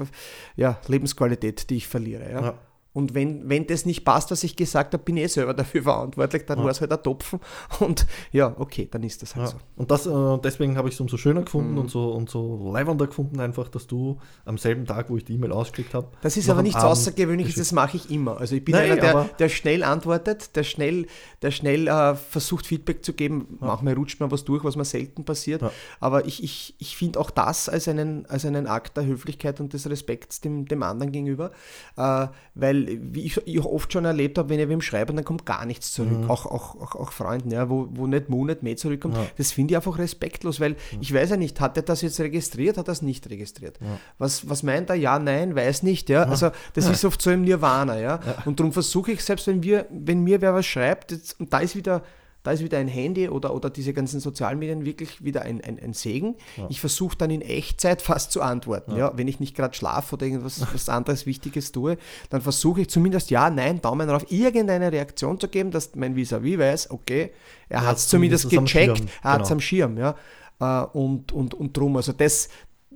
ja, 0.57 0.77
Lebensqualität, 0.89 1.69
die 1.69 1.77
ich 1.77 1.87
verliere. 1.87 2.29
Ja. 2.29 2.59
Und 2.93 3.15
wenn, 3.15 3.49
wenn 3.49 3.65
das 3.65 3.85
nicht 3.85 4.05
passt, 4.05 4.29
was 4.29 4.43
ich 4.43 4.55
gesagt 4.55 4.93
habe, 4.93 5.03
bin 5.03 5.17
ich 5.17 5.23
eh 5.23 5.27
selber 5.27 5.53
dafür 5.55 5.83
verantwortlich, 5.83 6.45
dann 6.45 6.59
ja. 6.59 6.63
war 6.63 6.71
es 6.71 6.79
halt 6.79 6.91
ein 6.91 7.01
Topfen. 7.01 7.39
Und 7.79 8.05
ja, 8.31 8.53
okay, 8.57 8.87
dann 8.89 9.03
ist 9.03 9.21
das 9.21 9.35
halt 9.35 9.47
ja. 9.47 9.51
so. 9.51 9.57
Und 9.75 9.89
das, 9.89 10.05
äh, 10.05 10.37
deswegen 10.43 10.77
habe 10.77 10.89
ich 10.89 10.93
es 10.93 10.99
umso 11.01 11.17
schöner 11.17 11.41
gefunden 11.41 11.71
mhm. 11.71 11.79
und, 11.79 11.91
so, 11.91 12.11
und 12.11 12.29
so 12.29 12.71
leibender 12.71 13.07
gefunden, 13.07 13.39
einfach, 13.39 13.67
dass 13.67 13.87
du 13.87 14.19
am 14.45 14.57
selben 14.57 14.85
Tag, 14.85 15.09
wo 15.09 15.17
ich 15.17 15.25
die 15.25 15.33
E-Mail 15.33 15.51
ausgeschickt 15.51 15.93
habe. 15.93 16.07
Das 16.21 16.37
ist 16.37 16.49
aber 16.49 16.61
nichts 16.61 16.77
Abend 16.77 16.91
Außergewöhnliches, 16.91 17.55
das 17.55 17.71
mache 17.71 17.97
ich 17.97 18.11
immer. 18.11 18.37
Also 18.37 18.55
ich 18.55 18.63
bin 18.63 18.75
Nein, 18.75 18.91
einer, 18.91 19.01
der, 19.01 19.23
der 19.39 19.49
schnell 19.49 19.83
antwortet, 19.83 20.55
der 20.55 20.63
schnell, 20.63 21.07
der 21.41 21.51
schnell 21.51 21.87
äh, 21.87 22.15
versucht, 22.15 22.67
Feedback 22.67 23.03
zu 23.03 23.13
geben. 23.13 23.57
Ja. 23.59 23.67
Manchmal 23.67 23.95
rutscht 23.95 24.19
man 24.19 24.29
was 24.29 24.43
durch, 24.43 24.63
was 24.63 24.75
mir 24.75 24.85
selten 24.85 25.25
passiert. 25.25 25.63
Ja. 25.63 25.71
Aber 25.99 26.25
ich, 26.25 26.43
ich, 26.43 26.75
ich 26.77 26.95
finde 26.95 27.19
auch 27.19 27.31
das 27.31 27.69
als 27.69 27.87
einen, 27.87 28.27
als 28.27 28.45
einen 28.45 28.67
Akt 28.67 28.97
der 28.97 29.05
Höflichkeit 29.05 29.59
und 29.59 29.73
des 29.73 29.89
Respekts 29.89 30.41
dem, 30.41 30.65
dem 30.67 30.83
anderen 30.83 31.11
gegenüber. 31.11 31.51
Äh, 31.97 32.27
weil 32.55 32.82
wie 32.87 33.21
ich, 33.21 33.45
ich 33.45 33.59
oft 33.63 33.91
schon 33.91 34.05
erlebt 34.05 34.37
habe, 34.37 34.49
wenn 34.49 34.59
ich 34.59 34.69
wem 34.69 34.81
schreibe, 34.81 35.13
dann 35.13 35.23
kommt 35.23 35.45
gar 35.45 35.65
nichts 35.65 35.91
zurück. 35.93 36.23
Mhm. 36.23 36.29
Auch, 36.29 36.45
auch, 36.45 36.75
auch, 36.81 36.95
auch, 36.95 37.11
Freunden, 37.11 37.51
ja, 37.51 37.69
wo, 37.69 37.87
wo 37.91 38.07
nicht 38.07 38.29
Monat 38.29 38.63
mehr 38.63 38.77
zurückkommt. 38.77 39.15
Ja. 39.15 39.25
Das 39.37 39.51
finde 39.51 39.73
ich 39.73 39.75
einfach 39.75 39.97
respektlos, 39.97 40.59
weil 40.59 40.71
mhm. 40.71 40.99
ich 41.01 41.13
weiß 41.13 41.31
ja 41.31 41.37
nicht, 41.37 41.59
hat 41.61 41.77
er 41.77 41.83
das 41.83 42.01
jetzt 42.01 42.19
registriert, 42.19 42.77
hat 42.77 42.87
er 42.87 42.93
es 42.93 43.01
nicht 43.01 43.29
registriert? 43.29 43.79
Ja. 43.81 43.99
Was, 44.17 44.49
was 44.49 44.63
meint 44.63 44.89
er? 44.89 44.95
Ja, 44.95 45.19
nein, 45.19 45.55
weiß 45.55 45.83
nicht. 45.83 46.09
Ja? 46.09 46.23
Also 46.23 46.51
das 46.73 46.89
ist 46.89 47.05
oft 47.05 47.21
so 47.21 47.31
im 47.31 47.43
Nirvana. 47.43 47.99
Ja? 47.99 48.19
Und 48.45 48.59
darum 48.59 48.73
versuche 48.73 49.11
ich, 49.11 49.23
selbst 49.23 49.47
wenn, 49.47 49.63
wir, 49.63 49.85
wenn 49.89 50.21
mir 50.21 50.41
wer 50.41 50.53
was 50.53 50.65
schreibt, 50.65 51.11
jetzt, 51.11 51.39
und 51.39 51.53
da 51.53 51.59
ist 51.59 51.75
wieder 51.75 52.03
da 52.43 52.51
ist 52.51 52.63
wieder 52.63 52.77
ein 52.77 52.87
Handy 52.87 53.29
oder, 53.29 53.55
oder 53.55 53.69
diese 53.69 53.93
ganzen 53.93 54.19
sozialen 54.19 54.59
Medien 54.59 54.85
wirklich 54.85 55.23
wieder 55.23 55.43
ein, 55.43 55.63
ein, 55.63 55.79
ein 55.79 55.93
Segen. 55.93 56.35
Ja. 56.57 56.67
Ich 56.69 56.79
versuche 56.81 57.17
dann 57.17 57.31
in 57.31 57.41
Echtzeit 57.41 58.01
fast 58.03 58.31
zu 58.31 58.41
antworten. 58.41 58.91
Ja. 58.91 58.97
ja 58.97 59.17
wenn 59.17 59.27
ich 59.27 59.39
nicht 59.39 59.55
gerade 59.55 59.73
schlafe 59.73 60.15
oder 60.15 60.25
irgendwas 60.25 60.61
was 60.73 60.89
anderes 60.89 61.25
Wichtiges 61.25 61.71
tue, 61.71 61.97
dann 62.29 62.41
versuche 62.41 62.81
ich 62.81 62.89
zumindest 62.89 63.29
ja, 63.31 63.49
nein, 63.49 63.81
Daumen 63.81 64.07
drauf, 64.07 64.29
irgendeine 64.29 64.91
Reaktion 64.91 65.39
zu 65.39 65.47
geben, 65.47 65.71
dass 65.71 65.95
mein 65.95 66.15
Vis-a-vis 66.15 66.55
-vis 66.55 66.59
weiß, 66.59 66.91
okay, 66.91 67.31
er 67.69 67.81
ja, 67.81 67.87
hat 67.87 67.97
es 67.97 68.07
zumindest 68.07 68.49
gecheckt, 68.49 69.03
er 69.23 69.31
hat 69.31 69.41
es 69.41 69.47
genau. 69.47 69.55
am 69.55 69.59
Schirm. 69.59 69.97
Ja. 69.97 70.15
Äh, 70.59 70.85
und, 70.93 71.31
und, 71.31 71.53
und 71.53 71.75
drum, 71.75 71.95
also 71.95 72.11
das, 72.11 72.49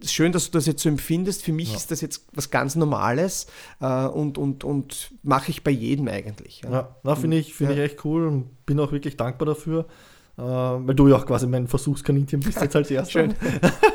schön, 0.05 0.31
dass 0.31 0.45
du 0.45 0.51
das 0.51 0.65
jetzt 0.65 0.81
so 0.81 0.89
empfindest. 0.89 1.43
Für 1.43 1.51
mich 1.51 1.71
ja. 1.71 1.75
ist 1.75 1.91
das 1.91 2.01
jetzt 2.01 2.25
was 2.33 2.49
ganz 2.49 2.75
Normales 2.75 3.47
äh, 3.79 4.05
und, 4.05 4.37
und, 4.37 4.63
und 4.63 5.11
mache 5.23 5.51
ich 5.51 5.63
bei 5.63 5.71
jedem 5.71 6.07
eigentlich. 6.07 6.61
Ja, 6.63 6.95
ja 7.03 7.15
finde 7.15 7.37
ich, 7.37 7.53
find 7.53 7.71
ja. 7.71 7.77
ich 7.77 7.91
echt 7.91 8.05
cool 8.05 8.27
und 8.27 8.65
bin 8.65 8.79
auch 8.79 8.91
wirklich 8.91 9.17
dankbar 9.17 9.45
dafür. 9.45 9.85
Äh, 10.37 10.43
weil 10.43 10.93
du 10.93 11.07
ja 11.07 11.15
auch 11.15 11.25
quasi 11.25 11.47
mein 11.47 11.67
Versuchskaninchen 11.67 12.41
bist 12.41 12.61
jetzt 12.61 12.75
als. 12.75 13.11
Schön. 13.11 13.33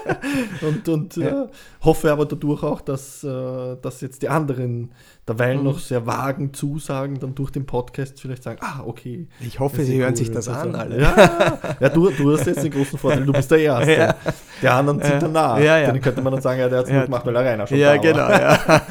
und 0.63 0.89
und 0.89 1.17
ja. 1.17 1.45
äh, 1.45 1.49
hoffe 1.83 2.11
aber 2.11 2.27
dadurch 2.27 2.65
auch, 2.65 2.81
dass, 2.81 3.23
äh, 3.23 3.77
dass 3.81 4.01
jetzt 4.01 4.23
die 4.23 4.29
anderen 4.29 4.91
derweil 5.29 5.59
mhm. 5.59 5.65
noch 5.65 5.79
sehr 5.79 6.05
vagen 6.05 6.53
Zusagen 6.53 7.21
dann 7.21 7.37
durch 7.37 7.53
den 7.53 7.65
Podcast 7.65 8.21
vielleicht 8.21 8.43
sagen, 8.43 8.59
ah, 8.61 8.83
okay. 8.85 9.29
Ich 9.39 9.61
hoffe, 9.61 9.85
sie 9.85 10.01
hören 10.01 10.17
sich 10.17 10.33
das 10.33 10.49
also, 10.49 10.69
an, 10.69 10.75
alle. 10.75 11.01
Ja, 11.01 11.59
ja 11.79 11.89
du, 11.89 12.11
du 12.11 12.33
hast 12.33 12.45
jetzt 12.45 12.65
den 12.65 12.73
großen 12.73 12.99
Vorteil, 12.99 13.25
du 13.25 13.33
bist 13.33 13.49
der 13.49 13.59
Erste. 13.59 13.93
Ja. 13.93 14.17
Die 14.61 14.69
anderen 14.69 15.01
sind 15.01 15.23
danach. 15.23 15.61
Ja, 15.61 15.79
ja. 15.79 15.87
Dann 15.87 16.01
könnte 16.01 16.23
man 16.23 16.33
dann 16.33 16.43
sagen, 16.43 16.59
ja, 16.59 16.69
der 16.69 16.81
hat 16.81 16.87
es 16.87 16.93
nur 16.93 17.03
gemacht, 17.03 17.25
weil 17.25 17.37
er 17.37 17.45
Rainer 17.45 17.69
schon 17.69 17.79
Ja, 17.79 17.97
genau. 17.99 18.29
Ja. 18.29 18.59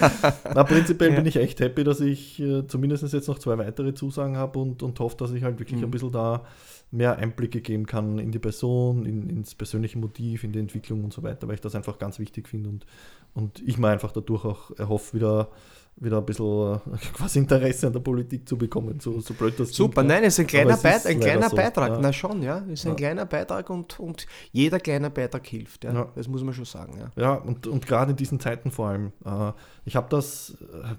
Na, 0.56 0.64
prinzipiell 0.64 1.12
bin 1.12 1.26
ich 1.26 1.36
echt 1.36 1.60
happy, 1.60 1.84
dass 1.84 2.00
ich 2.00 2.40
äh, 2.40 2.66
zumindest 2.66 3.12
jetzt 3.12 3.28
noch 3.28 3.40
zwei 3.40 3.58
weitere 3.58 3.94
Zusagen 3.94 4.38
habe 4.38 4.58
und, 4.60 4.82
und 4.84 4.98
hoffe, 5.02 5.18
dass 5.18 5.34
ich 5.34 5.44
halt 5.44 5.60
wirklich 5.60 5.80
mhm. 5.80 5.88
ein 5.88 5.92
bisschen 5.92 6.14
da 6.14 6.44
mehr 6.92 7.18
Einblicke 7.18 7.62
geben 7.62 7.86
kann 7.86 8.20
in 8.20 8.32
die 8.32 8.40
Person, 8.40 9.06
in, 9.06 9.30
ins 9.30 9.56
persönliche 9.56 9.98
Motiv, 9.98 10.44
in 10.44 10.52
die 10.52 10.60
Entwicklung 10.60 11.06
und 11.06 11.14
so 11.14 11.24
weiter, 11.24 11.48
weil 11.48 11.56
ich 11.56 11.62
das 11.62 11.74
einfach 11.74 11.98
ganz 11.98 12.20
wichtig 12.20 12.50
finde 12.50 12.70
und, 12.70 12.86
und 13.34 13.62
ich 13.66 13.78
mir 13.78 13.88
einfach 13.88 14.12
dadurch 14.12 14.44
auch 14.44 14.78
erhoffe, 14.78 15.16
wieder, 15.16 15.48
wieder 15.96 16.18
ein 16.18 16.26
bisschen 16.26 16.76
äh, 16.76 16.98
quasi 17.14 17.40
Interesse 17.40 17.88
an 17.88 17.94
der 17.94 18.02
Politik 18.02 18.48
zu 18.48 18.58
bekommen. 18.58 19.00
So, 19.00 19.22
so 19.22 19.34
blöd 19.34 19.58
das 19.58 19.74
Super, 19.74 20.02
klingt, 20.02 20.10
nein, 20.10 20.24
es 20.26 20.34
ist 20.34 20.42
ein 20.42 20.48
kleiner, 20.48 20.76
Beit 20.76 21.06
ein 21.06 21.20
kleiner 21.22 21.50
so, 21.50 21.56
Beitrag, 21.56 21.92
ja. 21.92 22.00
na 22.02 22.12
schon, 22.12 22.44
ja, 22.44 22.58
es 22.66 22.82
ist 22.82 22.86
ein 22.86 22.90
ja. 22.90 22.96
kleiner 22.96 23.26
Beitrag 23.26 23.70
und, 23.70 23.98
und 24.00 24.28
jeder 24.52 24.80
kleine 24.82 25.10
Beitrag 25.10 25.48
hilft, 25.48 25.86
ja. 25.86 25.94
ja. 25.94 26.12
das 26.14 26.28
muss 26.28 26.44
man 26.44 26.54
schon 26.54 26.66
sagen. 26.66 26.98
Ja, 27.00 27.22
ja 27.22 27.34
und, 27.36 27.68
und 27.68 27.88
gerade 27.88 28.12
in 28.12 28.18
diesen 28.18 28.42
Zeiten 28.42 28.70
vor 28.70 28.90
allem. 28.90 29.14
Äh, 29.24 29.54
ich 29.86 29.96
habe 29.96 30.08
das, 30.10 30.58
äh, 30.62 30.96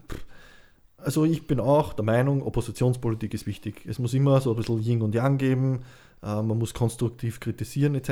also 1.04 1.24
ich 1.24 1.46
bin 1.46 1.60
auch 1.60 1.92
der 1.92 2.04
Meinung, 2.04 2.42
Oppositionspolitik 2.42 3.34
ist 3.34 3.46
wichtig. 3.46 3.84
Es 3.86 3.98
muss 3.98 4.14
immer 4.14 4.40
so 4.40 4.50
ein 4.50 4.56
bisschen 4.56 4.80
Yin 4.80 5.02
und 5.02 5.14
Yang 5.14 5.38
geben, 5.38 5.80
äh, 6.22 6.42
man 6.42 6.58
muss 6.58 6.74
konstruktiv 6.74 7.40
kritisieren 7.40 7.94
etc. 7.94 8.10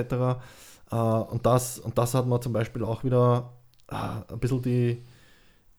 Äh, 0.90 0.96
und, 0.96 1.46
das, 1.46 1.78
und 1.78 1.96
das 1.98 2.14
hat 2.14 2.26
man 2.26 2.42
zum 2.42 2.52
Beispiel 2.52 2.84
auch 2.84 3.04
wieder 3.04 3.52
äh, 3.88 4.32
ein 4.32 4.38
bisschen 4.38 4.62
die, 4.62 5.02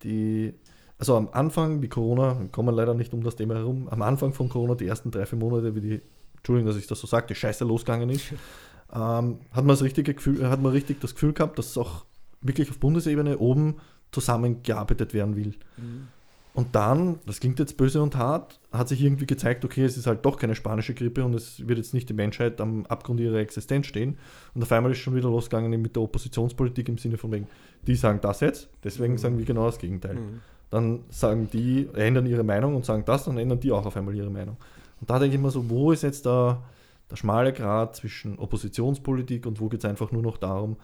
die, 0.04 0.54
also 0.98 1.16
am 1.16 1.30
Anfang, 1.32 1.82
wie 1.82 1.90
Corona, 1.90 2.48
kommen 2.52 2.70
wir 2.70 2.74
leider 2.74 2.94
nicht 2.94 3.14
um 3.14 3.24
das 3.24 3.36
Thema 3.36 3.56
herum, 3.56 3.88
am 3.90 4.02
Anfang 4.02 4.34
von 4.34 4.50
Corona, 4.50 4.76
die 4.76 4.88
ersten 4.88 5.12
drei, 5.12 5.26
vier 5.26 5.40
Monate, 5.40 5.76
wie 5.76 5.82
die, 5.82 6.02
Entschuldigung, 6.38 6.68
dass 6.68 6.78
ich 6.78 6.88
das 6.88 7.00
so 7.00 7.08
sage, 7.08 7.28
die 7.28 7.36
Scheiße 7.36 7.66
losgegangen 7.66 8.10
ist, 8.10 8.32
ähm, 8.94 9.40
hat, 9.52 9.66
man 9.66 9.68
das 9.68 9.84
richtige 9.84 10.14
Gefühl, 10.14 10.50
hat 10.50 10.62
man 10.62 10.72
richtig 10.72 11.00
das 11.02 11.14
Gefühl 11.14 11.34
gehabt, 11.34 11.60
dass 11.60 11.68
es 11.68 11.78
auch 11.78 12.06
wirklich 12.42 12.70
auf 12.70 12.80
Bundesebene 12.80 13.38
oben 13.38 13.76
zusammengearbeitet 14.12 15.14
werden 15.14 15.36
will. 15.36 15.54
Mhm. 15.78 16.08
Und 16.54 16.76
dann, 16.76 17.20
das 17.26 17.40
klingt 17.40 17.60
jetzt 17.60 17.78
böse 17.78 18.02
und 18.02 18.18
hart, 18.18 18.60
hat 18.74 18.90
sich 18.90 19.02
irgendwie 19.02 19.26
gezeigt, 19.26 19.64
okay, 19.64 19.86
es 19.86 19.96
ist 19.96 20.06
halt 20.06 20.26
doch 20.26 20.38
keine 20.38 20.54
spanische 20.54 20.94
Grippe 20.94 21.24
und 21.24 21.34
es 21.34 21.66
wird 21.66 21.78
jetzt 21.78 21.94
nicht 21.94 22.10
die 22.10 22.14
Menschheit 22.14 22.60
am 22.60 22.86
Abgrund 22.88 23.22
ihrer 23.22 23.38
Existenz 23.38 23.88
stehen. 23.88 24.18
Und 24.54 24.62
auf 24.62 24.72
einmal 24.72 24.92
ist 24.92 24.98
schon 24.98 25.16
wieder 25.16 25.30
losgegangen 25.30 25.82
mit 25.82 25.96
der 25.96 26.04
Oppositionspolitik 26.04 26.90
im 26.90 26.98
Sinne 26.98 27.18
von 27.18 27.32
wegen, 27.32 27.48
die 27.88 27.96
sagen 27.96 28.20
das 28.22 28.42
jetzt, 28.42 28.70
deswegen 28.84 29.14
mhm. 29.14 29.18
sagen 29.18 29.38
wir 29.38 29.46
genau 29.46 29.66
das 29.66 29.78
Gegenteil. 29.78 30.16
Mhm. 30.16 30.42
Dann 30.70 31.00
sagen 31.10 31.50
die, 31.52 31.88
ändern 31.94 32.26
ihre 32.26 32.44
Meinung 32.44 32.76
und 32.76 32.86
sagen 32.86 33.04
das, 33.06 33.26
dann 33.26 33.38
ändern 33.38 33.60
die 33.60 33.72
auch 33.72 33.86
auf 33.86 33.96
einmal 33.96 34.16
ihre 34.16 34.30
Meinung. 34.30 34.58
Und 35.00 35.10
da 35.10 35.20
denke 35.20 35.36
ich 35.36 35.42
mir 35.42 35.52
so, 35.52 35.70
wo 35.70 35.92
ist 35.92 36.04
jetzt 36.04 36.26
da 36.26 36.64
der 37.10 37.16
schmale 37.16 37.54
Grad 37.54 37.96
zwischen 37.96 38.40
Oppositionspolitik 38.40 39.46
und 39.46 39.60
wo 39.60 39.70
geht 39.70 39.84
es 39.84 39.90
einfach 39.90 40.12
nur 40.12 40.22
noch 40.22 40.38
darum, 40.38 40.78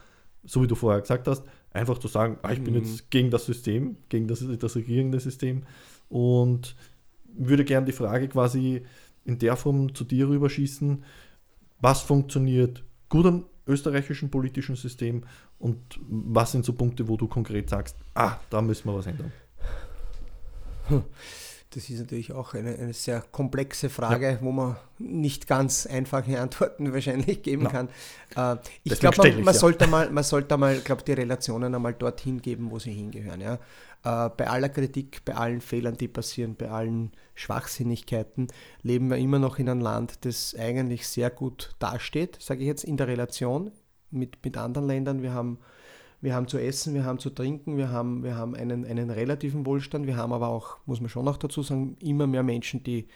so 0.43 0.61
wie 0.61 0.67
du 0.67 0.75
vorher 0.75 1.01
gesagt 1.01 1.27
hast, 1.27 1.43
einfach 1.77 1.97
zu 1.97 2.07
sagen, 2.07 2.37
ah, 2.41 2.51
ich 2.51 2.61
bin 2.61 2.73
mhm. 2.73 2.81
jetzt 2.81 3.09
gegen 3.09 3.31
das 3.31 3.45
System, 3.45 3.97
gegen 4.09 4.27
das, 4.27 4.43
das 4.59 4.75
regierende 4.75 5.19
System 5.19 5.63
und 6.09 6.75
würde 7.37 7.65
gerne 7.65 7.85
die 7.85 7.91
Frage 7.91 8.27
quasi 8.27 8.83
in 9.25 9.39
der 9.39 9.55
Form 9.55 9.93
zu 9.93 10.03
dir 10.03 10.27
rüberschießen, 10.29 11.03
was 11.79 12.01
funktioniert 12.01 12.83
gut 13.09 13.25
am 13.25 13.45
österreichischen 13.67 14.31
politischen 14.31 14.75
System 14.75 15.23
und 15.59 15.99
was 16.09 16.51
sind 16.51 16.65
so 16.65 16.73
Punkte, 16.73 17.07
wo 17.07 17.17
du 17.17 17.27
konkret 17.27 17.69
sagst, 17.69 17.97
ah, 18.13 18.39
da 18.49 18.61
müssen 18.61 18.87
wir 18.87 18.95
was 18.95 19.07
ändern? 19.07 19.31
Hm. 20.87 21.03
Das 21.71 21.89
ist 21.89 21.99
natürlich 21.99 22.31
auch 22.31 22.53
eine, 22.53 22.75
eine 22.75 22.93
sehr 22.93 23.21
komplexe 23.31 23.89
Frage, 23.89 24.31
ja. 24.31 24.37
wo 24.41 24.51
man 24.51 24.77
nicht 24.99 25.47
ganz 25.47 25.85
einfache 25.85 26.39
Antworten 26.39 26.93
wahrscheinlich 26.93 27.41
geben 27.41 27.63
no. 27.63 27.69
kann. 27.69 27.89
Äh, 28.35 28.55
ich 28.83 28.99
glaube, 28.99 29.17
man, 29.17 29.35
man, 29.43 29.53
ja. 29.53 29.53
sollte 29.53 29.87
mal, 29.87 30.09
man 30.09 30.23
sollte 30.23 30.55
mal, 30.57 30.79
glaube 30.79 31.03
die 31.03 31.13
Relationen 31.13 31.75
einmal 31.75 31.93
dorthin 31.93 32.41
geben, 32.41 32.71
wo 32.71 32.79
sie 32.79 32.93
hingehören. 32.93 33.41
Ja? 33.41 33.59
Äh, 34.03 34.29
bei 34.29 34.47
aller 34.47 34.69
Kritik, 34.69 35.25
bei 35.25 35.35
allen 35.35 35.59
Fehlern, 35.59 35.97
die 35.97 36.07
passieren, 36.07 36.55
bei 36.55 36.69
allen 36.69 37.11
Schwachsinnigkeiten, 37.35 38.47
leben 38.81 39.09
wir 39.09 39.17
immer 39.17 39.39
noch 39.39 39.59
in 39.59 39.67
einem 39.67 39.81
Land, 39.81 40.25
das 40.25 40.55
eigentlich 40.57 41.07
sehr 41.07 41.29
gut 41.29 41.75
dasteht, 41.79 42.37
sage 42.41 42.61
ich 42.61 42.67
jetzt, 42.67 42.85
in 42.85 42.95
der 42.95 43.07
Relation 43.07 43.71
mit, 44.09 44.37
mit 44.43 44.55
anderen 44.55 44.87
Ländern. 44.87 45.21
Wir 45.21 45.33
haben 45.33 45.59
wir 46.21 46.33
haben 46.33 46.47
zu 46.47 46.57
essen, 46.57 46.93
wir 46.93 47.05
haben 47.05 47.19
zu 47.19 47.29
trinken, 47.29 47.77
wir 47.77 47.91
haben, 47.91 48.23
wir 48.23 48.35
haben 48.35 48.55
einen, 48.55 48.85
einen 48.85 49.09
relativen 49.09 49.65
Wohlstand, 49.65 50.07
wir 50.07 50.17
haben 50.17 50.33
aber 50.33 50.47
auch, 50.47 50.77
muss 50.85 50.99
man 50.99 51.09
schon 51.09 51.25
noch 51.25 51.37
dazu 51.37 51.61
sagen, 51.61 51.95
immer 52.01 52.25
mehr 52.25 52.43
Menschen, 52.43 52.83
die, 52.83 53.07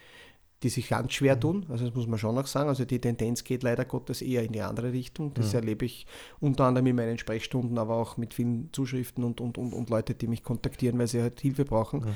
die 0.62 0.68
sich 0.68 0.88
ganz 0.88 1.12
schwer 1.12 1.38
tun. 1.38 1.66
Also 1.68 1.86
das 1.86 1.94
muss 1.94 2.06
man 2.06 2.18
schon 2.18 2.36
noch 2.36 2.46
sagen. 2.46 2.68
Also 2.68 2.84
die 2.84 3.00
Tendenz 3.00 3.42
geht 3.42 3.64
leider 3.64 3.84
Gottes 3.84 4.22
eher 4.22 4.44
in 4.44 4.52
die 4.52 4.62
andere 4.62 4.92
Richtung. 4.92 5.34
Das 5.34 5.52
ja. 5.52 5.58
erlebe 5.58 5.84
ich 5.84 6.06
unter 6.38 6.64
anderem 6.64 6.86
in 6.86 6.96
meinen 6.96 7.18
Sprechstunden, 7.18 7.78
aber 7.78 7.96
auch 7.96 8.16
mit 8.16 8.34
vielen 8.34 8.72
Zuschriften 8.72 9.24
und, 9.24 9.40
und, 9.40 9.58
und, 9.58 9.72
und 9.72 9.90
Leute, 9.90 10.14
die 10.14 10.28
mich 10.28 10.44
kontaktieren, 10.44 10.98
weil 10.98 11.08
sie 11.08 11.20
halt 11.20 11.40
Hilfe 11.40 11.64
brauchen. 11.64 12.06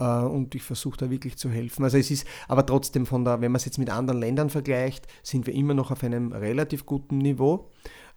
Ja. 0.00 0.24
Äh, 0.24 0.26
und 0.26 0.54
ich 0.54 0.62
versuche 0.62 0.96
da 0.96 1.10
wirklich 1.10 1.36
zu 1.36 1.50
helfen. 1.50 1.84
Also 1.84 1.98
es 1.98 2.10
ist 2.10 2.26
aber 2.48 2.66
trotzdem 2.66 3.06
von 3.06 3.24
der, 3.24 3.40
wenn 3.40 3.52
man 3.52 3.56
es 3.56 3.64
jetzt 3.64 3.78
mit 3.78 3.90
anderen 3.90 4.20
Ländern 4.20 4.50
vergleicht, 4.50 5.06
sind 5.22 5.46
wir 5.46 5.54
immer 5.54 5.74
noch 5.74 5.90
auf 5.90 6.02
einem 6.02 6.32
relativ 6.32 6.86
guten 6.86 7.18
Niveau. 7.18 7.70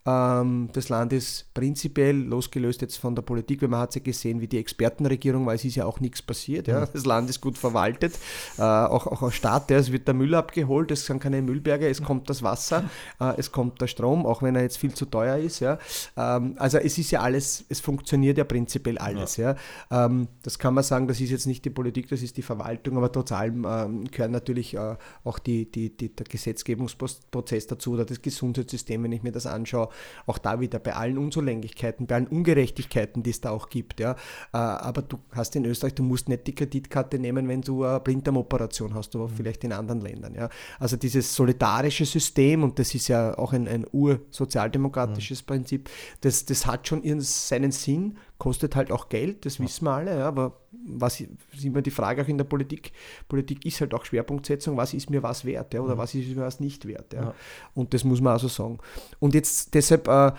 Ähm, 0.08 0.70
das 0.72 0.88
Land 0.88 1.12
ist 1.12 1.54
prinzipiell 1.54 2.16
losgelöst 2.16 2.82
jetzt 2.82 2.96
von 2.96 3.14
der 3.14 3.24
Politik, 3.24 3.62
weil 3.62 3.68
man 3.68 3.82
hat 3.82 3.94
ja 3.94 4.02
gesehen, 4.02 4.40
wie 4.40 4.48
die 4.48 4.58
Expertenregierung 4.58 5.46
war, 5.46 5.54
es 5.54 5.66
ist 5.66 5.76
ja 5.76 5.86
auch 5.86 6.00
nichts 6.00 6.22
passiert. 6.22 6.68
Ja. 6.70 6.86
Das 6.86 7.06
Land 7.06 7.30
ist 7.30 7.42
gut 7.42 7.58
verwaltet, 7.58 8.18
äh, 8.58 8.62
auch, 8.62 9.06
auch 9.06 9.22
als 9.22 9.36
Staat, 9.36 9.70
ja, 9.70 9.78
es 9.78 9.92
wird 9.92 10.08
der 10.08 10.14
Müll 10.14 10.34
abgeholt, 10.34 10.92
es 10.92 11.06
sind 11.06 11.20
keine 11.20 11.42
Müllberge, 11.42 11.90
es 11.90 12.02
kommt 12.02 12.30
das 12.30 12.42
Wasser, 12.42 12.90
äh, 13.20 13.34
es 13.36 13.52
kommt 13.52 13.82
der 13.82 13.88
Strom, 13.88 14.26
auch 14.26 14.42
wenn 14.42 14.56
er 14.56 14.62
jetzt 14.62 14.78
viel 14.78 14.94
zu 14.94 15.06
teuer 15.06 15.38
ist. 15.38 15.60
Ja. 15.60 15.78
Ähm, 16.16 16.56
also 16.58 16.78
es 16.78 16.98
ist 16.98 17.12
ja 17.12 17.20
alles, 17.20 17.66
es 17.68 17.82
funktioniert 17.82 18.38
ja 18.38 18.46
prinzipiell 18.46 18.98
alles. 18.98 19.36
Ja. 19.36 19.58
ja. 19.92 20.06
Ähm, 20.06 20.30
das 20.42 20.58
kann 20.58 20.74
man 20.74 20.86
sagen, 20.86 21.10
das 21.10 21.20
ist 21.20 21.32
jetzt 21.32 21.48
nicht 21.48 21.66
die 21.66 21.70
Politik, 21.70 22.08
das 22.08 22.22
ist 22.22 22.38
die 22.38 22.44
Verwaltung, 22.44 22.96
aber 22.96 23.12
trotz 23.12 23.34
allem 23.34 23.66
ähm, 23.70 24.06
gehören 24.10 24.32
natürlich 24.32 24.74
äh, 24.74 24.96
auch 25.26 25.40
die, 25.40 25.70
die, 25.70 25.98
die, 25.98 26.16
der 26.16 26.26
Gesetzgebungsprozess 26.26 27.68
dazu 27.68 27.92
oder 27.92 28.06
das 28.06 28.22
Gesundheitssystem, 28.22 29.04
wenn 29.04 29.12
ich 29.12 29.24
mir 29.24 29.34
das 29.34 29.46
anschaue 29.46 29.90
auch 30.26 30.38
da 30.38 30.60
wieder 30.60 30.80
bei 30.80 30.94
allen 30.94 31.18
Unzulänglichkeiten, 31.18 32.08
bei 32.08 32.16
allen 32.16 32.28
Ungerechtigkeiten, 32.28 33.24
die 33.24 33.30
es 33.30 33.42
da 33.42 33.52
auch 33.52 33.70
gibt. 33.70 34.00
Ja. 34.00 34.12
Äh, 34.54 34.58
aber 34.58 35.02
du 35.02 35.18
hast 35.32 35.56
in 35.56 35.66
Österreich, 35.66 35.96
du 35.96 36.04
musst 36.04 36.30
nicht 36.30 36.48
die 36.48 36.56
Kreditkarte 36.56 37.20
nehmen, 37.20 37.48
wenn 37.48 37.62
du 37.62 37.84
eine 37.84 38.00
Blinddarmoperation 38.00 38.94
hast, 38.94 39.16
aber 39.16 39.28
mhm. 39.28 39.34
vielleicht 39.36 39.64
in 39.64 39.74
anderen 39.74 40.02
Ländern. 40.02 40.36
Ja. 40.36 40.50
Also 40.80 40.98
dieses 40.98 41.34
solidarische 41.36 42.06
System, 42.06 42.64
und 42.64 42.80
das 42.80 42.94
ist 42.96 43.08
ja 43.08 43.38
auch 43.38 43.54
ein, 43.54 43.68
ein 43.68 43.86
ursozialdemokratisches 43.92 45.42
mhm. 45.42 45.46
Prinzip, 45.46 45.90
das, 46.22 46.46
das 46.46 46.66
hat 46.66 46.88
schon 46.88 47.04
ihren, 47.04 47.22
seinen 47.22 47.72
Sinn, 47.72 48.18
kostet 48.38 48.76
halt 48.76 48.92
auch 48.92 49.10
Geld, 49.10 49.46
das 49.46 49.58
ja. 49.58 49.66
wissen 49.66 49.86
wir 49.86 49.92
alle, 49.92 50.20
ja, 50.20 50.28
aber 50.28 50.62
was 50.88 51.20
ist 51.22 51.64
immer 51.64 51.82
die 51.82 51.92
Frage 51.92 52.22
auch 52.22 52.28
in 52.28 52.38
der 52.38 52.46
Politik, 52.46 52.92
Politik 53.28 53.66
ist 53.66 53.82
halt 53.82 53.94
auch 53.94 54.06
Schwerpunktsetzung, 54.06 54.78
was 54.78 54.94
ist 54.94 55.10
mir 55.10 55.24
was 55.24 55.46
wert 55.46 55.74
ja, 55.74 55.82
oder 55.82 55.96
mhm. 55.96 56.00
was 56.00 56.16
ist 56.16 56.30
mir 56.30 56.44
was 56.44 56.60
nicht 56.60 56.88
wert. 56.88 57.14
Ja. 57.14 57.34
Und 57.74 57.94
das 57.94 58.04
muss 58.04 58.22
man 58.22 58.34
also 58.34 58.48
sagen. 58.48 58.80
Und 59.20 59.34
jetzt 59.34 59.74
deshalb 59.74 60.08
äh, 60.08 60.32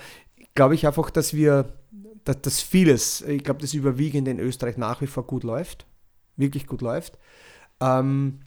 glaube 0.55 0.74
ich 0.74 0.86
einfach, 0.86 1.11
dass 1.11 1.34
wir, 1.34 1.72
dass, 2.24 2.40
dass 2.42 2.61
vieles, 2.61 3.22
ich 3.22 3.44
glaube, 3.44 3.61
das 3.61 3.74
Überwiegende 3.74 4.30
in 4.30 4.38
Österreich 4.38 4.76
nach 4.76 5.01
wie 5.01 5.07
vor 5.07 5.24
gut 5.24 5.44
läuft, 5.44 5.86
wirklich 6.36 6.66
gut 6.66 6.82
läuft. 6.82 7.18
Ähm, 7.80 8.40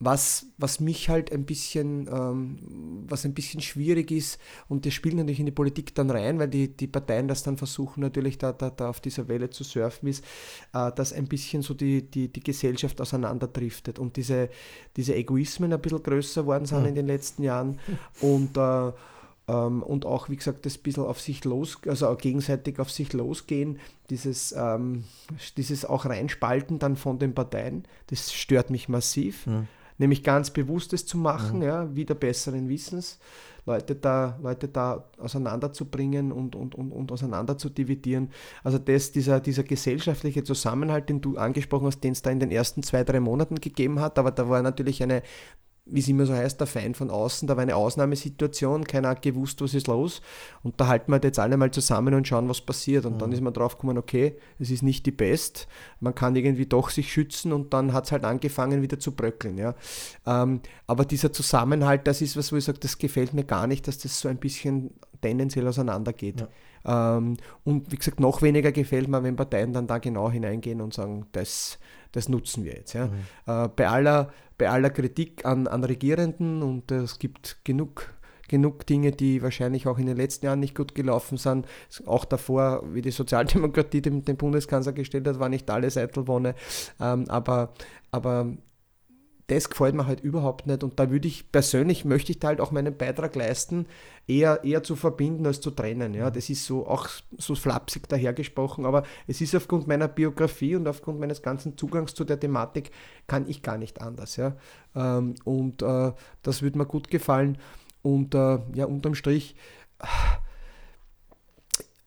was, 0.00 0.46
was 0.58 0.78
mich 0.78 1.08
halt 1.08 1.32
ein 1.32 1.44
bisschen, 1.44 2.08
ähm, 2.08 3.04
was 3.08 3.24
ein 3.24 3.34
bisschen 3.34 3.60
schwierig 3.60 4.10
ist, 4.10 4.38
und 4.68 4.86
das 4.86 4.94
spielt 4.94 5.16
natürlich 5.16 5.40
in 5.40 5.46
die 5.46 5.52
Politik 5.52 5.94
dann 5.94 6.10
rein, 6.10 6.38
weil 6.38 6.48
die, 6.48 6.68
die 6.76 6.86
Parteien 6.86 7.26
das 7.26 7.42
dann 7.42 7.56
versuchen, 7.56 8.00
natürlich 8.00 8.38
da, 8.38 8.52
da, 8.52 8.70
da 8.70 8.90
auf 8.90 9.00
dieser 9.00 9.26
Welle 9.28 9.50
zu 9.50 9.64
surfen, 9.64 10.08
ist, 10.08 10.24
äh, 10.72 10.92
dass 10.92 11.12
ein 11.12 11.26
bisschen 11.26 11.62
so 11.62 11.74
die, 11.74 12.08
die, 12.08 12.32
die 12.32 12.42
Gesellschaft 12.42 13.00
auseinanderdriftet 13.00 13.98
und 13.98 14.16
diese, 14.16 14.50
diese 14.96 15.16
Egoismen 15.16 15.72
ein 15.72 15.80
bisschen 15.80 16.02
größer 16.02 16.46
worden 16.46 16.66
sind 16.66 16.82
ja. 16.82 16.88
in 16.88 16.94
den 16.94 17.06
letzten 17.06 17.42
Jahren 17.42 17.80
und 18.20 18.56
äh, 18.56 18.92
ähm, 19.48 19.82
und 19.82 20.04
auch, 20.04 20.28
wie 20.28 20.36
gesagt, 20.36 20.66
das 20.66 20.76
bisschen 20.76 21.04
auf 21.04 21.22
sich 21.22 21.44
los, 21.44 21.78
also 21.88 22.14
gegenseitig 22.16 22.78
auf 22.78 22.90
sich 22.90 23.14
losgehen, 23.14 23.80
dieses, 24.10 24.52
ähm, 24.52 25.04
dieses 25.56 25.86
auch 25.86 26.04
reinspalten 26.04 26.78
dann 26.78 26.96
von 26.96 27.18
den 27.18 27.34
Parteien, 27.34 27.84
das 28.08 28.30
stört 28.32 28.68
mich 28.68 28.90
massiv. 28.90 29.46
Ja 29.46 29.64
nämlich 29.98 30.22
ganz 30.22 30.50
bewusstes 30.50 31.06
zu 31.06 31.18
machen, 31.18 31.58
mhm. 31.58 31.64
ja, 31.64 31.94
wieder 31.94 32.14
besseren 32.14 32.68
Wissens, 32.68 33.18
Leute 33.66 33.94
da, 33.94 34.38
Leute 34.42 34.68
da 34.68 35.04
auseinanderzubringen 35.18 36.32
und, 36.32 36.56
und, 36.56 36.74
und, 36.74 36.90
und 36.90 37.12
auseinander 37.12 37.58
zu 37.58 37.68
dividieren. 37.68 38.30
Also 38.64 38.78
das, 38.78 39.12
dieser, 39.12 39.40
dieser 39.40 39.62
gesellschaftliche 39.62 40.42
Zusammenhalt, 40.42 41.08
den 41.08 41.20
du 41.20 41.36
angesprochen 41.36 41.86
hast, 41.86 42.00
den 42.00 42.12
es 42.12 42.22
da 42.22 42.30
in 42.30 42.40
den 42.40 42.50
ersten 42.50 42.82
zwei, 42.82 43.04
drei 43.04 43.20
Monaten 43.20 43.56
gegeben 43.56 44.00
hat, 44.00 44.18
aber 44.18 44.30
da 44.30 44.48
war 44.48 44.62
natürlich 44.62 45.02
eine 45.02 45.22
wie 45.90 46.00
es 46.00 46.08
immer 46.08 46.26
so 46.26 46.34
heißt, 46.34 46.60
der 46.60 46.66
Feind 46.66 46.96
von 46.96 47.10
außen, 47.10 47.48
da 47.48 47.56
war 47.56 47.62
eine 47.62 47.76
Ausnahmesituation, 47.76 48.84
keiner 48.84 49.08
hat 49.08 49.22
gewusst, 49.22 49.60
was 49.60 49.74
ist 49.74 49.86
los. 49.86 50.20
Und 50.62 50.80
da 50.80 50.88
halten 50.88 51.12
wir 51.12 51.20
jetzt 51.22 51.38
alle 51.38 51.56
mal 51.56 51.70
zusammen 51.70 52.14
und 52.14 52.28
schauen, 52.28 52.48
was 52.48 52.60
passiert. 52.60 53.06
Und 53.06 53.14
mhm. 53.14 53.18
dann 53.18 53.32
ist 53.32 53.40
man 53.40 53.52
drauf 53.52 53.76
gekommen, 53.76 53.98
okay, 53.98 54.36
es 54.58 54.70
ist 54.70 54.82
nicht 54.82 55.06
die 55.06 55.10
Best, 55.10 55.68
man 56.00 56.14
kann 56.14 56.36
irgendwie 56.36 56.66
doch 56.66 56.90
sich 56.90 57.12
schützen 57.12 57.52
und 57.52 57.72
dann 57.72 57.92
hat 57.92 58.04
es 58.04 58.12
halt 58.12 58.24
angefangen 58.24 58.82
wieder 58.82 58.98
zu 58.98 59.12
bröckeln. 59.12 59.58
Ja. 59.58 59.74
Ähm, 60.26 60.60
aber 60.86 61.04
dieser 61.04 61.32
Zusammenhalt, 61.32 62.06
das 62.06 62.20
ist 62.20 62.36
was, 62.36 62.52
wo 62.52 62.56
ich 62.56 62.64
sage, 62.64 62.78
das 62.78 62.98
gefällt 62.98 63.34
mir 63.34 63.44
gar 63.44 63.66
nicht, 63.66 63.88
dass 63.88 63.98
das 63.98 64.20
so 64.20 64.28
ein 64.28 64.38
bisschen 64.38 64.90
tendenziell 65.20 65.66
auseinandergeht. 65.66 66.40
Ja. 66.40 66.48
Ähm, 67.16 67.36
und 67.64 67.90
wie 67.92 67.96
gesagt, 67.96 68.20
noch 68.20 68.42
weniger 68.42 68.72
gefällt 68.72 69.08
mir, 69.08 69.22
wenn 69.22 69.36
Parteien 69.36 69.72
dann 69.72 69.86
da 69.86 69.98
genau 69.98 70.30
hineingehen 70.30 70.80
und 70.80 70.94
sagen, 70.94 71.26
das, 71.32 71.78
das 72.12 72.28
nutzen 72.28 72.64
wir 72.64 72.72
jetzt. 72.72 72.92
Ja. 72.92 73.06
Mhm. 73.06 73.12
Äh, 73.46 73.68
bei 73.68 73.88
aller 73.88 74.32
bei 74.56 74.68
aller 74.68 74.90
Kritik 74.90 75.46
an, 75.46 75.68
an 75.68 75.84
Regierenden 75.84 76.62
und 76.62 76.90
es 76.90 77.18
gibt 77.18 77.58
genug 77.64 78.12
genug 78.48 78.86
Dinge, 78.86 79.12
die 79.12 79.42
wahrscheinlich 79.42 79.86
auch 79.86 79.98
in 79.98 80.06
den 80.06 80.16
letzten 80.16 80.46
Jahren 80.46 80.60
nicht 80.60 80.74
gut 80.74 80.94
gelaufen 80.94 81.36
sind. 81.36 81.66
Auch 82.06 82.24
davor, 82.24 82.82
wie 82.92 83.02
die 83.02 83.10
Sozialdemokratie 83.10 84.00
den, 84.02 84.24
den 84.24 84.36
Bundeskanzler 84.36 84.92
gestellt 84.92 85.28
hat, 85.28 85.38
war 85.38 85.48
nicht 85.48 85.70
alles 85.70 85.96
Eitelwonne. 85.96 86.54
Ähm, 86.98 87.26
aber, 87.28 87.74
aber 88.10 88.54
das 89.48 89.70
gefällt 89.70 89.94
mir 89.94 90.06
halt 90.06 90.20
überhaupt 90.20 90.66
nicht. 90.66 90.84
Und 90.84 91.00
da 91.00 91.10
würde 91.10 91.26
ich 91.26 91.50
persönlich, 91.50 92.04
möchte 92.04 92.32
ich 92.32 92.38
da 92.38 92.48
halt 92.48 92.60
auch 92.60 92.70
meinen 92.70 92.96
Beitrag 92.96 93.34
leisten, 93.34 93.86
eher, 94.26 94.62
eher 94.62 94.82
zu 94.82 94.94
verbinden 94.94 95.46
als 95.46 95.62
zu 95.62 95.70
trennen. 95.70 96.12
Ja, 96.12 96.30
das 96.30 96.50
ist 96.50 96.66
so 96.66 96.86
auch 96.86 97.08
so 97.38 97.54
flapsig 97.54 98.08
dahergesprochen, 98.08 98.84
aber 98.84 99.04
es 99.26 99.40
ist 99.40 99.54
aufgrund 99.54 99.86
meiner 99.86 100.06
Biografie 100.06 100.76
und 100.76 100.86
aufgrund 100.86 101.18
meines 101.18 101.40
ganzen 101.40 101.78
Zugangs 101.78 102.12
zu 102.12 102.24
der 102.24 102.38
Thematik, 102.38 102.90
kann 103.26 103.48
ich 103.48 103.62
gar 103.62 103.78
nicht 103.78 104.02
anders. 104.02 104.36
Ja. 104.36 104.54
Ähm, 104.94 105.34
und 105.44 105.82
äh, 105.82 106.12
das 106.42 106.60
würde 106.60 106.76
mir 106.76 106.86
gut 106.86 107.08
gefallen. 107.08 107.56
Und 108.02 108.34
äh, 108.34 108.58
ja, 108.74 108.84
unterm 108.84 109.14
Strich, 109.14 109.56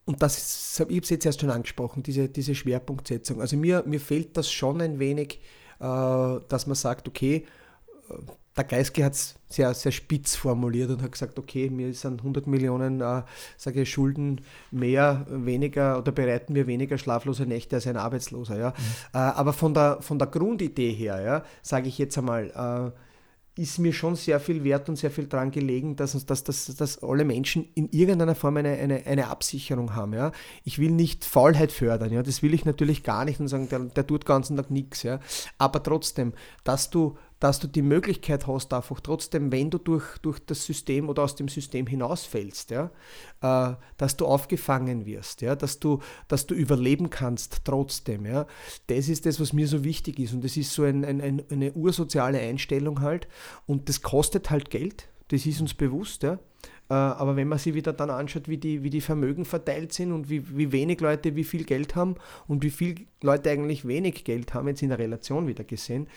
und 0.05 0.21
das, 0.21 0.75
ich 0.75 0.79
habe 0.79 0.95
es 0.95 1.09
jetzt 1.09 1.25
erst 1.25 1.41
schon 1.41 1.49
angesprochen, 1.49 2.03
diese, 2.03 2.29
diese 2.29 2.53
Schwerpunktsetzung. 2.53 3.41
Also 3.41 3.57
mir, 3.57 3.83
mir 3.87 3.99
fehlt 3.99 4.37
das 4.37 4.51
schon 4.51 4.79
ein 4.81 4.99
wenig 4.99 5.39
dass 5.81 6.67
man 6.67 6.75
sagt, 6.75 7.07
okay, 7.07 7.45
äh, 8.09 8.13
der 8.55 8.65
Geisky 8.65 9.01
hat 9.01 9.13
es 9.13 9.35
sehr, 9.47 9.73
sehr 9.73 9.93
spitz 9.93 10.35
formuliert 10.35 10.89
und 10.89 11.01
hat 11.01 11.13
gesagt, 11.13 11.39
okay, 11.39 11.69
mir 11.69 11.93
sind 11.93 12.19
100 12.19 12.47
Millionen 12.47 12.99
äh, 12.99 13.23
sage 13.57 13.81
ich, 13.81 13.91
Schulden 13.91 14.41
mehr, 14.71 15.25
weniger 15.29 15.97
oder 15.97 16.11
bereiten 16.11 16.53
wir 16.53 16.67
weniger 16.67 16.97
schlaflose 16.97 17.45
Nächte 17.45 17.77
als 17.77 17.87
ein 17.87 17.95
Arbeitsloser. 17.95 18.57
Ja? 18.57 18.69
Mhm. 18.69 18.73
Äh, 19.13 19.17
aber 19.17 19.53
von 19.53 19.73
der, 19.73 20.01
von 20.01 20.19
der 20.19 20.27
Grundidee 20.27 20.91
her, 20.91 21.21
ja, 21.21 21.43
sage 21.61 21.87
ich 21.87 21.97
jetzt 21.97 22.17
einmal, 22.17 22.91
äh, 22.93 22.97
ist 23.57 23.79
mir 23.79 23.91
schon 23.91 24.15
sehr 24.15 24.39
viel 24.39 24.63
wert 24.63 24.87
und 24.87 24.95
sehr 24.95 25.11
viel 25.11 25.27
daran 25.27 25.51
gelegen, 25.51 25.95
dass, 25.95 26.25
dass, 26.25 26.43
dass, 26.43 26.65
dass 26.65 27.03
alle 27.03 27.25
Menschen 27.25 27.67
in 27.75 27.89
irgendeiner 27.89 28.35
Form 28.35 28.57
eine, 28.57 28.69
eine, 28.69 29.05
eine 29.05 29.27
Absicherung 29.27 29.93
haben. 29.95 30.13
Ja. 30.13 30.31
Ich 30.63 30.79
will 30.79 30.91
nicht 30.91 31.25
Faulheit 31.25 31.71
fördern, 31.71 32.11
ja. 32.11 32.23
das 32.23 32.41
will 32.41 32.53
ich 32.53 32.63
natürlich 32.63 33.03
gar 33.03 33.25
nicht 33.25 33.39
und 33.39 33.49
sagen, 33.49 33.67
der, 33.69 33.79
der 33.79 34.07
tut 34.07 34.23
den 34.23 34.27
ganzen 34.27 34.57
Tag 34.57 34.71
nichts. 34.71 35.03
Ja. 35.03 35.19
Aber 35.57 35.83
trotzdem, 35.83 36.33
dass 36.63 36.89
du 36.89 37.17
dass 37.41 37.59
du 37.59 37.67
die 37.67 37.81
Möglichkeit 37.81 38.45
hast, 38.45 38.71
einfach 38.71 38.99
trotzdem, 38.99 39.51
wenn 39.51 39.71
du 39.71 39.79
durch, 39.79 40.19
durch 40.19 40.39
das 40.39 40.63
System 40.63 41.09
oder 41.09 41.23
aus 41.23 41.35
dem 41.35 41.47
System 41.47 41.87
hinausfällst, 41.87 42.69
ja, 42.69 42.91
äh, 43.41 43.73
dass 43.97 44.15
du 44.15 44.27
aufgefangen 44.27 45.07
wirst, 45.07 45.41
ja, 45.41 45.55
dass, 45.55 45.79
du, 45.79 45.99
dass 46.27 46.45
du 46.45 46.53
überleben 46.53 47.09
kannst 47.09 47.65
trotzdem. 47.65 48.27
Ja. 48.27 48.45
Das 48.87 49.09
ist 49.09 49.25
das, 49.25 49.39
was 49.39 49.53
mir 49.53 49.67
so 49.67 49.83
wichtig 49.83 50.19
ist. 50.19 50.33
Und 50.33 50.43
das 50.43 50.55
ist 50.55 50.71
so 50.71 50.83
ein, 50.83 51.03
ein, 51.03 51.41
eine 51.49 51.73
ursoziale 51.73 52.39
Einstellung 52.39 53.01
halt. 53.01 53.27
Und 53.65 53.89
das 53.89 54.03
kostet 54.03 54.51
halt 54.51 54.69
Geld, 54.69 55.09
das 55.29 55.47
ist 55.47 55.61
uns 55.61 55.73
bewusst. 55.73 56.21
Ja. 56.21 56.37
Äh, 56.91 56.93
aber 56.93 57.37
wenn 57.37 57.47
man 57.47 57.57
sich 57.57 57.73
wieder 57.73 57.93
dann 57.93 58.09
anschaut, 58.09 58.49
wie 58.49 58.57
die, 58.57 58.83
wie 58.83 58.89
die 58.89 58.99
Vermögen 58.99 59.45
verteilt 59.45 59.93
sind 59.93 60.11
und 60.11 60.29
wie, 60.29 60.57
wie 60.57 60.73
wenig 60.73 60.99
Leute 60.99 61.37
wie 61.37 61.45
viel 61.45 61.63
Geld 61.63 61.95
haben 61.95 62.15
und 62.49 62.63
wie 62.63 62.69
viele 62.69 63.05
Leute 63.21 63.49
eigentlich 63.49 63.87
wenig 63.87 64.25
Geld 64.25 64.53
haben, 64.53 64.67
jetzt 64.67 64.81
in 64.81 64.89
der 64.89 64.99
Relation 64.99 65.47
wieder 65.47 65.63
gesehen, 65.63 66.07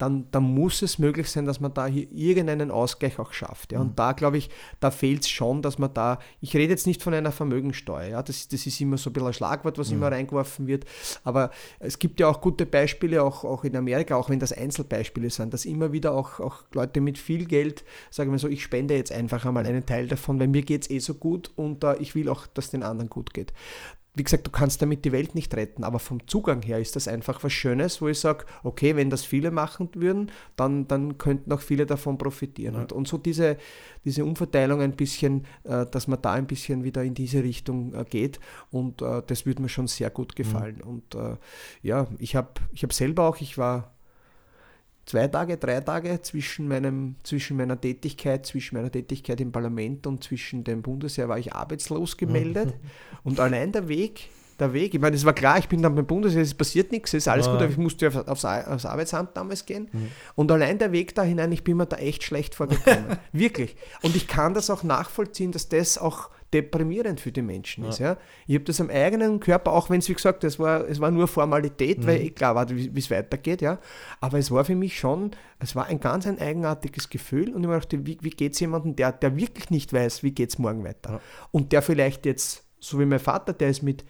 dann, 0.00 0.26
dann 0.30 0.42
muss 0.42 0.82
es 0.82 0.98
möglich 0.98 1.30
sein, 1.30 1.44
dass 1.44 1.60
man 1.60 1.74
da 1.74 1.86
hier 1.86 2.10
irgendeinen 2.10 2.70
Ausgleich 2.70 3.18
auch 3.18 3.32
schafft. 3.32 3.72
Ja. 3.72 3.80
Und 3.80 3.88
mhm. 3.88 3.96
da 3.96 4.12
glaube 4.12 4.38
ich, 4.38 4.50
da 4.80 4.90
fehlt 4.90 5.22
es 5.22 5.28
schon, 5.28 5.62
dass 5.62 5.78
man 5.78 5.92
da, 5.92 6.18
ich 6.40 6.54
rede 6.54 6.72
jetzt 6.72 6.86
nicht 6.86 7.02
von 7.02 7.12
einer 7.12 7.32
Vermögensteuer, 7.32 8.08
ja, 8.08 8.22
das, 8.22 8.48
das 8.48 8.66
ist 8.66 8.80
immer 8.80 8.96
so 8.96 9.10
ein 9.10 9.12
bisschen 9.12 9.28
ein 9.28 9.34
Schlagwort, 9.34 9.78
was 9.78 9.90
mhm. 9.90 9.96
immer 9.96 10.12
reingeworfen 10.12 10.66
wird, 10.66 10.86
aber 11.22 11.50
es 11.78 11.98
gibt 11.98 12.20
ja 12.20 12.28
auch 12.28 12.40
gute 12.40 12.66
Beispiele, 12.66 13.22
auch, 13.22 13.44
auch 13.44 13.64
in 13.64 13.76
Amerika, 13.76 14.16
auch 14.16 14.30
wenn 14.30 14.40
das 14.40 14.52
Einzelbeispiele 14.52 15.30
sind, 15.30 15.52
dass 15.52 15.64
immer 15.64 15.92
wieder 15.92 16.12
auch, 16.12 16.40
auch 16.40 16.64
Leute 16.72 17.00
mit 17.00 17.18
viel 17.18 17.44
Geld, 17.44 17.84
sagen 18.10 18.32
wir 18.32 18.38
so, 18.38 18.48
ich 18.48 18.62
spende 18.62 18.94
jetzt 18.94 19.12
einfach 19.12 19.44
einmal 19.44 19.66
einen 19.66 19.84
Teil 19.84 20.08
davon, 20.08 20.40
weil 20.40 20.48
mir 20.48 20.62
geht 20.62 20.82
es 20.82 20.90
eh 20.90 20.98
so 20.98 21.14
gut 21.14 21.50
und 21.56 21.84
uh, 21.84 21.94
ich 21.98 22.14
will 22.14 22.28
auch, 22.28 22.46
dass 22.46 22.70
den 22.70 22.82
anderen 22.82 23.10
gut 23.10 23.34
geht 23.34 23.52
wie 24.14 24.24
gesagt, 24.24 24.46
du 24.46 24.50
kannst 24.50 24.82
damit 24.82 25.04
die 25.04 25.12
Welt 25.12 25.34
nicht 25.34 25.54
retten, 25.54 25.84
aber 25.84 26.00
vom 26.00 26.26
Zugang 26.26 26.62
her 26.62 26.80
ist 26.80 26.96
das 26.96 27.06
einfach 27.06 27.44
was 27.44 27.52
Schönes, 27.52 28.02
wo 28.02 28.08
ich 28.08 28.18
sage, 28.18 28.44
okay, 28.64 28.96
wenn 28.96 29.08
das 29.08 29.24
viele 29.24 29.50
machen 29.52 29.88
würden, 29.94 30.32
dann, 30.56 30.88
dann 30.88 31.16
könnten 31.16 31.52
auch 31.52 31.60
viele 31.60 31.86
davon 31.86 32.18
profitieren. 32.18 32.74
Ja. 32.74 32.80
Und, 32.80 32.92
und 32.92 33.06
so 33.06 33.18
diese, 33.18 33.56
diese 34.04 34.24
Umverteilung 34.24 34.80
ein 34.80 34.96
bisschen, 34.96 35.46
äh, 35.64 35.86
dass 35.86 36.08
man 36.08 36.20
da 36.20 36.32
ein 36.32 36.46
bisschen 36.46 36.82
wieder 36.82 37.04
in 37.04 37.14
diese 37.14 37.44
Richtung 37.44 37.94
äh, 37.94 38.04
geht 38.04 38.40
und 38.70 39.00
äh, 39.00 39.22
das 39.26 39.46
würde 39.46 39.62
mir 39.62 39.68
schon 39.68 39.86
sehr 39.86 40.10
gut 40.10 40.34
gefallen. 40.34 40.80
Mhm. 40.82 40.90
Und 40.90 41.14
äh, 41.14 41.36
ja, 41.82 42.08
ich 42.18 42.34
habe 42.34 42.48
ich 42.72 42.82
hab 42.82 42.92
selber 42.92 43.28
auch, 43.28 43.40
ich 43.40 43.58
war 43.58 43.94
zwei 45.10 45.26
Tage, 45.26 45.56
drei 45.56 45.80
Tage 45.80 46.22
zwischen, 46.22 46.68
meinem, 46.68 47.16
zwischen 47.24 47.56
meiner 47.56 47.80
Tätigkeit, 47.80 48.46
zwischen 48.46 48.76
meiner 48.76 48.90
Tätigkeit 48.90 49.40
im 49.40 49.50
Parlament 49.50 50.06
und 50.06 50.22
zwischen 50.22 50.62
dem 50.62 50.82
Bundesheer 50.82 51.28
war 51.28 51.38
ich 51.38 51.52
arbeitslos 51.52 52.16
gemeldet. 52.16 52.68
Mhm. 52.68 53.20
Und 53.24 53.40
allein 53.40 53.72
der 53.72 53.88
Weg, 53.88 54.28
der 54.60 54.72
Weg, 54.72 54.94
ich 54.94 55.00
meine, 55.00 55.16
es 55.16 55.24
war 55.24 55.32
klar, 55.32 55.58
ich 55.58 55.68
bin 55.68 55.82
dann 55.82 55.96
beim 55.96 56.06
Bundesheer, 56.06 56.42
es 56.42 56.54
passiert 56.54 56.92
nichts, 56.92 57.12
es 57.12 57.24
ist 57.24 57.28
alles 57.28 57.46
ja. 57.46 57.52
gut, 57.52 57.60
aber 57.60 57.72
ich 57.72 57.78
musste 57.78 58.06
auf, 58.06 58.28
aufs, 58.28 58.44
aufs 58.44 58.84
Arbeitsamt 58.84 59.36
damals 59.36 59.66
gehen. 59.66 59.88
Mhm. 59.90 60.08
Und 60.36 60.52
allein 60.52 60.78
der 60.78 60.92
Weg 60.92 61.14
da 61.16 61.22
hinein, 61.24 61.50
ich 61.50 61.64
bin 61.64 61.76
mir 61.76 61.86
da 61.86 61.96
echt 61.96 62.22
schlecht 62.22 62.54
vorgekommen. 62.54 63.18
Wirklich. 63.32 63.74
Und 64.02 64.14
ich 64.14 64.28
kann 64.28 64.54
das 64.54 64.70
auch 64.70 64.84
nachvollziehen, 64.84 65.50
dass 65.50 65.68
das 65.68 65.98
auch 65.98 66.30
deprimierend 66.52 67.20
für 67.20 67.32
die 67.32 67.42
Menschen 67.42 67.84
ja. 67.84 67.90
ist. 67.90 67.98
Ja? 67.98 68.16
Ich 68.46 68.54
habe 68.54 68.64
das 68.64 68.80
am 68.80 68.90
eigenen 68.90 69.40
Körper, 69.40 69.72
auch 69.72 69.90
wenn 69.90 70.00
es, 70.00 70.08
wie 70.08 70.14
gesagt, 70.14 70.42
es 70.44 70.58
war, 70.58 70.88
es 70.88 71.00
war 71.00 71.10
nur 71.10 71.28
Formalität, 71.28 71.98
mhm. 71.98 72.06
weil 72.06 72.20
ich 72.22 72.34
klar 72.34 72.54
war, 72.54 72.68
wie 72.68 72.98
es 72.98 73.10
weitergeht, 73.10 73.62
ja. 73.62 73.78
Aber 74.20 74.38
es 74.38 74.50
war 74.50 74.64
für 74.64 74.74
mich 74.74 74.98
schon, 74.98 75.30
es 75.58 75.76
war 75.76 75.86
ein 75.86 76.00
ganz 76.00 76.26
ein 76.26 76.38
eigenartiges 76.38 77.08
Gefühl 77.08 77.54
und 77.54 77.64
ich 77.64 77.70
dachte, 77.70 78.06
wie, 78.06 78.18
wie 78.20 78.30
geht 78.30 78.54
es 78.54 78.60
jemandem, 78.60 78.96
der, 78.96 79.12
der 79.12 79.36
wirklich 79.36 79.70
nicht 79.70 79.92
weiß, 79.92 80.22
wie 80.22 80.32
geht 80.32 80.50
es 80.50 80.58
morgen 80.58 80.84
weiter? 80.84 81.12
Ja. 81.12 81.20
Und 81.52 81.72
der 81.72 81.82
vielleicht 81.82 82.26
jetzt, 82.26 82.64
so 82.80 82.98
wie 82.98 83.06
mein 83.06 83.20
Vater, 83.20 83.52
der 83.52 83.68
ist 83.68 83.82
mit, 83.82 84.04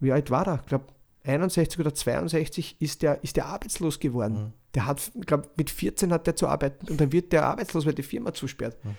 wie 0.00 0.12
alt 0.12 0.30
war 0.30 0.46
er? 0.46 0.60
Ich 0.62 0.66
glaube, 0.66 0.86
61 1.24 1.80
oder 1.80 1.94
62 1.94 2.76
ist 2.80 3.02
der, 3.02 3.22
ist 3.22 3.36
der 3.36 3.46
arbeitslos 3.46 3.98
geworden. 3.98 4.34
Mhm. 4.34 4.52
Der 4.74 4.86
hat, 4.86 5.10
ich 5.14 5.26
glaube, 5.26 5.48
mit 5.56 5.70
14 5.70 6.12
hat 6.12 6.26
der 6.26 6.36
zu 6.36 6.48
arbeiten 6.48 6.88
und 6.88 7.00
dann 7.00 7.12
wird 7.12 7.32
der 7.32 7.46
arbeitslos, 7.46 7.86
weil 7.86 7.94
die 7.94 8.02
Firma 8.02 8.34
zusperrt. 8.34 8.76
Mhm. 8.84 8.96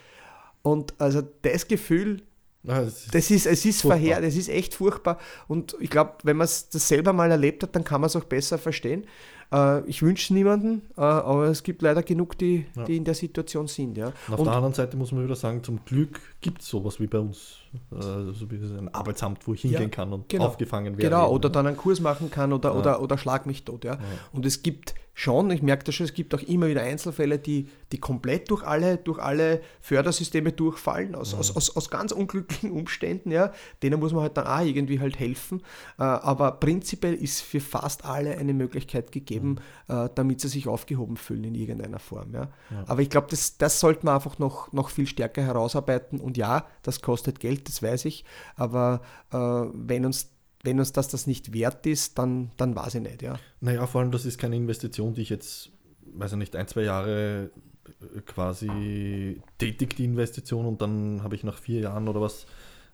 Und 0.62 1.00
also 1.00 1.22
das 1.22 1.68
Gefühl, 1.68 2.24
das 2.66 3.32
ist, 3.32 3.46
es 3.46 3.66
ist 3.66 3.82
verheer, 3.82 4.22
das 4.22 4.36
ist 4.36 4.50
echt 4.50 4.74
furchtbar. 4.74 5.20
Und 5.48 5.76
ich 5.80 5.90
glaube, 5.90 6.14
wenn 6.24 6.38
man 6.38 6.48
das 6.48 6.70
selber 6.72 7.14
mal 7.14 7.32
erlebt 7.32 7.64
hat, 7.64 7.76
dann 7.76 7.84
kann 7.84 8.02
man 8.02 8.08
es 8.08 8.16
auch 8.16 8.24
besser 8.24 8.58
verstehen. 8.58 9.06
Äh, 9.52 9.88
ich 9.88 10.02
wünsche 10.02 10.26
es 10.26 10.30
niemandem, 10.32 10.82
äh, 10.98 11.02
aber 11.02 11.46
es 11.46 11.64
gibt 11.64 11.82
leider 11.82 12.04
genug, 12.04 12.38
die, 12.38 12.66
ja. 12.76 12.84
die 12.86 12.98
in 12.98 13.04
der 13.04 13.14
Situation 13.14 13.68
sind. 13.68 13.98
Ja. 13.98 14.08
Und 14.28 14.34
auf 14.34 14.40
Und, 14.40 14.46
der 14.46 14.56
anderen 14.56 14.74
Seite 14.74 14.98
muss 14.98 15.12
man 15.12 15.24
wieder 15.24 15.36
sagen, 15.36 15.64
zum 15.64 15.86
Glück 15.86 16.20
gibt 16.42 16.62
es 16.62 16.68
sowas 16.68 17.00
wie 17.00 17.08
bei 17.08 17.20
uns, 17.20 17.58
äh, 17.92 18.34
so 18.34 18.50
wie 18.50 18.56
ein 18.56 18.94
Arbeitsamt, 18.94 19.48
wo 19.48 19.54
ich 19.54 19.62
hingehen 19.62 19.84
ja, 19.84 19.90
kann 19.90 20.12
und 20.14 20.30
genau, 20.30 20.46
aufgefangen 20.46 20.98
werde. 20.98 21.10
Genau, 21.10 21.32
oder 21.32 21.50
dann 21.50 21.68
einen 21.68 21.78
Kurs 21.78 22.00
machen 22.00 22.32
kann 22.32 22.54
oder, 22.54 22.72
ja. 22.72 22.80
oder, 22.80 23.02
oder 23.02 23.18
schlag 23.18 23.46
mich 23.46 23.64
tot. 23.64 23.86
Ja. 23.86 24.00
Und 24.34 24.46
es 24.46 24.64
gibt 24.64 24.96
schon, 25.18 25.50
ich 25.50 25.64
merke 25.64 25.86
das 25.86 25.96
schon, 25.96 26.06
es 26.06 26.14
gibt 26.14 26.36
auch 26.36 26.42
immer 26.42 26.68
wieder 26.68 26.82
Einzelfälle, 26.82 27.40
die, 27.40 27.70
die 27.94 28.00
komplett 28.00 28.52
durch 28.52 28.64
alle, 28.64 28.98
durch 28.98 29.18
alle 29.18 29.62
Fördersysteme 29.80 30.52
durchfallen, 30.52 31.16
aus, 31.16 31.34
mhm. 31.34 31.40
aus, 31.40 31.56
aus, 31.56 31.76
aus 31.76 31.90
ganz 31.90 32.12
unglücklichen 32.12 32.70
Umständen, 32.72 33.32
ja. 33.32 33.54
Denen 33.82 34.02
muss 34.02 34.12
man 34.12 34.24
halt 34.24 34.36
dann 34.36 34.46
auch 34.46 34.60
irgendwie 34.60 35.00
halt 35.00 35.18
helfen. 35.18 35.62
Äh, 35.98 36.04
aber 36.04 36.52
prinzipiell 36.52 37.16
ist 37.16 37.42
für 37.42 37.62
fast 37.62 38.04
alle 38.04 38.38
eine 38.38 38.54
Möglichkeit 38.54 39.14
gegeben, 39.14 39.62
mhm. 39.88 39.96
äh, 39.96 40.10
damit 40.14 40.42
sie 40.42 40.50
sich 40.50 40.68
aufgehoben 40.68 41.16
fühlen 41.16 41.46
in 41.46 41.56
irgendeiner 41.56 42.00
Form. 42.00 42.34
Ja. 42.34 42.50
ja. 42.70 42.84
Aber 42.86 43.02
ich 43.02 43.10
glaube, 43.10 43.28
das, 43.30 43.58
das 43.58 43.80
sollte 43.80 44.06
man 44.06 44.16
einfach 44.16 44.38
noch, 44.38 44.74
noch 44.74 44.90
viel 44.90 45.08
stärker 45.08 45.44
herausarbeiten. 45.44 46.20
Und 46.20 46.36
ja, 46.36 46.68
das 46.84 47.02
kostet 47.02 47.40
Geld, 47.40 47.70
das 47.70 47.82
weiß 47.82 48.04
ich. 48.04 48.26
Aber 48.58 49.00
äh, 49.32 49.38
wenn 49.38 50.06
uns 50.06 50.35
wenn 50.66 50.80
uns 50.80 50.92
das 50.92 51.08
das 51.08 51.28
nicht 51.28 51.54
wert 51.54 51.86
ist, 51.86 52.18
dann, 52.18 52.52
dann 52.58 52.76
weiß 52.76 52.96
ich 52.96 53.02
nicht, 53.02 53.22
ja. 53.22 53.40
Naja, 53.62 53.88
vor 53.88 54.02
allem, 54.02 54.12
das 54.12 54.26
ist 54.26 54.38
keine 54.38 54.56
Investition, 54.56 55.14
die 55.14 55.22
ich 55.22 55.30
jetzt, 55.30 55.72
weiß 56.14 56.34
ich 56.34 56.38
nicht, 56.38 56.56
ein, 56.56 56.68
zwei 56.68 56.84
Jahre 56.84 57.52
äh, 57.86 58.22
quasi 58.22 59.42
tätigt, 59.58 59.98
die 59.98 60.06
Investition, 60.06 60.66
und 60.66 60.82
dann 60.82 61.24
habe 61.24 61.36
ich 61.36 61.44
nach 61.44 61.58
vier 61.58 61.82
Jahren 61.82 62.08
oder 62.08 62.22
was 62.22 62.46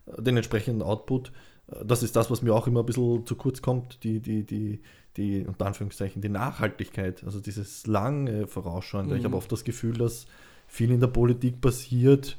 äh, 0.06 0.22
den 0.22 0.38
entsprechenden 0.38 0.82
Output. 0.82 1.32
Äh, 1.68 1.86
das 1.86 2.04
ist 2.04 2.16
das, 2.16 2.30
was 2.30 2.42
mir 2.42 2.54
auch 2.54 2.68
immer 2.68 2.82
ein 2.82 2.86
bisschen 2.86 3.26
zu 3.26 3.36
kurz 3.36 3.62
kommt, 3.62 4.04
die, 4.04 4.20
die, 4.20 4.44
die, 4.44 4.82
die 5.18 5.46
unter 5.46 5.66
Anführungszeichen, 5.66 6.22
die 6.22 6.30
Nachhaltigkeit, 6.30 7.24
also 7.24 7.40
dieses 7.40 7.88
lange 7.88 8.48
Vorausschauende. 8.48 9.14
Mhm. 9.14 9.20
Ich 9.20 9.26
habe 9.26 9.38
oft 9.38 9.52
das 9.52 9.64
Gefühl, 9.64 9.98
dass 9.98 10.26
viel 10.68 10.92
in 10.92 11.00
der 11.00 11.08
Politik 11.08 11.62
passiert, 11.62 12.38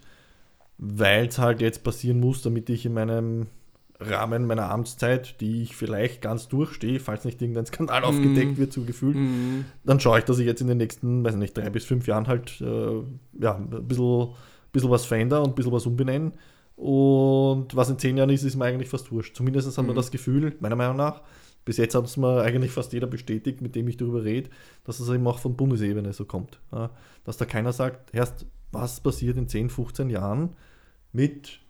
weil 0.78 1.26
es 1.26 1.38
halt 1.38 1.60
jetzt 1.60 1.84
passieren 1.84 2.18
muss, 2.18 2.42
damit 2.42 2.70
ich 2.70 2.86
in 2.86 2.94
meinem 2.94 3.46
Rahmen 4.08 4.46
meiner 4.46 4.70
Amtszeit, 4.70 5.40
die 5.40 5.62
ich 5.62 5.76
vielleicht 5.76 6.22
ganz 6.22 6.48
durchstehe, 6.48 7.00
falls 7.00 7.24
nicht 7.24 7.40
irgendein 7.40 7.66
Skandal 7.66 8.02
mm. 8.02 8.04
aufgedeckt 8.04 8.58
wird, 8.58 8.72
so 8.72 8.82
gefühlt, 8.82 9.16
mm. 9.16 9.64
dann 9.84 10.00
schaue 10.00 10.18
ich, 10.18 10.24
dass 10.24 10.38
ich 10.38 10.46
jetzt 10.46 10.60
in 10.60 10.68
den 10.68 10.78
nächsten, 10.78 11.24
weiß 11.24 11.36
nicht, 11.36 11.56
drei 11.56 11.70
bis 11.70 11.84
fünf 11.84 12.06
Jahren 12.06 12.26
halt 12.26 12.60
äh, 12.60 13.02
ja, 13.40 13.56
ein 13.56 13.88
bisschen, 13.88 14.28
bisschen 14.72 14.90
was 14.90 15.06
verändere 15.06 15.42
und 15.42 15.50
ein 15.50 15.54
bisschen 15.54 15.72
was 15.72 15.86
umbenenne. 15.86 16.32
Und 16.76 17.76
was 17.76 17.90
in 17.90 17.98
zehn 17.98 18.16
Jahren 18.16 18.30
ist, 18.30 18.42
ist 18.42 18.56
mir 18.56 18.64
eigentlich 18.64 18.88
fast 18.88 19.12
wurscht. 19.12 19.36
Zumindest 19.36 19.68
mm. 19.68 19.78
haben 19.78 19.86
wir 19.86 19.92
mhm. 19.92 19.96
das 19.96 20.10
Gefühl, 20.10 20.56
meiner 20.60 20.76
Meinung 20.76 20.96
nach, 20.96 21.22
bis 21.64 21.76
jetzt 21.76 21.94
hat 21.94 22.04
es 22.04 22.16
mir 22.16 22.42
eigentlich 22.42 22.72
fast 22.72 22.92
jeder 22.92 23.06
bestätigt, 23.06 23.60
mit 23.60 23.74
dem 23.74 23.86
ich 23.88 23.96
darüber 23.96 24.24
rede, 24.24 24.50
dass 24.84 25.00
es 25.00 25.08
eben 25.08 25.26
auch 25.26 25.38
von 25.38 25.56
Bundesebene 25.56 26.12
so 26.12 26.24
kommt. 26.24 26.60
Ja, 26.72 26.90
dass 27.24 27.36
da 27.36 27.44
keiner 27.44 27.72
sagt, 27.72 28.14
erst 28.14 28.46
was 28.72 29.00
passiert 29.00 29.36
in 29.36 29.48
10, 29.48 29.70
15 29.70 30.10
Jahren 30.10 30.56
mit 31.12 31.60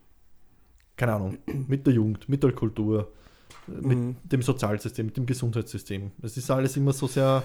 keine 1.03 1.15
Ahnung, 1.15 1.39
mit 1.67 1.85
der 1.85 1.95
Jugend, 1.95 2.29
mit 2.29 2.45
der 2.45 2.53
Kultur, 2.53 3.11
mit 3.67 3.99
mhm. 3.99 4.17
dem 4.23 4.41
Sozialsystem, 4.41 5.07
mit 5.07 5.17
dem 5.17 5.27
Gesundheitssystem. 5.27 6.13
Es 6.23 6.37
ist 6.37 6.49
alles 6.49 6.77
immer 6.77 6.93
so 6.93 7.09
sehr, 7.09 7.43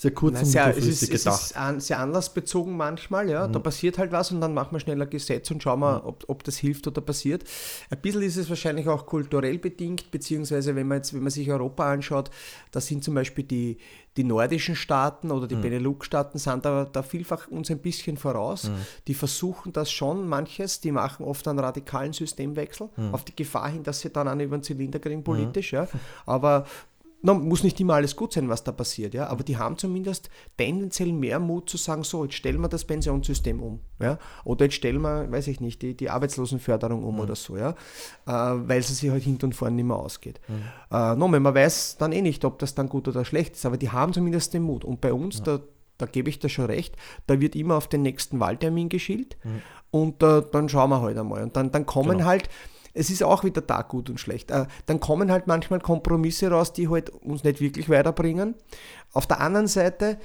sehr 0.00 0.12
kurz 0.12 0.32
Nein, 0.32 0.44
und 0.44 0.50
sehr, 0.50 0.76
es 0.78 0.86
ist, 0.86 1.10
gedacht. 1.10 1.26
Es 1.26 1.50
ist 1.50 1.56
an, 1.58 1.78
sehr 1.78 1.98
anlassbezogen 1.98 2.74
manchmal, 2.74 3.28
ja. 3.28 3.46
Mhm. 3.46 3.52
Da 3.52 3.58
passiert 3.58 3.98
halt 3.98 4.12
was 4.12 4.32
und 4.32 4.40
dann 4.40 4.54
machen 4.54 4.72
wir 4.72 4.80
schnell 4.80 5.02
ein 5.02 5.10
Gesetz 5.10 5.50
und 5.50 5.62
schauen 5.62 5.80
wir, 5.80 5.98
mhm. 5.98 6.06
ob, 6.06 6.24
ob 6.26 6.42
das 6.42 6.56
hilft 6.56 6.86
oder 6.86 7.02
passiert. 7.02 7.44
Ein 7.90 8.00
bisschen 8.00 8.22
ist 8.22 8.38
es 8.38 8.48
wahrscheinlich 8.48 8.88
auch 8.88 9.04
kulturell 9.04 9.58
bedingt, 9.58 10.10
beziehungsweise 10.10 10.74
wenn 10.74 10.88
man 10.88 10.98
jetzt, 10.98 11.12
wenn 11.12 11.20
man 11.20 11.30
sich 11.30 11.50
Europa 11.50 11.92
anschaut, 11.92 12.30
da 12.70 12.80
sind 12.80 13.04
zum 13.04 13.14
Beispiel 13.14 13.44
die, 13.44 13.76
die 14.16 14.24
nordischen 14.24 14.74
Staaten 14.74 15.30
oder 15.30 15.46
die 15.46 15.56
mhm. 15.56 15.62
Benelux-Staaten 15.62 16.38
sind 16.38 16.64
da, 16.64 16.86
da 16.86 17.02
vielfach 17.02 17.48
uns 17.48 17.70
ein 17.70 17.80
bisschen 17.80 18.16
voraus. 18.16 18.70
Mhm. 18.70 18.76
Die 19.06 19.14
versuchen 19.14 19.74
das 19.74 19.90
schon, 19.90 20.26
manches, 20.26 20.80
die 20.80 20.92
machen 20.92 21.26
oft 21.26 21.46
einen 21.46 21.58
radikalen 21.58 22.14
Systemwechsel, 22.14 22.88
mhm. 22.96 23.14
auf 23.14 23.24
die 23.24 23.36
Gefahr 23.36 23.68
hin, 23.68 23.82
dass 23.82 24.00
sie 24.00 24.08
dann 24.08 24.28
auch 24.28 24.36
über 24.42 24.56
den 24.56 24.62
Zylinder 24.62 24.98
kriegen 24.98 25.22
politisch. 25.22 25.72
Mhm. 25.72 25.78
Ja. 25.78 25.88
Aber 26.24 26.64
na, 27.22 27.34
muss 27.34 27.62
nicht 27.62 27.78
immer 27.80 27.94
alles 27.94 28.16
gut 28.16 28.32
sein, 28.32 28.48
was 28.48 28.64
da 28.64 28.72
passiert, 28.72 29.12
ja, 29.14 29.26
aber 29.26 29.44
die 29.44 29.58
haben 29.58 29.76
zumindest 29.76 30.30
tendenziell 30.56 31.12
mehr 31.12 31.38
Mut 31.38 31.68
zu 31.68 31.76
sagen, 31.76 32.02
so, 32.02 32.24
jetzt 32.24 32.34
stellen 32.34 32.60
wir 32.60 32.68
das 32.68 32.84
Pensionssystem 32.84 33.62
um, 33.62 33.80
ja, 34.00 34.18
oder 34.44 34.64
jetzt 34.64 34.74
stellen 34.74 35.02
wir, 35.02 35.30
weiß 35.30 35.48
ich 35.48 35.60
nicht, 35.60 35.82
die, 35.82 35.94
die 35.94 36.08
Arbeitslosenförderung 36.08 37.04
um 37.04 37.16
mhm. 37.16 37.20
oder 37.20 37.36
so, 37.36 37.56
ja, 37.56 37.70
äh, 38.26 38.32
weil 38.32 38.80
es 38.80 38.88
sich 38.88 39.10
halt 39.10 39.22
hinten 39.22 39.46
und 39.46 39.54
vorne 39.54 39.76
nicht 39.76 39.84
mehr 39.84 39.96
ausgeht. 39.96 40.40
Mhm. 40.48 40.62
Äh, 40.90 41.16
no, 41.16 41.28
man 41.28 41.44
weiß 41.44 41.98
dann 41.98 42.12
eh 42.12 42.22
nicht, 42.22 42.44
ob 42.44 42.58
das 42.58 42.74
dann 42.74 42.88
gut 42.88 43.06
oder 43.06 43.24
schlecht 43.24 43.54
ist, 43.54 43.66
aber 43.66 43.76
die 43.76 43.90
haben 43.90 44.12
zumindest 44.12 44.54
den 44.54 44.62
Mut. 44.62 44.84
Und 44.84 45.00
bei 45.00 45.12
uns, 45.12 45.38
ja. 45.38 45.44
da, 45.44 45.60
da 45.98 46.06
gebe 46.06 46.30
ich 46.30 46.38
da 46.38 46.48
schon 46.48 46.66
recht, 46.66 46.96
da 47.26 47.40
wird 47.40 47.54
immer 47.54 47.76
auf 47.76 47.88
den 47.88 48.02
nächsten 48.02 48.40
Wahltermin 48.40 48.88
geschielt 48.88 49.36
mhm. 49.44 49.62
und 49.90 50.22
äh, 50.22 50.42
dann 50.50 50.68
schauen 50.70 50.90
wir 50.90 51.02
halt 51.02 51.18
einmal. 51.18 51.42
Und 51.42 51.56
dann, 51.56 51.70
dann 51.70 51.84
kommen 51.84 52.18
genau. 52.18 52.24
halt 52.24 52.48
es 52.94 53.10
ist 53.10 53.22
auch 53.22 53.44
wieder 53.44 53.60
da 53.60 53.82
gut 53.82 54.10
und 54.10 54.18
schlecht. 54.18 54.50
Äh, 54.50 54.66
dann 54.86 55.00
kommen 55.00 55.30
halt 55.30 55.46
manchmal 55.46 55.80
Kompromisse 55.80 56.50
raus, 56.50 56.72
die 56.72 56.88
halt 56.88 57.10
uns 57.10 57.44
nicht 57.44 57.60
wirklich 57.60 57.88
weiterbringen. 57.88 58.54
Auf 59.12 59.26
der 59.26 59.40
anderen 59.40 59.66
Seite, 59.66 60.18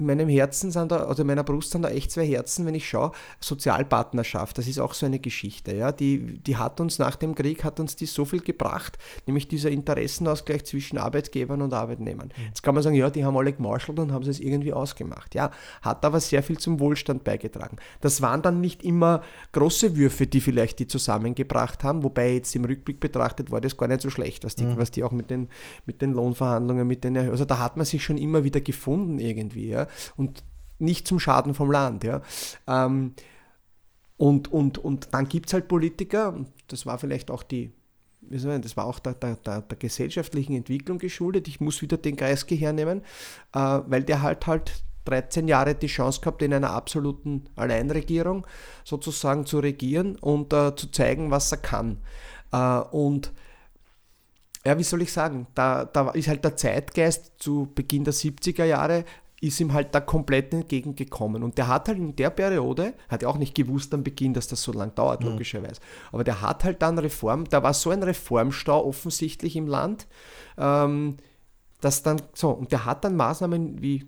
in 0.00 0.06
meinem 0.06 0.28
Herzen 0.28 0.70
sind 0.70 0.90
da, 0.90 1.08
oder 1.08 1.20
in 1.20 1.26
meiner 1.26 1.44
Brust 1.44 1.70
sind 1.70 1.82
da 1.82 1.90
echt 1.90 2.10
zwei 2.10 2.26
Herzen, 2.26 2.66
wenn 2.66 2.74
ich 2.74 2.88
schaue, 2.88 3.12
Sozialpartnerschaft, 3.40 4.58
das 4.58 4.66
ist 4.66 4.78
auch 4.78 4.94
so 4.94 5.06
eine 5.06 5.18
Geschichte, 5.18 5.74
ja, 5.74 5.92
die, 5.92 6.38
die 6.38 6.56
hat 6.56 6.80
uns 6.80 6.98
nach 6.98 7.16
dem 7.16 7.34
Krieg, 7.34 7.62
hat 7.64 7.78
uns 7.78 7.96
die 7.96 8.06
so 8.06 8.24
viel 8.24 8.40
gebracht, 8.40 8.98
nämlich 9.26 9.46
dieser 9.46 9.70
Interessenausgleich 9.70 10.64
zwischen 10.64 10.98
Arbeitgebern 10.98 11.62
und 11.62 11.74
Arbeitnehmern. 11.74 12.32
Mhm. 12.36 12.44
Jetzt 12.46 12.62
kann 12.62 12.74
man 12.74 12.82
sagen, 12.82 12.96
ja, 12.96 13.10
die 13.10 13.24
haben 13.24 13.36
alle 13.36 13.52
gemarschelt 13.52 13.98
und 13.98 14.12
haben 14.12 14.26
es 14.26 14.40
irgendwie 14.40 14.72
ausgemacht, 14.72 15.34
ja, 15.34 15.50
hat 15.82 16.04
aber 16.04 16.20
sehr 16.20 16.42
viel 16.42 16.58
zum 16.58 16.80
Wohlstand 16.80 17.22
beigetragen. 17.24 17.76
Das 18.00 18.22
waren 18.22 18.42
dann 18.42 18.60
nicht 18.60 18.82
immer 18.82 19.22
große 19.52 19.96
Würfe, 19.96 20.26
die 20.26 20.40
vielleicht 20.40 20.78
die 20.78 20.86
zusammengebracht 20.86 21.84
haben, 21.84 22.02
wobei 22.02 22.34
jetzt 22.34 22.54
im 22.56 22.64
Rückblick 22.64 23.00
betrachtet 23.00 23.50
war 23.50 23.60
das 23.60 23.76
gar 23.76 23.88
nicht 23.88 24.00
so 24.00 24.10
schlecht, 24.10 24.44
was 24.44 24.54
die, 24.54 24.64
mhm. 24.64 24.78
was 24.78 24.90
die 24.90 25.04
auch 25.04 25.12
mit 25.12 25.30
den, 25.30 25.48
mit 25.84 26.00
den 26.00 26.12
Lohnverhandlungen, 26.12 26.86
mit 26.86 27.04
den, 27.04 27.16
also 27.16 27.44
da 27.44 27.58
hat 27.58 27.76
man 27.76 27.84
sich 27.84 28.02
schon 28.02 28.16
immer 28.16 28.44
wieder 28.44 28.60
gefunden 28.60 29.18
irgendwie, 29.18 29.68
ja 29.68 29.86
und 30.16 30.42
nicht 30.78 31.06
zum 31.06 31.20
Schaden 31.20 31.54
vom 31.54 31.70
Land. 31.70 32.04
Ja. 32.04 32.22
Ähm, 32.66 33.14
und, 34.16 34.52
und, 34.52 34.78
und 34.78 35.08
dann 35.12 35.28
gibt 35.28 35.46
es 35.48 35.54
halt 35.54 35.68
Politiker, 35.68 36.34
das 36.68 36.84
war 36.86 36.98
vielleicht 36.98 37.30
auch 37.30 37.42
die, 37.42 37.72
das 38.20 38.76
war 38.76 38.84
auch 38.84 38.98
der, 38.98 39.14
der, 39.14 39.36
der, 39.36 39.62
der, 39.62 39.78
gesellschaftlichen 39.78 40.54
Entwicklung 40.54 40.98
geschuldet. 40.98 41.48
Ich 41.48 41.60
muss 41.60 41.80
wieder 41.80 41.96
den 41.96 42.16
Kreisky 42.16 42.56
hernehmen, 42.56 43.00
äh, 43.54 43.58
weil 43.86 44.02
der 44.02 44.22
halt 44.22 44.46
halt 44.46 44.84
13 45.06 45.48
Jahre 45.48 45.74
die 45.74 45.86
Chance 45.86 46.20
gehabt, 46.20 46.42
in 46.42 46.52
einer 46.52 46.70
absoluten 46.70 47.46
Alleinregierung 47.56 48.46
sozusagen 48.84 49.46
zu 49.46 49.58
regieren 49.58 50.16
und 50.16 50.52
äh, 50.52 50.76
zu 50.76 50.90
zeigen, 50.90 51.30
was 51.30 51.50
er 51.50 51.58
kann. 51.58 51.98
Äh, 52.52 52.80
und 52.90 53.32
ja, 54.64 54.78
wie 54.78 54.82
soll 54.82 55.00
ich 55.00 55.12
sagen, 55.12 55.46
da, 55.54 55.86
da 55.86 56.10
ist 56.10 56.28
halt 56.28 56.44
der 56.44 56.56
Zeitgeist 56.56 57.32
zu 57.38 57.70
Beginn 57.74 58.04
der 58.04 58.12
70er 58.12 58.64
Jahre 58.64 59.04
ist 59.40 59.58
ihm 59.60 59.72
halt 59.72 59.94
da 59.94 60.00
komplett 60.00 60.52
entgegengekommen. 60.52 61.42
Und 61.42 61.56
der 61.56 61.68
hat 61.68 61.88
halt 61.88 61.98
in 61.98 62.14
der 62.14 62.30
Periode, 62.30 62.94
hat 63.08 63.22
ja 63.22 63.28
auch 63.28 63.38
nicht 63.38 63.54
gewusst 63.54 63.92
am 63.94 64.04
Beginn, 64.04 64.34
dass 64.34 64.48
das 64.48 64.62
so 64.62 64.72
lange 64.72 64.92
dauert, 64.92 65.22
mhm. 65.22 65.30
logischerweise, 65.30 65.80
aber 66.12 66.24
der 66.24 66.42
hat 66.42 66.64
halt 66.64 66.82
dann 66.82 66.98
Reform, 66.98 67.44
da 67.48 67.62
war 67.62 67.74
so 67.74 67.90
ein 67.90 68.02
Reformstau 68.02 68.84
offensichtlich 68.84 69.56
im 69.56 69.66
Land, 69.66 70.06
ähm, 70.58 71.16
dass 71.80 72.02
dann, 72.02 72.20
so, 72.34 72.50
und 72.50 72.72
der 72.72 72.84
hat 72.84 73.04
dann 73.04 73.16
Maßnahmen 73.16 73.80
wie 73.80 74.06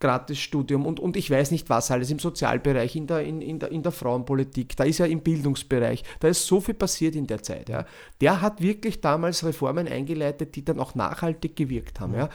Gratisstudium 0.00 0.84
und, 0.84 1.00
und 1.00 1.16
ich 1.16 1.30
weiß 1.30 1.50
nicht 1.50 1.70
was 1.70 1.90
alles 1.90 2.10
im 2.10 2.18
Sozialbereich, 2.18 2.94
in 2.94 3.06
der, 3.06 3.22
in, 3.22 3.40
in, 3.40 3.58
der, 3.58 3.70
in 3.70 3.82
der 3.82 3.92
Frauenpolitik, 3.92 4.76
da 4.76 4.84
ist 4.84 4.98
ja 4.98 5.06
im 5.06 5.20
Bildungsbereich, 5.20 6.04
da 6.20 6.28
ist 6.28 6.46
so 6.46 6.60
viel 6.60 6.74
passiert 6.74 7.16
in 7.16 7.26
der 7.26 7.42
Zeit. 7.42 7.70
Ja. 7.70 7.86
Der 8.20 8.42
hat 8.42 8.60
wirklich 8.60 9.00
damals 9.00 9.42
Reformen 9.42 9.88
eingeleitet, 9.88 10.56
die 10.56 10.64
dann 10.64 10.78
auch 10.78 10.94
nachhaltig 10.94 11.56
gewirkt 11.56 12.00
haben. 12.00 12.12
Mhm. 12.12 12.18
Ja 12.18 12.28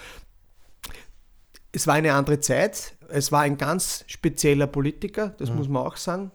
es 1.71 1.87
war 1.87 1.95
eine 1.95 2.13
andere 2.13 2.39
Zeit. 2.39 2.95
Es 3.09 3.31
war 3.31 3.41
ein 3.41 3.57
ganz 3.57 4.03
spezieller 4.07 4.67
Politiker, 4.67 5.33
das 5.37 5.49
mhm. 5.49 5.57
muss 5.57 5.67
man 5.67 5.85
auch 5.85 5.97
sagen. 5.97 6.31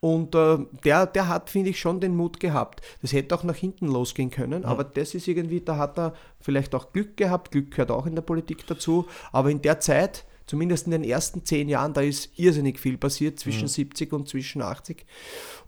Und 0.00 0.34
äh, 0.34 0.58
der, 0.84 1.06
der 1.06 1.28
hat, 1.28 1.48
finde 1.48 1.70
ich, 1.70 1.78
schon 1.78 2.00
den 2.00 2.16
Mut 2.16 2.40
gehabt. 2.40 2.82
Das 3.02 3.12
hätte 3.12 3.34
auch 3.36 3.44
nach 3.44 3.54
hinten 3.54 3.86
losgehen 3.86 4.30
können, 4.30 4.62
mhm. 4.62 4.66
aber 4.66 4.82
das 4.82 5.14
ist 5.14 5.28
irgendwie, 5.28 5.60
da 5.60 5.76
hat 5.76 5.96
er 5.96 6.14
vielleicht 6.40 6.74
auch 6.74 6.92
Glück 6.92 7.16
gehabt. 7.16 7.52
Glück 7.52 7.70
gehört 7.70 7.92
auch 7.92 8.06
in 8.06 8.16
der 8.16 8.22
Politik 8.22 8.66
dazu. 8.66 9.06
Aber 9.30 9.50
in 9.50 9.62
der 9.62 9.78
Zeit, 9.78 10.24
zumindest 10.46 10.86
in 10.86 10.92
den 10.92 11.04
ersten 11.04 11.44
zehn 11.44 11.68
Jahren, 11.68 11.92
da 11.92 12.00
ist 12.00 12.36
irrsinnig 12.36 12.80
viel 12.80 12.98
passiert 12.98 13.38
zwischen 13.38 13.62
mhm. 13.62 13.68
70 13.68 14.12
und 14.12 14.28
zwischen 14.28 14.60
80. 14.60 15.06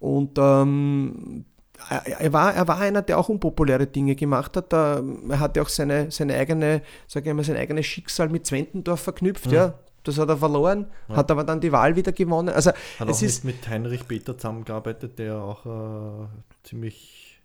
Und 0.01 0.37
ähm, 0.37 1.45
er 1.89 2.33
war, 2.33 2.55
er 2.55 2.69
war 2.69 2.79
einer, 2.79 3.03
der 3.03 3.19
auch 3.19 3.29
unpopuläre 3.29 3.87
Dinge 3.87 4.15
gemacht 4.15 4.57
hat. 4.57 4.73
Er 4.73 5.03
hatte 5.39 5.61
auch 5.63 5.69
seine, 5.69 6.11
seine 6.11 6.35
eigene, 6.35 6.83
sage 7.07 7.31
ich 7.31 7.37
mal, 7.37 7.45
sein 7.45 7.57
eigenes 7.57 7.87
Schicksal 7.87 8.29
mit 8.29 8.47
Zwentendorf 8.47 9.01
verknüpft, 9.01 9.47
ja. 9.47 9.67
ja. 9.67 9.75
Das 10.05 10.19
hat 10.19 10.29
er 10.29 10.37
verloren, 10.37 10.87
ja. 11.09 11.17
hat 11.17 11.31
aber 11.31 11.45
dann 11.45 11.61
die 11.61 11.73
Wahl 11.73 11.97
wieder 11.97 12.13
gewonnen. 12.13 12.51
Also, 12.51 12.73
hat 12.99 13.09
es 13.09 13.19
auch 13.19 13.23
ist 13.23 13.45
mit 13.45 13.67
Heinrich 13.67 14.07
Peter 14.07 14.37
zusammengearbeitet, 14.37 15.19
der 15.19 15.37
auch 15.39 15.65
äh, 15.65 16.27
ziemlich 16.63 17.43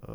äh, 0.00 0.08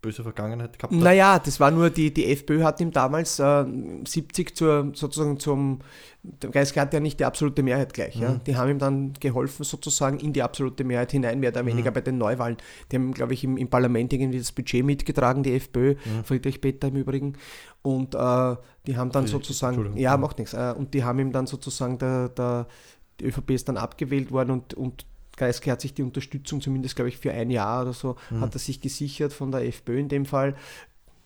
böse 0.00 0.22
Vergangenheit 0.22 0.78
gehabt 0.78 0.94
hat? 0.94 1.00
Naja, 1.00 1.38
das 1.38 1.60
war 1.60 1.70
nur, 1.70 1.90
die, 1.90 2.12
die 2.12 2.30
FPÖ 2.32 2.62
hat 2.62 2.80
ihm 2.80 2.90
damals 2.90 3.38
äh, 3.38 3.64
70 4.06 4.56
zur, 4.56 4.92
sozusagen 4.94 5.38
zum, 5.38 5.80
der 6.22 6.50
Kreisky 6.50 6.78
hatte 6.78 6.96
ja 6.96 7.00
nicht 7.00 7.20
die 7.20 7.24
absolute 7.24 7.62
Mehrheit 7.62 7.92
gleich. 7.92 8.16
Mhm. 8.16 8.22
Ja. 8.22 8.40
Die 8.46 8.56
haben 8.56 8.70
ihm 8.70 8.78
dann 8.78 9.12
geholfen, 9.20 9.64
sozusagen 9.64 10.18
in 10.18 10.32
die 10.32 10.42
absolute 10.42 10.84
Mehrheit 10.84 11.12
hinein, 11.12 11.40
mehr 11.40 11.50
oder 11.50 11.66
weniger 11.66 11.90
mhm. 11.90 11.94
bei 11.94 12.00
den 12.00 12.18
Neuwahlen. 12.18 12.56
Die 12.90 12.96
haben, 12.96 13.12
glaube 13.12 13.34
ich, 13.34 13.44
im, 13.44 13.56
im, 13.56 13.68
Parlament 13.68 14.12
irgendwie 14.12 14.38
das 14.38 14.52
Budget 14.52 14.84
mitgetragen, 14.84 15.42
die 15.42 15.54
FPÖ, 15.54 15.94
mhm. 15.94 16.24
Friedrich 16.24 16.60
Peter 16.60 16.88
im 16.88 16.96
Übrigen. 16.96 17.34
Und 17.82 18.14
äh, 18.14 18.56
die 18.86 18.96
haben 18.96 19.10
dann 19.10 19.26
Friedrich, 19.26 19.30
sozusagen, 19.30 19.96
ja, 19.96 20.16
macht 20.16 20.38
nichts, 20.38 20.54
äh, 20.54 20.74
und 20.76 20.94
die 20.94 21.04
haben 21.04 21.18
ihm 21.18 21.32
dann 21.32 21.46
sozusagen, 21.46 21.98
der, 21.98 22.28
der, 22.30 22.66
die 23.20 23.26
ÖVP 23.26 23.50
ist 23.50 23.68
dann 23.68 23.76
abgewählt 23.76 24.30
worden 24.32 24.50
und, 24.50 24.74
und 24.74 25.06
Kreisky 25.40 25.70
hat 25.70 25.80
sich 25.80 25.94
die 25.94 26.02
Unterstützung 26.02 26.60
zumindest, 26.60 26.96
glaube 26.96 27.08
ich, 27.08 27.16
für 27.16 27.32
ein 27.32 27.50
Jahr 27.50 27.82
oder 27.82 27.94
so, 27.94 28.16
mhm. 28.28 28.42
hat 28.42 28.54
er 28.54 28.58
sich 28.58 28.80
gesichert 28.80 29.32
von 29.32 29.50
der 29.50 29.66
FPÖ 29.66 29.98
in 29.98 30.08
dem 30.08 30.26
Fall. 30.26 30.54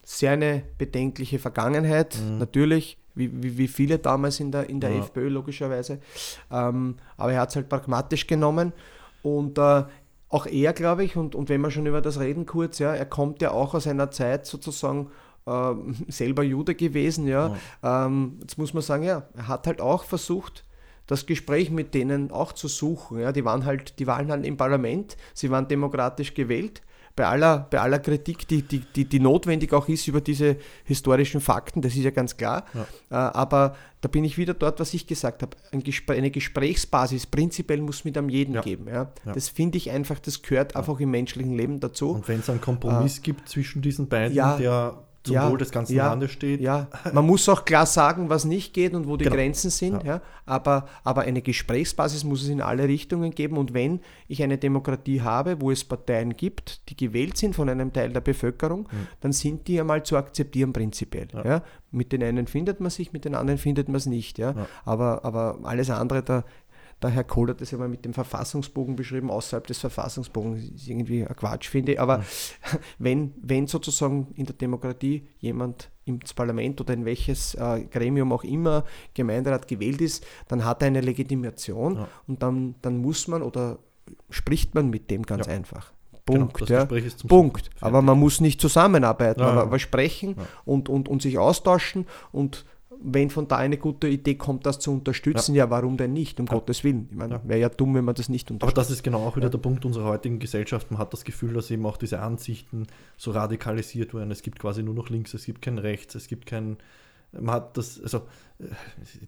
Sehr 0.05 0.33
eine 0.33 0.63
bedenkliche 0.79 1.41
Vergangenheit, 1.41 2.17
mhm. 2.21 2.39
natürlich, 2.39 2.97
wie, 3.17 3.43
wie, 3.43 3.59
wie, 3.59 3.69
viele 3.69 3.99
damals 3.99 4.39
in 4.39 4.53
der, 4.53 4.71
in 4.71 4.79
der 4.79 4.91
ja. 4.91 5.01
FPÖ 5.01 5.29
logischerweise. 5.29 5.99
Ähm, 6.53 6.97
aber 7.17 7.33
er 7.33 7.41
hat 7.41 7.49
es 7.51 7.57
halt 7.57 7.69
pragmatisch 7.69 8.29
genommen 8.29 8.73
und 9.23 9.59
äh, 9.59 9.85
auch 10.29 10.47
er, 10.47 10.73
glaube 10.75 11.03
ich, 11.03 11.17
und, 11.17 11.35
und 11.35 11.49
wenn 11.49 11.61
wir 11.61 11.71
schon 11.73 11.87
über 11.87 12.01
das 12.01 12.21
reden 12.21 12.47
kurz, 12.47 12.79
ja, 12.79 12.95
er 12.95 13.07
kommt 13.07 13.43
ja 13.43 13.51
auch 13.51 13.75
aus 13.75 13.89
einer 13.89 14.13
Zeit 14.13 14.47
sozusagen, 14.47 15.11
äh, 15.47 15.75
selber 16.09 16.45
Jude 16.45 16.77
gewesen, 16.77 17.27
ja. 17.27 17.57
ja. 17.83 18.07
Ähm, 18.07 18.39
jetzt 18.43 18.59
muss 18.59 18.75
man 18.75 18.83
sagen, 18.83 19.03
ja, 19.03 19.25
er 19.37 19.49
hat 19.49 19.67
halt 19.67 19.81
auch 19.81 20.05
versucht, 20.05 20.65
das 21.07 21.27
Gespräch 21.27 21.71
mit 21.71 21.95
denen 21.95 22.31
auch 22.31 22.53
zu 22.53 22.69
suchen. 22.69 23.21
Ja, 23.21 23.33
die 23.33 23.45
waren 23.45 23.65
halt, 23.65 23.99
die 23.99 24.07
waren 24.07 24.31
halt 24.31 24.47
im 24.47 24.57
Parlament, 24.57 25.17
sie 25.35 25.51
waren 25.51 25.69
demokratisch 25.69 26.35
gewählt. 26.35 26.83
Bei 27.17 27.27
aller, 27.27 27.69
bei 27.71 27.81
aller 27.81 28.01
Kritik, 28.01 28.49
die, 28.49 28.63
die, 28.63 28.81
die, 28.81 29.05
die 29.05 29.21
notwendig 29.21 29.73
auch 29.73 29.89
ist 29.89 30.09
über 30.09 30.21
diese 30.21 30.57
historischen 30.83 31.41
Fakten, 31.41 31.81
das 31.81 31.95
ist 31.95 32.03
ja 32.03 32.11
ganz 32.11 32.37
klar. 32.37 32.65
Ja. 32.75 33.29
Äh, 33.29 33.37
aber 33.37 33.77
da 34.01 34.09
bin 34.09 34.25
ich 34.25 34.37
wieder 34.37 34.53
dort, 34.53 34.81
was 34.81 34.93
ich 34.95 35.07
gesagt 35.07 35.43
habe. 35.43 35.57
Ein 35.71 35.85
Gespr 35.85 36.15
eine 36.15 36.33
Gesprächsbasis 36.33 37.27
prinzipiell 37.27 37.81
muss 37.81 38.05
mit 38.05 38.19
am 38.19 38.29
jeden 38.29 38.57
ja. 38.57 38.63
geben. 38.63 38.89
Ja. 38.89 39.13
ja. 39.25 39.33
Das 39.33 39.49
finde 39.49 39.79
ich 39.79 39.93
einfach, 39.93 40.19
das 40.19 40.43
gehört 40.43 40.75
einfach 40.75 40.99
im 40.99 41.13
menschlichen 41.13 41.57
Leben 41.57 41.79
dazu. 41.79 42.11
Und 42.11 42.27
wenn 42.27 42.41
es 42.41 42.51
einen 42.51 42.61
Kompromiss 42.61 43.19
äh, 43.19 43.23
gibt 43.23 43.49
zwischen 43.49 43.81
diesen 43.81 44.09
beiden, 44.09 44.35
der 44.35 45.05
zum 45.25 45.35
ja, 45.35 45.51
Wohl 45.51 45.57
des 45.57 45.71
ganzen 45.71 45.97
ja, 45.97 46.09
Landes 46.09 46.33
steht. 46.33 46.61
Ja, 46.61 46.89
man 47.13 47.25
muss 47.25 47.49
auch 47.49 47.65
klar 47.65 47.87
sagen, 47.87 48.29
was 48.29 48.45
nicht 48.45 48.75
geht 48.75 48.93
und 48.93 49.09
wo 49.09 49.17
die 49.17 49.25
genau. 49.25 49.37
Grenzen 49.37 49.71
sind. 49.71 50.05
Ja. 50.05 50.17
ja. 50.17 50.23
aber, 50.45 50.87
aber 51.03 51.23
eine 51.23 51.41
Gesprächsbasis 51.41 52.25
muss 52.25 52.43
es 52.43 52.51
in 52.51 52.61
alle 52.61 52.87
Richtungen 52.87 53.31
geben. 53.31 53.57
Und 53.57 53.73
wenn 53.73 54.01
ich 54.29 54.43
eine 54.43 54.59
Demokratie 54.59 55.23
habe, 55.23 55.63
wo 55.63 55.71
es 55.71 55.83
Parteien 55.83 56.37
gibt, 56.37 56.91
die 56.91 56.97
gewählt 56.97 57.39
sind 57.39 57.57
von 57.57 57.71
einem 57.71 57.93
Teil 57.93 58.13
der 58.13 58.21
Bevölkerung, 58.21 58.81
mhm. 58.81 59.07
dann 59.23 59.33
sind 59.33 59.67
die 59.67 59.81
einmal 59.81 60.03
zu 60.03 60.19
akzeptieren 60.19 60.75
prinzipiell. 60.75 61.29
Ja. 61.33 61.63
Mit 61.91 62.13
den 62.13 62.23
einen 62.23 62.47
findet 62.47 62.81
man 62.81 62.91
sich, 62.91 63.15
mit 63.15 63.25
den 63.25 63.35
anderen 63.35 63.59
findet 63.59 63.89
man 63.89 63.97
es 63.97 64.07
nicht. 64.07 64.37
Ja. 64.37 64.55
Aber, 64.85 65.25
aber 65.25 65.59
alles 65.63 65.89
andere, 65.89 66.23
da 66.23 66.45
der 67.05 67.11
Herr 67.11 67.25
Kohl 67.25 67.51
hat 67.51 67.61
das 67.61 67.71
ja 67.71 67.79
mal 67.79 67.89
mit 67.89 68.05
dem 68.05 68.15
Verfassungsbogen 68.15 68.97
beschrieben, 68.97 69.31
außerhalb 69.31 69.67
des 69.67 69.79
Verfassungsbogens, 69.79 70.65
ist 70.65 70.89
irgendwie 70.89 71.25
ein 71.25 71.37
Quatsch, 71.37 71.69
finde 71.69 71.93
ich. 71.93 72.01
Aber 72.01 72.19
mhm. 72.19 72.23
wenn, 72.99 73.35
wenn 73.41 73.67
sozusagen 73.67 74.29
in 74.35 74.47
der 74.47 74.55
Demokratie 74.55 75.29
jemand 75.39 75.91
ins 76.05 76.35
Parlament 76.35 76.81
oder 76.81 76.95
in 76.95 77.05
welches 77.05 77.55
äh, 77.55 77.85
Gremium 77.91 78.33
auch 78.33 78.45
immer 78.45 78.85
Gemeinderat 79.15 79.69
gewählt 79.69 80.01
ist, 80.01 80.25
dann 80.49 80.65
hat 80.65 80.83
er 80.83 80.89
eine 80.89 81.01
Legitimation 81.01 81.97
ja. 81.97 82.09
und 82.27 82.43
dann, 82.43 82.75
dann 82.83 82.99
muss 82.99 83.29
man 83.29 83.43
oder 83.43 83.79
spricht 84.31 84.75
man 84.75 84.91
mit 84.91 85.11
dem 85.11 85.25
ganz 85.25 85.47
ja. 85.47 85.53
einfach. 85.53 85.93
Genau, 86.27 86.47
Punkt. 86.47 86.67
Genau, 86.67 86.85
ja. 86.95 87.11
Punkt. 87.29 87.71
Aber 87.81 88.01
man 88.01 88.19
muss 88.19 88.41
nicht 88.41 88.61
zusammenarbeiten, 88.61 89.41
ja, 89.41 89.47
aber, 89.47 89.63
aber, 89.63 89.79
sprechen 89.79 90.37
und, 90.65 90.89
und, 90.89 91.09
und 91.09 91.21
sich 91.21 91.39
austauschen 91.39 92.07
und 92.33 92.65
wenn 93.07 93.29
von 93.29 93.47
da 93.47 93.57
eine 93.57 93.77
gute 93.77 94.09
Idee 94.09 94.35
kommt, 94.35 94.65
das 94.65 94.79
zu 94.79 94.91
unterstützen, 94.93 95.55
ja, 95.55 95.65
ja 95.65 95.71
warum 95.71 95.97
denn 95.97 96.15
nicht, 96.15 96.41
um 96.41 96.47
ja. 96.47 96.55
Gottes 96.55 96.83
Willen. 96.85 97.09
Ich 97.11 97.17
meine, 97.17 97.41
wäre 97.45 97.61
ja 97.61 97.69
dumm, 97.69 97.95
wenn 97.95 98.05
man 98.05 98.15
das 98.15 98.29
nicht 98.29 98.51
unterstützt. 98.51 98.79
Aber 98.79 98.83
das 98.83 98.91
ist 98.91 99.03
genau 99.03 99.27
auch 99.27 99.37
wieder 99.37 99.51
der 99.51 99.59
Punkt 99.59 99.85
unserer 99.85 100.07
heutigen 100.07 100.39
Gesellschaft. 100.39 100.91
Man 100.91 100.99
hat 100.99 101.13
das 101.13 101.25
Gefühl, 101.25 101.53
dass 101.53 101.71
eben 101.71 101.85
auch 101.85 101.99
diese 101.99 102.21
Ansichten 102.21 102.87
so 103.19 103.33
radikalisiert 103.33 104.15
werden. 104.15 104.31
Es 104.31 104.43
gibt 104.43 104.59
quasi 104.59 104.83
nur 104.83 104.95
noch 104.95 105.11
links, 105.11 105.35
es 105.35 105.45
gibt 105.45 105.61
kein 105.61 105.79
rechts, 105.79 106.15
es 106.15 106.29
gibt 106.29 106.47
kein. 106.47 106.79
Man 107.33 107.57
hat 107.57 107.77
das, 107.77 108.01
also 108.01 108.23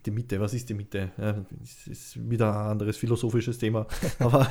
die 0.07 0.11
Mitte, 0.11 0.41
was 0.41 0.55
ist 0.55 0.69
die 0.69 0.75
Mitte? 0.75 1.11
Ja, 1.19 1.33
das 1.61 1.87
ist 1.87 2.31
wieder 2.31 2.53
ein 2.53 2.71
anderes 2.71 2.97
philosophisches 2.97 3.59
Thema. 3.59 3.87
Aber 4.21 4.49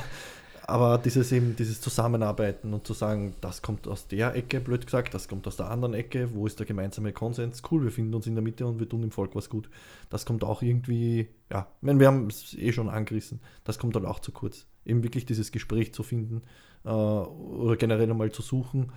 aber 0.66 0.98
dieses 0.98 1.30
eben, 1.32 1.54
dieses 1.56 1.80
Zusammenarbeiten 1.80 2.74
und 2.74 2.86
zu 2.86 2.92
sagen, 2.92 3.34
das 3.40 3.62
kommt 3.62 3.86
aus 3.86 4.08
der 4.08 4.34
Ecke, 4.34 4.60
blöd 4.60 4.84
gesagt, 4.84 5.14
das 5.14 5.28
kommt 5.28 5.46
aus 5.46 5.56
der 5.56 5.70
anderen 5.70 5.94
Ecke, 5.94 6.34
wo 6.34 6.46
ist 6.46 6.58
der 6.58 6.66
gemeinsame 6.66 7.12
Konsens? 7.12 7.62
Cool, 7.70 7.84
wir 7.84 7.92
finden 7.92 8.14
uns 8.14 8.26
in 8.26 8.34
der 8.34 8.42
Mitte 8.42 8.66
und 8.66 8.80
wir 8.80 8.88
tun 8.88 9.02
dem 9.02 9.10
Volk 9.10 9.34
was 9.36 9.48
gut. 9.48 9.70
Das 10.10 10.26
kommt 10.26 10.42
auch 10.44 10.62
irgendwie, 10.62 11.28
ja, 11.50 11.68
wenn 11.82 12.00
wir 12.00 12.08
haben 12.08 12.26
es 12.26 12.54
eh 12.54 12.72
schon 12.72 12.88
angerissen, 12.88 13.40
das 13.64 13.78
kommt 13.78 13.94
dann 13.96 14.06
auch 14.06 14.18
zu 14.18 14.32
kurz. 14.32 14.66
Eben 14.84 15.02
wirklich 15.02 15.26
dieses 15.26 15.52
Gespräch 15.52 15.94
zu 15.94 16.02
finden 16.02 16.42
äh, 16.84 16.88
oder 16.88 17.76
generell 17.76 18.10
einmal 18.10 18.32
zu 18.32 18.42
suchen 18.42 18.92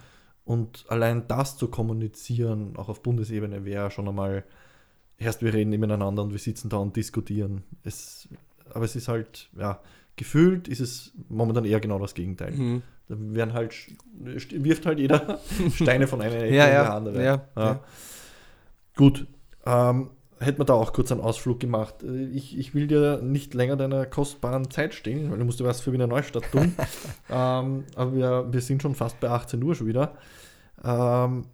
und 0.45 0.85
allein 0.87 1.27
das 1.27 1.57
zu 1.57 1.67
kommunizieren, 1.67 2.75
auch 2.77 2.89
auf 2.89 3.03
Bundesebene, 3.03 3.65
wäre 3.65 3.91
schon 3.91 4.07
einmal 4.07 4.43
erst 5.19 5.43
wir 5.43 5.53
reden 5.53 5.69
miteinander 5.69 6.23
und 6.23 6.31
wir 6.31 6.39
sitzen 6.39 6.69
da 6.69 6.77
und 6.77 6.95
diskutieren. 6.95 7.63
Es, 7.83 8.27
aber 8.73 8.85
es 8.85 8.95
ist 8.95 9.07
halt, 9.07 9.49
ja, 9.57 9.81
gefühlt 10.19 10.67
ist 10.67 10.81
es 10.81 11.13
momentan 11.29 11.63
eher 11.63 11.79
genau 11.79 11.97
das 11.97 12.13
Gegenteil. 12.13 12.51
Mhm. 12.51 12.81
Da 13.07 13.15
werden 13.17 13.53
halt, 13.53 13.73
wirft 14.51 14.85
halt 14.85 14.99
jeder 14.99 15.39
Steine 15.73 16.07
von 16.07 16.21
einer 16.21 16.35
Ecke 16.35 16.53
ja, 16.53 16.65
in 16.65 16.73
ja, 16.73 16.83
die 16.83 16.89
andere. 16.91 17.23
Ja, 17.23 17.41
ja. 17.55 17.79
Gut, 18.97 19.27
ähm, 19.65 20.09
hätten 20.39 20.59
wir 20.59 20.65
da 20.65 20.73
auch 20.73 20.91
kurz 20.91 21.09
einen 21.13 21.21
Ausflug 21.21 21.61
gemacht. 21.61 22.03
Äh, 22.03 22.25
ich, 22.25 22.57
ich 22.59 22.75
will 22.75 22.87
dir 22.87 23.21
nicht 23.21 23.53
länger 23.53 23.77
deiner 23.77 24.05
kostbaren 24.05 24.69
Zeit 24.69 24.93
stehen, 24.93 25.31
weil 25.31 25.39
du 25.39 25.45
musst 25.45 25.61
ja 25.61 25.65
was 25.65 25.79
für 25.79 25.93
Wiener 25.93 26.07
Neustadt 26.07 26.51
tun. 26.51 26.75
ähm, 27.29 27.85
aber 27.95 28.13
wir, 28.13 28.47
wir 28.51 28.61
sind 28.61 28.81
schon 28.81 28.95
fast 28.95 29.21
bei 29.21 29.29
18 29.29 29.63
Uhr 29.63 29.73
schon 29.73 29.87
wieder. 29.87 30.17
Ähm, 30.83 31.45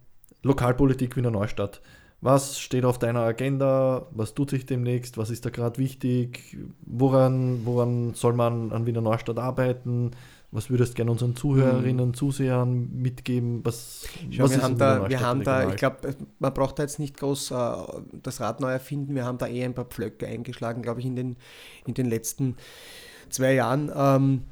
Lokalpolitik 0.42 1.16
Wiener 1.16 1.30
Neustadt. 1.30 1.80
Was 2.20 2.58
steht 2.58 2.84
auf 2.84 2.98
deiner 2.98 3.20
Agenda? 3.20 4.06
Was 4.10 4.34
tut 4.34 4.50
sich 4.50 4.66
demnächst? 4.66 5.18
Was 5.18 5.30
ist 5.30 5.44
da 5.44 5.50
gerade 5.50 5.78
wichtig? 5.78 6.56
Woran, 6.84 7.64
woran 7.64 8.14
soll 8.14 8.32
man 8.32 8.72
an 8.72 8.86
Wiener 8.86 9.02
Neustadt 9.02 9.38
arbeiten? 9.38 10.12
Was 10.50 10.70
würdest 10.70 10.92
du 10.92 10.96
gerne 10.96 11.10
unseren 11.10 11.36
Zuhörerinnen, 11.36 12.08
mhm. 12.08 12.14
Zusehern 12.14 12.88
mitgeben? 12.94 13.64
Was, 13.64 14.06
Schau, 14.30 14.44
was 14.44 14.52
wir 14.52 14.62
haben 14.62 14.78
da, 14.78 15.08
wir 15.08 15.20
haben 15.20 15.44
da, 15.44 15.68
ich 15.68 15.76
glaube, 15.76 16.14
man 16.38 16.54
braucht 16.54 16.78
da 16.78 16.84
jetzt 16.84 16.98
nicht 16.98 17.16
groß 17.18 17.50
äh, 17.50 17.72
das 18.22 18.40
Rad 18.40 18.60
neu 18.60 18.70
erfinden. 18.70 19.14
Wir 19.14 19.24
haben 19.24 19.38
da 19.38 19.46
eher 19.46 19.66
ein 19.66 19.74
paar 19.74 19.84
Pflöcke 19.84 20.26
eingeschlagen, 20.26 20.82
glaube 20.82 21.00
ich, 21.00 21.06
in 21.06 21.16
den, 21.16 21.36
in 21.84 21.94
den 21.94 22.06
letzten 22.06 22.56
zwei 23.28 23.54
Jahren. 23.54 23.92
Ähm, 23.94 24.42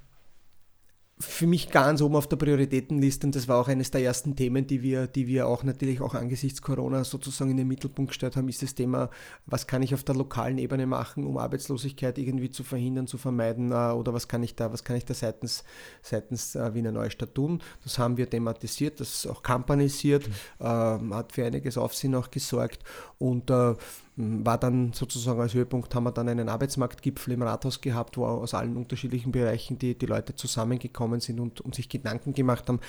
für 1.21 1.47
mich 1.47 1.71
ganz 1.71 2.03
oben 2.03 2.17
auf 2.17 2.27
der 2.27 2.37
Prioritätenliste 2.37 3.27
und 3.27 3.37
das 3.37 3.47
war 3.47 3.61
auch 3.61 3.69
eines 3.69 3.93
der 3.93 4.03
ersten 4.03 4.35
Themen, 4.35 4.67
die 4.67 4.83
wir, 4.83 5.07
die 5.07 5.29
wir 5.29 5.47
auch 5.47 5.63
natürlich 5.63 6.01
auch 6.01 6.15
angesichts 6.15 6.61
Corona 6.61 7.05
sozusagen 7.05 7.53
in 7.53 7.57
den 7.57 7.69
Mittelpunkt 7.69 8.11
gestellt 8.11 8.35
haben, 8.35 8.49
ist 8.49 8.63
das 8.63 8.75
Thema, 8.75 9.11
was 9.47 9.69
kann 9.69 9.83
ich 9.83 9.95
auf 9.95 10.03
der 10.03 10.17
lokalen 10.17 10.59
Ebene 10.59 10.87
machen, 10.87 11.25
um 11.25 11.39
Arbeitslosigkeit 11.39 12.19
irgendwie 12.19 12.51
zu 12.51 12.65
verhindern, 12.65 13.07
zu 13.07 13.17
vermeiden 13.17 13.71
äh, 13.71 13.93
oder 13.93 14.13
was 14.13 14.27
kann 14.27 14.43
ich 14.43 14.57
da, 14.57 14.73
was 14.73 14.83
kann 14.83 14.97
ich 14.97 15.05
da 15.05 15.15
seitens, 15.15 15.63
seitens 16.03 16.57
äh, 16.57 16.75
Wiener 16.75 16.91
Neustadt 16.91 17.33
tun. 17.35 17.63
Das 17.85 17.97
haben 17.99 18.17
wir 18.17 18.29
thematisiert, 18.29 18.99
das 18.99 19.15
ist 19.15 19.27
auch 19.29 19.45
kampanisiert, 19.45 20.27
mhm. 20.27 20.67
äh, 20.67 21.15
hat 21.15 21.33
für 21.33 21.45
einiges 21.45 21.79
Aufsehen 21.79 22.17
auch 22.17 22.31
gesorgt 22.33 22.83
und 23.25 23.51
äh, 23.51 23.75
war 24.17 24.59
dann 24.59 24.93
sozusagen 24.93 25.41
als 25.41 25.55
Höhepunkt, 25.55 25.93
haben 25.95 26.05
wir 26.05 26.13
dann 26.13 26.29
einen 26.29 26.49
Arbeitsmarktgipfel 26.49 27.33
im 27.33 27.43
Rathaus 27.43 27.81
gehabt, 27.81 28.17
wo 28.17 28.27
aus 28.27 28.55
allen 28.55 28.77
unterschiedlichen 28.77 29.33
Bereichen 29.33 29.79
die, 29.79 29.97
die 29.99 30.07
Leute 30.07 30.37
zusammengekommen 30.37 31.21
sind 31.21 31.41
und, 31.41 31.61
und 31.63 31.75
sich 31.75 31.89
Gedanken 31.89 32.35
gemacht 32.35 32.69
haben. 32.69 32.81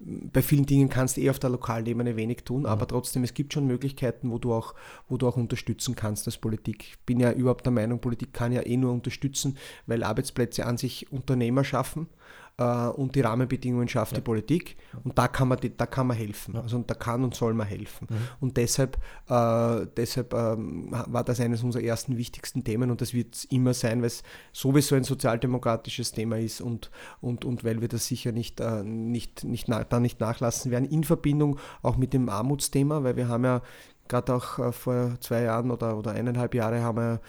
Bei 0.00 0.42
vielen 0.42 0.66
Dingen 0.66 0.90
kannst 0.90 1.16
du 1.16 1.22
eh 1.22 1.30
auf 1.30 1.38
der 1.38 1.50
lokalen 1.50 1.86
Ebene 1.86 2.16
wenig 2.16 2.44
tun, 2.44 2.66
aber 2.66 2.86
trotzdem, 2.86 3.24
es 3.24 3.34
gibt 3.34 3.54
schon 3.54 3.66
Möglichkeiten, 3.66 4.30
wo 4.30 4.38
du, 4.38 4.52
auch, 4.52 4.74
wo 5.08 5.16
du 5.16 5.28
auch 5.28 5.36
unterstützen 5.36 5.94
kannst 5.94 6.26
als 6.26 6.36
Politik. 6.36 6.84
Ich 6.88 6.98
bin 7.06 7.20
ja 7.20 7.32
überhaupt 7.32 7.64
der 7.64 7.72
Meinung, 7.72 8.00
Politik 8.00 8.32
kann 8.32 8.52
ja 8.52 8.62
eh 8.62 8.76
nur 8.76 8.92
unterstützen, 8.92 9.56
weil 9.86 10.02
Arbeitsplätze 10.02 10.66
an 10.66 10.76
sich 10.76 11.10
Unternehmer 11.12 11.64
schaffen 11.64 12.08
äh, 12.56 12.64
und 12.64 13.14
die 13.14 13.20
Rahmenbedingungen 13.20 13.88
schafft 13.88 14.12
ja. 14.12 14.18
die 14.18 14.22
Politik 14.22 14.76
und 15.02 15.18
da 15.18 15.28
kann 15.28 15.48
man, 15.48 15.58
da 15.76 15.86
kann 15.86 16.06
man 16.06 16.16
helfen. 16.16 16.54
Ja. 16.54 16.62
Also 16.62 16.76
und 16.76 16.88
da 16.88 16.94
kann 16.94 17.24
und 17.24 17.34
soll 17.34 17.54
man 17.54 17.66
helfen. 17.66 18.06
Mhm. 18.10 18.16
Und 18.40 18.56
deshalb, 18.56 18.96
äh, 19.28 19.86
deshalb 19.96 20.32
ähm, 20.34 20.88
war 20.90 21.24
das 21.24 21.40
eines 21.40 21.62
unserer 21.62 21.82
ersten 21.82 22.16
wichtigsten 22.16 22.64
Themen 22.64 22.90
und 22.90 23.00
das 23.00 23.12
wird 23.14 23.34
es 23.34 23.44
immer 23.46 23.74
sein, 23.74 24.00
weil 24.00 24.06
es 24.06 24.22
sowieso 24.52 24.94
ein 24.94 25.04
sozialdemokratisches 25.04 26.12
Thema 26.12 26.38
ist 26.38 26.60
und, 26.60 26.90
und, 27.20 27.44
und 27.44 27.64
weil 27.64 27.80
wir 27.80 27.88
das 27.88 28.06
sicher 28.06 28.32
nicht, 28.32 28.60
äh, 28.60 28.82
nicht, 28.82 29.44
nicht, 29.44 29.68
da 29.68 30.00
nicht 30.00 30.20
nachlassen 30.20 30.70
werden, 30.70 30.88
in 30.88 31.04
Verbindung 31.04 31.58
auch 31.82 31.96
mit 31.96 32.12
dem 32.12 32.28
Armutsthema, 32.28 33.02
weil 33.02 33.16
wir 33.16 33.28
haben 33.28 33.44
ja 33.44 33.62
gerade 34.08 34.34
auch 34.34 34.58
äh, 34.58 34.72
vor 34.72 35.16
zwei 35.20 35.42
Jahren 35.42 35.70
oder, 35.70 35.96
oder 35.96 36.12
eineinhalb 36.12 36.54
Jahre 36.54 36.82
haben 36.82 36.98
wir 36.98 37.20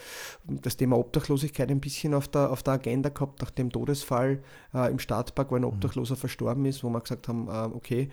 das 0.45 0.77
Thema 0.77 0.97
Obdachlosigkeit 0.97 1.69
ein 1.69 1.79
bisschen 1.79 2.13
auf 2.13 2.27
der, 2.27 2.51
auf 2.51 2.63
der 2.63 2.73
Agenda 2.75 3.09
gehabt, 3.09 3.41
nach 3.41 3.51
dem 3.51 3.71
Todesfall 3.71 4.41
äh, 4.73 4.91
im 4.91 4.99
Stadtpark, 4.99 5.51
wo 5.51 5.55
ein 5.55 5.61
mhm. 5.61 5.69
Obdachloser 5.69 6.15
mhm. 6.15 6.19
verstorben 6.19 6.65
ist, 6.65 6.83
wo 6.83 6.89
wir 6.89 7.01
gesagt 7.01 7.27
haben, 7.27 7.47
äh, 7.47 7.75
okay, 7.75 8.09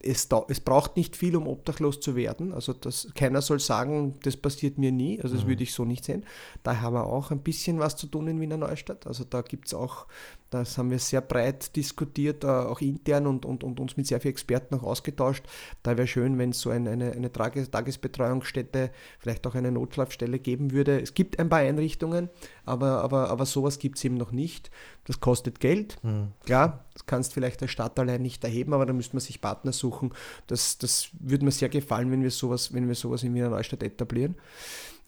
es, 0.00 0.28
es 0.48 0.60
braucht 0.60 0.96
nicht 0.96 1.16
viel, 1.16 1.34
um 1.34 1.48
obdachlos 1.48 1.98
zu 1.98 2.14
werden. 2.14 2.52
Also 2.52 2.72
das, 2.72 3.08
keiner 3.14 3.42
soll 3.42 3.58
sagen, 3.58 4.14
das 4.22 4.36
passiert 4.36 4.78
mir 4.78 4.92
nie. 4.92 5.20
Also 5.20 5.34
das 5.34 5.44
mhm. 5.44 5.48
würde 5.48 5.62
ich 5.64 5.74
so 5.74 5.84
nicht 5.84 6.04
sehen. 6.04 6.24
Da 6.62 6.80
haben 6.80 6.94
wir 6.94 7.04
auch 7.04 7.32
ein 7.32 7.40
bisschen 7.40 7.80
was 7.80 7.96
zu 7.96 8.06
tun 8.06 8.28
in 8.28 8.40
Wiener 8.40 8.56
Neustadt. 8.56 9.08
Also 9.08 9.24
da 9.24 9.42
gibt 9.42 9.66
es 9.66 9.74
auch, 9.74 10.06
das 10.50 10.78
haben 10.78 10.90
wir 10.90 10.98
sehr 10.98 11.20
breit 11.20 11.76
diskutiert, 11.76 12.44
äh, 12.44 12.46
auch 12.46 12.80
intern 12.80 13.26
und, 13.26 13.44
und, 13.44 13.64
und 13.64 13.80
uns 13.80 13.96
mit 13.96 14.06
sehr 14.06 14.20
vielen 14.20 14.32
Experten 14.32 14.74
auch 14.74 14.82
ausgetauscht. 14.82 15.44
Da 15.82 15.96
wäre 15.98 16.06
schön, 16.06 16.38
wenn 16.38 16.50
es 16.50 16.60
so 16.60 16.70
eine, 16.70 16.90
eine, 16.90 17.12
eine 17.12 17.30
Tagesbetreuungsstätte, 17.30 18.90
vielleicht 19.18 19.46
auch 19.46 19.54
eine 19.54 19.70
Notschlafstelle 19.70 20.38
geben 20.38 20.72
würde. 20.72 21.00
Es 21.00 21.14
gibt 21.14 21.38
ein 21.38 21.48
paar 21.48 21.60
Einrichtungen, 21.60 22.30
aber, 22.64 23.02
aber, 23.02 23.28
aber 23.30 23.46
sowas 23.46 23.78
gibt 23.78 23.98
es 23.98 24.04
eben 24.04 24.16
noch 24.16 24.32
nicht. 24.32 24.70
Das 25.04 25.20
kostet 25.20 25.60
Geld. 25.60 25.96
Mhm. 26.02 26.32
Klar, 26.44 26.84
das 26.94 27.06
kannst 27.06 27.34
vielleicht 27.34 27.60
der 27.60 27.68
Stadt 27.68 27.98
allein 27.98 28.22
nicht 28.22 28.42
erheben, 28.44 28.72
aber 28.72 28.86
da 28.86 28.92
müsste 28.92 29.16
man 29.16 29.20
sich 29.20 29.40
Partner 29.40 29.72
suchen. 29.72 30.12
Das, 30.46 30.78
das 30.78 31.10
würde 31.18 31.44
mir 31.44 31.50
sehr 31.50 31.68
gefallen, 31.68 32.10
wenn 32.10 32.22
wir 32.22 32.30
sowas, 32.30 32.72
wenn 32.72 32.88
wir 32.88 32.94
sowas 32.94 33.22
in 33.22 33.34
Wiener 33.34 33.50
Neustadt 33.50 33.82
etablieren. 33.82 34.36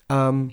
Ähm, 0.08 0.52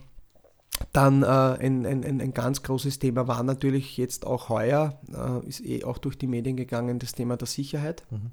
dann 0.94 1.24
äh, 1.24 1.26
ein, 1.26 1.86
ein, 1.86 2.22
ein 2.22 2.34
ganz 2.34 2.64
großes 2.64 2.99
Thema 2.99 3.28
war 3.28 3.44
natürlich 3.44 3.98
jetzt 3.98 4.26
auch 4.26 4.49
heuer, 4.49 4.99
äh, 5.14 5.48
ist 5.48 5.66
eh 5.66 5.84
auch 5.84 5.98
durch 5.98 6.18
die 6.18 6.28
Medien 6.28 6.58
gegangen, 6.58 6.99
das 6.99 7.14
Thema 7.14 7.38
der 7.38 7.48
Sicherheit. 7.48 8.06
Mhm. 8.10 8.32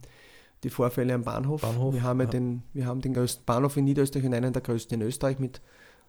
Die 0.63 0.71
Vorfälle 0.71 1.13
am 1.15 1.25
Bahnhof. 1.25 1.63
Bahnhof 1.63 1.95
wir, 1.95 2.03
haben 2.03 2.21
ja, 2.21 2.27
den, 2.27 2.63
wir 2.73 2.87
haben 2.87 3.01
den 3.01 3.13
größten 3.15 3.45
Bahnhof 3.45 3.77
in 3.77 3.85
Niederösterreich 3.85 4.27
und 4.27 4.35
einen 4.35 4.53
der 4.53 4.63
größten 4.63 5.01
in 5.01 5.07
Österreich 5.07 5.39
mit 5.39 5.61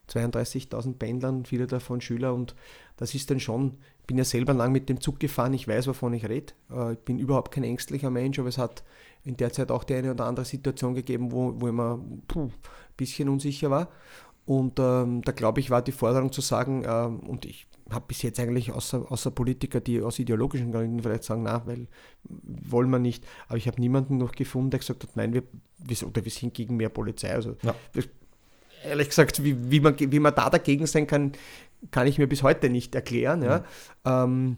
32.000 0.09 0.93
Pendlern, 0.97 1.45
viele 1.45 1.67
davon 1.67 1.99
Schüler 1.99 2.33
und 2.33 2.55
das 2.97 3.15
ist 3.15 3.29
dann 3.31 3.39
schon, 3.39 3.77
ich 4.01 4.07
bin 4.07 4.17
ja 4.17 4.23
selber 4.23 4.53
lang 4.53 4.71
mit 4.71 4.87
dem 4.87 5.01
Zug 5.01 5.19
gefahren, 5.19 5.53
ich 5.53 5.67
weiß, 5.67 5.87
wovon 5.87 6.13
ich 6.13 6.29
rede. 6.29 6.53
Äh, 6.71 6.93
ich 6.93 6.99
bin 6.99 7.19
überhaupt 7.19 7.51
kein 7.51 7.63
ängstlicher 7.63 8.09
Mensch, 8.09 8.39
aber 8.39 8.49
es 8.49 8.57
hat 8.57 8.83
in 9.23 9.35
der 9.37 9.51
Zeit 9.51 9.71
auch 9.71 9.83
die 9.83 9.95
eine 9.95 10.11
oder 10.11 10.25
andere 10.25 10.45
Situation 10.45 10.93
gegeben, 10.93 11.31
wo, 11.31 11.59
wo 11.59 11.67
ich 11.67 11.73
mir 11.73 11.95
ein 11.95 12.53
bisschen 12.95 13.27
unsicher 13.29 13.71
war. 13.71 13.89
Und 14.45 14.79
ähm, 14.79 15.21
da 15.23 15.31
glaube 15.31 15.59
ich, 15.59 15.69
war 15.69 15.81
die 15.81 15.91
Forderung 15.91 16.31
zu 16.31 16.41
sagen, 16.41 16.83
ähm, 16.87 17.19
und 17.21 17.45
ich 17.45 17.65
habe 17.89 18.05
bis 18.07 18.21
jetzt 18.21 18.39
eigentlich 18.39 18.71
außer, 18.71 19.11
außer 19.11 19.31
Politiker, 19.31 19.79
die 19.79 20.01
aus 20.01 20.19
ideologischen 20.19 20.71
Gründen 20.71 21.01
vielleicht 21.01 21.23
sagen, 21.23 21.43
na, 21.43 21.65
weil 21.65 21.87
wollen 22.23 22.89
wir 22.89 22.99
nicht, 22.99 23.23
aber 23.47 23.57
ich 23.57 23.67
habe 23.67 23.79
niemanden 23.79 24.17
noch 24.17 24.31
gefunden, 24.31 24.71
der 24.71 24.79
gesagt 24.79 25.03
hat, 25.03 25.15
nein, 25.15 25.33
wir, 25.33 25.43
wir, 25.77 26.07
oder 26.07 26.23
wir 26.23 26.31
sind 26.31 26.53
gegen 26.53 26.77
mehr 26.77 26.89
Polizei. 26.89 27.31
Also 27.31 27.55
ja. 27.61 27.75
ehrlich 28.83 29.09
gesagt, 29.09 29.43
wie, 29.43 29.71
wie, 29.71 29.79
man, 29.79 29.95
wie 29.99 30.19
man 30.19 30.33
da 30.33 30.49
dagegen 30.49 30.87
sein 30.87 31.07
kann, 31.07 31.33
kann 31.91 32.07
ich 32.07 32.17
mir 32.17 32.27
bis 32.27 32.43
heute 32.43 32.69
nicht 32.69 32.95
erklären. 32.95 33.43
Ja. 33.43 33.59
Mhm. 33.59 33.65
Ähm, 34.05 34.57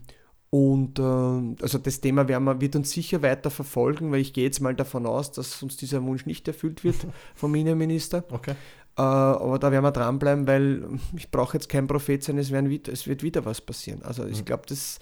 und 0.50 0.98
äh, 0.98 1.62
also 1.62 1.76
das 1.78 2.00
Thema 2.00 2.26
wir, 2.28 2.60
wird 2.60 2.76
uns 2.76 2.90
sicher 2.90 3.20
weiter 3.20 3.50
verfolgen, 3.50 4.10
weil 4.12 4.20
ich 4.20 4.32
gehe 4.32 4.44
jetzt 4.44 4.60
mal 4.60 4.74
davon 4.74 5.04
aus, 5.04 5.32
dass 5.32 5.62
uns 5.62 5.76
dieser 5.76 6.02
Wunsch 6.02 6.24
nicht 6.24 6.48
erfüllt 6.48 6.84
wird 6.84 6.96
vom 7.34 7.54
Innenminister. 7.54 8.24
Okay. 8.30 8.54
Äh, 8.98 9.02
aber 9.02 9.60
da 9.60 9.70
werden 9.70 9.84
wir 9.84 9.92
dranbleiben, 9.92 10.46
weil 10.48 10.84
ich 11.16 11.30
brauche 11.30 11.56
jetzt 11.56 11.68
kein 11.68 11.86
Prophet 11.86 12.22
sein, 12.24 12.36
es, 12.36 12.50
werden, 12.50 12.80
es 12.88 13.06
wird 13.06 13.22
wieder 13.22 13.44
was 13.44 13.60
passieren. 13.60 14.02
Also 14.02 14.26
ich 14.26 14.40
mhm. 14.40 14.44
glaube, 14.44 14.64
das 14.66 14.98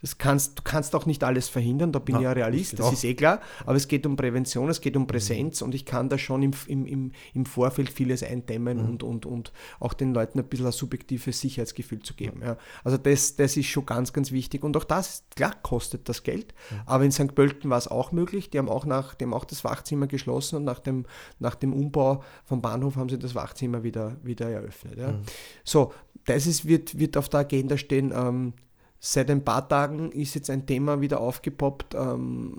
das 0.00 0.18
kannst, 0.18 0.58
du 0.58 0.62
kannst 0.62 0.94
auch 0.94 1.06
nicht 1.06 1.22
alles 1.24 1.48
verhindern, 1.48 1.92
da 1.92 1.98
bin 1.98 2.16
ich 2.16 2.22
ja 2.22 2.32
Realist, 2.32 2.78
das, 2.78 2.92
ist 2.92 3.04
eh 3.04 3.14
klar, 3.14 3.40
aber 3.66 3.76
es 3.76 3.86
geht 3.86 4.06
um 4.06 4.16
Prävention, 4.16 4.68
es 4.70 4.80
geht 4.80 4.96
um 4.96 5.06
Präsenz 5.06 5.60
mhm. 5.60 5.66
und 5.66 5.74
ich 5.74 5.84
kann 5.84 6.08
da 6.08 6.18
schon 6.18 6.42
im, 6.42 6.52
im, 6.66 7.12
im 7.34 7.46
Vorfeld 7.46 7.90
vieles 7.90 8.22
eindämmen 8.22 8.78
mhm. 8.78 8.88
und, 8.88 9.02
und, 9.02 9.26
und 9.26 9.52
auch 9.78 9.92
den 9.92 10.14
Leuten 10.14 10.38
ein 10.38 10.46
bisschen 10.46 10.66
ein 10.66 10.72
subjektives 10.72 11.40
Sicherheitsgefühl 11.40 12.00
zu 12.00 12.14
geben. 12.14 12.40
Ja. 12.42 12.56
Also 12.82 12.96
das, 12.96 13.36
das 13.36 13.56
ist 13.56 13.66
schon 13.66 13.86
ganz, 13.86 14.12
ganz 14.12 14.32
wichtig 14.32 14.64
und 14.64 14.76
auch 14.76 14.84
das, 14.84 15.24
klar, 15.36 15.54
kostet 15.62 16.08
das 16.08 16.22
Geld, 16.22 16.54
mhm. 16.70 16.76
aber 16.86 17.04
in 17.04 17.12
St. 17.12 17.34
Pölten 17.34 17.70
war 17.70 17.78
es 17.78 17.88
auch 17.88 18.12
möglich, 18.12 18.50
die 18.50 18.58
haben 18.58 18.68
auch, 18.68 18.86
nach, 18.86 19.14
die 19.14 19.24
haben 19.24 19.34
auch 19.34 19.44
das 19.44 19.64
Wachzimmer 19.64 20.06
geschlossen 20.06 20.56
und 20.56 20.64
nach 20.64 20.78
dem, 20.78 21.04
nach 21.38 21.54
dem 21.54 21.72
Umbau 21.72 22.22
vom 22.44 22.62
Bahnhof 22.62 22.96
haben 22.96 23.08
sie 23.08 23.18
das 23.18 23.34
Wachzimmer 23.34 23.82
wieder, 23.82 24.16
wieder 24.22 24.48
eröffnet. 24.48 24.98
Ja. 24.98 25.12
Mhm. 25.12 25.22
So, 25.64 25.92
das 26.24 26.46
ist, 26.46 26.66
wird, 26.66 26.98
wird 26.98 27.16
auf 27.16 27.28
der 27.28 27.40
Agenda 27.40 27.76
stehen, 27.76 28.12
ähm, 28.14 28.54
Seit 29.02 29.30
ein 29.30 29.42
paar 29.42 29.66
Tagen 29.66 30.12
ist 30.12 30.34
jetzt 30.34 30.50
ein 30.50 30.66
Thema 30.66 31.00
wieder 31.00 31.20
aufgepoppt, 31.20 31.94
ähm, 31.94 32.58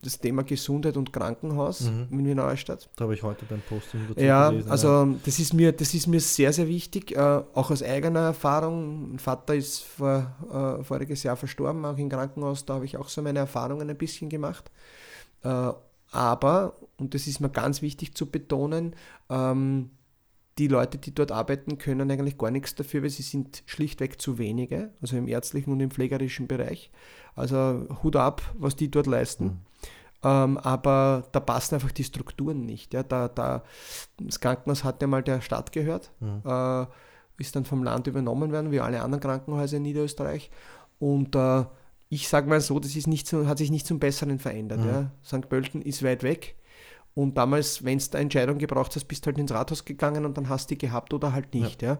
das 0.00 0.20
Thema 0.20 0.44
Gesundheit 0.44 0.96
und 0.96 1.12
Krankenhaus 1.12 1.80
mhm. 1.80 2.06
in 2.08 2.18
Wiener 2.18 2.46
Neustadt. 2.46 2.88
Da 2.94 3.02
habe 3.02 3.14
ich 3.14 3.24
heute 3.24 3.46
dein 3.48 3.60
Posting 3.68 4.02
dazu 4.08 4.20
ja, 4.20 4.50
gelesen. 4.50 4.70
Also 4.70 4.88
ja. 4.88 5.14
das 5.24 5.40
ist 5.40 5.52
mir, 5.54 5.72
das 5.72 5.92
ist 5.92 6.06
mir 6.06 6.20
sehr, 6.20 6.52
sehr 6.52 6.68
wichtig, 6.68 7.16
äh, 7.16 7.18
auch 7.18 7.72
aus 7.72 7.82
eigener 7.82 8.20
Erfahrung. 8.20 9.08
Mein 9.08 9.18
Vater 9.18 9.56
ist 9.56 9.80
vor, 9.80 10.30
äh, 10.52 10.84
voriges 10.84 11.24
Jahr 11.24 11.34
verstorben, 11.36 11.84
auch 11.84 11.98
im 11.98 12.08
Krankenhaus, 12.08 12.64
da 12.64 12.74
habe 12.74 12.84
ich 12.84 12.96
auch 12.96 13.08
so 13.08 13.20
meine 13.20 13.40
Erfahrungen 13.40 13.90
ein 13.90 13.98
bisschen 13.98 14.28
gemacht. 14.28 14.70
Äh, 15.42 15.72
aber, 16.12 16.76
und 16.96 17.14
das 17.14 17.26
ist 17.26 17.40
mir 17.40 17.50
ganz 17.50 17.82
wichtig 17.82 18.14
zu 18.14 18.26
betonen, 18.26 18.94
ähm, 19.28 19.90
die 20.58 20.68
Leute, 20.68 20.98
die 20.98 21.14
dort 21.14 21.32
arbeiten, 21.32 21.78
können 21.78 22.10
eigentlich 22.10 22.36
gar 22.36 22.50
nichts 22.50 22.74
dafür, 22.74 23.02
weil 23.02 23.10
sie 23.10 23.22
sind 23.22 23.62
schlichtweg 23.66 24.20
zu 24.20 24.38
wenige, 24.38 24.90
also 25.00 25.16
im 25.16 25.28
ärztlichen 25.28 25.72
und 25.72 25.80
im 25.80 25.90
pflegerischen 25.90 26.46
Bereich. 26.46 26.90
Also 27.34 27.86
Hut 28.02 28.16
ab, 28.16 28.42
was 28.58 28.76
die 28.76 28.90
dort 28.90 29.06
leisten. 29.06 29.44
Mhm. 29.44 29.58
ähm, 30.24 30.58
aber 30.58 31.24
da 31.32 31.40
passen 31.40 31.76
einfach 31.76 31.92
die 31.92 32.04
Strukturen 32.04 32.66
nicht. 32.66 32.92
Ja? 32.92 33.02
Da, 33.02 33.28
da, 33.28 33.62
das 34.18 34.40
Krankenhaus 34.40 34.84
hat 34.84 35.00
ja 35.00 35.08
mal 35.08 35.22
der 35.22 35.40
Stadt 35.40 35.72
gehört, 35.72 36.10
mhm. 36.20 36.42
äh, 36.44 36.86
ist 37.38 37.56
dann 37.56 37.64
vom 37.64 37.82
Land 37.82 38.06
übernommen 38.06 38.52
worden, 38.52 38.70
wie 38.70 38.80
alle 38.80 39.02
anderen 39.02 39.22
Krankenhäuser 39.22 39.78
in 39.78 39.82
Niederösterreich. 39.82 40.50
Und 40.98 41.34
äh, 41.34 41.64
ich 42.08 42.28
sage 42.28 42.48
mal 42.48 42.60
so, 42.60 42.78
das 42.78 42.94
ist 42.94 43.06
nicht 43.06 43.26
so, 43.26 43.46
hat 43.46 43.58
sich 43.58 43.70
nicht 43.70 43.86
zum 43.86 43.98
Besseren 43.98 44.38
verändert. 44.38 44.80
Mhm. 44.80 44.86
Ja? 44.86 45.10
St. 45.24 45.48
Pölten 45.48 45.80
ist 45.80 46.02
weit 46.02 46.22
weg. 46.22 46.56
Und 47.14 47.36
damals, 47.36 47.84
wenn 47.84 47.98
du 47.98 48.04
eine 48.12 48.22
Entscheidung 48.22 48.58
gebraucht 48.58 48.96
hast, 48.96 49.04
bist 49.04 49.24
du 49.24 49.26
halt 49.26 49.38
ins 49.38 49.52
Rathaus 49.52 49.84
gegangen 49.84 50.24
und 50.24 50.38
dann 50.38 50.48
hast 50.48 50.70
du 50.70 50.74
die 50.74 50.78
gehabt 50.78 51.12
oder 51.12 51.32
halt 51.32 51.52
nicht. 51.52 51.82
Ja. 51.82 51.98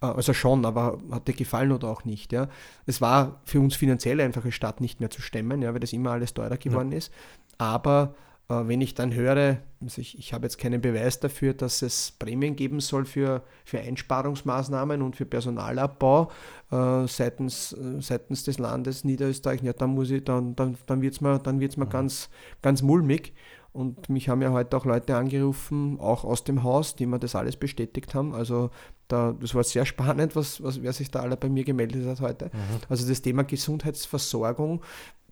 ja. 0.00 0.10
Äh, 0.10 0.14
also 0.14 0.32
schon, 0.32 0.64
aber 0.64 0.98
hat 1.10 1.26
dir 1.26 1.34
gefallen 1.34 1.72
oder 1.72 1.88
auch 1.88 2.04
nicht. 2.04 2.32
Ja. 2.32 2.48
Es 2.86 3.00
war 3.00 3.40
für 3.44 3.60
uns 3.60 3.74
finanziell 3.74 4.20
einfach 4.20 4.42
eine 4.42 4.52
Stadt 4.52 4.80
nicht 4.80 5.00
mehr 5.00 5.10
zu 5.10 5.20
stemmen, 5.22 5.62
ja, 5.62 5.72
weil 5.72 5.80
das 5.80 5.92
immer 5.92 6.12
alles 6.12 6.34
teurer 6.34 6.56
geworden 6.56 6.92
ja. 6.92 6.98
ist. 6.98 7.12
Aber 7.58 8.14
äh, 8.48 8.54
wenn 8.66 8.80
ich 8.80 8.94
dann 8.94 9.14
höre, 9.14 9.58
also 9.80 10.00
ich, 10.00 10.18
ich 10.18 10.32
habe 10.32 10.44
jetzt 10.44 10.58
keinen 10.58 10.80
Beweis 10.80 11.18
dafür, 11.18 11.54
dass 11.54 11.82
es 11.82 12.12
Prämien 12.12 12.56
geben 12.56 12.80
soll 12.80 13.06
für, 13.06 13.42
für 13.64 13.80
Einsparungsmaßnahmen 13.80 15.02
und 15.02 15.16
für 15.16 15.24
Personalabbau 15.24 16.30
äh, 16.70 17.06
seitens, 17.06 17.72
äh, 17.72 18.00
seitens 18.00 18.44
des 18.44 18.58
Landes 18.58 19.04
Niederösterreich, 19.04 19.62
ja, 19.62 19.72
dann 19.72 19.90
muss 19.90 20.10
ich, 20.10 20.24
dann, 20.24 20.54
dann, 20.54 20.76
dann 20.86 21.02
wird 21.02 21.14
es 21.14 21.20
mir, 21.20 21.38
dann 21.38 21.60
wird's 21.60 21.76
mir 21.76 21.86
mhm. 21.86 21.90
ganz, 21.90 22.28
ganz 22.62 22.82
mulmig. 22.82 23.32
Und 23.74 24.08
mich 24.08 24.28
haben 24.28 24.40
ja 24.40 24.52
heute 24.52 24.76
auch 24.76 24.84
Leute 24.84 25.16
angerufen, 25.16 25.98
auch 25.98 26.22
aus 26.22 26.44
dem 26.44 26.62
Haus, 26.62 26.94
die 26.94 27.06
mir 27.06 27.18
das 27.18 27.34
alles 27.34 27.56
bestätigt 27.56 28.14
haben. 28.14 28.32
Also 28.32 28.70
da, 29.08 29.34
das 29.38 29.52
war 29.56 29.64
sehr 29.64 29.84
spannend, 29.94 30.36
was, 30.36 30.62
was, 30.62 30.80
wer 30.80 30.92
sich 30.92 31.10
da 31.10 31.20
alle 31.20 31.36
bei 31.36 31.48
mir 31.48 31.64
gemeldet 31.64 32.06
hat 32.06 32.20
heute. 32.20 32.46
Mhm. 32.46 32.60
Also 32.88 33.08
das 33.08 33.20
Thema 33.20 33.42
Gesundheitsversorgung 33.42 34.80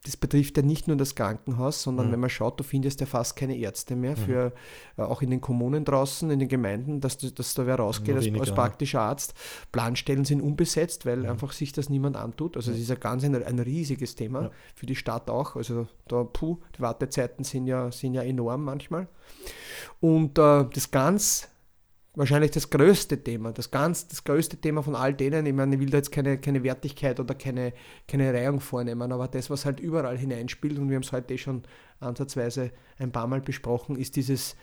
das 0.04 0.16
betrifft 0.16 0.56
ja 0.56 0.64
nicht 0.64 0.88
nur 0.88 0.96
das 0.96 1.14
Krankenhaus, 1.14 1.82
sondern 1.82 2.08
mhm. 2.08 2.12
wenn 2.12 2.20
man 2.20 2.30
schaut, 2.30 2.58
du 2.58 2.64
findest 2.64 3.00
ja 3.00 3.06
fast 3.06 3.36
keine 3.36 3.56
Ärzte 3.56 3.94
mehr, 3.94 4.12
mhm. 4.12 4.16
für, 4.16 4.52
äh, 4.96 5.02
auch 5.02 5.22
in 5.22 5.30
den 5.30 5.40
Kommunen 5.40 5.84
draußen, 5.84 6.28
in 6.30 6.40
den 6.40 6.48
Gemeinden, 6.48 7.00
dass, 7.00 7.18
dass 7.18 7.54
da 7.54 7.66
wer 7.66 7.76
rausgeht 7.76 8.16
als, 8.16 8.26
als, 8.40 8.52
praktischer 8.52 9.00
Arzt. 9.00 9.34
Planstellen 9.70 10.24
sind 10.24 10.40
unbesetzt, 10.40 11.06
weil 11.06 11.18
mhm. 11.18 11.30
einfach 11.30 11.52
sich 11.52 11.72
das 11.72 11.88
niemand 11.88 12.16
antut. 12.16 12.56
Also 12.56 12.72
es 12.72 12.78
ist 12.78 12.88
ja 12.88 12.96
ganz 12.96 13.22
ein, 13.22 13.34
ein 13.34 13.58
riesiges 13.60 14.16
Thema, 14.16 14.42
ja. 14.42 14.50
für 14.74 14.86
die 14.86 14.96
Stadt 14.96 15.30
auch. 15.30 15.54
Also 15.54 15.86
da, 16.08 16.24
puh, 16.24 16.58
die 16.76 16.80
Wartezeiten 16.80 17.44
sind 17.44 17.68
ja, 17.68 17.92
sind 17.92 18.14
ja 18.14 18.22
enorm 18.22 18.64
manchmal. 18.64 19.06
Und 20.00 20.36
äh, 20.36 20.64
das 20.72 20.90
ganz 20.90 21.48
wahrscheinlich 22.14 22.50
das 22.50 22.68
größte 22.70 23.22
Thema, 23.22 23.52
das 23.52 23.70
ganz, 23.70 24.06
das 24.06 24.24
größte 24.24 24.58
Thema 24.58 24.82
von 24.82 24.94
all 24.94 25.14
denen. 25.14 25.46
Ich 25.46 25.54
meine, 25.54 25.74
ich 25.74 25.80
will 25.80 25.90
da 25.90 25.98
jetzt 25.98 26.12
keine, 26.12 26.38
keine 26.38 26.62
Wertigkeit 26.62 27.18
oder 27.20 27.34
keine, 27.34 27.72
keine 28.06 28.32
Reihung 28.32 28.60
vornehmen, 28.60 29.12
aber 29.12 29.28
das, 29.28 29.48
was 29.50 29.64
halt 29.64 29.80
überall 29.80 30.18
hineinspielt, 30.18 30.78
und 30.78 30.88
wir 30.88 30.96
haben 30.96 31.02
es 31.02 31.12
heute 31.12 31.34
eh 31.34 31.38
schon 31.38 31.62
ansatzweise 32.00 32.70
ein 32.98 33.12
paar 33.12 33.26
Mal 33.26 33.40
besprochen, 33.40 33.96
ist 33.96 34.16
dieses, 34.16 34.56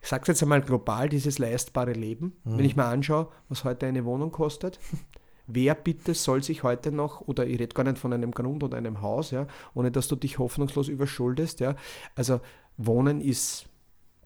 ich 0.00 0.08
sage 0.08 0.22
es 0.22 0.28
jetzt 0.28 0.42
einmal 0.42 0.62
global, 0.62 1.08
dieses 1.08 1.38
leistbare 1.38 1.92
Leben. 1.92 2.36
Mhm. 2.44 2.58
Wenn 2.58 2.64
ich 2.64 2.76
mir 2.76 2.84
anschaue, 2.84 3.28
was 3.48 3.64
heute 3.64 3.86
eine 3.86 4.04
Wohnung 4.04 4.30
kostet, 4.30 4.78
wer 5.48 5.74
bitte 5.74 6.14
soll 6.14 6.42
sich 6.42 6.62
heute 6.62 6.92
noch, 6.92 7.20
oder 7.22 7.46
ich 7.46 7.58
rede 7.58 7.74
gar 7.74 7.84
nicht 7.84 7.98
von 7.98 8.12
einem 8.12 8.30
Grund 8.30 8.62
oder 8.62 8.78
einem 8.78 9.00
Haus, 9.02 9.32
ja, 9.32 9.48
ohne 9.74 9.90
dass 9.90 10.06
du 10.06 10.14
dich 10.14 10.38
hoffnungslos 10.38 10.86
überschuldest, 10.86 11.58
ja, 11.58 11.74
also 12.14 12.40
Wohnen 12.76 13.20
ist 13.20 13.66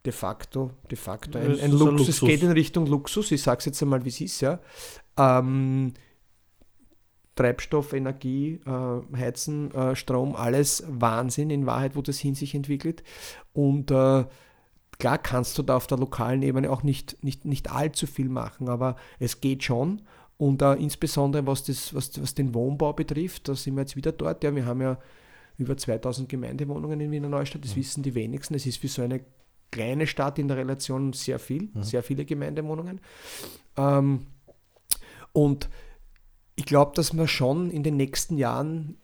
de 0.06 0.12
facto, 0.12 0.70
de 0.90 0.96
facto 0.96 1.38
ein, 1.38 1.60
ein, 1.60 1.72
Luxus. 1.72 1.98
Luxus. 1.98 2.08
Es 2.08 2.20
geht 2.20 2.42
in 2.42 2.52
Richtung 2.52 2.86
Luxus, 2.86 3.32
ich 3.32 3.42
sage 3.42 3.58
es 3.58 3.64
jetzt 3.66 3.82
einmal, 3.82 4.04
wie 4.04 4.08
es 4.08 4.20
ist, 4.20 4.40
ja. 4.40 4.60
Ähm, 5.18 5.92
Treibstoff, 7.34 7.92
Energie, 7.92 8.60
äh, 8.64 9.16
Heizen, 9.16 9.72
äh, 9.74 9.94
Strom, 9.94 10.34
alles 10.36 10.84
Wahnsinn 10.88 11.50
in 11.50 11.66
Wahrheit, 11.66 11.96
wo 11.96 12.02
das 12.02 12.18
hin 12.18 12.34
sich 12.34 12.54
entwickelt. 12.54 13.02
Und 13.52 13.90
äh, 13.90 14.24
klar 14.98 15.18
kannst 15.18 15.58
du 15.58 15.62
da 15.62 15.76
auf 15.76 15.86
der 15.86 15.98
lokalen 15.98 16.42
Ebene 16.42 16.70
auch 16.70 16.82
nicht, 16.82 17.22
nicht, 17.22 17.44
nicht 17.44 17.70
allzu 17.70 18.06
viel 18.06 18.28
machen, 18.28 18.68
aber 18.68 18.96
es 19.18 19.40
geht 19.40 19.64
schon. 19.64 20.02
Und 20.38 20.62
äh, 20.62 20.74
insbesondere 20.74 21.46
was, 21.46 21.64
das, 21.64 21.94
was, 21.94 22.20
was 22.20 22.34
den 22.34 22.54
Wohnbau 22.54 22.92
betrifft, 22.92 23.48
da 23.48 23.54
sind 23.54 23.74
wir 23.74 23.82
jetzt 23.82 23.96
wieder 23.96 24.12
dort. 24.12 24.42
Ja, 24.44 24.54
wir 24.54 24.64
haben 24.64 24.80
ja 24.80 24.98
über 25.58 25.76
2000 25.76 26.28
Gemeindewohnungen 26.28 27.00
in 27.00 27.10
Wiener 27.10 27.28
Neustadt, 27.28 27.64
das 27.64 27.74
mhm. 27.74 27.80
wissen 27.80 28.02
die 28.02 28.14
wenigsten. 28.14 28.54
Es 28.54 28.66
ist 28.66 28.78
für 28.78 28.88
so 28.88 29.02
eine 29.02 29.20
kleine 29.70 30.06
Stadt 30.06 30.38
in 30.38 30.48
der 30.48 30.56
Relation 30.56 31.12
sehr 31.12 31.38
viel, 31.38 31.70
mhm. 31.72 31.82
sehr 31.82 32.02
viele 32.02 32.24
Gemeindewohnungen. 32.24 33.00
Ähm, 33.76 34.26
und 35.32 35.68
ich 36.54 36.64
glaube, 36.64 36.92
dass 36.94 37.14
wir 37.14 37.28
schon 37.28 37.70
in 37.70 37.82
den 37.82 37.96
nächsten 37.96 38.38
Jahren 38.38 38.96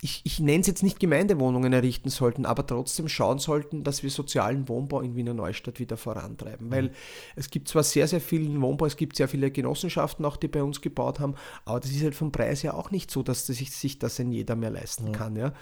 ich, 0.00 0.20
ich 0.22 0.38
nenne 0.38 0.60
es 0.60 0.68
jetzt 0.68 0.84
nicht 0.84 1.00
Gemeindewohnungen 1.00 1.72
errichten 1.72 2.08
sollten, 2.08 2.46
aber 2.46 2.64
trotzdem 2.64 3.08
schauen 3.08 3.40
sollten, 3.40 3.82
dass 3.82 4.04
wir 4.04 4.10
sozialen 4.10 4.68
Wohnbau 4.68 5.00
in 5.00 5.16
Wiener 5.16 5.34
Neustadt 5.34 5.80
wieder 5.80 5.96
vorantreiben. 5.96 6.70
Weil 6.70 6.84
mhm. 6.84 6.90
es 7.34 7.50
gibt 7.50 7.66
zwar 7.66 7.82
sehr, 7.82 8.06
sehr 8.06 8.20
vielen 8.20 8.60
Wohnbau, 8.62 8.86
es 8.86 8.96
gibt 8.96 9.16
sehr 9.16 9.26
viele 9.26 9.50
Genossenschaften 9.50 10.24
auch, 10.24 10.36
die 10.36 10.46
bei 10.46 10.62
uns 10.62 10.80
gebaut 10.80 11.18
haben, 11.18 11.34
aber 11.64 11.80
das 11.80 11.90
ist 11.90 12.04
halt 12.04 12.14
vom 12.14 12.30
Preis 12.30 12.62
ja 12.62 12.74
auch 12.74 12.92
nicht 12.92 13.10
so, 13.10 13.24
dass 13.24 13.46
sich, 13.46 13.72
sich 13.72 13.98
das 13.98 14.20
ein 14.20 14.30
jeder 14.30 14.54
mehr 14.54 14.70
leisten 14.70 15.06
mhm. 15.06 15.12
kann. 15.12 15.34
Ja? 15.34 15.52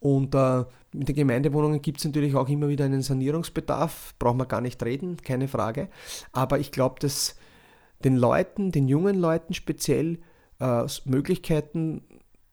Und 0.00 0.34
äh, 0.34 0.64
mit 0.92 1.08
den 1.08 1.14
Gemeindewohnungen 1.14 1.80
gibt 1.80 1.98
es 1.98 2.04
natürlich 2.04 2.34
auch 2.34 2.48
immer 2.48 2.68
wieder 2.68 2.86
einen 2.86 3.02
Sanierungsbedarf, 3.02 4.16
brauchen 4.18 4.38
wir 4.38 4.46
gar 4.46 4.62
nicht 4.62 4.82
reden, 4.82 5.18
keine 5.18 5.46
Frage. 5.46 5.90
Aber 6.32 6.58
ich 6.58 6.72
glaube, 6.72 6.96
dass 6.98 7.36
den 8.02 8.16
Leuten, 8.16 8.72
den 8.72 8.88
jungen 8.88 9.16
Leuten 9.16 9.54
speziell, 9.54 10.18
äh, 10.58 10.86
Möglichkeiten 11.04 12.02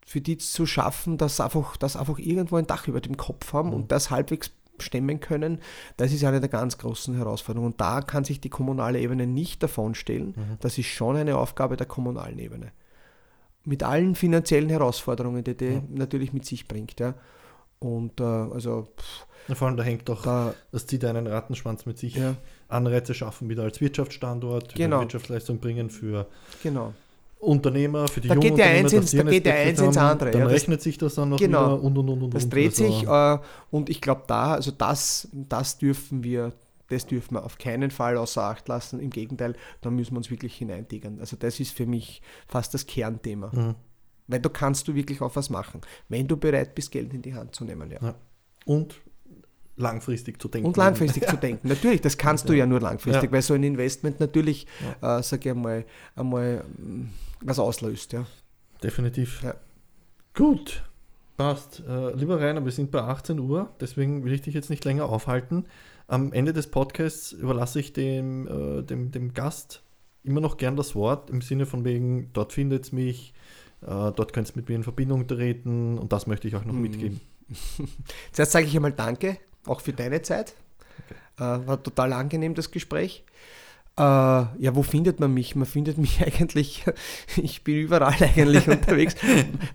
für 0.05 0.21
die 0.21 0.37
zu 0.37 0.65
schaffen, 0.65 1.17
dass 1.17 1.39
einfach, 1.39 1.77
dass 1.77 1.95
einfach 1.95 2.19
irgendwo 2.19 2.57
ein 2.57 2.67
Dach 2.67 2.87
über 2.87 3.01
dem 3.01 3.17
Kopf 3.17 3.53
haben 3.53 3.69
mhm. 3.69 3.75
und 3.75 3.91
das 3.91 4.11
halbwegs 4.11 4.51
stemmen 4.79 5.19
können, 5.19 5.59
das 5.97 6.11
ist 6.11 6.23
eine 6.23 6.39
der 6.39 6.49
ganz 6.49 6.77
großen 6.77 7.15
Herausforderungen. 7.15 7.73
Und 7.73 7.81
da 7.81 8.01
kann 8.01 8.23
sich 8.23 8.41
die 8.41 8.49
kommunale 8.49 8.99
Ebene 8.99 9.27
nicht 9.27 9.63
davon 9.63 9.95
stellen. 9.95 10.33
Mhm. 10.35 10.57
Das 10.59 10.77
ist 10.77 10.87
schon 10.87 11.15
eine 11.15 11.37
Aufgabe 11.37 11.77
der 11.77 11.87
kommunalen 11.87 12.39
Ebene. 12.39 12.71
Mit 13.65 13.83
allen 13.83 14.15
finanziellen 14.15 14.69
Herausforderungen, 14.69 15.43
die 15.43 15.55
die 15.55 15.69
mhm. 15.69 15.93
natürlich 15.93 16.33
mit 16.33 16.45
sich 16.45 16.67
bringt. 16.67 16.99
Ja. 16.99 17.13
Und 17.79 18.19
äh, 18.19 18.23
also. 18.23 18.87
Pff, 18.97 19.27
ja, 19.47 19.55
vor 19.55 19.67
allem 19.67 19.77
da 19.77 19.83
hängt 19.83 20.07
doch, 20.07 20.23
da, 20.23 20.53
das 20.71 20.87
zieht 20.87 21.03
einen 21.03 21.27
Rattenschwanz 21.27 21.85
mit 21.85 21.97
sich. 21.97 22.15
Ja. 22.15 22.35
Anreize 22.69 23.13
schaffen 23.13 23.49
wieder 23.49 23.63
als 23.63 23.81
Wirtschaftsstandort, 23.81 24.75
genau. 24.75 25.01
Wirtschaftsleistung 25.01 25.59
bringen 25.59 25.89
für 25.89 26.27
genau. 26.61 26.93
Unternehmer, 27.43 28.07
für 28.07 28.21
die 28.21 28.27
da 28.27 28.35
jungen 28.35 28.47
geht 28.47 28.57
der 28.57 28.65
eins 28.67 28.93
ins, 28.93 29.11
Da 29.11 29.23
geht 29.23 29.45
der 29.45 29.55
eins 29.55 29.79
ins 29.79 29.97
andere. 29.97 30.31
Dann 30.31 30.41
ja, 30.41 30.47
rechnet 30.47 30.81
sich 30.81 30.97
das 30.97 31.15
dann 31.15 31.29
noch 31.29 31.37
genau, 31.37 31.75
und 31.75 31.97
und 31.97 32.09
und 32.09 32.23
und. 32.23 32.33
Das 32.33 32.49
dreht 32.49 32.71
also. 32.71 32.85
sich 32.85 33.07
äh, 33.07 33.37
und 33.71 33.89
ich 33.89 34.01
glaube 34.01 34.23
da, 34.27 34.53
also 34.53 34.71
das, 34.71 35.27
das 35.31 35.77
dürfen 35.77 36.23
wir, 36.23 36.53
das 36.89 37.05
dürfen 37.05 37.35
wir 37.35 37.43
auf 37.43 37.57
keinen 37.57 37.91
Fall 37.91 38.17
außer 38.17 38.43
Acht 38.43 38.67
lassen. 38.67 38.99
Im 38.99 39.09
Gegenteil, 39.09 39.55
da 39.81 39.89
müssen 39.89 40.13
wir 40.13 40.17
uns 40.17 40.31
wirklich 40.31 40.55
hineintigern. 40.55 41.19
Also 41.19 41.35
das 41.37 41.59
ist 41.59 41.75
für 41.75 41.85
mich 41.85 42.21
fast 42.47 42.73
das 42.73 42.85
Kernthema. 42.85 43.51
Mhm. 43.53 43.75
Weil 44.27 44.39
da 44.39 44.49
kannst 44.49 44.87
du 44.87 44.95
wirklich 44.95 45.21
auch 45.21 45.35
was 45.35 45.49
machen, 45.49 45.81
wenn 46.07 46.27
du 46.27 46.37
bereit 46.37 46.75
bist, 46.75 46.91
Geld 46.91 47.13
in 47.13 47.21
die 47.21 47.33
Hand 47.33 47.55
zu 47.55 47.65
nehmen. 47.65 47.91
Ja. 47.91 47.99
ja. 48.01 48.15
Und 48.65 48.95
langfristig 49.75 50.41
zu 50.41 50.47
denken. 50.47 50.67
Und 50.67 50.77
langfristig 50.77 51.27
zu 51.27 51.37
denken. 51.37 51.67
Natürlich, 51.67 52.01
das 52.01 52.17
kannst 52.17 52.47
du 52.47 52.53
ja 52.53 52.65
nur 52.65 52.79
langfristig, 52.79 53.31
weil 53.31 53.41
so 53.41 53.53
ein 53.53 53.63
Investment 53.63 54.19
natürlich, 54.19 54.67
äh, 55.01 55.21
sage 55.21 55.49
ich 55.49 55.51
einmal, 55.51 55.85
einmal 56.15 56.63
mm, 56.77 57.09
was 57.41 57.59
auslöst. 57.59 58.13
Ja. 58.13 58.25
Definitiv. 58.83 59.43
Gut, 60.35 60.83
passt. 61.37 61.83
Äh, 61.87 62.13
lieber 62.15 62.39
Rainer, 62.39 62.63
wir 62.63 62.71
sind 62.71 62.91
bei 62.91 63.01
18 63.01 63.39
Uhr, 63.39 63.71
deswegen 63.79 64.23
will 64.23 64.33
ich 64.33 64.41
dich 64.41 64.53
jetzt 64.53 64.69
nicht 64.69 64.85
länger 64.85 65.05
aufhalten. 65.05 65.65
Am 66.07 66.33
Ende 66.33 66.53
des 66.53 66.67
Podcasts 66.67 67.31
überlasse 67.31 67.79
ich 67.79 67.93
dem, 67.93 68.47
äh, 68.47 68.83
dem, 68.83 69.11
dem 69.11 69.33
Gast 69.33 69.83
immer 70.23 70.41
noch 70.41 70.57
gern 70.57 70.75
das 70.75 70.95
Wort 70.95 71.29
im 71.29 71.41
Sinne 71.41 71.65
von 71.65 71.83
wegen, 71.83 72.29
dort 72.33 72.53
findet 72.53 72.85
es 72.85 72.91
mich, 72.91 73.33
äh, 73.81 73.85
dort 73.87 74.33
könnt 74.33 74.49
ihr 74.49 74.55
mit 74.55 74.69
mir 74.69 74.75
in 74.75 74.83
Verbindung 74.83 75.27
treten 75.27 75.97
und 75.97 76.13
das 76.13 76.27
möchte 76.27 76.47
ich 76.47 76.55
auch 76.55 76.65
noch 76.65 76.73
mhm. 76.73 76.81
mitgeben. 76.81 77.21
Zuerst 78.31 78.51
sage 78.51 78.65
ich 78.65 78.75
einmal 78.75 78.93
Danke 78.93 79.37
auch 79.65 79.81
für 79.81 79.93
deine 79.93 80.21
Zeit. 80.21 80.53
Okay. 81.05 81.15
Äh, 81.37 81.67
war 81.67 81.81
total 81.81 82.13
angenehm, 82.13 82.55
das 82.55 82.71
Gespräch. 82.71 83.23
Äh, 83.95 84.01
ja, 84.01 84.73
wo 84.73 84.81
findet 84.81 85.19
man 85.19 85.31
mich? 85.35 85.55
Man 85.55 85.67
findet 85.67 85.99
mich 85.99 86.21
eigentlich, 86.25 86.83
ich 87.37 87.63
bin 87.63 87.75
überall 87.75 88.15
eigentlich 88.23 88.67
unterwegs. 88.67 89.15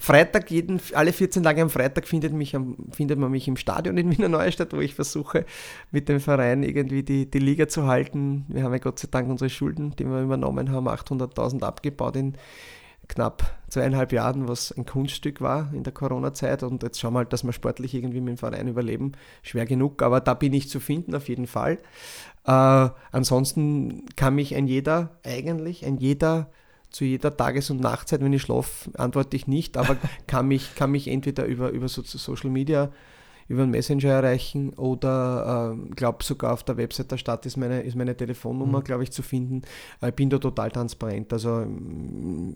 Freitag, 0.00 0.50
jeden, 0.50 0.80
alle 0.94 1.12
14 1.12 1.44
Tage 1.44 1.62
am 1.62 1.70
Freitag 1.70 2.08
findet, 2.08 2.32
mich 2.32 2.56
am, 2.56 2.76
findet 2.90 3.18
man 3.18 3.30
mich 3.30 3.46
im 3.46 3.56
Stadion 3.56 3.96
in 3.96 4.10
Wiener 4.10 4.28
Neustadt, 4.28 4.72
wo 4.72 4.80
ich 4.80 4.94
versuche, 4.94 5.44
mit 5.92 6.08
dem 6.08 6.18
Verein 6.18 6.64
irgendwie 6.64 7.04
die, 7.04 7.30
die 7.30 7.38
Liga 7.38 7.68
zu 7.68 7.86
halten. 7.86 8.44
Wir 8.48 8.64
haben 8.64 8.72
ja 8.72 8.78
Gott 8.78 8.98
sei 8.98 9.06
Dank 9.08 9.28
unsere 9.28 9.50
Schulden, 9.50 9.94
die 9.96 10.04
wir 10.04 10.20
übernommen 10.20 10.72
haben, 10.72 10.88
800.000 10.88 11.62
abgebaut 11.62 12.16
in, 12.16 12.34
knapp 13.08 13.58
zweieinhalb 13.68 14.12
Jahren, 14.12 14.48
was 14.48 14.72
ein 14.72 14.86
Kunststück 14.86 15.40
war 15.40 15.72
in 15.72 15.82
der 15.82 15.92
Corona-Zeit. 15.92 16.62
Und 16.62 16.82
jetzt 16.82 17.00
schauen 17.00 17.14
wir 17.14 17.18
halt, 17.18 17.32
dass 17.32 17.44
wir 17.44 17.52
sportlich 17.52 17.94
irgendwie 17.94 18.20
mit 18.20 18.36
dem 18.36 18.38
Verein 18.38 18.68
überleben. 18.68 19.12
Schwer 19.42 19.66
genug, 19.66 20.02
aber 20.02 20.20
da 20.20 20.34
bin 20.34 20.52
ich 20.52 20.68
zu 20.68 20.80
finden, 20.80 21.14
auf 21.14 21.28
jeden 21.28 21.46
Fall. 21.46 21.78
Äh, 22.44 22.88
ansonsten 23.12 24.06
kann 24.16 24.34
mich 24.34 24.54
ein 24.54 24.66
jeder, 24.66 25.10
eigentlich 25.24 25.84
ein 25.84 25.98
jeder, 25.98 26.50
zu 26.90 27.04
jeder 27.04 27.36
Tages- 27.36 27.70
und 27.70 27.80
Nachtzeit, 27.80 28.22
wenn 28.22 28.32
ich 28.32 28.42
schlafe, 28.42 28.90
antworte 28.96 29.36
ich 29.36 29.46
nicht, 29.46 29.76
aber 29.76 29.96
kann 30.26 30.48
mich, 30.48 30.74
kann 30.74 30.90
mich 30.90 31.08
entweder 31.08 31.44
über, 31.44 31.70
über 31.70 31.88
so, 31.88 32.02
Social 32.02 32.50
Media 32.50 32.90
über 33.48 33.62
einen 33.62 33.70
Messenger 33.70 34.10
erreichen 34.10 34.74
oder 34.74 35.74
ich 35.74 35.90
äh, 35.90 35.94
glaube 35.94 36.22
sogar 36.22 36.52
auf 36.52 36.62
der 36.62 36.76
Website 36.76 37.10
der 37.10 37.16
Stadt 37.16 37.46
ist 37.46 37.56
meine, 37.56 37.80
ist 37.80 37.96
meine 37.96 38.16
Telefonnummer, 38.16 38.80
mhm. 38.80 38.84
glaube 38.84 39.02
ich, 39.02 39.10
zu 39.10 39.22
finden. 39.22 39.62
Ich 40.06 40.14
bin 40.14 40.28
da 40.30 40.38
total 40.38 40.70
transparent. 40.70 41.32
Also 41.32 41.66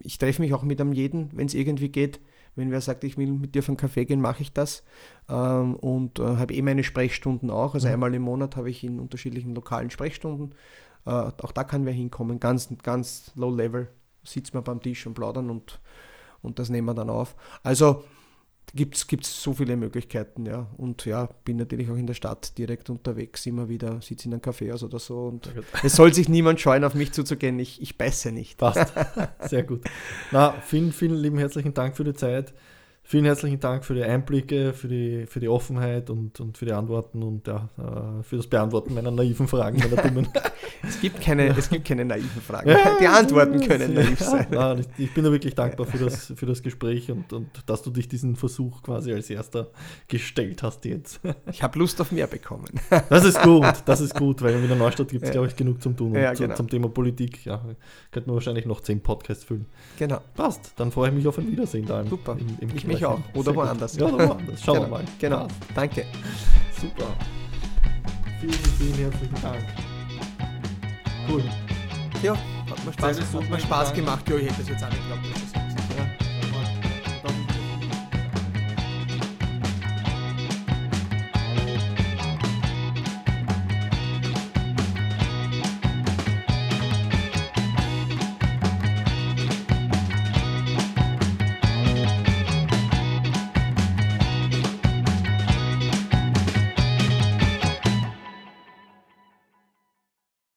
ich 0.02 0.18
treffe 0.18 0.42
mich 0.42 0.52
auch 0.52 0.62
mit 0.62 0.80
einem 0.80 0.92
jeden, 0.92 1.30
wenn 1.32 1.46
es 1.46 1.54
irgendwie 1.54 1.88
geht. 1.88 2.20
Wenn 2.54 2.70
wer 2.70 2.82
sagt, 2.82 3.04
ich 3.04 3.16
will 3.16 3.32
mit 3.32 3.54
dir 3.54 3.60
auf 3.60 3.68
einen 3.68 3.78
Kaffee 3.78 4.04
gehen, 4.04 4.20
mache 4.20 4.42
ich 4.42 4.52
das. 4.52 4.82
Ähm, 5.28 5.74
und 5.76 6.18
äh, 6.18 6.36
habe 6.36 6.52
eh 6.52 6.60
meine 6.60 6.84
Sprechstunden 6.84 7.50
auch. 7.50 7.74
Also 7.74 7.88
mhm. 7.88 7.94
einmal 7.94 8.14
im 8.14 8.22
Monat 8.22 8.56
habe 8.56 8.68
ich 8.68 8.84
in 8.84 9.00
unterschiedlichen 9.00 9.54
lokalen 9.54 9.90
Sprechstunden. 9.90 10.54
Äh, 11.06 11.10
auch 11.10 11.52
da 11.52 11.64
kann 11.64 11.86
wer 11.86 11.94
hinkommen, 11.94 12.38
ganz, 12.38 12.68
ganz 12.82 13.32
low 13.34 13.54
level. 13.54 13.88
Sitzt 14.24 14.52
man 14.52 14.62
beim 14.62 14.82
Tisch 14.82 15.06
und 15.06 15.14
plaudern 15.14 15.48
und, 15.48 15.80
und 16.42 16.58
das 16.58 16.68
nehmen 16.68 16.86
wir 16.86 16.94
dann 16.94 17.08
auf. 17.08 17.34
Also 17.62 18.04
gibt 18.74 18.96
es 18.96 19.42
so 19.42 19.52
viele 19.52 19.76
Möglichkeiten, 19.76 20.46
ja. 20.46 20.66
Und 20.76 21.04
ja, 21.04 21.28
bin 21.44 21.58
natürlich 21.58 21.90
auch 21.90 21.96
in 21.96 22.06
der 22.06 22.14
Stadt 22.14 22.56
direkt 22.56 22.88
unterwegs, 22.88 23.44
immer 23.46 23.68
wieder, 23.68 24.00
sitze 24.00 24.28
in 24.28 24.32
einem 24.32 24.42
Kaffeehaus 24.42 24.82
oder 24.82 24.98
so. 24.98 25.26
Und 25.26 25.50
es 25.82 25.94
soll 25.94 26.14
sich 26.14 26.28
niemand 26.28 26.60
scheuen, 26.60 26.84
auf 26.84 26.94
mich 26.94 27.12
zuzugehen. 27.12 27.58
Ich, 27.58 27.82
ich 27.82 27.98
beiße 27.98 28.32
nicht. 28.32 28.58
Passt. 28.58 28.92
Sehr 29.48 29.62
gut. 29.62 29.82
Na, 30.30 30.52
vielen, 30.62 30.92
vielen 30.92 31.16
lieben 31.16 31.38
herzlichen 31.38 31.74
Dank 31.74 31.96
für 31.96 32.04
die 32.04 32.14
Zeit. 32.14 32.54
Vielen 33.04 33.24
herzlichen 33.24 33.58
Dank 33.58 33.84
für 33.84 33.94
die 33.94 34.04
Einblicke, 34.04 34.72
für 34.72 34.88
die, 34.88 35.26
für 35.26 35.40
die 35.40 35.48
Offenheit 35.48 36.08
und, 36.08 36.38
und 36.40 36.56
für 36.56 36.64
die 36.64 36.72
Antworten 36.72 37.22
und 37.22 37.46
ja, 37.46 37.68
äh, 37.76 38.22
für 38.22 38.36
das 38.36 38.46
Beantworten 38.46 38.94
meiner 38.94 39.10
naiven 39.10 39.48
Fragen, 39.48 39.78
meiner 39.78 40.00
dummen. 40.00 40.28
es, 40.88 41.00
gibt 41.00 41.20
keine, 41.20 41.48
es 41.48 41.68
gibt 41.68 41.86
keine 41.86 42.04
naiven 42.04 42.40
Fragen. 42.40 42.74
Die 43.00 43.06
Antworten 43.06 43.60
können 43.60 43.94
naiv 43.94 44.20
sein. 44.20 44.46
Nein, 44.50 44.86
ich 44.96 45.12
bin 45.12 45.24
da 45.24 45.32
wirklich 45.32 45.54
dankbar 45.54 45.86
für 45.86 45.98
das, 45.98 46.32
für 46.36 46.46
das 46.46 46.62
Gespräch 46.62 47.10
und, 47.10 47.32
und 47.32 47.48
dass 47.66 47.82
du 47.82 47.90
dich 47.90 48.08
diesen 48.08 48.36
Versuch 48.36 48.82
quasi 48.82 49.12
als 49.12 49.28
erster 49.28 49.70
gestellt 50.06 50.62
hast 50.62 50.84
jetzt. 50.84 51.20
Ich 51.50 51.62
habe 51.62 51.78
Lust 51.80 52.00
auf 52.00 52.12
mehr 52.12 52.28
bekommen. 52.28 52.66
Das 53.08 53.24
ist 53.24 53.42
gut, 53.42 53.82
das 53.84 54.00
ist 54.00 54.14
gut, 54.14 54.40
weil 54.42 54.54
in 54.54 54.68
der 54.68 54.76
Neustadt 54.76 55.08
gibt 55.08 55.24
es, 55.24 55.28
ja. 55.28 55.32
glaube 55.32 55.48
ich, 55.48 55.56
genug 55.56 55.82
zum 55.82 55.96
Tun. 55.96 56.12
Und 56.12 56.18
ja, 56.18 56.32
genau. 56.32 56.54
zum, 56.54 56.68
Thema 56.68 56.88
Politik 56.88 57.44
ja, 57.44 57.62
könnte 58.10 58.28
man 58.28 58.36
wahrscheinlich 58.36 58.64
noch 58.64 58.80
zehn 58.80 59.00
Podcasts 59.00 59.44
füllen. 59.44 59.66
Genau. 59.98 60.20
Passt, 60.34 60.72
dann 60.76 60.92
freue 60.92 61.08
ich 61.08 61.14
mich 61.14 61.26
auf 61.26 61.36
ein 61.38 61.50
Wiedersehen 61.50 61.84
da. 61.84 62.00
Im, 62.00 62.08
Super, 62.08 62.36
im, 62.38 62.56
im 62.60 62.76
ich 62.76 62.86
mich 62.92 63.04
auch. 63.04 63.20
Oder 63.34 63.54
woanders. 63.54 63.96
Ja, 63.96 64.06
oder 64.06 64.28
woanders. 64.28 64.62
Schauen 64.62 64.74
genau. 64.76 64.86
wir 64.86 64.90
mal. 64.90 65.04
Genau, 65.18 65.48
danke. 65.74 66.06
Super. 66.80 67.06
Vielen, 68.40 68.52
vielen 68.52 68.94
herzlichen 68.94 69.42
Dank. 69.42 69.64
Cool. 71.28 71.42
Ja, 72.22 72.32
hat 72.32 72.84
mir 72.84 72.92
Spaß, 72.92 73.20
hat 73.20 73.50
mir 73.50 73.60
Spaß 73.60 73.92
gemacht. 73.94 74.28
Ja, 74.28 74.36
ich 74.36 74.44
hätte 74.44 74.58
das 74.58 74.68
jetzt 74.68 74.84
auch 74.84 74.88
nicht 74.88 75.02
geglaubt. 75.02 75.71